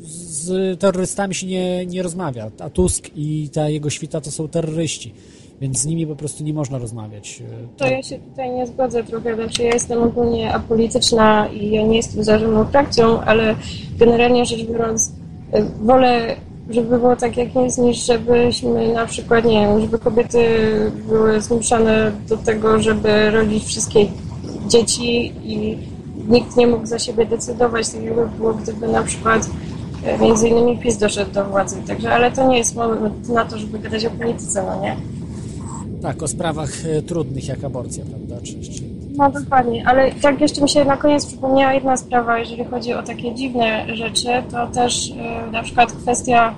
z 0.00 0.80
terrorystami 0.80 1.34
się 1.34 1.46
nie, 1.46 1.86
nie 1.86 2.02
rozmawia, 2.02 2.50
a 2.58 2.70
Tusk 2.70 3.10
i 3.16 3.48
ta 3.52 3.68
jego 3.68 3.90
świta 3.90 4.20
to 4.20 4.30
są 4.30 4.48
terroryści 4.48 5.14
więc 5.62 5.78
z 5.78 5.86
nimi 5.86 6.06
po 6.06 6.16
prostu 6.16 6.44
nie 6.44 6.54
można 6.54 6.78
rozmawiać. 6.78 7.42
To 7.76 7.86
ja 7.86 8.02
się 8.02 8.18
tutaj 8.18 8.50
nie 8.50 8.66
zgodzę 8.66 9.04
trochę, 9.04 9.34
znaczy 9.34 9.62
ja 9.62 9.74
jestem 9.74 10.02
ogólnie 10.02 10.54
apolityczna 10.54 11.48
i 11.48 11.70
ja 11.70 11.82
nie 11.82 11.96
jestem 11.96 12.24
za 12.24 12.38
żadną 12.38 12.64
frakcją, 12.64 13.20
ale 13.20 13.54
generalnie 13.98 14.46
rzecz 14.46 14.66
biorąc 14.66 15.12
e, 15.52 15.62
wolę, 15.62 16.36
żeby 16.70 16.98
było 16.98 17.16
tak 17.16 17.36
jak 17.36 17.54
jest, 17.54 17.78
niż 17.78 18.06
żebyśmy 18.06 18.92
na 18.92 19.06
przykład, 19.06 19.44
nie 19.44 19.60
wiem, 19.60 19.80
żeby 19.80 19.98
kobiety 19.98 20.46
były 21.08 21.40
zmuszane 21.40 22.12
do 22.28 22.36
tego, 22.36 22.82
żeby 22.82 23.30
rodzić 23.30 23.64
wszystkie 23.64 24.06
dzieci 24.68 25.32
i 25.44 25.78
nikt 26.28 26.56
nie 26.56 26.66
mógł 26.66 26.86
za 26.86 26.98
siebie 26.98 27.26
decydować, 27.26 27.88
tak 27.88 28.02
jakby 28.02 28.26
było, 28.26 28.54
gdyby 28.54 28.88
na 28.88 29.02
przykład 29.02 29.50
e, 30.04 30.18
między 30.18 30.48
innymi 30.48 30.78
PiS 30.78 30.98
doszedł 30.98 31.32
do 31.32 31.44
władzy. 31.44 31.76
Także, 31.86 32.14
ale 32.14 32.30
to 32.30 32.48
nie 32.48 32.58
jest 32.58 32.76
moment 32.76 33.28
na 33.28 33.44
to, 33.44 33.58
żeby 33.58 33.78
gadać 33.78 34.04
o 34.04 34.10
polityce, 34.10 34.62
no 34.66 34.82
nie? 34.82 34.96
Tak, 36.02 36.22
o 36.22 36.28
sprawach 36.28 36.86
e, 36.86 37.02
trudnych 37.02 37.48
jak 37.48 37.64
aborcja, 37.64 38.04
prawda? 38.04 38.46
Czy, 38.46 38.60
czy... 38.60 38.82
No 39.16 39.30
dokładnie, 39.30 39.86
ale 39.86 40.12
tak 40.12 40.40
jeszcze 40.40 40.62
mi 40.62 40.68
się 40.68 40.84
na 40.84 40.96
koniec 40.96 41.26
przypomniała 41.26 41.72
jedna 41.72 41.96
sprawa, 41.96 42.38
jeżeli 42.38 42.64
chodzi 42.64 42.92
o 42.92 43.02
takie 43.02 43.34
dziwne 43.34 43.96
rzeczy, 43.96 44.28
to 44.50 44.66
też 44.66 45.10
e, 45.10 45.50
na 45.50 45.62
przykład 45.62 45.92
kwestia 45.92 46.54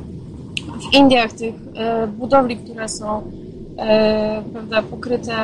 w 0.90 0.94
Indiach 0.94 1.32
tych 1.32 1.54
e, 1.76 2.06
budowli, 2.06 2.56
które 2.56 2.88
są 2.88 3.22
prawda, 4.52 4.82
pokryte 4.82 5.34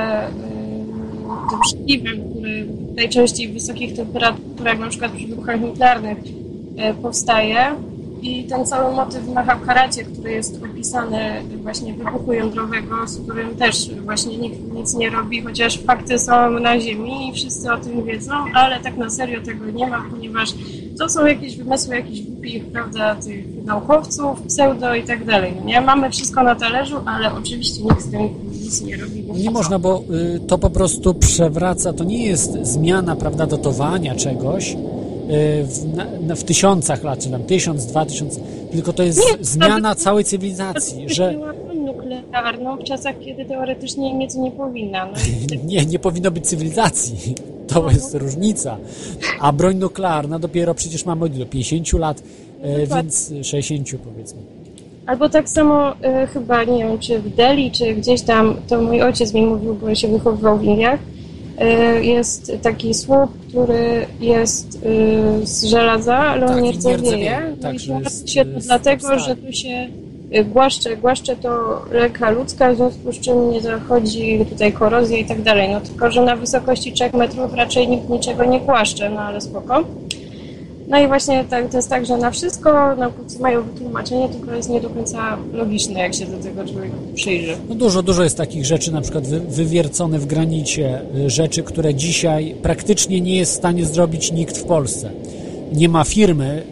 tym 1.51 1.59
szkliwem, 1.68 2.31
który 2.31 2.66
najczęściej 2.97 3.48
w 3.48 3.52
wysokich 3.52 3.97
temperaturach, 3.97 4.78
na 4.78 4.89
przykład 4.89 5.12
przy 5.12 5.27
wybuchach 5.27 5.60
nuklearnych 5.60 6.18
powstaje 7.02 7.74
i 8.22 8.44
ten 8.44 8.66
cały 8.66 8.94
motyw 8.97 9.28
Mahabharacie, 9.28 10.05
który 10.05 10.32
jest 10.32 10.60
opisany 10.64 11.18
właśnie 11.62 11.94
wybuchu 11.94 12.32
jądrowego, 12.32 13.09
z 13.09 13.18
którym 13.18 13.56
też 13.56 13.90
właśnie 13.94 14.38
nikt 14.38 14.72
nic 14.74 14.94
nie 14.94 15.10
robi, 15.10 15.42
chociaż 15.42 15.78
fakty 15.78 16.18
są 16.18 16.51
na 16.51 16.80
ziemi 16.80 17.28
i 17.28 17.32
wszyscy 17.32 17.72
o 17.72 17.76
tym 17.76 18.05
wiedzą, 18.05 18.32
ale 18.55 18.80
tak 18.80 18.97
na 18.97 19.10
serio 19.10 19.40
tego 19.40 19.70
nie 19.70 19.86
ma, 19.86 20.05
ponieważ 20.10 20.55
to 20.98 21.09
są 21.09 21.26
jakieś 21.26 21.56
wymysły 21.56 21.94
jakichś 21.97 22.20
głupich, 22.20 22.64
prawda, 22.64 23.14
tych 23.14 23.64
naukowców, 23.64 24.42
pseudo 24.42 24.94
i 24.94 25.02
tak 25.02 25.24
dalej, 25.24 25.52
nie? 25.64 25.80
Mamy 25.80 26.10
wszystko 26.10 26.42
na 26.42 26.55
talerzu, 26.55 26.97
ale 27.06 27.34
oczywiście 27.34 27.82
nikt 27.82 28.02
z 28.02 28.10
tym 28.10 28.28
nic 28.52 28.82
nie 28.82 28.97
robi. 28.97 29.24
No 29.28 29.34
nie 29.34 29.51
można, 29.51 29.78
bo 29.78 30.02
y, 30.36 30.40
to 30.40 30.59
po 30.59 30.70
prostu 30.70 31.14
przewraca, 31.14 31.92
to 31.92 32.05
nie 32.05 32.26
jest 32.26 32.52
zmiana, 32.62 33.16
prawda, 33.16 33.47
dotowania 33.47 34.14
czegoś, 34.14 34.76
w, 35.65 35.94
na, 36.27 36.35
w, 36.35 36.44
tysiącach 36.44 37.05
lat, 37.05 37.19
czy 37.19 37.31
tam 37.31 37.43
tysiąc, 37.43 37.86
dwa 37.86 38.07
tysiące, 38.07 38.40
tylko 38.73 38.93
to 38.93 39.02
jest 39.02 39.19
nie, 39.19 39.44
zmiana 39.44 39.94
to, 39.94 40.01
całej 40.01 40.24
cywilizacji, 40.24 41.09
że... 41.09 41.35
nuklearną 41.74 42.77
w 42.77 42.85
czasach, 42.85 43.15
kiedy 43.20 43.44
teoretycznie 43.44 44.15
nic 44.15 44.35
nie 44.35 44.51
powinna. 44.51 45.07
No 45.07 45.12
nie, 45.66 45.86
nie 45.86 45.98
powinno 45.98 46.31
być 46.31 46.47
cywilizacji. 46.47 47.35
To 47.69 47.82
no. 47.82 47.90
jest 47.90 48.15
różnica. 48.15 48.77
A 49.40 49.52
broń 49.52 49.77
nuklearna 49.77 50.39
dopiero 50.39 50.74
przecież 50.74 51.07
mamy 51.07 51.28
do 51.28 51.47
50 51.47 51.93
lat, 51.93 52.23
no 52.62 52.97
więc 52.97 53.32
60 53.43 53.89
powiedzmy. 54.05 54.40
Albo 55.07 55.28
tak 55.28 55.48
samo 55.48 55.93
y, 55.93 56.27
chyba, 56.27 56.65
nie 56.65 56.85
wiem, 56.85 56.98
czy 56.98 57.19
w 57.19 57.35
Delhi, 57.35 57.70
czy 57.70 57.94
gdzieś 57.94 58.23
tam, 58.23 58.57
to 58.69 58.82
mój 58.82 59.02
ojciec 59.02 59.35
mi 59.35 59.47
mówił, 59.47 59.74
bo 59.74 59.94
się 59.94 60.09
wychowywał 60.09 60.59
w 60.59 60.65
Indiach, 60.65 61.01
jest 62.03 62.53
taki 62.62 62.95
słup, 62.95 63.31
który 63.49 64.07
jest 64.20 64.78
y, 65.43 65.47
z 65.47 65.65
żelaza, 65.65 66.16
ale 66.16 66.47
tak, 66.47 66.57
on 66.57 66.62
nie 66.62 66.73
rdzewieje. 66.73 67.57
Tak, 67.62 67.74
I 67.74 67.89
to 67.89 68.01
jest 68.01 68.31
świetne 68.31 68.61
dlatego, 68.61 69.19
że 69.19 69.37
tu 69.37 69.53
się 69.53 69.89
głaszcze, 70.45 70.97
głaszcze 70.97 71.37
to 71.37 71.82
ręka 71.91 72.31
ludzka, 72.31 72.73
w 72.73 72.77
związku 72.77 73.12
z 73.12 73.20
czym 73.20 73.51
nie 73.51 73.61
zachodzi 73.61 74.47
tutaj 74.51 74.73
korozja 74.73 75.19
i 75.19 75.24
tak 75.24 75.43
dalej. 75.43 75.69
No 75.73 75.81
tylko, 75.81 76.11
że 76.11 76.23
na 76.23 76.37
wysokości 76.37 76.93
3 76.93 77.11
metrów 77.15 77.55
raczej 77.55 77.89
nikt 77.89 78.09
niczego 78.09 78.45
nie 78.45 78.61
głaszcze, 78.61 79.11
no 79.11 79.20
ale 79.20 79.41
spoko. 79.41 79.85
No 80.90 81.00
i 81.00 81.08
właśnie 81.08 81.44
tak, 81.44 81.70
to 81.70 81.76
jest 81.76 81.88
tak, 81.88 82.06
że 82.06 82.16
na 82.16 82.30
wszystko 82.30 82.96
naukowcy 82.96 83.38
mają 83.38 83.62
wytłumaczenie, 83.62 84.28
tylko 84.28 84.52
jest 84.52 84.70
nie 84.70 84.80
do 84.80 84.90
końca 84.90 85.38
logiczne, 85.52 86.00
jak 86.00 86.14
się 86.14 86.26
do 86.26 86.38
tego 86.38 86.64
człowiek 86.64 86.92
przyjrzy. 87.14 87.56
No 87.68 87.74
dużo, 87.74 88.02
dużo 88.02 88.24
jest 88.24 88.36
takich 88.36 88.64
rzeczy, 88.64 88.92
na 88.92 89.00
przykład 89.00 89.26
wy, 89.26 89.40
wywiercone 89.40 90.18
w 90.18 90.26
granicie, 90.26 91.02
y, 91.16 91.30
rzeczy, 91.30 91.62
które 91.62 91.94
dzisiaj 91.94 92.56
praktycznie 92.62 93.20
nie 93.20 93.36
jest 93.36 93.52
w 93.52 93.56
stanie 93.56 93.84
zrobić 93.84 94.32
nikt 94.32 94.58
w 94.58 94.64
Polsce. 94.64 95.10
Nie 95.72 95.88
ma 95.88 96.04
firmy, 96.04 96.62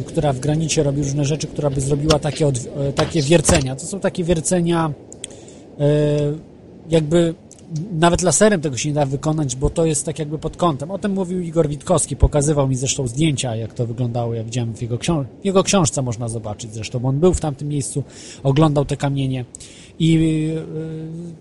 y, 0.00 0.04
która 0.06 0.32
w 0.32 0.40
granicie 0.40 0.82
robi 0.82 1.02
różne 1.02 1.24
rzeczy, 1.24 1.46
która 1.46 1.70
by 1.70 1.80
zrobiła 1.80 2.18
takie, 2.18 2.48
y, 2.48 2.52
takie 2.94 3.22
wiercenia. 3.22 3.76
To 3.76 3.86
są 3.86 4.00
takie 4.00 4.24
wiercenia 4.24 4.90
y, 4.90 5.82
jakby 6.90 7.34
nawet 7.92 8.22
laserem 8.22 8.60
tego 8.60 8.76
się 8.76 8.88
nie 8.88 8.94
da 8.94 9.06
wykonać, 9.06 9.56
bo 9.56 9.70
to 9.70 9.86
jest 9.86 10.06
tak 10.06 10.18
jakby 10.18 10.38
pod 10.38 10.56
kątem. 10.56 10.90
O 10.90 10.98
tym 10.98 11.12
mówił 11.12 11.40
Igor 11.40 11.68
Witkowski, 11.68 12.16
pokazywał 12.16 12.68
mi 12.68 12.76
zresztą 12.76 13.06
zdjęcia, 13.06 13.56
jak 13.56 13.74
to 13.74 13.86
wyglądało. 13.86 14.34
Ja 14.34 14.44
widziałem 14.44 14.74
w 14.74 14.82
jego, 14.82 14.98
książ 14.98 15.26
w 15.42 15.44
jego 15.44 15.62
książce, 15.62 16.02
można 16.02 16.28
zobaczyć 16.28 16.74
zresztą, 16.74 16.98
bo 16.98 17.08
on 17.08 17.20
był 17.20 17.34
w 17.34 17.40
tamtym 17.40 17.68
miejscu, 17.68 18.04
oglądał 18.42 18.84
te 18.84 18.96
kamienie 18.96 19.44
i 19.98 20.12
yy, 20.12 20.62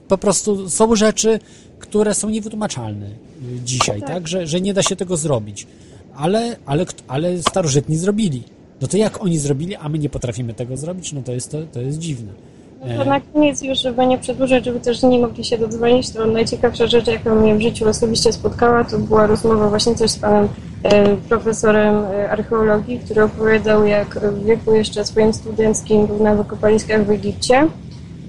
po 0.08 0.18
prostu 0.18 0.70
są 0.70 0.96
rzeczy, 0.96 1.40
które 1.80 2.14
są 2.14 2.30
niewytłumaczalne 2.30 3.10
dzisiaj, 3.66 4.00
tak, 4.00 4.10
tak 4.10 4.28
że, 4.28 4.48
że 4.48 4.62
nie 4.62 4.74
da 4.74 4.84
się 4.84 4.96
tego 4.96 5.18
zrobić. 5.18 5.68
Ale, 6.16 6.58
ale, 6.66 6.86
ale 7.08 7.42
starożytni 7.42 7.98
zrobili. 7.98 8.44
No 8.82 8.88
to 8.88 8.98
jak 8.98 9.24
oni 9.24 9.40
zrobili, 9.40 9.76
a 9.76 9.90
my 9.90 10.00
nie 10.00 10.10
potrafimy 10.10 10.54
tego 10.54 10.78
zrobić, 10.78 11.14
no 11.14 11.22
to 11.22 11.32
jest, 11.32 11.52
to, 11.52 11.58
to 11.72 11.82
jest 11.82 12.00
dziwne. 12.00 12.34
No 12.88 13.04
to 13.04 13.10
na 13.10 13.22
koniec 13.22 13.62
już, 13.62 13.80
żeby 13.80 14.08
nie 14.08 14.18
przedłużać, 14.18 14.66
żeby 14.66 14.80
też 14.80 15.04
nie 15.04 15.20
mogli 15.20 15.44
się 15.46 15.58
dodzwonić, 15.58 16.10
to 16.10 16.26
najciekawsza 16.26 16.88
rzecz, 16.88 17.08
jaką 17.08 17.36
mnie 17.36 17.56
w 17.56 17.62
życiu 17.62 17.90
osobiście 17.90 18.34
spotkała, 18.34 18.84
to 18.84 19.00
była 19.00 19.28
rozmowa 19.28 19.70
właśnie 19.70 19.96
też 19.96 20.12
z 20.12 20.18
panem 20.18 20.48
e, 20.84 21.18
profesorem 21.18 21.96
e, 21.96 22.30
archeologii, 22.30 23.00
który 23.00 23.24
opowiadał, 23.24 23.86
jak 23.86 24.20
w 24.20 24.46
wieku 24.46 24.74
jeszcze 24.74 25.06
swoim 25.06 25.34
studenckim 25.34 26.08
był 26.08 26.24
na 26.24 26.36
wykopaliskach 26.36 27.06
w 27.06 27.10
Egipcie 27.10 27.68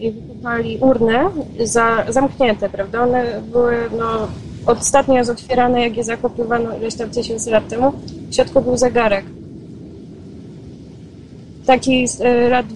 i 0.01 0.13
wykopali 0.13 0.79
urny 0.79 1.19
za, 1.65 2.05
zamknięte, 2.09 2.69
prawda? 2.69 3.03
One 3.03 3.41
były, 3.53 3.77
no, 3.99 4.29
ostatnio 4.67 5.23
otwierane, 5.33 5.83
jak 5.83 5.97
je 5.97 6.05
zakopywano 6.05 6.77
ileś 6.77 6.95
tam 6.95 7.11
tysięcy 7.11 7.51
lat 7.51 7.69
temu. 7.69 7.93
W 8.31 8.35
środku 8.35 8.61
był 8.61 8.77
zegarek 8.77 9.25
taki 11.69 12.09
z 12.09 12.20
e, 12.20 12.49
lat 12.49 12.66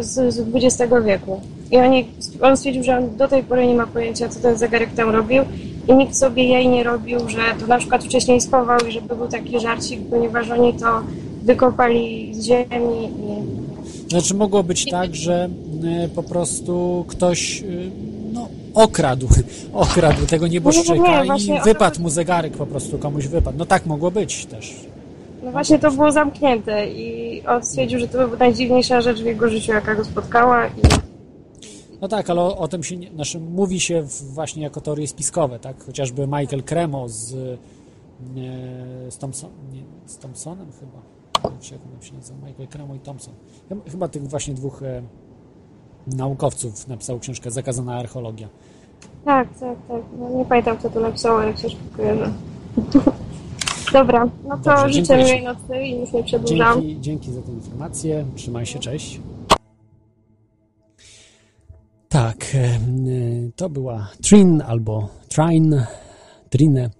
z, 0.00 0.34
z 0.34 0.38
XX 0.54 0.92
wieku. 1.04 1.40
I 1.70 1.76
oni, 1.76 2.08
on 2.42 2.56
stwierdził, 2.56 2.84
że 2.84 2.98
on 2.98 3.16
do 3.16 3.28
tej 3.28 3.42
pory 3.42 3.66
nie 3.66 3.74
ma 3.74 3.86
pojęcia, 3.86 4.28
co 4.28 4.40
ten 4.40 4.58
zegarek 4.58 4.94
tam 4.94 5.10
robił 5.10 5.42
i 5.88 5.94
nikt 5.94 6.16
sobie 6.16 6.44
jej 6.44 6.68
nie 6.68 6.82
robił, 6.82 7.18
że 7.28 7.40
to 7.60 7.66
na 7.66 7.78
przykład 7.78 8.04
wcześniej 8.04 8.40
schował 8.40 8.78
i 8.88 8.92
żeby 8.92 9.16
był 9.16 9.28
taki 9.28 9.60
żarcik, 9.60 10.00
ponieważ 10.10 10.50
oni 10.50 10.74
to 10.74 10.86
wykopali 11.42 12.34
z 12.34 12.44
ziemi 12.44 13.04
i... 13.04 14.10
Znaczy 14.10 14.34
mogło 14.34 14.62
być 14.62 14.90
tak, 14.90 15.14
że 15.14 15.48
e, 16.04 16.08
po 16.08 16.22
prostu 16.22 17.04
ktoś 17.08 17.62
e, 17.62 17.64
no, 18.32 18.48
okradł, 18.74 19.28
okradł 19.72 20.26
tego 20.26 20.46
nieboszczyka 20.46 21.24
nie, 21.24 21.46
nie, 21.46 21.56
i 21.56 21.60
wypadł 21.64 22.00
mu 22.02 22.10
zegarek 22.10 22.52
po 22.56 22.66
prostu, 22.66 22.98
komuś 22.98 23.26
wypadł. 23.26 23.58
No 23.58 23.66
tak 23.66 23.86
mogło 23.86 24.10
być 24.10 24.46
też. 24.46 24.91
No 25.42 25.50
właśnie 25.50 25.78
to 25.78 25.90
było 25.90 26.12
zamknięte 26.12 26.86
i 26.86 27.42
on 27.46 27.62
stwierdził, 27.62 27.98
że 27.98 28.08
to 28.08 28.18
była 28.18 28.38
najdziwniejsza 28.38 29.00
rzecz 29.00 29.22
w 29.22 29.24
jego 29.24 29.48
życiu, 29.48 29.72
jaka 29.72 29.94
go 29.94 30.04
spotkała. 30.04 30.66
I... 30.66 30.70
No 32.00 32.08
tak, 32.08 32.30
ale 32.30 32.40
o, 32.40 32.58
o 32.58 32.68
tym 32.68 32.82
się, 32.82 32.96
znaczy, 33.14 33.40
mówi 33.40 33.80
się 33.80 34.02
właśnie 34.22 34.62
jako 34.62 34.80
teorie 34.80 35.08
spiskowe, 35.08 35.58
tak? 35.58 35.84
Chociażby 35.84 36.26
Michael 36.26 36.62
Cremo 36.62 37.08
z, 37.08 37.34
nie, 38.34 38.58
z, 39.08 39.18
Thompson, 39.18 39.50
nie, 39.72 39.82
z 40.06 40.18
Thompsonem 40.18 40.66
chyba. 40.80 40.98
Jak 41.44 41.80
on 41.96 42.02
się 42.02 42.14
nazywa? 42.14 42.46
Michael 42.46 42.68
Cremo 42.68 42.94
i 42.94 42.98
Thompson. 42.98 43.34
Chyba 43.90 44.08
tych 44.08 44.28
właśnie 44.28 44.54
dwóch 44.54 44.82
e, 44.82 45.02
naukowców 46.06 46.88
napisał 46.88 47.18
książkę 47.18 47.50
Zakazana 47.50 47.98
archeologia. 47.98 48.48
Tak, 49.24 49.48
tak, 49.48 49.78
tak. 49.88 50.02
No, 50.18 50.28
nie 50.28 50.44
pamiętam, 50.44 50.76
kto 50.76 50.90
to 50.90 51.00
napisał, 51.00 51.38
ale 51.38 51.52
książkę 51.52 51.80
kojarzę. 51.96 52.32
Dobra, 53.92 54.28
no 54.48 54.56
to 54.56 54.62
Dobrze, 54.62 54.92
życzę 54.92 55.16
miłej 55.16 55.44
nocy 55.44 55.82
i 55.82 56.00
już 56.00 56.12
nie 56.12 56.24
przedłużam. 56.24 56.82
Dzięki, 56.82 57.00
dzięki 57.00 57.32
za 57.32 57.42
tę 57.42 57.52
informację. 57.52 58.26
Trzymaj 58.34 58.66
się, 58.66 58.78
cześć. 58.78 59.20
Tak, 62.08 62.44
e, 62.54 62.78
to 63.56 63.70
była 63.70 64.08
Trin 64.22 64.62
albo 64.66 65.08
Trine, 66.48 66.90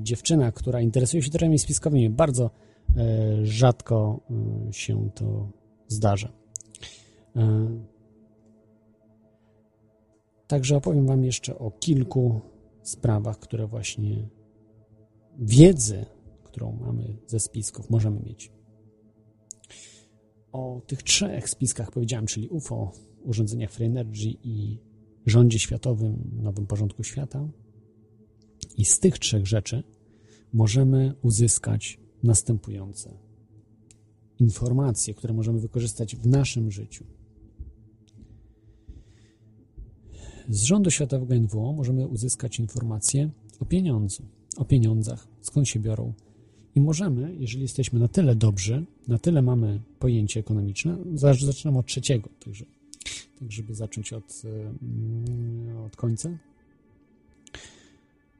dziewczyna, 0.00 0.52
która 0.52 0.80
interesuje 0.80 1.22
się 1.22 1.30
terenami 1.30 1.58
spiskowymi. 1.58 2.10
Bardzo 2.10 2.44
e, 2.44 2.50
rzadko 3.42 4.20
e, 4.68 4.72
się 4.72 5.10
to 5.14 5.48
zdarza. 5.88 6.28
Także 10.46 10.76
opowiem 10.76 11.06
Wam 11.06 11.24
jeszcze 11.24 11.58
o 11.58 11.70
kilku 11.70 12.40
sprawach, 12.82 13.38
które 13.38 13.66
właśnie 13.66 14.16
wiedzy, 15.38 16.06
którą 16.44 16.72
mamy 16.72 17.16
ze 17.26 17.40
spisków, 17.40 17.90
możemy 17.90 18.20
mieć. 18.20 18.52
O 20.52 20.82
tych 20.86 21.02
trzech 21.02 21.48
spiskach 21.48 21.90
powiedziałem, 21.90 22.26
czyli 22.26 22.48
UFO, 22.48 22.92
urządzeniach 23.24 23.70
Free 23.70 23.86
Energy 23.86 24.34
i 24.42 24.78
rządzie 25.26 25.58
światowym, 25.58 26.30
nowym 26.42 26.66
porządku 26.66 27.04
świata. 27.04 27.48
I 28.76 28.84
z 28.84 29.00
tych 29.00 29.18
trzech 29.18 29.46
rzeczy 29.46 29.82
możemy 30.52 31.14
uzyskać 31.22 32.00
następujące 32.22 33.18
informacje, 34.38 35.14
które 35.14 35.34
możemy 35.34 35.60
wykorzystać 35.60 36.16
w 36.16 36.26
naszym 36.26 36.70
życiu. 36.70 37.04
Z 40.48 40.62
rządu 40.62 40.90
światowego 40.90 41.34
NWO 41.34 41.72
możemy 41.72 42.06
uzyskać 42.06 42.58
informacje 42.58 43.30
o 43.60 43.64
pieniądzu 43.64 44.28
o 44.56 44.64
pieniądzach, 44.64 45.26
skąd 45.40 45.68
się 45.68 45.80
biorą. 45.80 46.12
I 46.74 46.80
możemy, 46.80 47.34
jeżeli 47.38 47.62
jesteśmy 47.62 48.00
na 48.00 48.08
tyle 48.08 48.34
dobrzy, 48.34 48.84
na 49.08 49.18
tyle 49.18 49.42
mamy 49.42 49.80
pojęcie 49.98 50.40
ekonomiczne, 50.40 50.96
zaczynam 51.14 51.76
od 51.76 51.86
trzeciego, 51.86 52.28
także, 52.44 52.64
tak 53.38 53.52
żeby 53.52 53.74
zacząć 53.74 54.12
od, 54.12 54.42
mm, 54.82 55.84
od 55.86 55.96
końca, 55.96 56.38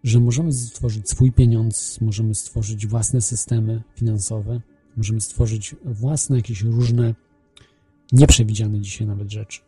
że 0.05 0.21
możemy 0.21 0.53
stworzyć 0.53 1.11
swój 1.11 1.33
pieniądz, 1.33 2.01
możemy 2.01 2.35
stworzyć 2.35 2.87
własne 2.87 3.21
systemy 3.21 3.83
finansowe, 3.95 4.61
możemy 4.97 5.21
stworzyć 5.21 5.77
własne 5.85 6.37
jakieś 6.37 6.63
różne 6.63 7.15
nieprzewidziane 8.13 8.81
dzisiaj 8.81 9.07
nawet 9.07 9.31
rzeczy. 9.31 9.61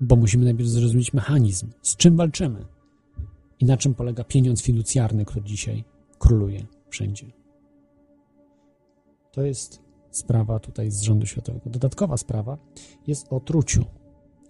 Bo 0.00 0.16
musimy 0.16 0.44
najpierw 0.44 0.68
zrozumieć 0.68 1.12
mechanizm, 1.12 1.66
z 1.82 1.96
czym 1.96 2.16
walczymy 2.16 2.64
i 3.60 3.64
na 3.64 3.76
czym 3.76 3.94
polega 3.94 4.24
pieniądz 4.24 4.62
fiducjarny, 4.62 5.24
który 5.24 5.44
dzisiaj 5.44 5.84
króluje 6.18 6.66
wszędzie. 6.88 7.26
To 9.32 9.42
jest 9.42 9.82
sprawa 10.10 10.58
tutaj 10.58 10.90
z 10.90 11.00
rządu 11.00 11.26
światowego. 11.26 11.70
Dodatkowa 11.70 12.16
sprawa 12.16 12.58
jest 13.06 13.26
o 13.32 13.40
truciu, 13.40 13.84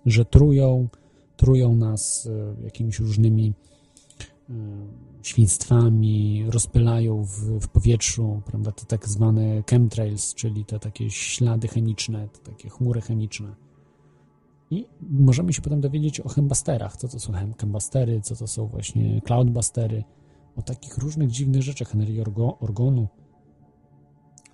że 0.06 0.24
trują, 0.24 0.88
trują 1.36 1.74
nas 1.74 2.28
e, 2.58 2.62
jakimiś 2.64 2.98
różnymi 2.98 3.54
e, 4.50 4.54
świństwami, 5.22 6.44
rozpylają 6.48 7.24
w, 7.24 7.60
w, 7.60 7.68
powietrzu, 7.68 8.42
prawda, 8.46 8.72
te 8.72 8.86
tak 8.86 9.08
zwane 9.08 9.62
chemtrails, 9.70 10.34
czyli 10.34 10.64
te 10.64 10.78
takie 10.78 11.10
ślady 11.10 11.68
chemiczne, 11.68 12.28
te 12.28 12.50
takie 12.50 12.68
chmury 12.68 13.00
chemiczne. 13.00 13.54
I 14.70 14.86
możemy 15.00 15.52
się 15.52 15.62
potem 15.62 15.80
dowiedzieć 15.80 16.20
o 16.20 16.28
chembasterach, 16.28 16.96
co 16.96 17.08
to 17.08 17.20
są 17.20 17.32
chembastery, 17.58 18.20
co 18.20 18.36
to 18.36 18.46
są 18.46 18.66
właśnie 18.66 19.20
cloudbustery, 19.20 20.04
o 20.56 20.62
takich 20.62 20.98
różnych 20.98 21.30
dziwnych 21.30 21.62
rzeczach, 21.62 21.94
energii 21.94 22.20
orgonu. 22.60 23.08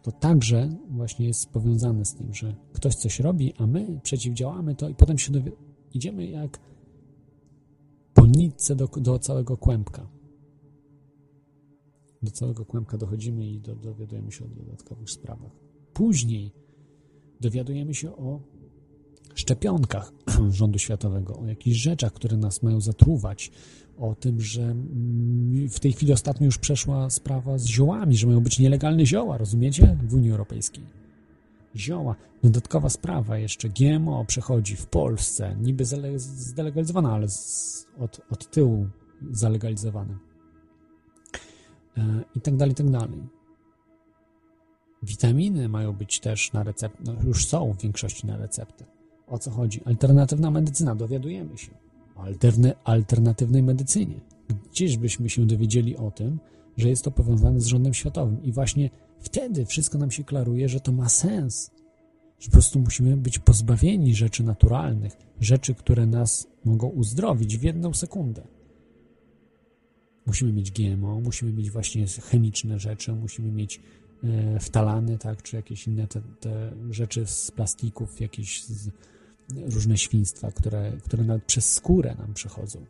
To 0.02 0.12
także 0.12 0.68
właśnie 0.90 1.26
jest 1.26 1.51
powiązane 1.51 2.05
z 2.05 2.14
tym, 2.14 2.34
że 2.34 2.55
ktoś 2.72 2.94
coś 2.94 3.20
robi, 3.20 3.55
a 3.59 3.66
my 3.66 4.01
przeciwdziałamy 4.02 4.74
to 4.74 4.88
i 4.88 4.94
potem 4.94 5.18
się 5.18 5.32
dowi- 5.32 5.52
idziemy 5.94 6.26
jak 6.26 6.60
po 8.14 8.26
nitce 8.26 8.76
do, 8.76 8.86
do 8.86 9.18
całego 9.18 9.56
kłębka 9.56 10.09
do 12.22 12.30
całego 12.30 12.64
kłębka 12.64 12.98
dochodzimy 12.98 13.47
i 13.47 13.60
do, 13.60 13.76
dowiadujemy 13.76 14.32
się 14.32 14.44
o 14.44 14.48
dodatkowych 14.48 15.10
sprawach. 15.10 15.52
Później 15.93 16.52
dowiadujemy 17.40 17.94
się 17.94 18.16
o 18.16 18.40
szczepionkach 19.40 20.12
rządu 20.50 20.78
światowego, 20.78 21.38
o 21.38 21.46
jakichś 21.46 21.76
rzeczach, 21.76 22.12
które 22.12 22.36
nas 22.36 22.62
mają 22.62 22.80
zatruwać, 22.80 23.50
o 23.98 24.14
tym, 24.14 24.40
że 24.40 24.62
mm, 24.62 25.68
w 25.68 25.80
tej 25.80 25.92
chwili 25.92 26.12
ostatnio 26.12 26.44
już 26.44 26.58
przeszła 26.58 27.10
sprawa 27.10 27.58
z 27.58 27.66
ziołami, 27.66 28.16
że 28.16 28.26
mają 28.26 28.40
być 28.40 28.58
nielegalne 28.58 29.06
zioła, 29.06 29.38
rozumiecie? 29.38 29.98
W 30.02 30.14
Unii 30.14 30.30
Europejskiej. 30.30 30.84
Zioła. 31.76 32.16
Dodatkowa 32.42 32.88
sprawa 32.88 33.38
jeszcze. 33.38 33.68
GMO 33.68 34.24
przechodzi 34.24 34.76
w 34.76 34.86
Polsce, 34.86 35.56
niby 35.60 35.84
zdelegalizowana, 36.16 37.12
ale 37.12 37.28
z, 37.28 37.86
od, 37.98 38.20
od 38.30 38.50
tyłu 38.50 38.88
zalegalizowane. 39.30 40.18
E, 41.96 42.24
i 42.34 42.40
tak 42.40 42.56
dalej, 42.56 42.72
i 42.72 42.76
tak 42.76 42.90
dalej. 42.90 43.22
Witaminy 45.02 45.68
mają 45.68 45.92
być 45.92 46.20
też 46.20 46.52
na 46.52 46.62
receptę, 46.62 47.02
no 47.04 47.14
już 47.24 47.46
są 47.46 47.72
w 47.72 47.82
większości 47.82 48.26
na 48.26 48.36
receptę. 48.36 48.95
O 49.26 49.38
co 49.38 49.50
chodzi? 49.50 49.80
Alternatywna 49.84 50.50
medycyna, 50.50 50.94
dowiadujemy 50.94 51.58
się 51.58 51.72
o 52.16 52.24
alternatywnej 52.84 53.62
medycynie. 53.62 54.20
Gdzieś 54.70 54.96
byśmy 54.96 55.30
się 55.30 55.46
dowiedzieli 55.46 55.96
o 55.96 56.10
tym, 56.10 56.38
że 56.76 56.88
jest 56.88 57.04
to 57.04 57.10
powiązane 57.10 57.60
z 57.60 57.66
rządem 57.66 57.94
światowym 57.94 58.42
i 58.42 58.52
właśnie 58.52 58.90
wtedy 59.20 59.66
wszystko 59.66 59.98
nam 59.98 60.10
się 60.10 60.24
klaruje, 60.24 60.68
że 60.68 60.80
to 60.80 60.92
ma 60.92 61.08
sens, 61.08 61.70
że 62.38 62.46
po 62.46 62.52
prostu 62.52 62.80
musimy 62.80 63.16
być 63.16 63.38
pozbawieni 63.38 64.14
rzeczy 64.14 64.44
naturalnych, 64.44 65.16
rzeczy, 65.40 65.74
które 65.74 66.06
nas 66.06 66.46
mogą 66.64 66.88
uzdrowić 66.88 67.58
w 67.58 67.62
jedną 67.62 67.94
sekundę. 67.94 68.42
Musimy 70.26 70.52
mieć 70.52 70.70
GMO, 70.70 71.20
musimy 71.20 71.52
mieć 71.52 71.70
właśnie 71.70 72.06
chemiczne 72.06 72.78
rzeczy, 72.78 73.12
musimy 73.12 73.52
mieć 73.52 73.80
e, 74.24 74.60
wtalany, 74.60 75.18
tak, 75.18 75.42
czy 75.42 75.56
jakieś 75.56 75.86
inne 75.86 76.08
te, 76.08 76.22
te 76.40 76.72
rzeczy 76.90 77.26
z 77.26 77.50
plastików, 77.50 78.20
jakieś 78.20 78.64
z, 78.64 78.90
różne 79.55 79.98
świństwa, 79.98 80.52
które, 80.52 80.93
które 81.05 81.24
nawet 81.24 81.44
przez 81.44 81.73
skórę 81.74 82.14
nam 82.18 82.35
przechodzą. 82.35 82.86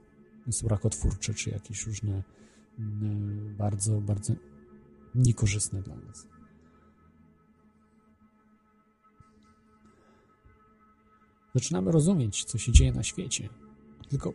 Są 0.50 0.68
rakotwórcze, 0.68 1.34
czy 1.34 1.50
jakieś 1.50 1.86
różne 1.86 2.22
bardzo, 3.58 4.00
bardzo 4.00 4.32
niekorzystne 5.14 5.82
dla 5.82 5.96
nas. 5.96 6.26
Zaczynamy 11.54 11.92
rozumieć, 11.92 12.44
co 12.44 12.58
się 12.58 12.72
dzieje 12.72 12.92
na 12.92 13.02
świecie. 13.02 13.48
Tylko 14.08 14.32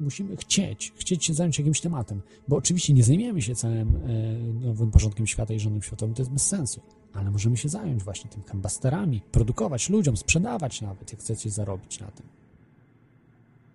musimy 0.00 0.36
chcieć, 0.36 0.92
chcieć 0.96 1.24
się 1.24 1.34
zająć 1.34 1.58
jakimś 1.58 1.80
tematem, 1.80 2.22
bo 2.48 2.56
oczywiście 2.56 2.92
nie 2.92 3.04
zajmiemy 3.04 3.42
się 3.42 3.54
całym 3.54 3.96
e, 3.96 4.38
nowym 4.66 4.90
porządkiem 4.90 5.26
świata 5.26 5.54
i 5.54 5.60
rządem 5.60 5.82
światowym, 5.82 6.14
to 6.14 6.22
jest 6.22 6.32
bez 6.32 6.46
sensu, 6.46 6.80
ale 7.12 7.30
możemy 7.30 7.56
się 7.56 7.68
zająć 7.68 8.02
właśnie 8.02 8.30
tym 8.30 8.42
hambasterami, 8.42 9.20
produkować 9.32 9.90
ludziom, 9.90 10.16
sprzedawać 10.16 10.80
nawet, 10.80 11.12
jak 11.12 11.20
chcecie 11.20 11.50
zarobić 11.50 12.00
na 12.00 12.06
tym. 12.06 12.26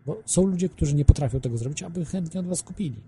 Bo 0.06 0.18
są 0.26 0.45
ludzie, 0.45 0.70
którzy 0.70 0.95
nie 0.95 1.06
potrafią 1.06 1.40
tego 1.40 1.57
zrobić, 1.57 1.84
aby 1.84 2.06
chętnie 2.06 2.40
od 2.40 2.48
was 2.48 2.64
kupili. 2.64 3.02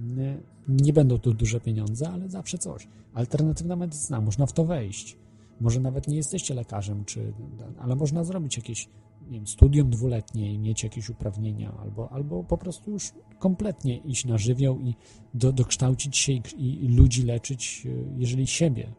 Nie, 0.00 0.38
nie 0.68 0.92
będą 0.92 1.18
to 1.18 1.32
duże 1.32 1.60
pieniądze, 1.60 2.08
ale 2.08 2.28
zawsze 2.28 2.58
coś. 2.58 2.88
Alternatywna 3.14 3.76
medycyna, 3.76 4.20
można 4.20 4.46
w 4.46 4.52
to 4.52 4.64
wejść. 4.64 5.16
Może 5.60 5.80
nawet 5.80 6.08
nie 6.08 6.16
jesteście 6.16 6.54
lekarzem, 6.54 7.04
czy, 7.04 7.32
ale 7.78 7.96
można 7.96 8.24
zrobić 8.24 8.56
jakieś 8.56 8.88
wiem, 9.30 9.46
studium 9.46 9.90
dwuletnie 9.90 10.54
i 10.54 10.58
mieć 10.58 10.84
jakieś 10.84 11.08
uprawnienia, 11.08 11.72
albo, 11.82 12.12
albo 12.12 12.44
po 12.44 12.58
prostu 12.58 12.90
już 12.90 13.12
kompletnie 13.38 13.96
iść 13.96 14.24
na 14.24 14.38
żywioł 14.38 14.80
i 14.80 14.94
do, 15.34 15.52
dokształcić 15.52 16.16
się 16.16 16.32
i, 16.32 16.84
i 16.84 16.88
ludzi 16.88 17.22
leczyć, 17.22 17.86
e, 17.86 18.18
jeżeli 18.18 18.46
siebie 18.46 18.92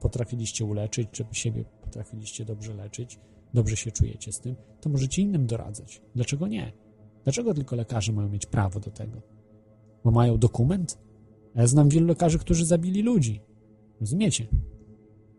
potrafiliście 0.00 0.64
uleczyć, 0.64 1.08
czy 1.12 1.24
siebie 1.32 1.64
potrafiliście 1.82 2.44
dobrze 2.44 2.74
leczyć, 2.74 3.18
dobrze 3.54 3.76
się 3.76 3.90
czujecie 3.90 4.32
z 4.32 4.40
tym, 4.40 4.56
to 4.80 4.90
możecie 4.90 5.22
innym 5.22 5.46
doradzać. 5.46 6.02
Dlaczego 6.14 6.48
nie? 6.48 6.72
Dlaczego 7.24 7.54
tylko 7.54 7.76
lekarze 7.76 8.12
mają 8.12 8.28
mieć 8.28 8.46
prawo 8.46 8.80
do 8.80 8.90
tego? 8.90 9.22
Bo 10.04 10.10
mają 10.10 10.38
dokument? 10.38 10.98
Ja 11.54 11.66
znam 11.66 11.88
wielu 11.88 12.06
lekarzy, 12.06 12.38
którzy 12.38 12.64
zabili 12.64 13.02
ludzi. 13.02 13.40
Rozumiecie? 14.00 14.46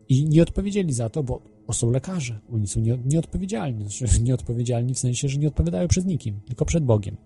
I 0.08 0.24
nie 0.24 0.42
odpowiedzieli 0.42 0.92
za 0.92 1.08
to, 1.08 1.22
bo 1.22 1.42
są 1.72 1.90
lekarze. 1.90 2.40
Oni 2.52 2.66
są 2.66 2.80
nie, 2.80 2.98
nieodpowiedzialni. 3.04 3.90
Znaczy, 3.90 4.20
nieodpowiedzialni 4.22 4.94
w 4.94 4.98
sensie, 4.98 5.28
że 5.28 5.38
nie 5.38 5.48
odpowiadają 5.48 5.88
przed 5.88 6.06
nikim, 6.06 6.40
tylko 6.46 6.64
przed 6.64 6.84
Bogiem. 6.84 7.16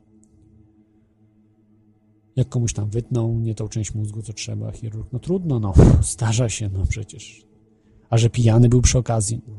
Jak 2.37 2.49
komuś 2.49 2.73
tam 2.73 2.91
wytną 2.91 3.41
nie 3.41 3.55
tą 3.55 3.69
część 3.69 3.95
mózgu, 3.95 4.23
co 4.23 4.33
trzeba, 4.33 4.73
chirurg, 4.73 5.13
no 5.13 5.19
trudno, 5.19 5.61
no, 5.61 5.75
starza 6.03 6.49
się, 6.49 6.69
no 6.69 6.87
przecież. 6.87 7.47
A 8.11 8.19
że 8.19 8.31
pijany 8.31 8.69
był 8.69 8.83
przy 8.83 8.99
okazji. 8.99 9.41
No. 9.49 9.55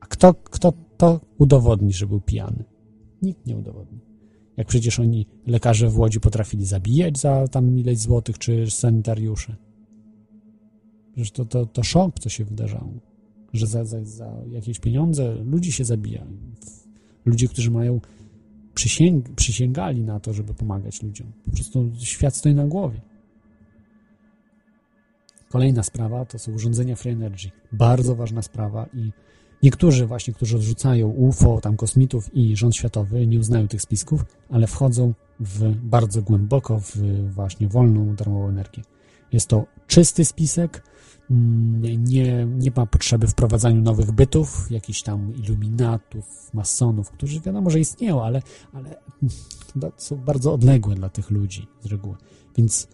A 0.00 0.06
kto, 0.06 0.34
kto 0.34 0.72
to 0.96 1.20
udowodni, 1.38 1.92
że 1.92 2.06
był 2.06 2.20
pijany? 2.20 2.64
Nikt 3.22 3.46
nie 3.46 3.56
udowodni. 3.56 3.98
Jak 4.56 4.66
przecież 4.66 5.00
oni, 5.00 5.26
lekarze 5.46 5.88
w 5.88 5.98
Łodzi, 5.98 6.20
potrafili 6.20 6.66
zabijać 6.66 7.18
za 7.18 7.48
tam 7.48 7.78
ileś 7.78 7.98
złotych, 7.98 8.38
czy 8.38 8.70
sanitariusze. 8.70 9.56
Przecież 11.12 11.30
to, 11.30 11.44
to, 11.44 11.66
to 11.66 11.82
szok, 11.82 12.18
co 12.20 12.28
się 12.28 12.44
wydarzało 12.44 12.90
że 13.54 13.66
za, 13.66 13.84
za, 13.84 14.04
za 14.04 14.32
jakieś 14.50 14.78
pieniądze 14.78 15.34
ludzi 15.34 15.72
się 15.72 15.84
zabija. 15.84 16.26
Ludzie, 17.24 17.48
którzy 17.48 17.70
mają 17.70 18.00
przysięg, 18.74 19.28
przysięgali 19.28 20.00
na 20.00 20.20
to, 20.20 20.32
żeby 20.32 20.54
pomagać 20.54 21.02
ludziom. 21.02 21.32
Po 21.44 21.50
prostu 21.50 21.90
świat 21.98 22.36
stoi 22.36 22.54
na 22.54 22.66
głowie. 22.66 23.00
Kolejna 25.48 25.82
sprawa 25.82 26.24
to 26.24 26.38
są 26.38 26.52
urządzenia 26.52 26.96
Free 26.96 27.12
Energy. 27.12 27.50
Bardzo 27.72 28.16
ważna 28.16 28.42
sprawa 28.42 28.86
i 28.94 29.12
niektórzy 29.62 30.06
właśnie, 30.06 30.34
którzy 30.34 30.56
odrzucają 30.56 31.08
UFO, 31.08 31.60
tam 31.60 31.76
kosmitów 31.76 32.36
i 32.36 32.56
rząd 32.56 32.76
światowy, 32.76 33.26
nie 33.26 33.38
uznają 33.38 33.68
tych 33.68 33.82
spisków, 33.82 34.24
ale 34.50 34.66
wchodzą 34.66 35.14
w 35.40 35.74
bardzo 35.74 36.22
głęboko 36.22 36.80
w 36.80 36.96
właśnie 37.34 37.68
wolną, 37.68 38.14
darmową 38.14 38.48
energię. 38.48 38.82
Jest 39.32 39.48
to 39.48 39.66
czysty 39.86 40.24
spisek, 40.24 40.82
nie, 41.30 42.46
nie 42.46 42.70
ma 42.76 42.86
potrzeby 42.86 43.26
wprowadzania 43.26 43.80
nowych 43.80 44.12
bytów, 44.12 44.70
jakichś 44.70 45.02
tam 45.02 45.34
iluminatów, 45.34 46.50
masonów, 46.54 47.10
którzy 47.10 47.40
wiadomo, 47.40 47.70
że 47.70 47.80
istnieją, 47.80 48.24
ale, 48.24 48.42
ale 48.72 48.96
są 49.96 50.16
bardzo 50.16 50.52
odległe 50.52 50.94
dla 50.94 51.08
tych 51.08 51.30
ludzi 51.30 51.66
z 51.80 51.86
reguły. 51.86 52.16
Więc 52.56 52.88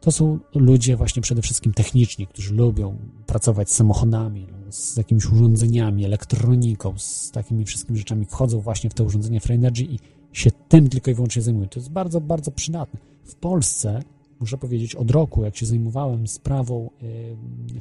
to 0.00 0.12
są 0.12 0.38
ludzie 0.54 0.96
właśnie 0.96 1.22
przede 1.22 1.42
wszystkim 1.42 1.74
techniczni, 1.74 2.26
którzy 2.26 2.54
lubią 2.54 2.96
pracować 3.26 3.70
z 3.70 3.74
samochodami, 3.74 4.46
z 4.70 4.96
jakimiś 4.96 5.26
urządzeniami, 5.26 6.04
elektroniką, 6.04 6.94
z 6.96 7.30
takimi 7.30 7.64
wszystkimi 7.64 7.98
rzeczami. 7.98 8.24
Wchodzą 8.24 8.60
właśnie 8.60 8.90
w 8.90 8.94
te 8.94 9.04
urządzenia 9.04 9.40
Free 9.40 9.54
Energy 9.54 9.84
i 9.84 9.98
się 10.32 10.50
tym 10.68 10.88
tylko 10.88 11.10
i 11.10 11.14
wyłącznie 11.14 11.42
zajmują. 11.42 11.68
To 11.68 11.80
jest 11.80 11.90
bardzo, 11.90 12.20
bardzo 12.20 12.50
przydatne. 12.50 13.00
W 13.24 13.34
Polsce 13.34 14.02
muszę 14.40 14.58
powiedzieć, 14.58 14.94
od 14.94 15.10
roku, 15.10 15.44
jak 15.44 15.56
się 15.56 15.66
zajmowałem 15.66 16.26
sprawą 16.26 16.90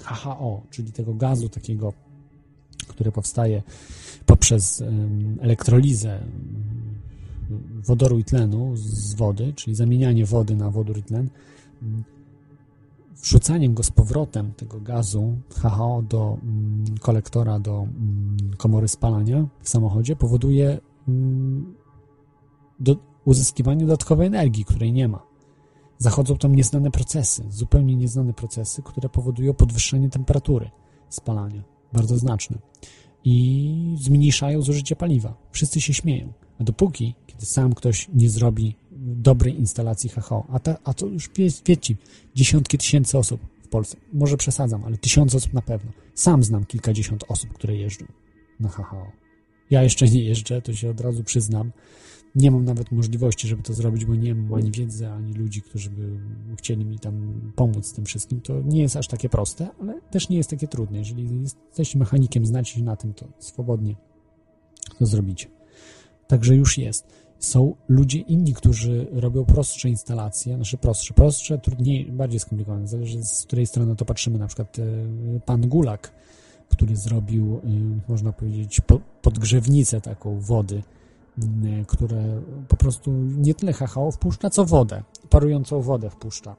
HHO, 0.01 0.61
czyli 0.69 0.91
tego 0.91 1.13
gazu 1.13 1.49
takiego, 1.49 1.93
który 2.87 3.11
powstaje 3.11 3.63
poprzez 4.25 4.83
elektrolizę 5.39 6.19
wodoru 7.85 8.19
i 8.19 8.23
tlenu 8.23 8.71
z 8.75 9.13
wody, 9.13 9.53
czyli 9.53 9.75
zamienianie 9.75 10.25
wody 10.25 10.55
na 10.55 10.71
wodór 10.71 10.97
i 10.97 11.03
tlen, 11.03 11.29
wrzucaniem 13.15 13.73
go 13.73 13.83
z 13.83 13.91
powrotem, 13.91 14.51
tego 14.53 14.79
gazu 14.79 15.35
HHO 15.55 16.01
do 16.09 16.37
kolektora, 17.01 17.59
do 17.59 17.87
komory 18.57 18.87
spalania 18.87 19.47
w 19.61 19.69
samochodzie 19.69 20.15
powoduje 20.15 20.79
do 22.79 22.95
uzyskiwanie 23.25 23.85
dodatkowej 23.85 24.27
energii, 24.27 24.65
której 24.65 24.93
nie 24.93 25.07
ma. 25.07 25.24
Zachodzą 25.97 26.37
tam 26.37 26.55
nieznane 26.55 26.91
procesy, 26.91 27.43
zupełnie 27.49 27.95
nieznane 27.95 28.33
procesy, 28.33 28.81
które 28.83 29.09
powodują 29.09 29.53
podwyższenie 29.53 30.09
temperatury 30.09 30.69
spalania, 31.09 31.63
bardzo 31.93 32.17
znaczne. 32.17 32.57
I 33.23 33.95
zmniejszają 33.97 34.61
zużycie 34.61 34.95
paliwa. 34.95 35.37
Wszyscy 35.51 35.81
się 35.81 35.93
śmieją. 35.93 36.33
A 36.59 36.63
dopóki, 36.63 37.15
kiedy 37.27 37.45
sam 37.45 37.73
ktoś 37.73 38.09
nie 38.13 38.29
zrobi 38.29 38.75
dobrej 38.97 39.59
instalacji 39.59 40.09
HHO, 40.09 40.45
a, 40.49 40.59
ta, 40.59 40.77
a 40.83 40.93
to 40.93 41.05
już 41.05 41.29
wiecie, 41.65 41.95
dziesiątki 42.35 42.77
tysięcy 42.77 43.17
osób 43.17 43.41
w 43.63 43.67
Polsce, 43.67 43.97
może 44.13 44.37
przesadzam, 44.37 44.83
ale 44.83 44.97
tysiące 44.97 45.37
osób 45.37 45.53
na 45.53 45.61
pewno. 45.61 45.91
Sam 46.13 46.43
znam 46.43 46.65
kilkadziesiąt 46.65 47.23
osób, 47.27 47.53
które 47.53 47.75
jeżdżą 47.75 48.05
na 48.59 48.69
HHO. 48.69 49.11
Ja 49.69 49.83
jeszcze 49.83 50.05
nie 50.07 50.23
jeżdżę, 50.23 50.61
to 50.61 50.73
się 50.73 50.89
od 50.89 51.01
razu 51.01 51.23
przyznam, 51.23 51.71
nie 52.35 52.51
mam 52.51 52.65
nawet 52.65 52.91
możliwości, 52.91 53.47
żeby 53.47 53.63
to 53.63 53.73
zrobić, 53.73 54.05
bo 54.05 54.15
nie 54.15 54.35
mam 54.35 54.53
ani 54.53 54.71
wiedzy, 54.71 55.07
ani 55.07 55.33
ludzi, 55.33 55.61
którzy 55.61 55.89
by 55.89 56.19
chcieli 56.57 56.85
mi 56.85 56.99
tam 56.99 57.41
pomóc 57.55 57.85
z 57.85 57.93
tym 57.93 58.05
wszystkim. 58.05 58.41
To 58.41 58.61
nie 58.61 58.81
jest 58.81 58.95
aż 58.95 59.07
takie 59.07 59.29
proste, 59.29 59.67
ale 59.81 60.01
też 60.01 60.29
nie 60.29 60.37
jest 60.37 60.49
takie 60.49 60.67
trudne. 60.67 60.97
Jeżeli 60.97 61.41
jesteście 61.41 61.99
mechanikiem, 61.99 62.45
znacie 62.45 62.73
się 62.73 62.83
na 62.83 62.95
tym, 62.95 63.13
to 63.13 63.25
swobodnie 63.39 63.95
to 64.99 65.05
zrobicie. 65.05 65.47
Także 66.27 66.55
już 66.55 66.77
jest. 66.77 67.05
Są 67.39 67.75
ludzie 67.87 68.19
inni, 68.19 68.53
którzy 68.53 69.07
robią 69.11 69.45
prostsze 69.45 69.89
instalacje, 69.89 70.55
znaczy 70.55 70.77
prostsze, 70.77 71.13
prostsze, 71.13 71.57
trudniej, 71.57 72.11
bardziej 72.11 72.39
skomplikowane, 72.39 72.87
zależy 72.87 73.23
z 73.23 73.43
której 73.45 73.67
strony 73.67 73.95
to 73.95 74.05
patrzymy. 74.05 74.39
Na 74.39 74.47
przykład 74.47 74.79
e, 74.79 74.83
pan 75.39 75.61
Gulak, 75.61 76.11
który 76.69 76.95
zrobił, 76.95 77.61
e, 77.63 77.69
można 78.07 78.31
powiedzieć, 78.33 78.81
podgrzewnicę 79.21 80.01
taką 80.01 80.39
wody, 80.39 80.83
które 81.87 82.41
po 82.67 82.75
prostu 82.75 83.11
nie 83.13 83.53
tyle 83.53 83.73
HHO 83.73 84.11
wpuszcza, 84.11 84.49
co 84.49 84.65
wodę, 84.65 85.03
parującą 85.29 85.81
wodę 85.81 86.09
wpuszcza 86.09 86.55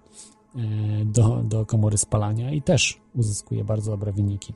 y, 0.57 0.59
do, 1.05 1.43
do 1.45 1.67
komory 1.67 1.99
spalania 1.99 2.53
i 2.53 2.63
też 2.63 3.01
uzyskuje 3.15 3.65
bardzo 3.65 3.91
dobre 3.91 4.13
wyniki. 4.13 4.55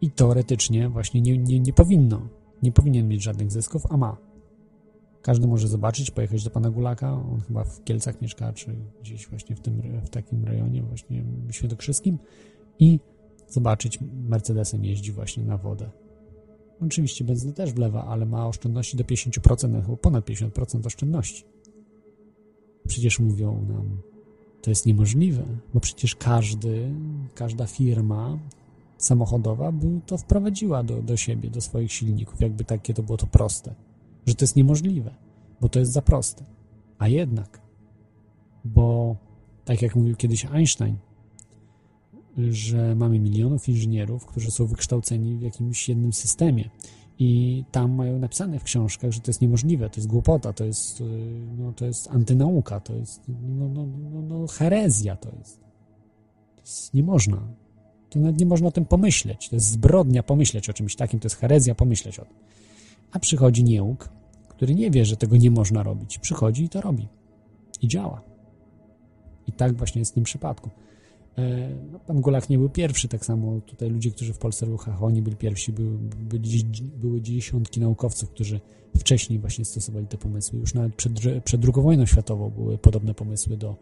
I 0.00 0.10
teoretycznie 0.10 0.88
właśnie 0.88 1.20
nie, 1.20 1.38
nie, 1.38 1.60
nie 1.60 1.72
powinno, 1.72 2.20
nie 2.62 2.72
powinien 2.72 3.08
mieć 3.08 3.22
żadnych 3.22 3.52
zysków, 3.52 3.86
a 3.90 3.96
ma. 3.96 4.16
Każdy 5.22 5.46
może 5.46 5.68
zobaczyć, 5.68 6.10
pojechać 6.10 6.44
do 6.44 6.50
pana 6.50 6.70
Gulaka, 6.70 7.12
on 7.12 7.40
chyba 7.40 7.64
w 7.64 7.84
Kielcach 7.84 8.20
mieszka, 8.20 8.52
czy 8.52 8.76
gdzieś 9.00 9.28
właśnie 9.28 9.56
w, 9.56 9.60
tym, 9.60 9.82
w 10.04 10.10
takim 10.10 10.44
rejonie, 10.44 10.82
właśnie 10.82 11.24
świętokrzyskim 11.50 12.18
i 12.78 13.00
zobaczyć, 13.48 13.98
Mercedesem 14.28 14.84
jeździ 14.84 15.12
właśnie 15.12 15.44
na 15.44 15.58
wodę. 15.58 15.90
Oczywiście 16.80 17.24
benzynę 17.24 17.52
też 17.52 17.72
wlewa, 17.72 18.04
ale 18.04 18.26
ma 18.26 18.48
oszczędności 18.48 18.96
do 18.96 19.04
50%, 19.04 19.74
albo 19.74 19.96
ponad 19.96 20.24
50% 20.24 20.86
oszczędności. 20.86 21.44
Przecież 22.88 23.20
mówią 23.20 23.64
nam, 23.68 24.00
to 24.62 24.70
jest 24.70 24.86
niemożliwe, 24.86 25.42
bo 25.74 25.80
przecież 25.80 26.16
każdy, 26.16 26.90
każda 27.34 27.66
firma 27.66 28.38
samochodowa 28.98 29.72
by 29.72 30.00
to 30.06 30.18
wprowadziła 30.18 30.82
do, 30.82 31.02
do 31.02 31.16
siebie, 31.16 31.50
do 31.50 31.60
swoich 31.60 31.92
silników, 31.92 32.40
jakby 32.40 32.64
takie 32.64 32.94
to 32.94 33.02
było 33.02 33.18
to 33.18 33.26
proste. 33.26 33.74
Że 34.26 34.34
to 34.34 34.44
jest 34.44 34.56
niemożliwe, 34.56 35.14
bo 35.60 35.68
to 35.68 35.78
jest 35.78 35.92
za 35.92 36.02
proste. 36.02 36.44
A 36.98 37.08
jednak, 37.08 37.60
bo 38.64 39.16
tak 39.64 39.82
jak 39.82 39.96
mówił 39.96 40.16
kiedyś 40.16 40.44
Einstein, 40.44 40.96
że 42.50 42.94
mamy 42.94 43.18
milionów 43.18 43.68
inżynierów, 43.68 44.26
którzy 44.26 44.50
są 44.50 44.66
wykształceni 44.66 45.36
w 45.36 45.42
jakimś 45.42 45.88
jednym 45.88 46.12
systemie 46.12 46.70
i 47.18 47.64
tam 47.72 47.92
mają 47.92 48.18
napisane 48.18 48.58
w 48.58 48.64
książkach, 48.64 49.12
że 49.12 49.20
to 49.20 49.30
jest 49.30 49.40
niemożliwe, 49.40 49.90
to 49.90 49.96
jest 49.96 50.08
głupota, 50.08 50.52
to 50.52 50.64
jest, 50.64 51.00
y, 51.00 51.04
no, 51.58 51.72
to 51.72 51.86
jest 51.86 52.10
antynauka, 52.10 52.80
to 52.80 52.94
jest 52.94 53.22
no, 53.28 53.68
no, 53.68 53.86
no, 54.12 54.22
no, 54.22 54.46
herezja, 54.46 55.16
to 55.16 55.28
jest. 55.38 55.60
to 56.56 56.60
jest. 56.60 56.94
Nie 56.94 57.02
można. 57.02 57.48
To 58.10 58.18
nawet 58.18 58.40
nie 58.40 58.46
można 58.46 58.68
o 58.68 58.70
tym 58.70 58.84
pomyśleć. 58.84 59.48
To 59.48 59.56
jest 59.56 59.66
zbrodnia 59.66 60.22
pomyśleć 60.22 60.70
o 60.70 60.72
czymś 60.72 60.96
takim, 60.96 61.20
to 61.20 61.26
jest 61.26 61.36
herezja 61.36 61.74
pomyśleć 61.74 62.18
o 62.18 62.24
tym. 62.24 62.34
A 63.12 63.18
przychodzi 63.18 63.64
nieuk, 63.64 64.08
który 64.48 64.74
nie 64.74 64.90
wie, 64.90 65.04
że 65.04 65.16
tego 65.16 65.36
nie 65.36 65.50
można 65.50 65.82
robić. 65.82 66.18
Przychodzi 66.18 66.64
i 66.64 66.68
to 66.68 66.80
robi. 66.80 67.08
I 67.82 67.88
działa. 67.88 68.22
I 69.46 69.52
tak 69.52 69.76
właśnie 69.76 69.98
jest 69.98 70.10
w 70.10 70.14
tym 70.14 70.24
przypadku. 70.24 70.70
E, 71.38 71.68
no, 71.92 71.98
pan 71.98 72.22
nie 72.50 72.58
był 72.58 72.68
pierwszy, 72.68 73.08
tak 73.08 73.24
samo 73.24 73.60
tutaj 73.60 73.90
ludzie, 73.90 74.10
którzy 74.10 74.32
w 74.32 74.38
Polsce 74.38 74.66
HHO, 74.78 75.10
nie 75.10 75.22
byli 75.22 75.36
pierwsi, 75.36 75.72
były, 75.72 75.98
były 76.96 77.20
dziesiątki 77.20 77.80
naukowców, 77.80 78.30
którzy 78.30 78.60
wcześniej 78.98 79.38
właśnie 79.38 79.64
stosowali 79.64 80.06
te 80.06 80.18
pomysły. 80.18 80.58
Już 80.58 80.74
nawet 80.74 80.94
przed, 80.94 81.12
przed 81.44 81.64
II 81.64 81.72
wojną 81.82 82.06
światową 82.06 82.50
były 82.50 82.78
podobne 82.78 83.14
pomysły 83.14 83.56
do 83.56 83.76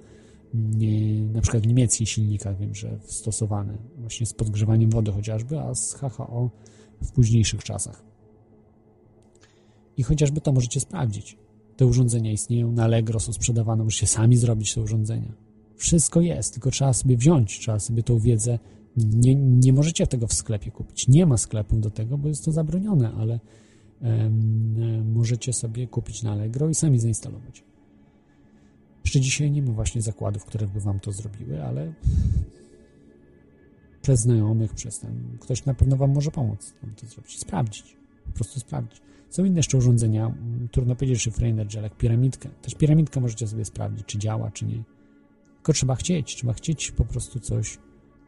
nie, 0.55 1.26
na 1.26 1.40
przykład 1.40 1.62
w 1.62 1.66
niemieckich 1.66 2.09
silnikach, 2.09 2.59
wiem, 2.59 2.74
że 2.74 2.98
stosowane 3.05 3.78
właśnie 3.98 4.26
z 4.26 4.32
podgrzewaniem 4.32 4.90
wody 4.90 5.12
chociażby, 5.12 5.60
a 5.60 5.74
z 5.74 5.94
HHO 5.94 6.51
w 7.02 7.12
późniejszych 7.12 7.64
czasach. 7.64 8.02
I 9.97 10.02
chociażby 10.02 10.40
to 10.40 10.52
możecie 10.52 10.81
sprawdzić. 10.81 11.36
Te 11.76 11.86
urządzenia 11.86 12.32
istnieją, 12.32 12.72
na 12.72 12.85
Allegro 12.85 13.20
są 13.20 13.32
sprzedawane, 13.32 13.85
możecie 13.85 14.06
sami 14.06 14.36
zrobić 14.36 14.74
te 14.74 14.81
urządzenia 14.81 15.43
wszystko 15.76 16.20
jest, 16.20 16.52
tylko 16.52 16.70
trzeba 16.70 16.92
sobie 16.92 17.16
wziąć, 17.16 17.59
trzeba 17.59 17.78
sobie 17.78 18.02
tą 18.02 18.18
wiedzę. 18.18 18.59
Nie, 18.96 19.34
nie 19.34 19.72
możecie 19.72 20.06
tego 20.06 20.26
w 20.26 20.34
sklepie 20.34 20.70
kupić. 20.70 21.09
Nie 21.09 21.26
ma 21.26 21.36
sklepu 21.36 21.76
do 21.76 21.90
tego, 21.90 22.18
bo 22.18 22.28
jest 22.28 22.44
to 22.44 22.52
zabronione, 22.52 23.12
ale 23.12 23.40
um, 24.01 25.12
możecie 25.12 25.52
sobie 25.52 25.86
kupić 25.86 26.22
na 26.22 26.32
Allegro 26.32 26.68
i 26.68 26.74
sami 26.74 26.98
zainstalować. 26.98 27.64
Jeszcze 29.05 29.20
dzisiaj 29.20 29.51
nie 29.51 29.62
ma 29.62 29.72
właśnie 29.72 30.02
zakładów, 30.02 30.44
które 30.44 30.66
by 30.66 30.80
wam 30.80 31.01
to 31.01 31.12
zrobiły, 31.12 31.64
ale 31.64 31.92
przez 34.02 34.20
znajomych, 34.20 34.74
przez 34.74 34.98
ten, 34.98 35.38
ktoś 35.40 35.64
na 35.64 35.74
pewno 35.74 35.96
wam 35.96 36.12
może 36.12 36.30
pomóc 36.30 36.74
wam 36.82 36.94
to 36.94 37.06
zrobić, 37.06 37.38
sprawdzić, 37.38 37.96
po 38.26 38.32
prostu 38.32 38.60
sprawdzić. 38.60 39.01
Są 39.30 39.44
inne 39.44 39.56
jeszcze 39.56 39.78
urządzenia, 39.78 40.34
trudno 40.70 40.96
powiedzieć, 40.96 41.22
czy 41.22 41.30
Frame 41.30 41.64
jak 41.82 41.96
piramidkę. 41.96 42.48
Też 42.62 42.74
piramidkę 42.74 43.20
możecie 43.20 43.46
sobie 43.46 43.64
sprawdzić, 43.64 44.06
czy 44.06 44.18
działa, 44.18 44.51
czy 44.51 44.64
nie. 44.64 44.84
Tylko 45.64 45.72
trzeba 45.72 45.94
chcieć, 45.94 46.36
trzeba 46.36 46.52
chcieć 46.52 46.90
po 46.90 47.04
prostu 47.04 47.40
coś 47.40 47.78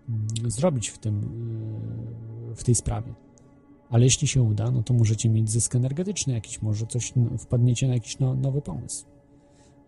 mm, 0.08 0.50
zrobić 0.50 0.88
w 0.88 0.98
tym, 0.98 1.20
y, 2.52 2.54
w 2.56 2.64
tej 2.64 2.74
sprawie. 2.74 3.14
Ale 3.90 4.04
jeśli 4.04 4.28
się 4.28 4.42
uda, 4.42 4.70
no 4.70 4.82
to 4.82 4.94
możecie 4.94 5.28
mieć 5.28 5.50
zysk 5.50 5.74
energetyczny 5.74 6.32
jakiś, 6.32 6.62
może 6.62 6.86
coś, 6.86 7.12
wpadniecie 7.38 7.88
na 7.88 7.94
jakiś 7.94 8.18
no, 8.18 8.34
nowy 8.34 8.62
pomysł. 8.62 9.06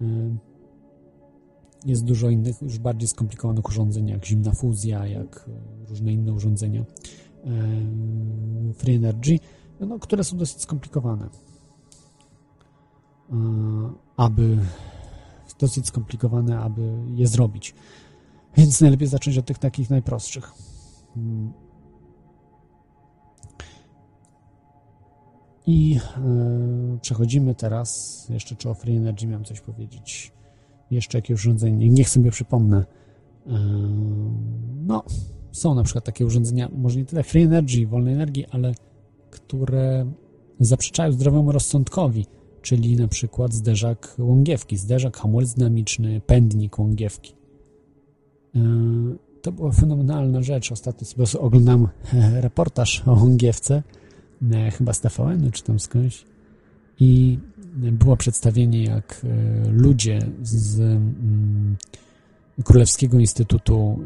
Y, 0.02 0.04
jest 1.86 2.04
dużo 2.04 2.30
innych, 2.30 2.62
już 2.62 2.78
bardziej 2.78 3.08
skomplikowanych 3.08 3.68
urządzeń, 3.68 4.08
jak 4.08 4.26
zimna 4.26 4.52
fuzja, 4.52 5.06
jak 5.06 5.48
y, 5.48 5.88
różne 5.88 6.12
inne 6.12 6.32
urządzenia 6.32 6.84
Free 8.74 8.94
Energy, 8.94 9.38
no, 9.80 9.98
które 9.98 10.24
są 10.24 10.36
dosyć 10.36 10.62
skomplikowane. 10.62 11.28
Aby 14.16 14.58
dosyć 15.58 15.86
skomplikowane, 15.86 16.60
aby 16.60 16.92
je 17.14 17.26
zrobić. 17.26 17.74
Więc 18.56 18.80
najlepiej 18.80 19.08
zacząć 19.08 19.38
od 19.38 19.46
tych 19.46 19.58
takich 19.58 19.90
najprostszych. 19.90 20.52
I 25.66 25.98
e, 26.16 26.98
przechodzimy 27.00 27.54
teraz, 27.54 28.26
jeszcze 28.30 28.56
czy 28.56 28.70
o 28.70 28.74
Free 28.74 28.96
Energy 28.96 29.26
miałem 29.26 29.44
coś 29.44 29.60
powiedzieć. 29.60 30.32
Jeszcze 30.90 31.18
jakieś 31.18 31.34
urządzenie, 31.34 31.88
niech 31.88 32.08
sobie 32.08 32.30
przypomnę. 32.30 32.84
E, 33.46 33.50
no, 34.86 35.04
są 35.52 35.74
na 35.74 35.82
przykład 35.82 36.04
takie 36.04 36.26
urządzenia, 36.26 36.68
może 36.72 36.98
nie 36.98 37.04
tyle 37.04 37.22
Free 37.22 37.42
Energy, 37.42 37.86
wolnej 37.86 38.14
energii, 38.14 38.46
ale 38.46 38.74
które 39.30 40.12
zaprzeczają 40.60 41.12
zdrowemu 41.12 41.52
rozsądkowi 41.52 42.26
czyli 42.62 42.96
na 42.96 43.08
przykład 43.08 43.54
zderzak 43.54 44.14
łągiewki, 44.18 44.76
zderzak, 44.76 45.16
hamulec 45.16 45.54
dynamiczny, 45.54 46.20
pędnik 46.20 46.78
łągiewki. 46.78 47.34
E, 48.54 48.60
to 49.42 49.52
była 49.52 49.72
fenomenalna 49.72 50.42
rzecz. 50.42 50.72
Ostatnio 50.72 51.06
sobie 51.06 51.40
oglądam 51.40 51.88
reportaż 52.46 53.02
o 53.06 53.12
łągiewce, 53.12 53.82
e, 54.52 54.70
chyba 54.70 54.92
z 54.92 55.00
TVN 55.00 55.50
czy 55.50 55.62
tam 55.62 55.80
skądś. 55.80 56.24
i 57.00 57.38
było 57.92 58.16
przedstawienie, 58.16 58.84
jak 58.84 59.20
e, 59.24 59.70
ludzie 59.70 60.18
z 60.42 60.80
mm, 60.80 61.76
Królewskiego 62.64 63.18
Instytutu 63.18 63.98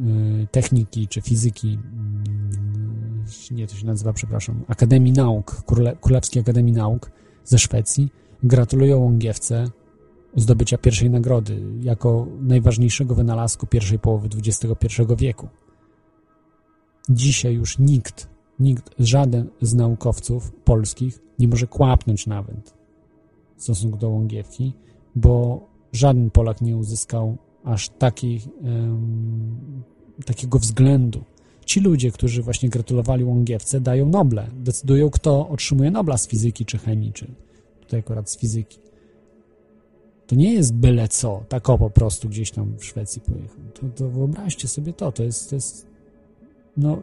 Techniki 0.50 1.08
czy 1.08 1.20
Fizyki, 1.20 1.78
mm, 1.92 2.24
nie 3.50 3.66
to 3.66 3.74
się 3.74 3.86
nazywa, 3.86 4.12
przepraszam, 4.12 4.64
Akademii 4.68 5.12
Nauk, 5.12 5.62
Królewskiej 6.00 6.42
Akademii 6.42 6.72
Nauk 6.72 7.10
ze 7.44 7.58
Szwecji, 7.58 8.08
gratulują 8.42 8.98
Łągiewce 8.98 9.70
zdobycia 10.36 10.78
pierwszej 10.78 11.10
nagrody 11.10 11.62
jako 11.80 12.26
najważniejszego 12.40 13.14
wynalazku 13.14 13.66
pierwszej 13.66 13.98
połowy 13.98 14.28
XXI 14.36 15.02
wieku. 15.16 15.48
Dzisiaj 17.08 17.54
już 17.54 17.78
nikt, 17.78 18.28
nikt, 18.60 18.90
żaden 18.98 19.48
z 19.60 19.74
naukowców 19.74 20.52
polskich 20.64 21.22
nie 21.38 21.48
może 21.48 21.66
kłapnąć 21.66 22.26
nawet 22.26 22.74
w 23.56 23.62
stosunku 23.62 23.98
do 23.98 24.08
Łągiewki, 24.08 24.72
bo 25.14 25.60
żaden 25.92 26.30
Polak 26.30 26.60
nie 26.60 26.76
uzyskał 26.76 27.36
aż 27.64 27.88
taki, 27.88 28.40
um, 28.62 29.82
takiego 30.26 30.58
względu. 30.58 31.24
Ci 31.64 31.80
ludzie, 31.80 32.10
którzy 32.10 32.42
właśnie 32.42 32.68
gratulowali 32.68 33.24
Łągiewce, 33.24 33.80
dają 33.80 34.08
Noble. 34.08 34.50
Decydują, 34.56 35.10
kto 35.10 35.48
otrzymuje 35.48 35.90
Nobla 35.90 36.18
z 36.18 36.28
fizyki 36.28 36.64
czy 36.64 36.78
chemii, 36.78 37.12
czy 37.12 37.34
tutaj 37.92 38.00
akurat 38.00 38.30
z 38.30 38.36
fizyki. 38.38 38.78
To 40.26 40.34
nie 40.34 40.54
jest 40.54 40.74
byle 40.74 41.08
co, 41.08 41.44
tak 41.48 41.70
o 41.70 41.78
po 41.78 41.90
prostu 41.90 42.28
gdzieś 42.28 42.50
tam 42.50 42.78
w 42.78 42.84
Szwecji 42.84 43.22
pojechał. 43.22 43.60
To, 43.74 43.88
to 43.88 44.10
wyobraźcie 44.10 44.68
sobie 44.68 44.92
to, 44.92 45.12
to 45.12 45.22
jest, 45.22 45.50
to 45.50 45.54
jest 45.54 45.86
no 46.76 47.02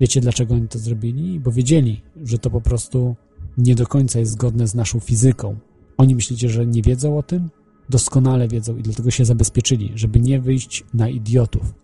wiecie 0.00 0.20
dlaczego 0.20 0.54
oni 0.54 0.68
to 0.68 0.78
zrobili? 0.78 1.40
Bo 1.40 1.52
wiedzieli, 1.52 2.02
że 2.24 2.38
to 2.38 2.50
po 2.50 2.60
prostu 2.60 3.16
nie 3.58 3.74
do 3.74 3.86
końca 3.86 4.18
jest 4.18 4.32
zgodne 4.32 4.68
z 4.68 4.74
naszą 4.74 5.00
fizyką. 5.00 5.56
Oni 5.96 6.14
myślicie, 6.14 6.48
że 6.48 6.66
nie 6.66 6.82
wiedzą 6.82 7.18
o 7.18 7.22
tym? 7.22 7.50
Doskonale 7.88 8.48
wiedzą 8.48 8.76
i 8.76 8.82
dlatego 8.82 9.10
się 9.10 9.24
zabezpieczyli, 9.24 9.92
żeby 9.94 10.20
nie 10.20 10.40
wyjść 10.40 10.84
na 10.94 11.08
idiotów, 11.08 11.74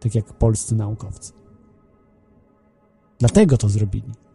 tak 0.00 0.14
jak 0.14 0.32
polscy 0.32 0.76
naukowcy. 0.76 1.32
Dlatego 3.18 3.58
to 3.58 3.68
zrobili. 3.68 4.25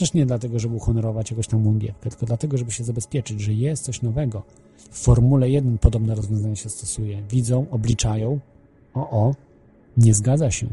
Przecież 0.00 0.14
nie 0.14 0.26
dlatego, 0.26 0.58
żeby 0.58 0.74
uhonorować 0.74 1.30
jakoś 1.30 1.46
tam 1.46 1.66
łągiewkę, 1.66 2.10
tylko 2.10 2.26
dlatego, 2.26 2.58
żeby 2.58 2.70
się 2.70 2.84
zabezpieczyć, 2.84 3.40
że 3.40 3.52
jest 3.52 3.84
coś 3.84 4.02
nowego. 4.02 4.42
W 4.90 4.98
Formule 4.98 5.50
1 5.50 5.78
podobne 5.78 6.14
rozwiązanie 6.14 6.56
się 6.56 6.68
stosuje. 6.68 7.22
Widzą, 7.22 7.66
obliczają. 7.70 8.40
O, 8.94 9.10
o, 9.10 9.34
nie 9.96 10.14
zgadza 10.14 10.50
się. 10.50 10.66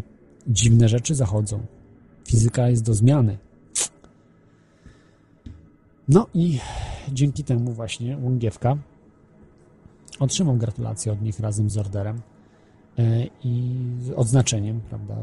Dziwne 0.47 0.89
rzeczy 0.89 1.15
zachodzą. 1.15 1.59
Fizyka 2.27 2.69
jest 2.69 2.83
do 2.83 2.93
zmiany. 2.93 3.37
No 6.07 6.27
i 6.33 6.59
dzięki 7.11 7.43
temu 7.43 7.71
właśnie 7.71 8.17
Łągiewka 8.17 8.77
otrzymał 10.19 10.57
gratulacje 10.57 11.11
od 11.11 11.21
nich 11.21 11.39
razem 11.39 11.69
z 11.69 11.77
orderem 11.77 12.21
e, 12.97 13.25
i 13.43 13.75
odznaczeniem, 14.15 14.81
prawda, 14.89 15.15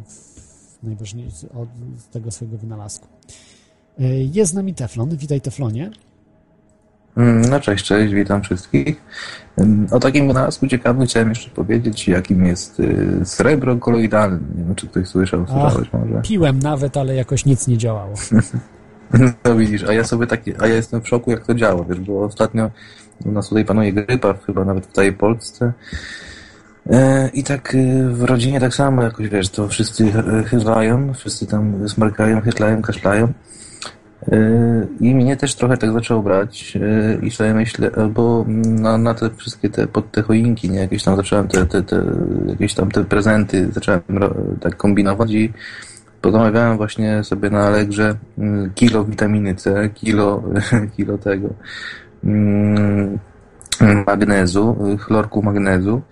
najważniejsze 0.83 1.49
od 1.53 1.69
tego 2.11 2.31
swojego 2.31 2.59
wynalazku. 2.59 3.09
E, 4.01 4.05
jest 4.05 4.53
z 4.53 4.55
nami 4.55 4.75
Teflon. 4.75 5.17
Witaj 5.17 5.41
Teflonie. 5.41 5.91
Mm, 7.17 7.41
no 7.51 7.61
cześć, 7.61 7.85
cześć, 7.85 8.15
witam 8.15 8.43
wszystkich. 8.43 9.03
Mm, 9.57 9.87
o 9.91 10.01
takim 10.01 10.29
wynalazku 10.29 10.67
ciekawym 10.67 11.07
chciałem 11.07 11.29
jeszcze 11.29 11.51
powiedzieć, 11.51 12.09
jakim 12.09 12.47
jest 12.47 12.81
y, 12.81 13.21
srebro 13.25 13.77
koloidalne. 13.77 14.39
Nie 14.57 14.65
wiem, 14.65 14.75
czy 14.75 14.87
ktoś 14.87 15.09
słyszał, 15.09 15.47
słyszałeś 15.47 15.93
może? 15.93 16.23
Piłem 16.23 16.59
nawet, 16.59 16.97
ale 16.97 17.15
jakoś 17.15 17.45
nic 17.45 17.67
nie 17.67 17.79
działało. 17.79 18.15
No 19.45 19.57
widzisz, 19.57 19.85
a 19.85 19.93
ja 19.93 20.05
sobie 20.05 20.27
taki, 20.27 20.53
a 20.59 20.67
ja 20.67 20.75
jestem 20.75 21.03
w 21.03 21.09
szoku, 21.09 21.31
jak 21.31 21.47
to 21.47 21.55
działa, 21.55 21.85
wiesz, 21.85 22.01
bo 22.01 22.25
ostatnio 22.25 22.71
u 23.25 23.33
nas 23.33 23.49
tutaj 23.49 23.65
panuje 23.65 23.93
grypa, 23.93 24.35
chyba 24.47 24.65
nawet 24.65 24.87
w 24.87 24.93
całej 24.93 25.13
Polsce. 25.13 25.73
E, 26.91 27.31
I 27.35 27.45
tak 27.45 27.75
y, 27.75 28.09
w 28.09 28.23
rodzinie 28.23 28.61
tak 28.61 28.75
samo 28.75 29.03
jakoś, 29.03 29.29
wiesz, 29.29 29.49
to 29.49 29.69
wszyscy 29.69 30.13
chylają, 30.47 31.15
wszyscy 31.15 31.47
tam 31.47 31.89
smarkają, 31.89 32.41
chytlają, 32.41 32.83
kaszlają. 32.83 33.33
E, 34.33 34.87
I 35.01 35.15
mnie 35.15 35.37
też 35.37 35.55
trochę 35.55 35.77
tak 35.77 35.93
zaczęło 35.93 36.23
brać 36.23 36.77
e, 36.77 37.27
i 37.27 37.31
sobie 37.31 37.55
myślę, 37.55 37.91
bo 38.11 38.45
na, 38.65 38.99
na 38.99 39.15
te 39.15 39.31
wszystkie 39.31 39.71
te, 39.71 39.87
pod 39.87 40.11
te 40.11 40.23
choinki, 40.23 40.71
nie, 40.71 40.79
jakieś 40.79 41.03
tam 41.03 41.17
zacząłem 41.17 41.49
te, 41.49 41.67
te, 41.67 41.83
te 41.83 42.03
jakieś 42.47 42.75
tam 42.75 42.91
te 42.91 43.05
prezenty, 43.05 43.69
zacząłem 43.73 44.03
tak 44.61 44.77
kombinować 44.77 45.31
i 45.31 45.53
pozamawiałem 46.21 46.77
właśnie 46.77 47.25
sobie 47.25 47.51
na 47.51 47.67
Allegrze 47.67 48.15
mm, 48.39 48.71
kilo 48.75 49.05
witaminy 49.05 49.55
C, 49.55 49.91
kilo, 49.95 50.43
kilo 50.97 51.19
tego 51.19 51.49
mm, 52.25 53.19
magnezu, 54.07 54.77
chlorku 55.01 55.43
magnezu. 55.43 56.03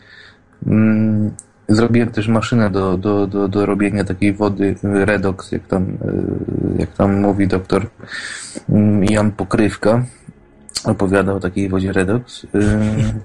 Mm, 1.68 1.76
zrobiłem 1.76 2.10
też 2.10 2.28
maszynę 2.28 2.70
do, 2.70 2.98
do, 2.98 3.26
do, 3.26 3.48
do 3.48 3.66
robienia 3.66 4.04
takiej 4.04 4.32
wody 4.32 4.74
redox, 4.82 5.52
jak 5.52 5.66
tam, 5.66 5.98
jak 6.78 6.92
tam 6.92 7.20
mówi 7.20 7.48
doktor 7.48 7.86
Jan 9.10 9.32
Pokrywka. 9.32 10.04
Opowiada 10.84 11.32
o 11.32 11.40
takiej 11.40 11.68
wodzie 11.68 11.92
redox, 11.92 12.46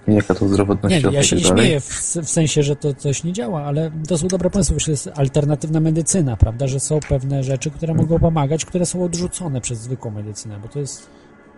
yy, 0.08 0.16
jaka 0.16 0.36
to 0.36 0.48
zdrowotność 0.48 1.04
Nie, 1.04 1.12
ja 1.12 1.24
się 1.24 1.36
nie 1.36 1.44
śmieję 1.44 1.80
w, 1.80 1.86
w, 2.24 2.30
sensie, 2.30 2.64
że 2.64 2.76
to 2.76 2.94
coś 2.94 3.24
nie 3.24 3.34
działa, 3.34 3.64
ale 3.64 3.92
to 4.08 4.18
są 4.18 4.28
dobre 4.28 4.50
pomysły, 4.50 4.80
że 4.80 4.92
jest 4.92 5.10
alternatywna 5.16 5.80
medycyna, 5.80 6.38
prawda, 6.38 6.68
że 6.68 6.80
są 6.80 7.00
pewne 7.10 7.44
rzeczy, 7.44 7.72
które 7.72 7.94
mogą 7.94 8.20
pomagać, 8.20 8.66
które 8.66 8.86
są 8.86 9.04
odrzucone 9.04 9.62
przez 9.62 9.80
zwykłą 9.80 10.12
medycynę, 10.12 10.60
bo 10.62 10.68
to 10.68 10.80
jest... 10.80 11.10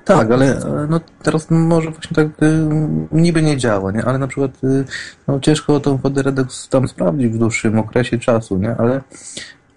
Tak, 0.05 0.31
ale 0.31 0.59
no, 0.89 0.99
teraz 1.23 1.47
może 1.49 1.91
właśnie 1.91 2.15
tak 2.15 2.27
y, 2.43 2.67
niby 3.11 3.41
nie 3.41 3.57
działa, 3.57 3.91
nie? 3.91 4.05
ale 4.05 4.17
na 4.17 4.27
przykład 4.27 4.63
y, 4.63 4.85
no, 5.27 5.39
ciężko 5.39 5.79
tą 5.79 5.97
wodę 5.97 6.21
redox 6.21 6.69
tam 6.69 6.87
sprawdzić 6.87 7.31
w 7.31 7.37
dłuższym 7.37 7.79
okresie 7.79 8.19
czasu, 8.19 8.57
nie? 8.57 8.75
ale 8.77 9.01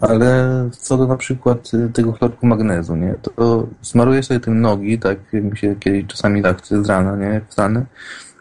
ale 0.00 0.48
co 0.70 0.96
do 0.96 1.06
na 1.06 1.16
przykład 1.16 1.70
tego 1.92 2.12
chlorku 2.12 2.46
magnezu, 2.46 2.96
nie, 2.96 3.14
to 3.22 3.66
smaruję 3.82 4.22
sobie 4.22 4.40
tym 4.40 4.60
nogi, 4.60 4.98
tak 4.98 5.18
mi 5.32 5.56
się 5.56 5.76
kiedyś 5.76 6.06
czasami 6.06 6.42
tak 6.42 6.66
z 6.66 6.88
rana, 6.88 7.16
nie, 7.16 7.40
wstanę, 7.48 7.86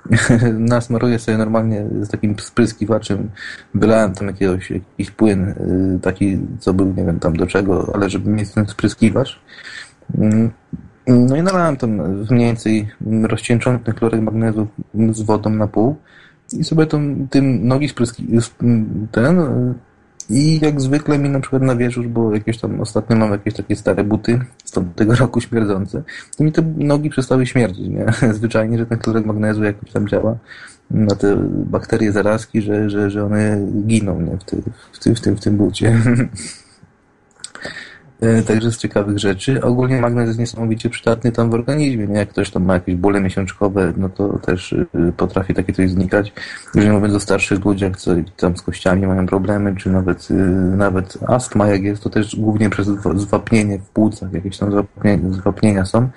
nasmaruję 0.74 1.20
sobie 1.20 1.38
normalnie 1.38 1.86
z 2.02 2.10
takim 2.10 2.40
spryskiwaczem, 2.40 3.30
wylałem 3.74 4.14
tam 4.14 4.28
jakiegoś, 4.28 4.72
jakiś 4.72 5.12
płyn, 5.12 5.54
taki, 6.02 6.40
co 6.60 6.74
był, 6.74 6.94
nie 6.94 7.06
wiem 7.06 7.20
tam 7.20 7.38
do 7.38 7.48
czego, 7.48 7.92
ale 7.94 8.10
żeby 8.10 8.30
mieć 8.30 8.52
ten 8.52 8.68
spryskiwacz. 8.68 9.40
No 11.12 11.36
i 11.36 11.44
nalałem 11.44 11.78
tam 11.78 11.90
mniej 12.32 12.48
więcej 12.48 12.88
rozcieńczony 13.24 13.80
chlorek 14.00 14.22
magnezu 14.22 14.68
z 15.12 15.22
wodą 15.22 15.50
na 15.50 15.68
pół 15.68 15.96
i 16.54 16.64
sobie 16.64 16.86
tą, 16.86 17.28
tym 17.30 17.68
nogi 17.68 17.90
spryski, 17.90 18.28
ten 19.12 19.42
i 20.30 20.60
jak 20.62 20.82
zwykle 20.82 21.20
mi 21.20 21.30
na 21.30 21.40
przykład 21.40 21.62
na 21.62 21.76
wieżu, 21.76 22.04
bo 22.04 22.34
jakieś 22.34 22.58
tam 22.58 22.82
ostatnio 22.82 23.16
mam 23.16 23.32
jakieś 23.32 23.54
takie 23.54 23.76
stare 23.76 24.04
buty 24.04 24.40
z 24.64 24.72
tego 24.96 25.16
roku 25.16 25.42
śmierdzące, 25.42 26.04
to 26.38 26.44
mi 26.44 26.52
te 26.52 26.62
nogi 26.78 27.10
przestały 27.10 27.46
śmierdzić, 27.46 27.88
nie? 27.88 28.06
Zwyczajnie, 28.34 28.78
że 28.78 28.86
ten 28.86 29.00
chlorek 29.00 29.26
magnezu 29.26 29.64
jakoś 29.64 29.92
tam 29.92 30.08
działa 30.08 30.38
na 30.92 31.16
te 31.16 31.36
bakterie 31.66 32.12
zarazki, 32.12 32.62
że, 32.62 32.90
że, 32.90 33.10
że 33.10 33.26
one 33.26 33.68
giną 33.88 34.22
nie? 34.22 34.38
W, 34.38 34.44
ty, 34.44 34.62
w, 34.92 35.00
ty, 35.00 35.16
w, 35.16 35.22
tym, 35.22 35.36
w 35.38 35.40
tym 35.40 35.58
bucie. 35.58 35.98
E, 38.22 38.42
także 38.42 38.72
z 38.72 38.78
ciekawych 38.78 39.20
rzeczy. 39.20 39.62
Ogólnie 39.62 40.02
magnez 40.02 40.28
jest 40.28 40.40
niesamowicie 40.40 40.90
przydatny 40.90 41.32
tam 41.32 41.50
w 41.50 41.54
organizmie. 41.54 42.08
Jak 42.18 42.30
ktoś 42.30 42.50
tam 42.50 42.66
ma 42.66 42.74
jakieś 42.74 42.96
bóle 42.96 43.22
miesiączkowe, 43.22 43.94
no 43.98 44.10
to 44.10 44.38
też 44.38 44.72
y, 44.72 44.88
potrafi 45.18 45.54
takie 45.54 45.74
coś 45.74 45.90
znikać. 45.90 46.34
Już 46.76 46.86
nie 46.86 46.92
mówiąc 46.92 47.14
o 47.14 47.20
starszych 47.20 47.66
ludziach, 47.66 47.98
co 47.98 48.12
tam 48.38 48.58
z 48.58 48.62
kościami 48.62 49.08
mają 49.08 49.26
problemy, 49.26 49.76
czy 49.76 49.90
nawet, 49.90 50.32
y, 50.32 50.34
nawet 50.78 51.18
astma 51.28 51.68
jak 51.68 51.84
jest, 51.84 52.04
to 52.04 52.10
też 52.10 52.36
głównie 52.36 52.70
przez 52.70 52.88
zwapnienie 53.16 53.80
w 53.80 53.90
płucach, 53.90 54.34
jakieś 54.34 54.58
tam 54.58 54.72
zwapnienia, 54.72 55.34
zwapnienia 55.34 55.86
są. 55.86 56.10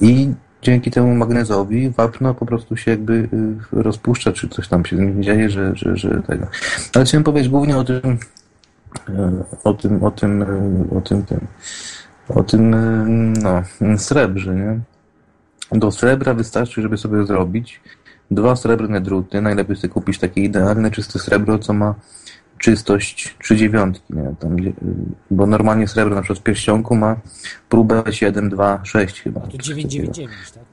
I 0.00 0.32
dzięki 0.62 0.90
temu 0.90 1.14
magnezowi 1.14 1.90
wapno 1.90 2.34
po 2.34 2.46
prostu 2.46 2.76
się 2.76 2.90
jakby 2.90 3.12
y, 3.12 3.28
rozpuszcza, 3.72 4.32
czy 4.32 4.48
coś 4.48 4.68
tam 4.68 4.84
się 4.84 5.20
dzieje, 5.20 5.50
że, 5.50 5.76
że, 5.76 5.96
że 5.96 6.22
tego. 6.26 6.46
Ale 6.94 7.04
chciałem 7.04 7.24
powiedzieć 7.24 7.50
głównie 7.50 7.76
o 7.76 7.84
tym, 7.84 8.18
o 9.64 9.74
tym, 9.74 10.04
o 10.04 10.10
tym, 10.10 10.42
e, 10.42 10.96
o 10.96 11.00
tym, 11.00 11.22
tym 11.22 11.46
o 12.28 12.42
tym, 12.42 12.74
e, 12.74 13.06
no, 13.42 13.62
srebrze, 13.98 14.54
nie? 14.54 14.80
Do 15.72 15.90
srebra 15.90 16.34
wystarczy, 16.34 16.82
żeby 16.82 16.98
sobie 16.98 17.26
zrobić 17.26 17.80
dwa 18.30 18.56
srebrne 18.56 19.00
druty. 19.00 19.40
Najlepiej 19.40 19.76
sobie 19.76 19.88
kupić 19.88 20.18
takie 20.18 20.40
idealne, 20.40 20.90
czyste 20.90 21.18
srebro, 21.18 21.58
co 21.58 21.72
ma 21.72 21.94
czystość 22.58 23.36
3 23.42 23.56
dziewiątki, 23.56 24.14
nie? 24.14 24.34
Tam, 24.40 24.56
bo 25.30 25.46
normalnie 25.46 25.88
srebro 25.88 26.14
na 26.14 26.22
przykład 26.22 26.38
w 26.38 26.42
pierścionku 26.42 26.96
ma 26.96 27.16
próbę 27.68 28.02
7, 28.10 28.48
2, 28.48 28.80
6 28.84 29.22
chyba. 29.22 29.40
To 29.40 29.58
999, 29.58 30.50
tak? 30.52 30.69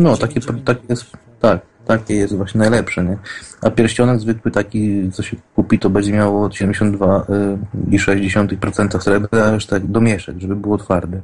No, 0.00 0.16
takie, 0.16 0.40
takie 0.64 0.82
jest, 0.88 1.04
tak 1.40 1.60
takie 1.88 2.14
jest 2.14 2.36
właśnie 2.36 2.58
najlepsze, 2.58 3.04
nie? 3.04 3.18
A 3.62 3.70
pierścionek 3.70 4.20
zwykły 4.20 4.50
taki, 4.50 5.10
co 5.12 5.22
się 5.22 5.36
kupi, 5.54 5.78
to 5.78 5.90
będzie 5.90 6.12
miało 6.12 6.48
72,6% 6.48 8.96
y, 8.96 9.00
srebra, 9.02 9.44
a 9.44 9.50
już 9.50 9.66
tak 9.66 9.86
domieszek, 9.86 10.38
żeby 10.38 10.56
było 10.56 10.78
twarde. 10.78 11.22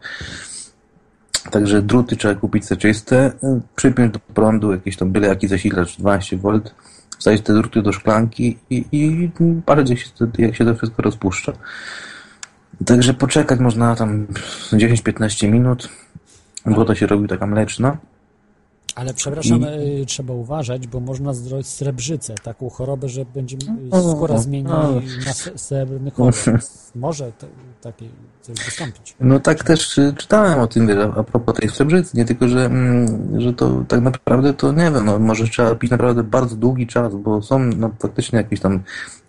Także 1.51 1.82
druty 1.82 2.16
trzeba 2.16 2.35
kupić 2.35 2.69
te 2.69 2.77
czyste, 2.77 3.32
przypiąć 3.77 4.12
do 4.12 4.19
prądu 4.19 4.73
jakiś 4.73 4.97
tam 4.97 5.11
byle 5.11 5.28
jaki 5.28 5.49
zasilacz 5.49 5.99
12V, 5.99 6.61
wstawić 7.19 7.43
te 7.43 7.55
druty 7.55 7.82
do 7.82 7.93
szklanki 7.93 8.59
i, 8.70 8.85
i 8.93 9.31
patrzeć 9.66 9.91
jak 9.91 9.99
się, 9.99 10.09
to, 10.19 10.27
jak 10.39 10.57
się 10.57 10.65
to 10.65 10.74
wszystko 10.74 11.03
rozpuszcza. 11.03 11.53
Także 12.86 13.15
poczekać 13.15 13.61
można 13.61 13.97
tam 13.97 14.27
10-15 14.73 15.49
minut, 15.49 15.89
bo 16.66 16.85
to 16.85 16.95
się 16.95 17.07
robi 17.07 17.28
taka 17.28 17.47
mleczna. 17.47 17.97
Ale 18.95 19.15
przepraszam, 19.15 19.61
I- 19.62 20.01
y, 20.03 20.07
trzeba 20.07 20.35
uważać, 20.35 20.86
bo 20.86 21.01
można 21.01 21.35
zrobić 21.35 21.66
srebrzycę, 21.66 22.35
taką 22.43 22.70
chorobę, 22.70 23.09
że 23.09 23.24
będzie 23.35 23.57
O, 23.91 24.12
skóra 24.12 24.35
o, 24.35 24.39
zmieni 24.39 24.69
o. 24.69 25.01
na 25.27 25.32
srebrny 25.57 26.11
kolor. 26.11 26.35
Może 26.95 27.32
takie 27.81 28.07
coś 28.41 28.57
wystąpić. 28.65 29.15
No 29.20 29.41
tak 29.41 29.65
też 29.65 29.99
y, 29.99 30.15
czytałem 30.19 30.59
o 30.59 30.66
tym, 30.66 30.89
a 31.16 31.23
propos 31.23 31.55
tej 31.55 31.69
srebrzycy, 31.69 32.16
nie 32.16 32.24
tylko, 32.24 32.49
że, 32.49 32.65
mm, 32.65 33.41
że 33.41 33.53
to 33.53 33.85
tak 33.89 34.01
naprawdę 34.01 34.55
to 34.55 34.73
nie 34.73 34.91
wiem, 34.91 35.05
no 35.05 35.19
może 35.19 35.49
trzeba 35.49 35.74
pić 35.74 35.91
naprawdę 35.91 36.23
bardzo 36.23 36.57
długi 36.57 36.86
czas, 36.86 37.15
bo 37.15 37.43
są 37.43 37.59
no, 37.59 37.91
faktycznie 37.99 38.36
jakieś 38.36 38.61
tam 38.61 38.82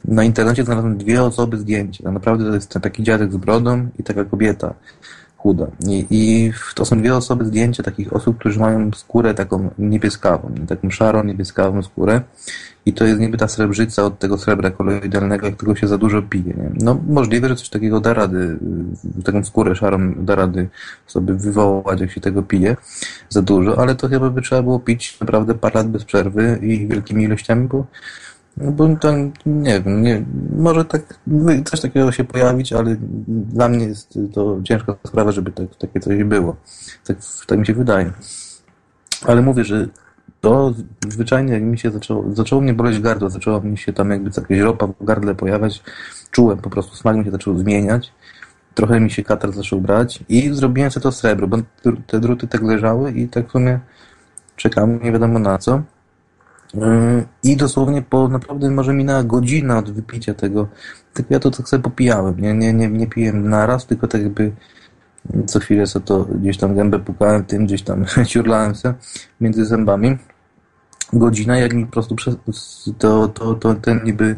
na 0.06 0.24
internecie 0.24 0.64
znalazłem 0.64 0.98
dwie 0.98 1.24
osoby 1.24 1.58
zdjęcia. 1.58 2.04
Tak 2.04 2.14
naprawdę 2.14 2.46
to 2.46 2.56
jest 2.56 2.70
ten 2.70 2.82
taki 2.82 3.04
dziadek 3.04 3.34
z 3.34 3.38
brodą 3.38 3.88
i 4.00 4.04
taka 4.04 4.26
kobieta 4.26 4.74
chuda. 5.46 5.68
I, 5.88 6.06
I 6.10 6.52
to 6.76 6.86
są 6.86 7.00
dwie 7.00 7.16
osoby 7.16 7.46
zdjęcia 7.46 7.84
takich 7.84 8.14
osób, 8.14 8.38
którzy 8.38 8.60
mają 8.60 8.92
skórę 8.96 9.34
taką 9.34 9.70
niebieskawą, 9.80 10.52
nie? 10.60 10.68
taką 10.68 10.90
szarą, 10.90 11.24
niebieskawą 11.24 11.84
skórę. 11.84 12.22
I 12.86 12.94
to 12.94 13.06
jest 13.06 13.20
niby 13.20 13.38
ta 13.38 13.48
srebrzyca 13.48 14.04
od 14.04 14.20
tego 14.20 14.38
srebra 14.38 14.72
koloidalnego, 14.72 15.46
jak 15.46 15.56
tego 15.56 15.76
się 15.76 15.88
za 15.88 15.98
dużo 15.98 16.22
pije. 16.22 16.54
Nie? 16.54 16.70
No 16.74 17.02
możliwe, 17.08 17.50
że 17.50 17.56
coś 17.56 17.70
takiego 17.70 18.00
da 18.00 18.14
rady, 18.14 18.60
y, 19.20 19.24
taką 19.24 19.44
skórę 19.44 19.76
szarą 19.76 20.14
da 20.18 20.36
rady 20.36 20.70
sobie 21.08 21.34
wywołać, 21.34 22.02
jak 22.02 22.12
się 22.12 22.22
tego 22.22 22.44
pije 22.44 22.76
za 23.30 23.42
dużo, 23.42 23.80
ale 23.80 23.96
to 23.96 24.08
chyba 24.08 24.30
by 24.30 24.42
trzeba 24.42 24.62
było 24.62 24.80
pić 24.80 25.20
naprawdę 25.20 25.54
parę 25.56 25.76
lat 25.76 25.88
bez 25.88 26.06
przerwy 26.06 26.60
i 26.62 26.88
wielkimi 26.88 27.24
ilościami, 27.24 27.68
bo 27.68 27.86
bo 28.58 28.96
to 28.96 29.14
nie 29.46 29.82
wiem, 29.82 30.02
nie, 30.02 30.26
może 30.58 30.86
tak 30.86 31.20
coś 31.66 31.82
takiego 31.82 32.12
się 32.12 32.24
pojawić, 32.24 32.74
ale 32.74 32.96
dla 33.28 33.70
mnie 33.70 33.86
jest 33.86 34.20
to 34.34 34.60
ciężka 34.64 34.96
sprawa, 35.08 35.32
żeby 35.32 35.52
tak, 35.52 35.76
takie 35.76 36.00
coś 36.00 36.24
było. 36.24 36.56
Tak, 37.08 37.18
tak 37.48 37.60
mi 37.60 37.66
się 37.66 37.74
wydaje. 37.74 38.12
Ale 39.26 39.42
mówię, 39.42 39.64
że 39.64 39.88
to 40.42 40.74
zwyczajnie 41.10 41.60
mi 41.60 41.80
się 41.80 41.92
zaczęło, 41.92 42.26
zaczęło 42.34 42.62
mnie 42.62 42.74
boleć 42.74 43.00
gardło, 43.00 43.30
zaczęło 43.30 43.62
mi 43.62 43.78
się 43.78 43.94
tam 43.94 44.12
jakby 44.12 44.32
jakaś 44.38 44.60
ropa 44.60 44.88
w 44.88 45.06
gardle 45.06 45.36
pojawiać, 45.36 45.84
czułem 46.32 46.58
po 46.58 46.70
prostu, 46.70 46.96
smak 46.96 47.18
mi 47.18 47.26
się 47.26 47.32
zaczął 47.32 47.58
zmieniać, 47.58 48.14
trochę 48.74 49.00
mi 49.00 49.12
się 49.12 49.24
katar 49.24 49.52
zaczął 49.52 49.82
brać 49.82 50.24
i 50.30 50.50
zrobiłem 50.54 50.92
sobie 50.92 51.04
to 51.04 51.12
srebro, 51.12 51.48
bo 51.48 51.58
te 52.08 52.20
druty 52.20 52.48
tak 52.48 52.62
leżały 52.62 53.12
i 53.12 53.28
tak 53.28 53.48
w 53.48 53.52
sumie 53.52 53.80
czekam, 54.56 55.04
nie 55.04 55.12
wiadomo 55.12 55.40
na 55.40 55.58
co. 55.58 55.82
I 57.44 57.58
dosłownie 57.58 58.02
po 58.02 58.28
naprawdę 58.28 58.72
może 58.72 58.94
minęła 58.94 59.24
godzina 59.24 59.78
od 59.78 59.92
wypicia 59.92 60.34
tego, 60.34 60.68
tylko 61.14 61.34
ja 61.34 61.40
to 61.40 61.52
tak 61.52 61.70
sobie 61.70 61.84
popijałem, 61.84 62.40
nie, 62.40 62.54
nie, 62.54 62.74
nie, 62.74 62.88
nie 62.88 63.08
piłem 63.08 63.50
naraz, 63.50 63.86
tylko 63.86 64.08
tak 64.08 64.22
jakby 64.22 64.52
co 65.46 65.60
chwilę 65.60 65.88
sobie 65.88 66.06
to 66.06 66.26
gdzieś 66.26 66.58
tam 66.58 66.76
gębę 66.76 67.00
pukałem 67.00 67.46
tym, 67.46 67.66
gdzieś 67.66 67.82
tam 67.82 68.06
ciurlałem 68.28 68.76
się 68.76 68.94
między 69.42 69.66
zębami. 69.66 70.18
Godzina, 71.14 71.58
jak 71.58 71.74
mi 71.74 71.86
po 71.86 71.92
prostu 71.92 72.16
przez, 72.16 72.36
to, 72.98 73.28
to, 73.28 73.54
to 73.54 73.76
ten 73.76 74.04
niby 74.04 74.36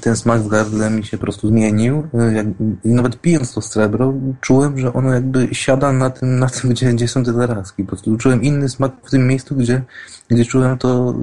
ten 0.00 0.16
smak 0.16 0.42
w 0.42 0.48
gardle 0.48 0.90
mi 0.90 1.04
się 1.04 1.16
po 1.16 1.22
prostu 1.22 1.48
zmienił. 1.48 2.08
Jak, 2.34 2.46
nawet 2.84 3.20
pijąc 3.20 3.54
to 3.54 3.60
srebro, 3.60 4.14
czułem, 4.40 4.78
że 4.78 4.92
ono 4.92 5.12
jakby 5.12 5.48
siada 5.52 5.92
na 5.92 6.10
tym, 6.10 6.38
na 6.38 6.48
tym 6.48 6.70
gdzie, 6.70 6.92
gdzie 6.92 7.08
są 7.08 7.24
te 7.24 7.32
zarazki. 7.32 7.82
Po 7.82 7.88
prostu 7.88 8.16
czułem 8.16 8.42
inny 8.42 8.68
smak 8.68 8.92
w 9.04 9.10
tym 9.10 9.26
miejscu, 9.26 9.56
gdzie, 9.56 9.82
gdzie 10.28 10.44
czułem 10.44 10.78
to, 10.78 11.14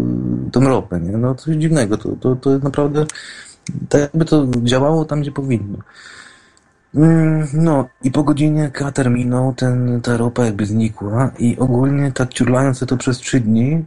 tą 0.52 0.62
ropę. 0.62 1.00
Nie? 1.00 1.18
No 1.18 1.36
coś 1.36 1.56
dziwnego. 1.56 1.98
To, 1.98 2.10
to, 2.20 2.36
to 2.36 2.52
jest 2.52 2.64
naprawdę 2.64 3.06
tak 3.90 4.02
jakby 4.02 4.26
to 4.26 4.48
działało 4.64 5.06
tam, 5.06 5.22
gdzie 5.22 5.32
powinno. 5.32 5.78
Mm, 6.96 7.48
No 7.54 7.90
i 8.04 8.12
po 8.12 8.24
godzinie 8.24 8.70
kater 8.74 9.12
minął, 9.12 9.54
ten, 9.54 10.02
ta 10.02 10.18
ropa 10.18 10.46
jakby 10.46 10.66
znikła 10.66 11.32
i 11.40 11.58
ogólnie 11.60 12.12
tak 12.12 12.34
ciurlając 12.34 12.80
to 12.80 12.98
przez 12.98 13.18
trzy 13.18 13.40
dni, 13.40 13.86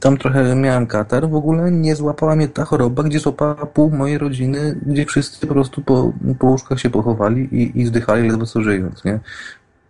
tam 0.00 0.16
trochę 0.18 0.54
miałem 0.56 0.86
katar, 0.86 1.28
w 1.30 1.34
ogóle 1.34 1.70
nie 1.70 1.96
złapała 1.96 2.36
mnie 2.36 2.48
ta 2.48 2.64
choroba, 2.64 3.02
gdzie 3.02 3.18
złapała 3.18 3.66
pół 3.66 3.90
mojej 3.90 4.18
rodziny, 4.18 4.80
gdzie 4.86 5.06
wszyscy 5.06 5.46
po 5.46 5.54
prostu 5.54 5.82
po, 5.82 6.12
po 6.38 6.46
łóżkach 6.46 6.80
się 6.80 6.90
pochowali 6.90 7.42
i, 7.42 7.80
i 7.80 7.86
zdychali 7.86 8.28
ledwo 8.28 8.46
co 8.46 8.62
żyjąc, 8.62 9.04
nie? 9.04 9.20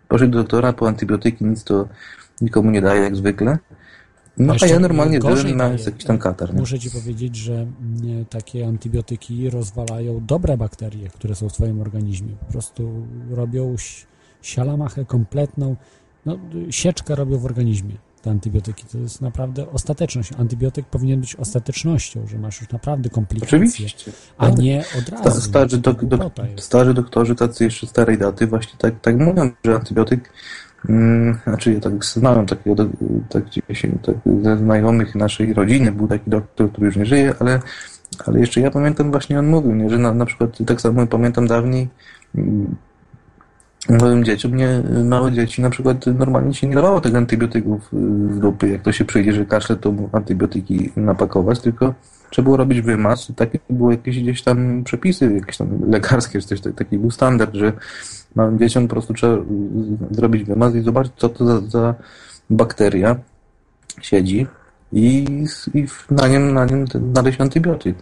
Poszedł 0.08 0.32
do 0.32 0.38
doktora 0.38 0.72
po 0.72 0.88
antybiotyki, 0.88 1.44
nic 1.44 1.64
to 1.64 1.88
nikomu 2.40 2.70
nie 2.70 2.82
daje 2.82 3.02
jak 3.02 3.16
zwykle. 3.16 3.58
No 4.38 4.54
a 4.62 4.66
ja 4.66 4.78
normalnie 4.78 5.18
miałem 5.18 5.58
daje. 5.58 5.84
jakiś 5.84 6.04
tam 6.04 6.18
katar, 6.18 6.54
nie? 6.54 6.60
Muszę 6.60 6.78
ci 6.78 6.90
powiedzieć, 6.90 7.36
że 7.36 7.52
mm, 7.54 8.24
takie 8.30 8.66
antybiotyki 8.66 9.50
rozwalają 9.50 10.20
dobre 10.26 10.56
bakterie, 10.56 11.08
które 11.08 11.34
są 11.34 11.48
w 11.48 11.52
twoim 11.52 11.80
organizmie. 11.80 12.36
Po 12.46 12.52
prostu 12.52 13.06
robią 13.30 13.76
sialamachę 14.42 15.04
kompletną, 15.04 15.76
no, 16.26 16.38
sieczkę 16.70 17.14
robią 17.14 17.38
w 17.38 17.44
organizmie 17.44 17.94
te 18.22 18.30
antybiotyki. 18.30 18.84
To 18.92 18.98
jest 18.98 19.20
naprawdę 19.20 19.70
ostateczność. 19.70 20.30
Antybiotyk 20.38 20.86
powinien 20.86 21.20
być 21.20 21.36
ostatecznością, 21.36 22.26
że 22.26 22.38
masz 22.38 22.60
już 22.60 22.70
naprawdę 22.70 23.10
komplikacje, 23.10 23.58
Oczywiście. 23.58 24.12
a 24.38 24.46
Tak. 24.50 24.58
nie 24.58 24.84
od 24.98 25.04
Sta- 25.06 25.22
razu. 25.24 25.40
Starzy, 25.40 25.78
dok, 25.78 26.04
dok, 26.04 26.32
starzy 26.56 26.94
doktorzy, 26.94 27.34
tacy 27.34 27.64
jeszcze 27.64 27.86
starej 27.86 28.18
daty, 28.18 28.46
właśnie 28.46 28.78
tak, 28.78 29.00
tak 29.00 29.18
mówią, 29.18 29.50
że 29.64 29.74
antybiotyk, 29.74 30.32
znaczy 31.44 31.72
ja 31.72 31.80
tak 31.80 32.04
znałem 32.04 32.46
takiego, 32.46 32.86
tak, 33.28 33.44
gdzieś, 33.44 33.82
tak 34.02 34.14
ze 34.42 34.56
znajomych 34.56 35.14
naszej 35.14 35.54
rodziny, 35.54 35.92
był 35.92 36.08
taki 36.08 36.30
doktor, 36.30 36.72
który 36.72 36.86
już 36.86 36.96
nie 36.96 37.06
żyje, 37.06 37.34
ale, 37.40 37.60
ale 38.26 38.40
jeszcze 38.40 38.60
ja 38.60 38.70
pamiętam 38.70 39.10
właśnie 39.10 39.38
on 39.38 39.46
mówił, 39.46 39.74
nie, 39.74 39.90
że 39.90 39.98
na, 39.98 40.14
na 40.14 40.26
przykład 40.26 40.58
tak 40.66 40.80
samo 40.80 41.06
pamiętam 41.06 41.46
dawniej 41.46 41.88
mm, 42.34 42.76
małym 43.88 44.24
dzieciom, 44.24 44.52
małe 45.04 45.32
dzieci 45.32 45.62
na 45.62 45.70
przykład 45.70 46.06
normalnie 46.06 46.54
się 46.54 46.66
nie 46.66 46.74
dawało 46.74 47.00
tych 47.00 47.14
antybiotyków 47.14 47.94
y, 47.94 48.34
z 48.34 48.38
dupy, 48.38 48.68
jak 48.68 48.82
to 48.82 48.92
się 48.92 49.04
przyjdzie, 49.04 49.32
że 49.32 49.46
kaszle 49.46 49.76
to 49.76 49.94
antybiotyki 50.12 50.90
napakować, 50.96 51.60
tylko 51.60 51.94
trzeba 52.30 52.44
było 52.44 52.56
robić 52.56 52.80
wymaz, 52.80 53.32
takie 53.36 53.58
były 53.70 53.92
jakieś 53.92 54.22
gdzieś 54.22 54.42
tam 54.42 54.84
przepisy, 54.84 55.34
jakieś 55.34 55.56
tam 55.56 55.90
lekarskie, 55.90 56.40
czy 56.40 56.48
coś, 56.48 56.60
tak- 56.60 56.74
taki 56.74 56.98
był 56.98 57.10
standard, 57.10 57.54
że 57.54 57.72
małym 58.34 58.58
dzieciom 58.58 58.88
po 58.88 58.90
prostu 58.90 59.14
trzeba 59.14 59.36
zrobić 60.10 60.44
wymaz 60.44 60.74
i 60.74 60.82
zobaczyć, 60.82 61.12
co 61.16 61.28
to 61.28 61.46
za, 61.46 61.60
za 61.60 61.94
bakteria 62.50 63.16
siedzi 64.00 64.46
i, 64.92 65.26
i 65.74 65.86
na 66.10 66.28
nim, 66.28 66.54
na 66.54 66.64
nim 66.64 66.86
znaleźć 67.12 67.40
antybiotyk. 67.40 67.96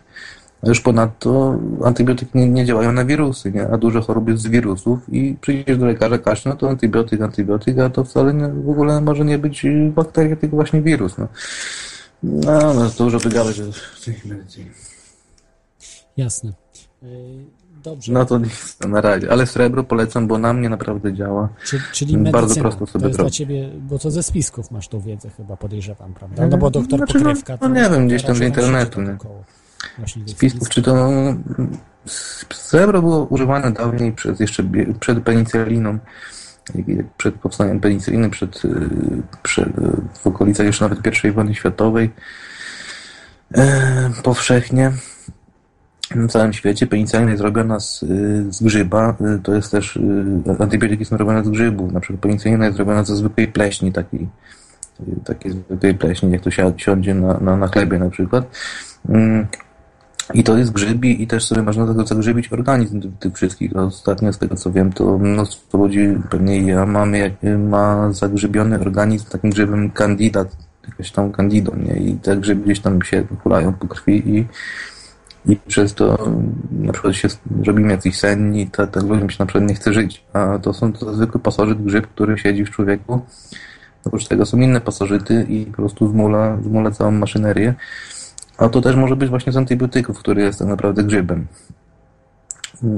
A 0.63 0.69
już 0.69 0.81
ponadto 0.81 1.59
antybiotyki 1.85 2.39
nie, 2.39 2.49
nie 2.49 2.65
działają 2.65 2.93
na 2.93 3.05
wirusy, 3.05 3.53
nie? 3.53 3.69
a 3.69 3.79
dużo 3.79 4.01
chorób 4.01 4.29
jest 4.29 4.43
z 4.43 4.47
wirusów 4.47 4.99
i 5.09 5.37
przyjdziesz 5.41 5.79
do 5.79 5.87
lekarza 5.87 6.19
kaśnie, 6.19 6.51
no 6.51 6.57
to 6.57 6.69
antybiotyk, 6.69 7.21
antybiotyk, 7.21 7.79
a 7.79 7.91
to 7.91 8.05
wcale 8.05 8.35
nie, 8.35 8.49
w 8.49 8.71
ogóle 8.71 9.01
może 9.01 9.25
nie 9.25 9.39
być 9.39 9.67
bakteria, 9.95 10.37
tylko 10.37 10.57
właśnie 10.57 10.83
wirus. 10.83 11.19
No, 11.19 11.29
no, 12.23 12.75
no 12.75 12.91
to 12.91 13.05
dużo 13.05 13.19
wygadać 13.19 13.61
w 13.61 14.05
tej 14.05 14.15
medycynie. 14.25 14.71
Jasne. 16.17 16.53
Dobrze. 17.83 18.13
No 18.13 18.27
to 18.27 18.39
nic, 18.39 18.77
to 18.77 18.89
na 18.89 19.01
razie. 19.01 19.31
Ale 19.31 19.47
srebro 19.47 19.85
polecam, 19.85 20.27
bo 20.27 20.39
na 20.39 20.53
mnie 20.53 20.69
naprawdę 20.69 21.13
działa. 21.13 21.49
Czy, 21.65 21.81
czyli 21.93 22.17
medycyna, 22.17 22.41
Bardzo 22.41 22.61
prosto 22.61 22.87
to 22.87 22.93
sobie 22.93 23.07
jest 23.07 23.19
dla 23.19 23.31
ciebie, 23.31 23.71
bo 23.79 23.99
to 23.99 24.11
ze 24.11 24.23
spisków 24.23 24.71
masz 24.71 24.89
tą 24.89 25.01
wiedzę 25.01 25.31
chyba, 25.37 25.57
podejrzewam, 25.57 26.15
prawda? 26.15 26.47
No 26.47 26.59
bo 26.59 26.71
doktor 26.71 26.99
Znaczy, 26.99 27.19
no, 27.19 27.25
Pokrywka... 27.25 27.59
no 27.61 27.69
nie 27.69 27.91
wiem, 27.91 28.07
gdzieś 28.07 28.23
tam 28.23 28.35
z 28.35 28.41
internetu, 28.41 29.03
nie? 29.03 29.17
Spisków, 30.27 30.69
czy 30.69 30.83
to... 30.83 31.11
Srebro 32.51 33.03
było 33.03 33.25
używane 33.25 33.73
dawniej 33.73 34.13
przez, 34.13 34.41
jeszcze 34.41 34.65
przed 35.01 35.23
penicylliną, 35.23 35.99
jak 36.75 37.07
przed 37.17 37.35
powstaniem 37.35 37.81
penicyliny, 37.81 38.31
przed, 38.31 38.65
y, 38.65 38.89
przed, 39.43 39.69
y, 39.69 39.93
w 40.15 40.27
okolicach 40.27 40.67
już 40.67 40.81
nawet 40.81 41.25
I 41.25 41.31
wojny 41.31 41.55
światowej. 41.55 42.11
E, 43.55 44.11
powszechnie 44.23 44.93
na 46.17 46.29
całym 46.29 46.53
świecie 46.53 46.87
penicylina 46.87 47.31
jest 47.31 47.43
robiona 47.43 47.81
z, 47.81 48.03
y, 48.03 48.47
z 48.53 48.63
grzyba. 48.63 49.17
Y, 49.37 49.39
To 49.43 49.55
jest 49.55 49.71
też 49.73 49.97
y, 49.97 50.03
antybiotyki 50.59 51.05
są 51.05 51.17
robione 51.17 51.45
z 51.45 51.49
grzybów. 51.49 51.93
Na 51.93 52.01
przykład 52.01 52.21
penicylina 52.21 52.67
jest 52.67 52.79
robiona 52.79 53.05
ze 53.05 53.17
zwykłej 53.17 53.49
pleśni, 53.49 53.93
takiej, 53.93 54.29
takiej 55.25 55.53
zwykłej 55.53 55.95
pleśni, 55.95 56.31
jak 56.33 56.41
to 56.41 56.51
si- 56.51 56.63
siądzie 56.77 57.15
na, 57.15 57.39
na, 57.41 57.57
na 57.57 57.67
chlebie 57.67 57.99
na 57.99 58.11
przykład. 58.11 58.45
Mm, 59.09 59.47
I 60.35 60.45
to 60.45 60.59
jest 60.59 60.73
grzybi 60.73 61.23
i 61.23 61.27
też 61.27 61.45
sobie 61.45 61.63
można 61.63 61.87
tego 61.87 62.07
zagrzybić 62.07 62.53
organizm 62.53 63.01
tych, 63.01 63.19
tych 63.19 63.35
wszystkich. 63.35 63.77
Ostatnio 63.77 64.33
z 64.33 64.39
tego 64.39 64.57
co 64.57 64.73
wiem, 64.73 64.93
to 64.93 65.19
mnóstwo 65.19 65.79
ludzi, 65.79 66.19
pewnie 66.31 66.61
ja, 66.63 66.87
mamy, 66.87 67.35
ma 67.69 68.13
zagrzybiony 68.13 68.81
organizm 68.81 69.27
takim 69.31 69.51
grzybem 69.51 69.91
candidat, 69.91 70.57
jakaś 70.89 71.11
tam 71.13 71.33
candidą, 71.33 71.77
nie? 71.77 71.95
I 71.95 72.17
te 72.17 72.37
grzyby 72.37 72.65
gdzieś 72.65 72.81
tam 72.81 73.03
się 73.03 73.25
hulają 73.43 73.73
po 73.73 73.89
krwi 73.89 74.37
i 74.39 74.47
i 75.47 75.57
przez 75.57 75.95
to 75.95 76.31
na 76.71 76.93
przykład 76.93 77.15
się 77.15 77.29
robimy 77.67 77.93
jacyś 77.93 78.19
senni, 78.19 78.67
tak, 78.67 78.91
tak 78.91 79.03
ludziom 79.03 79.31
się 79.31 79.37
na 79.39 79.47
przykład 79.47 79.69
nie 79.69 79.75
chce 79.75 79.93
żyć. 79.93 80.25
A 80.33 80.59
to 80.59 80.73
są 80.73 80.93
to 80.93 81.15
zwykły 81.15 81.41
pasożyt, 81.41 81.85
grzyb, 81.85 82.07
który 82.07 82.39
siedzi 82.39 82.65
w 82.65 82.71
człowieku. 82.71 83.21
Oprócz 84.05 84.29
tego 84.29 84.47
są 84.47 84.59
inne 84.59 84.81
pasożyty 84.81 85.47
i 85.49 85.67
po 85.67 85.77
prostu 85.77 86.09
zmula, 86.09 86.59
zmula 86.63 86.91
całą 86.91 87.11
maszynerię. 87.11 87.75
A 88.59 88.69
to 88.69 88.81
też 88.81 88.97
może 88.97 89.17
być 89.17 89.29
właśnie 89.29 89.53
z 89.53 89.57
antybiotyków, 89.57 90.19
który 90.19 90.43
jest 90.43 90.59
tak 90.59 90.69
naprawdę 90.69 91.05
grzybem. 91.05 91.47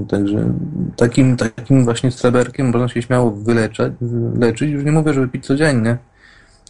Także 0.08 0.52
takim, 0.96 1.36
takim 1.36 1.84
właśnie 1.84 2.10
streberkiem 2.10 2.66
można 2.66 2.88
się 2.88 3.02
śmiało 3.02 3.30
wyleczać, 3.30 3.92
leczyć. 4.38 4.70
Już 4.70 4.84
nie 4.84 4.92
mówię, 4.92 5.12
żeby 5.12 5.28
pić 5.28 5.46
codziennie. 5.46 5.98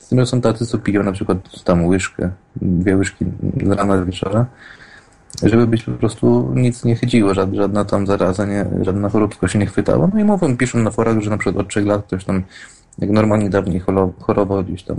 Z 0.01 0.09
tym, 0.09 0.20
że 0.20 0.26
są 0.26 0.40
tacy, 0.40 0.66
co 0.66 0.78
piją 0.78 1.02
na 1.02 1.12
przykład 1.12 1.38
tam 1.64 1.86
łyżkę, 1.86 2.30
dwie 2.56 2.96
łyżki 2.96 3.24
z 3.64 3.70
rana 3.70 3.96
do 3.96 4.06
wieczora 4.06 4.46
żeby 5.43 5.66
być 5.66 5.82
po 5.82 5.93
prostu 5.93 6.52
nic 6.55 6.85
nie 6.85 6.97
chydziło, 6.97 7.35
żadna, 7.35 7.56
żadna 7.56 7.85
tam 7.85 8.06
zaraza, 8.06 8.47
nie, 8.47 8.66
żadna 8.82 9.09
choróbka 9.09 9.48
się 9.48 9.59
nie 9.59 9.66
chwytała. 9.66 10.11
No 10.15 10.20
i 10.20 10.24
mówią, 10.24 10.56
piszą 10.56 10.78
na 10.78 10.90
forach, 10.90 11.20
że 11.20 11.31
na 11.31 11.39
przykład 11.39 11.65
od 11.65 11.70
trzech 11.70 11.86
lat 11.86 12.06
ktoś 12.06 12.24
tam, 12.24 12.43
jak 12.98 13.11
normalnie 13.11 13.51
dawniej 13.51 13.82
chorował 14.20 14.65
gdzieś 14.65 14.82
tam, 14.82 14.97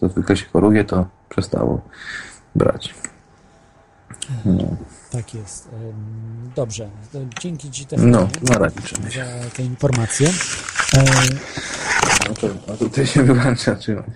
to 0.00 0.08
zwykle 0.08 0.36
się 0.36 0.46
choruje, 0.46 0.84
to 0.84 1.06
przestało 1.28 1.80
brać. 2.54 2.94
No. 4.44 4.76
Tak 5.10 5.34
jest. 5.34 5.68
Dobrze. 6.56 6.90
Dzięki 7.40 7.70
Ci 7.70 7.86
też 7.86 8.00
no, 8.02 8.28
na 8.50 8.58
razie, 8.58 8.80
za 9.14 9.50
te 9.56 9.62
informacje. 9.62 10.28
No 12.28 12.34
to, 12.34 12.72
a 12.72 12.76
tutaj 12.76 13.06
się 13.06 13.22
wyłącza 13.22 13.74
trzymać. 13.74 14.06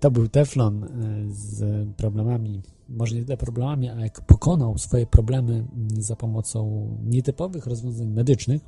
To 0.00 0.10
był 0.10 0.28
Teflon 0.28 0.88
z 1.28 1.62
problemami 1.96 2.62
może 2.90 3.14
nie 3.14 3.24
tyle 3.24 3.36
problemami, 3.36 3.88
a 3.88 4.00
jak 4.00 4.20
pokonał 4.20 4.78
swoje 4.78 5.06
problemy 5.06 5.52
mm, 5.52 6.02
za 6.02 6.16
pomocą 6.16 6.88
nietypowych 7.04 7.66
rozwiązań 7.66 8.08
medycznych. 8.08 8.62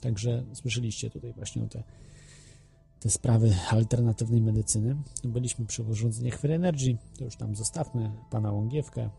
Także 0.00 0.44
słyszeliście 0.52 1.10
tutaj 1.10 1.32
właśnie 1.32 1.62
o 1.62 1.66
te, 1.66 1.82
te 3.00 3.10
sprawy 3.10 3.54
alternatywnej 3.70 4.40
medycyny. 4.40 4.96
Byliśmy 5.24 5.66
przy 5.66 5.82
urządzeniach 5.82 6.38
Free 6.38 6.52
Energy, 6.52 6.96
to 7.18 7.24
już 7.24 7.36
tam 7.36 7.56
zostawmy 7.56 8.12
pana 8.30 8.52
Łągiewkę 8.52 9.10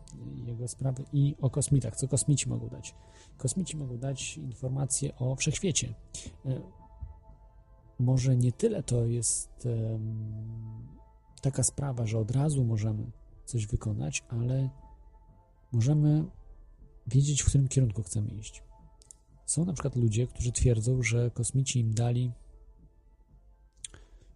jego 0.46 0.68
sprawy 0.68 1.04
i 1.12 1.36
o 1.40 1.50
kosmitach. 1.50 1.96
Co 1.96 2.08
kosmici 2.08 2.48
mogą 2.48 2.68
dać? 2.68 2.94
Kosmici 3.36 3.76
mogą 3.76 3.98
dać 3.98 4.36
informacje 4.36 5.16
o 5.16 5.36
wszechświecie. 5.36 5.94
E, 6.46 6.60
może 7.98 8.36
nie 8.36 8.52
tyle 8.52 8.82
to 8.82 9.06
jest 9.06 9.68
taka 11.42 11.62
sprawa, 11.62 12.06
że 12.06 12.18
od 12.18 12.30
razu 12.30 12.64
możemy 12.64 13.10
coś 13.48 13.66
wykonać, 13.66 14.24
ale 14.28 14.70
możemy 15.72 16.24
wiedzieć, 17.06 17.42
w 17.42 17.46
którym 17.46 17.68
kierunku 17.68 18.02
chcemy 18.02 18.30
iść. 18.30 18.62
Są 19.46 19.64
na 19.64 19.72
przykład 19.72 19.96
ludzie, 19.96 20.26
którzy 20.26 20.52
twierdzą, 20.52 21.02
że 21.02 21.30
kosmici 21.30 21.80
im 21.80 21.94
dali 21.94 22.32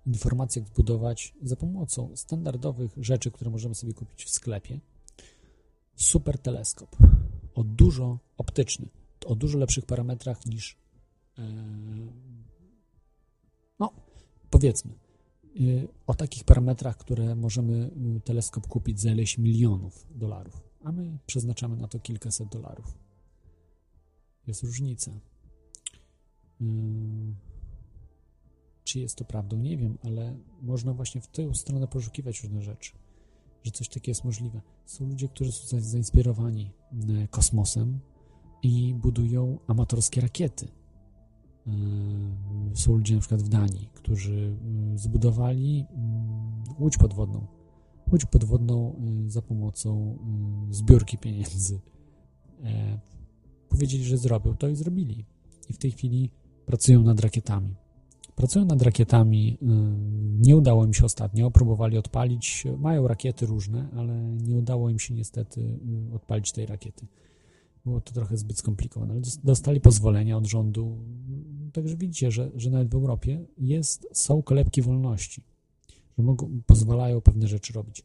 informacje, 0.07 0.63
jak 0.63 0.69
zbudować 0.69 1.35
za 1.43 1.57
pomocą 1.57 2.17
standardowych 2.17 2.93
rzeczy, 2.97 3.31
które 3.31 3.51
możemy 3.51 3.75
sobie 3.75 3.95
kupić 3.95 4.25
w 4.25 4.31
sklepie, 4.31 4.81
super 5.97 6.39
teleskop. 6.39 6.97
O 7.55 7.65
dużo 7.65 8.19
optyczny, 8.37 8.89
o 9.27 9.35
dużo 9.35 9.59
lepszych 9.59 9.87
parametrach 9.87 10.47
niż 10.47 10.77
e, 11.39 11.43
no, 13.79 13.93
powiedzmy, 14.51 15.02
o 16.07 16.15
takich 16.15 16.45
parametrach, 16.45 16.97
które 16.97 17.35
możemy 17.35 17.91
y, 18.17 18.21
teleskop 18.21 18.67
kupić 18.67 19.01
za 19.01 19.11
ileś 19.11 19.39
milionów 19.39 20.07
dolarów, 20.15 20.63
a 20.85 20.93
my 20.93 21.19
przeznaczamy 21.27 21.77
na 21.77 21.89
to 21.89 22.01
kilkaset 22.01 22.49
dolarów. 22.49 22.95
Jest 24.47 24.63
różnica. 24.63 25.11
Y, 26.61 26.65
czy 28.85 29.01
jest 29.01 29.17
to 29.17 29.25
prawdą? 29.25 29.57
Nie 29.57 29.77
wiem, 29.77 29.99
ale 30.05 30.37
można 30.63 30.93
właśnie 30.93 31.21
w 31.21 31.27
tę 31.27 31.55
stronę 31.55 31.89
poszukiwać 31.89 32.43
różne 32.43 32.63
rzeczy, 32.63 32.93
że 33.63 33.71
coś 33.71 33.89
takiego 33.89 34.11
jest 34.11 34.25
możliwe. 34.25 34.61
Są 34.87 35.09
ludzie, 35.09 35.29
którzy 35.29 35.53
są 35.53 35.81
zainspirowani 35.81 36.73
kosmosem 37.31 38.01
i 38.63 38.95
budują 38.95 39.59
amatorskie 39.67 40.21
rakiety 40.21 40.69
są 42.75 42.97
ludzie 42.97 43.15
na 43.15 43.21
przykład 43.21 43.43
w 43.43 43.49
Danii, 43.49 43.89
którzy 43.95 44.57
yy, 44.91 44.99
zbudowali 44.99 45.87
mm, 45.91 46.65
łódź 46.81 46.97
podwodną. 46.99 47.47
Łódź 48.13 48.25
podwodną 48.25 48.95
za 49.27 49.43
pomocą 49.43 50.19
zbiórki 50.71 51.19
pieniędzy. 51.19 51.81
E, 52.65 52.99
powiedzieli, 53.69 54.05
że 54.05 54.19
zrobią 54.19 54.57
to 54.57 54.69
i 54.69 54.77
zrobili. 54.77 55.25
I 55.69 55.73
w 55.73 55.79
tej 55.79 55.91
chwili 55.91 56.31
pracują 56.67 57.03
nad 57.03 57.21
rakietami. 57.21 57.75
Pracują 58.37 58.65
nad 58.65 58.83
rakietami. 58.83 59.59
Nie 60.39 60.57
udało 60.57 60.85
im 60.85 60.95
się 60.95 61.05
ostatnio. 61.05 61.51
Próbowali 61.51 61.99
odpalić. 61.99 62.65
Mają 62.79 63.09
rakiety 63.09 63.47
różne, 63.47 63.89
ale 63.97 64.23
nie 64.23 64.57
udało 64.57 64.91
im 64.91 64.99
się 64.99 65.15
niestety 65.15 65.79
odpalić 66.15 66.53
tej 66.53 66.67
rakiety. 66.67 67.07
Było 67.85 68.01
to 68.01 68.13
trochę 68.13 68.37
zbyt 68.37 68.59
skomplikowane, 68.59 69.21
dostali 69.45 69.81
pozwolenia 69.81 70.37
od 70.37 70.47
rządu. 70.47 70.99
Także 71.73 71.97
widzicie, 71.97 72.31
że, 72.31 72.51
że 72.55 72.71
nawet 72.71 72.89
w 72.89 72.95
Europie 72.95 73.47
jest, 73.59 74.09
są 74.13 74.43
kolebki 74.43 74.83
wolności, 74.83 75.43
że 76.19 76.25
mogą, 76.25 76.61
pozwalają 76.67 77.21
pewne 77.21 77.49
rzeczy 77.49 77.73
robić. 77.73 78.05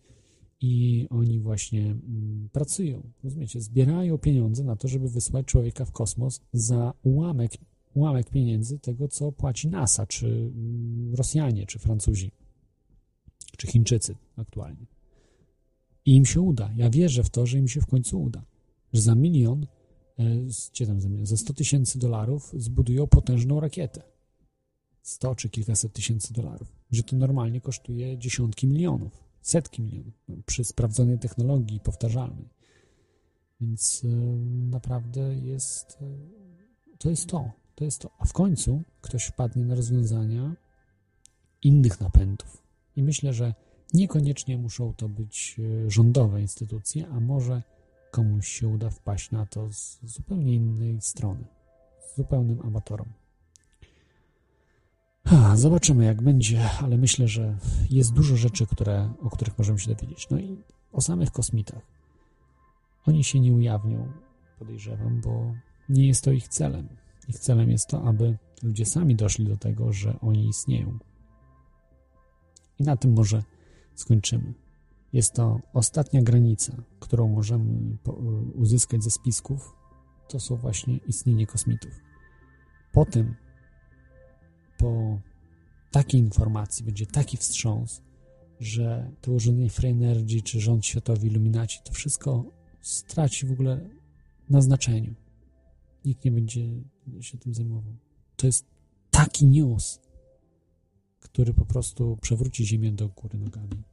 I 0.61 1.07
oni 1.09 1.39
właśnie 1.39 1.81
mm, 1.81 2.49
pracują, 2.51 3.03
rozumiecie, 3.23 3.61
zbierają 3.61 4.17
pieniądze 4.17 4.63
na 4.63 4.75
to, 4.75 4.87
żeby 4.87 5.09
wysłać 5.09 5.45
człowieka 5.45 5.85
w 5.85 5.91
kosmos 5.91 6.41
za 6.53 6.93
ułamek, 7.03 7.51
ułamek 7.93 8.29
pieniędzy 8.29 8.79
tego, 8.79 9.07
co 9.07 9.31
płaci 9.31 9.67
NASA, 9.67 10.05
czy 10.07 10.27
mm, 10.27 11.15
Rosjanie, 11.15 11.65
czy 11.65 11.79
Francuzi, 11.79 12.31
czy 13.57 13.67
Chińczycy 13.67 14.15
aktualnie. 14.35 14.85
I 16.05 16.15
im 16.15 16.25
się 16.25 16.41
uda. 16.41 16.71
Ja 16.75 16.89
wierzę 16.89 17.23
w 17.23 17.29
to, 17.29 17.45
że 17.45 17.57
im 17.57 17.67
się 17.67 17.81
w 17.81 17.87
końcu 17.87 18.21
uda 18.21 18.45
że 18.93 19.01
za 19.01 19.15
milion, 19.15 19.67
gdzie 20.17 20.87
tam 20.87 21.01
za 21.01 21.09
milion, 21.09 21.25
za 21.25 21.37
100 21.37 21.53
tysięcy 21.53 21.99
dolarów 21.99 22.53
zbudują 22.57 23.07
potężną 23.07 23.59
rakietę. 23.59 24.01
100 25.01 25.35
czy 25.35 25.49
kilkaset 25.49 25.93
tysięcy 25.93 26.33
dolarów. 26.33 26.67
Że 26.91 27.03
to 27.03 27.15
normalnie 27.15 27.61
kosztuje 27.61 28.17
dziesiątki 28.17 28.67
milionów, 28.67 29.23
setki 29.41 29.81
milionów 29.81 30.13
przy 30.45 30.63
sprawdzonej 30.63 31.19
technologii 31.19 31.79
powtarzalnej. 31.79 32.49
Więc 33.61 34.03
e, 34.05 34.07
naprawdę 34.69 35.35
jest 35.35 35.97
e, 36.01 36.97
to 36.97 37.09
jest 37.09 37.25
to, 37.25 37.51
to 37.75 37.85
jest 37.85 38.01
to. 38.01 38.11
A 38.19 38.25
w 38.25 38.33
końcu 38.33 38.81
ktoś 39.01 39.25
wpadnie 39.25 39.65
na 39.65 39.75
rozwiązania 39.75 40.55
innych 41.63 42.01
napędów. 42.01 42.63
I 42.95 43.03
myślę, 43.03 43.33
że 43.33 43.53
niekoniecznie 43.93 44.57
muszą 44.57 44.93
to 44.93 45.09
być 45.09 45.57
rządowe 45.87 46.41
instytucje, 46.41 47.07
a 47.07 47.19
może 47.19 47.63
komuś 48.17 48.47
się 48.47 48.67
uda 48.67 48.89
wpaść 48.89 49.31
na 49.31 49.45
to 49.45 49.73
z 49.73 49.99
zupełnie 50.03 50.55
innej 50.55 51.01
strony, 51.01 51.43
z 51.99 52.17
zupełnym 52.17 52.61
amatorom. 52.61 53.07
Zobaczymy, 55.55 56.05
jak 56.05 56.21
będzie, 56.21 56.69
ale 56.81 56.97
myślę, 56.97 57.27
że 57.27 57.57
jest 57.89 58.13
dużo 58.13 58.35
rzeczy, 58.37 58.67
które, 58.67 59.13
o 59.21 59.29
których 59.29 59.57
możemy 59.57 59.79
się 59.79 59.95
dowiedzieć. 59.95 60.29
No 60.29 60.39
i 60.39 60.57
o 60.91 61.01
samych 61.01 61.31
kosmitach. 61.31 61.81
Oni 63.05 63.23
się 63.23 63.39
nie 63.39 63.53
ujawnią, 63.53 64.11
podejrzewam, 64.59 65.21
bo 65.21 65.53
nie 65.89 66.07
jest 66.07 66.23
to 66.23 66.31
ich 66.31 66.47
celem. 66.47 66.87
Ich 67.27 67.39
celem 67.39 67.69
jest 67.69 67.87
to, 67.87 68.03
aby 68.03 68.37
ludzie 68.63 68.85
sami 68.85 69.15
doszli 69.15 69.45
do 69.45 69.57
tego, 69.57 69.93
że 69.93 70.19
oni 70.19 70.47
istnieją. 70.47 70.99
I 72.79 72.83
na 72.83 72.97
tym 72.97 73.13
może 73.13 73.43
skończymy. 73.95 74.53
Jest 75.13 75.33
to 75.33 75.59
ostatnia 75.73 76.21
granica, 76.21 76.83
którą 76.99 77.27
możemy 77.27 77.97
uzyskać 78.55 79.03
ze 79.03 79.11
spisków, 79.11 79.75
to 80.27 80.39
są 80.39 80.55
właśnie 80.55 80.97
istnienie 80.97 81.47
kosmitów. 81.47 82.01
Potem, 82.91 83.35
po 84.77 85.19
takiej 85.91 86.21
informacji 86.21 86.85
będzie 86.85 87.05
taki 87.05 87.37
wstrząs, 87.37 88.01
że 88.59 89.11
to 89.21 89.31
urządzenie 89.31 89.69
Free 89.69 89.91
Energy 89.91 90.41
czy 90.41 90.59
rząd 90.59 90.85
światowy 90.85 91.27
Illuminaci, 91.27 91.79
to 91.83 91.93
wszystko 91.93 92.45
straci 92.81 93.45
w 93.45 93.51
ogóle 93.51 93.89
na 94.49 94.61
znaczeniu. 94.61 95.15
Nikt 96.05 96.25
nie 96.25 96.31
będzie 96.31 96.83
się 97.21 97.37
tym 97.37 97.53
zajmował. 97.53 97.93
To 98.35 98.47
jest 98.47 98.65
taki 99.11 99.45
news, 99.45 99.99
który 101.19 101.53
po 101.53 101.65
prostu 101.65 102.17
przewróci 102.21 102.65
Ziemię 102.65 102.91
do 102.91 103.09
góry 103.09 103.37
nogami. 103.37 103.83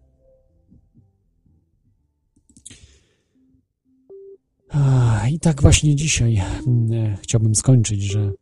I 5.31 5.41
tak 5.41 5.63
właśnie 5.63 5.95
dzisiaj 5.97 6.41
mm, 6.67 6.93
e, 6.93 7.17
chciałbym 7.23 7.55
skończyć, 7.55 8.03
że 8.03 8.33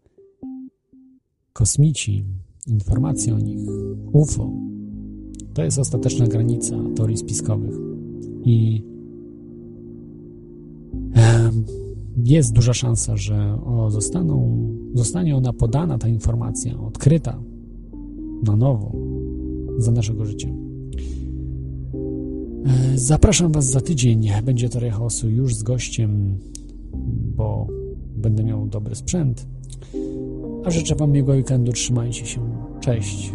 kosmici, 1.52 2.24
informacje 2.66 3.34
o 3.34 3.38
nich, 3.38 3.68
UFO, 4.12 4.50
to 5.54 5.64
jest 5.64 5.78
ostateczna 5.78 6.26
granica 6.26 6.76
teorii 6.96 7.16
spiskowych. 7.16 7.74
I 8.44 8.82
jest 12.24 12.52
duża 12.52 12.74
szansa, 12.74 13.16
że 13.16 13.59
zostaną, 13.88 14.66
zostanie 14.94 15.36
ona 15.36 15.52
podana, 15.52 15.98
ta 15.98 16.09
informacja, 16.09 16.80
odkryta 16.80 17.42
na 18.42 18.56
nowo 18.56 18.92
za 19.78 19.92
naszego 19.92 20.24
życia. 20.24 20.48
Zapraszam 22.94 23.52
Was 23.52 23.64
za 23.64 23.80
tydzień. 23.80 24.30
Będzie 24.43 24.68
Teoria 24.68 24.93
Chaosu 24.93 25.28
już 25.30 25.55
z 25.55 25.62
gościem, 25.62 26.39
bo 27.36 27.66
będę 28.16 28.44
miał 28.44 28.66
dobry 28.66 28.94
sprzęt. 28.94 29.47
A 30.64 30.70
życzę 30.70 30.94
Wam 30.94 31.12
miłego 31.12 31.32
weekendu. 31.32 31.72
Trzymajcie 31.72 32.26
się. 32.26 32.40
Cześć. 32.80 33.32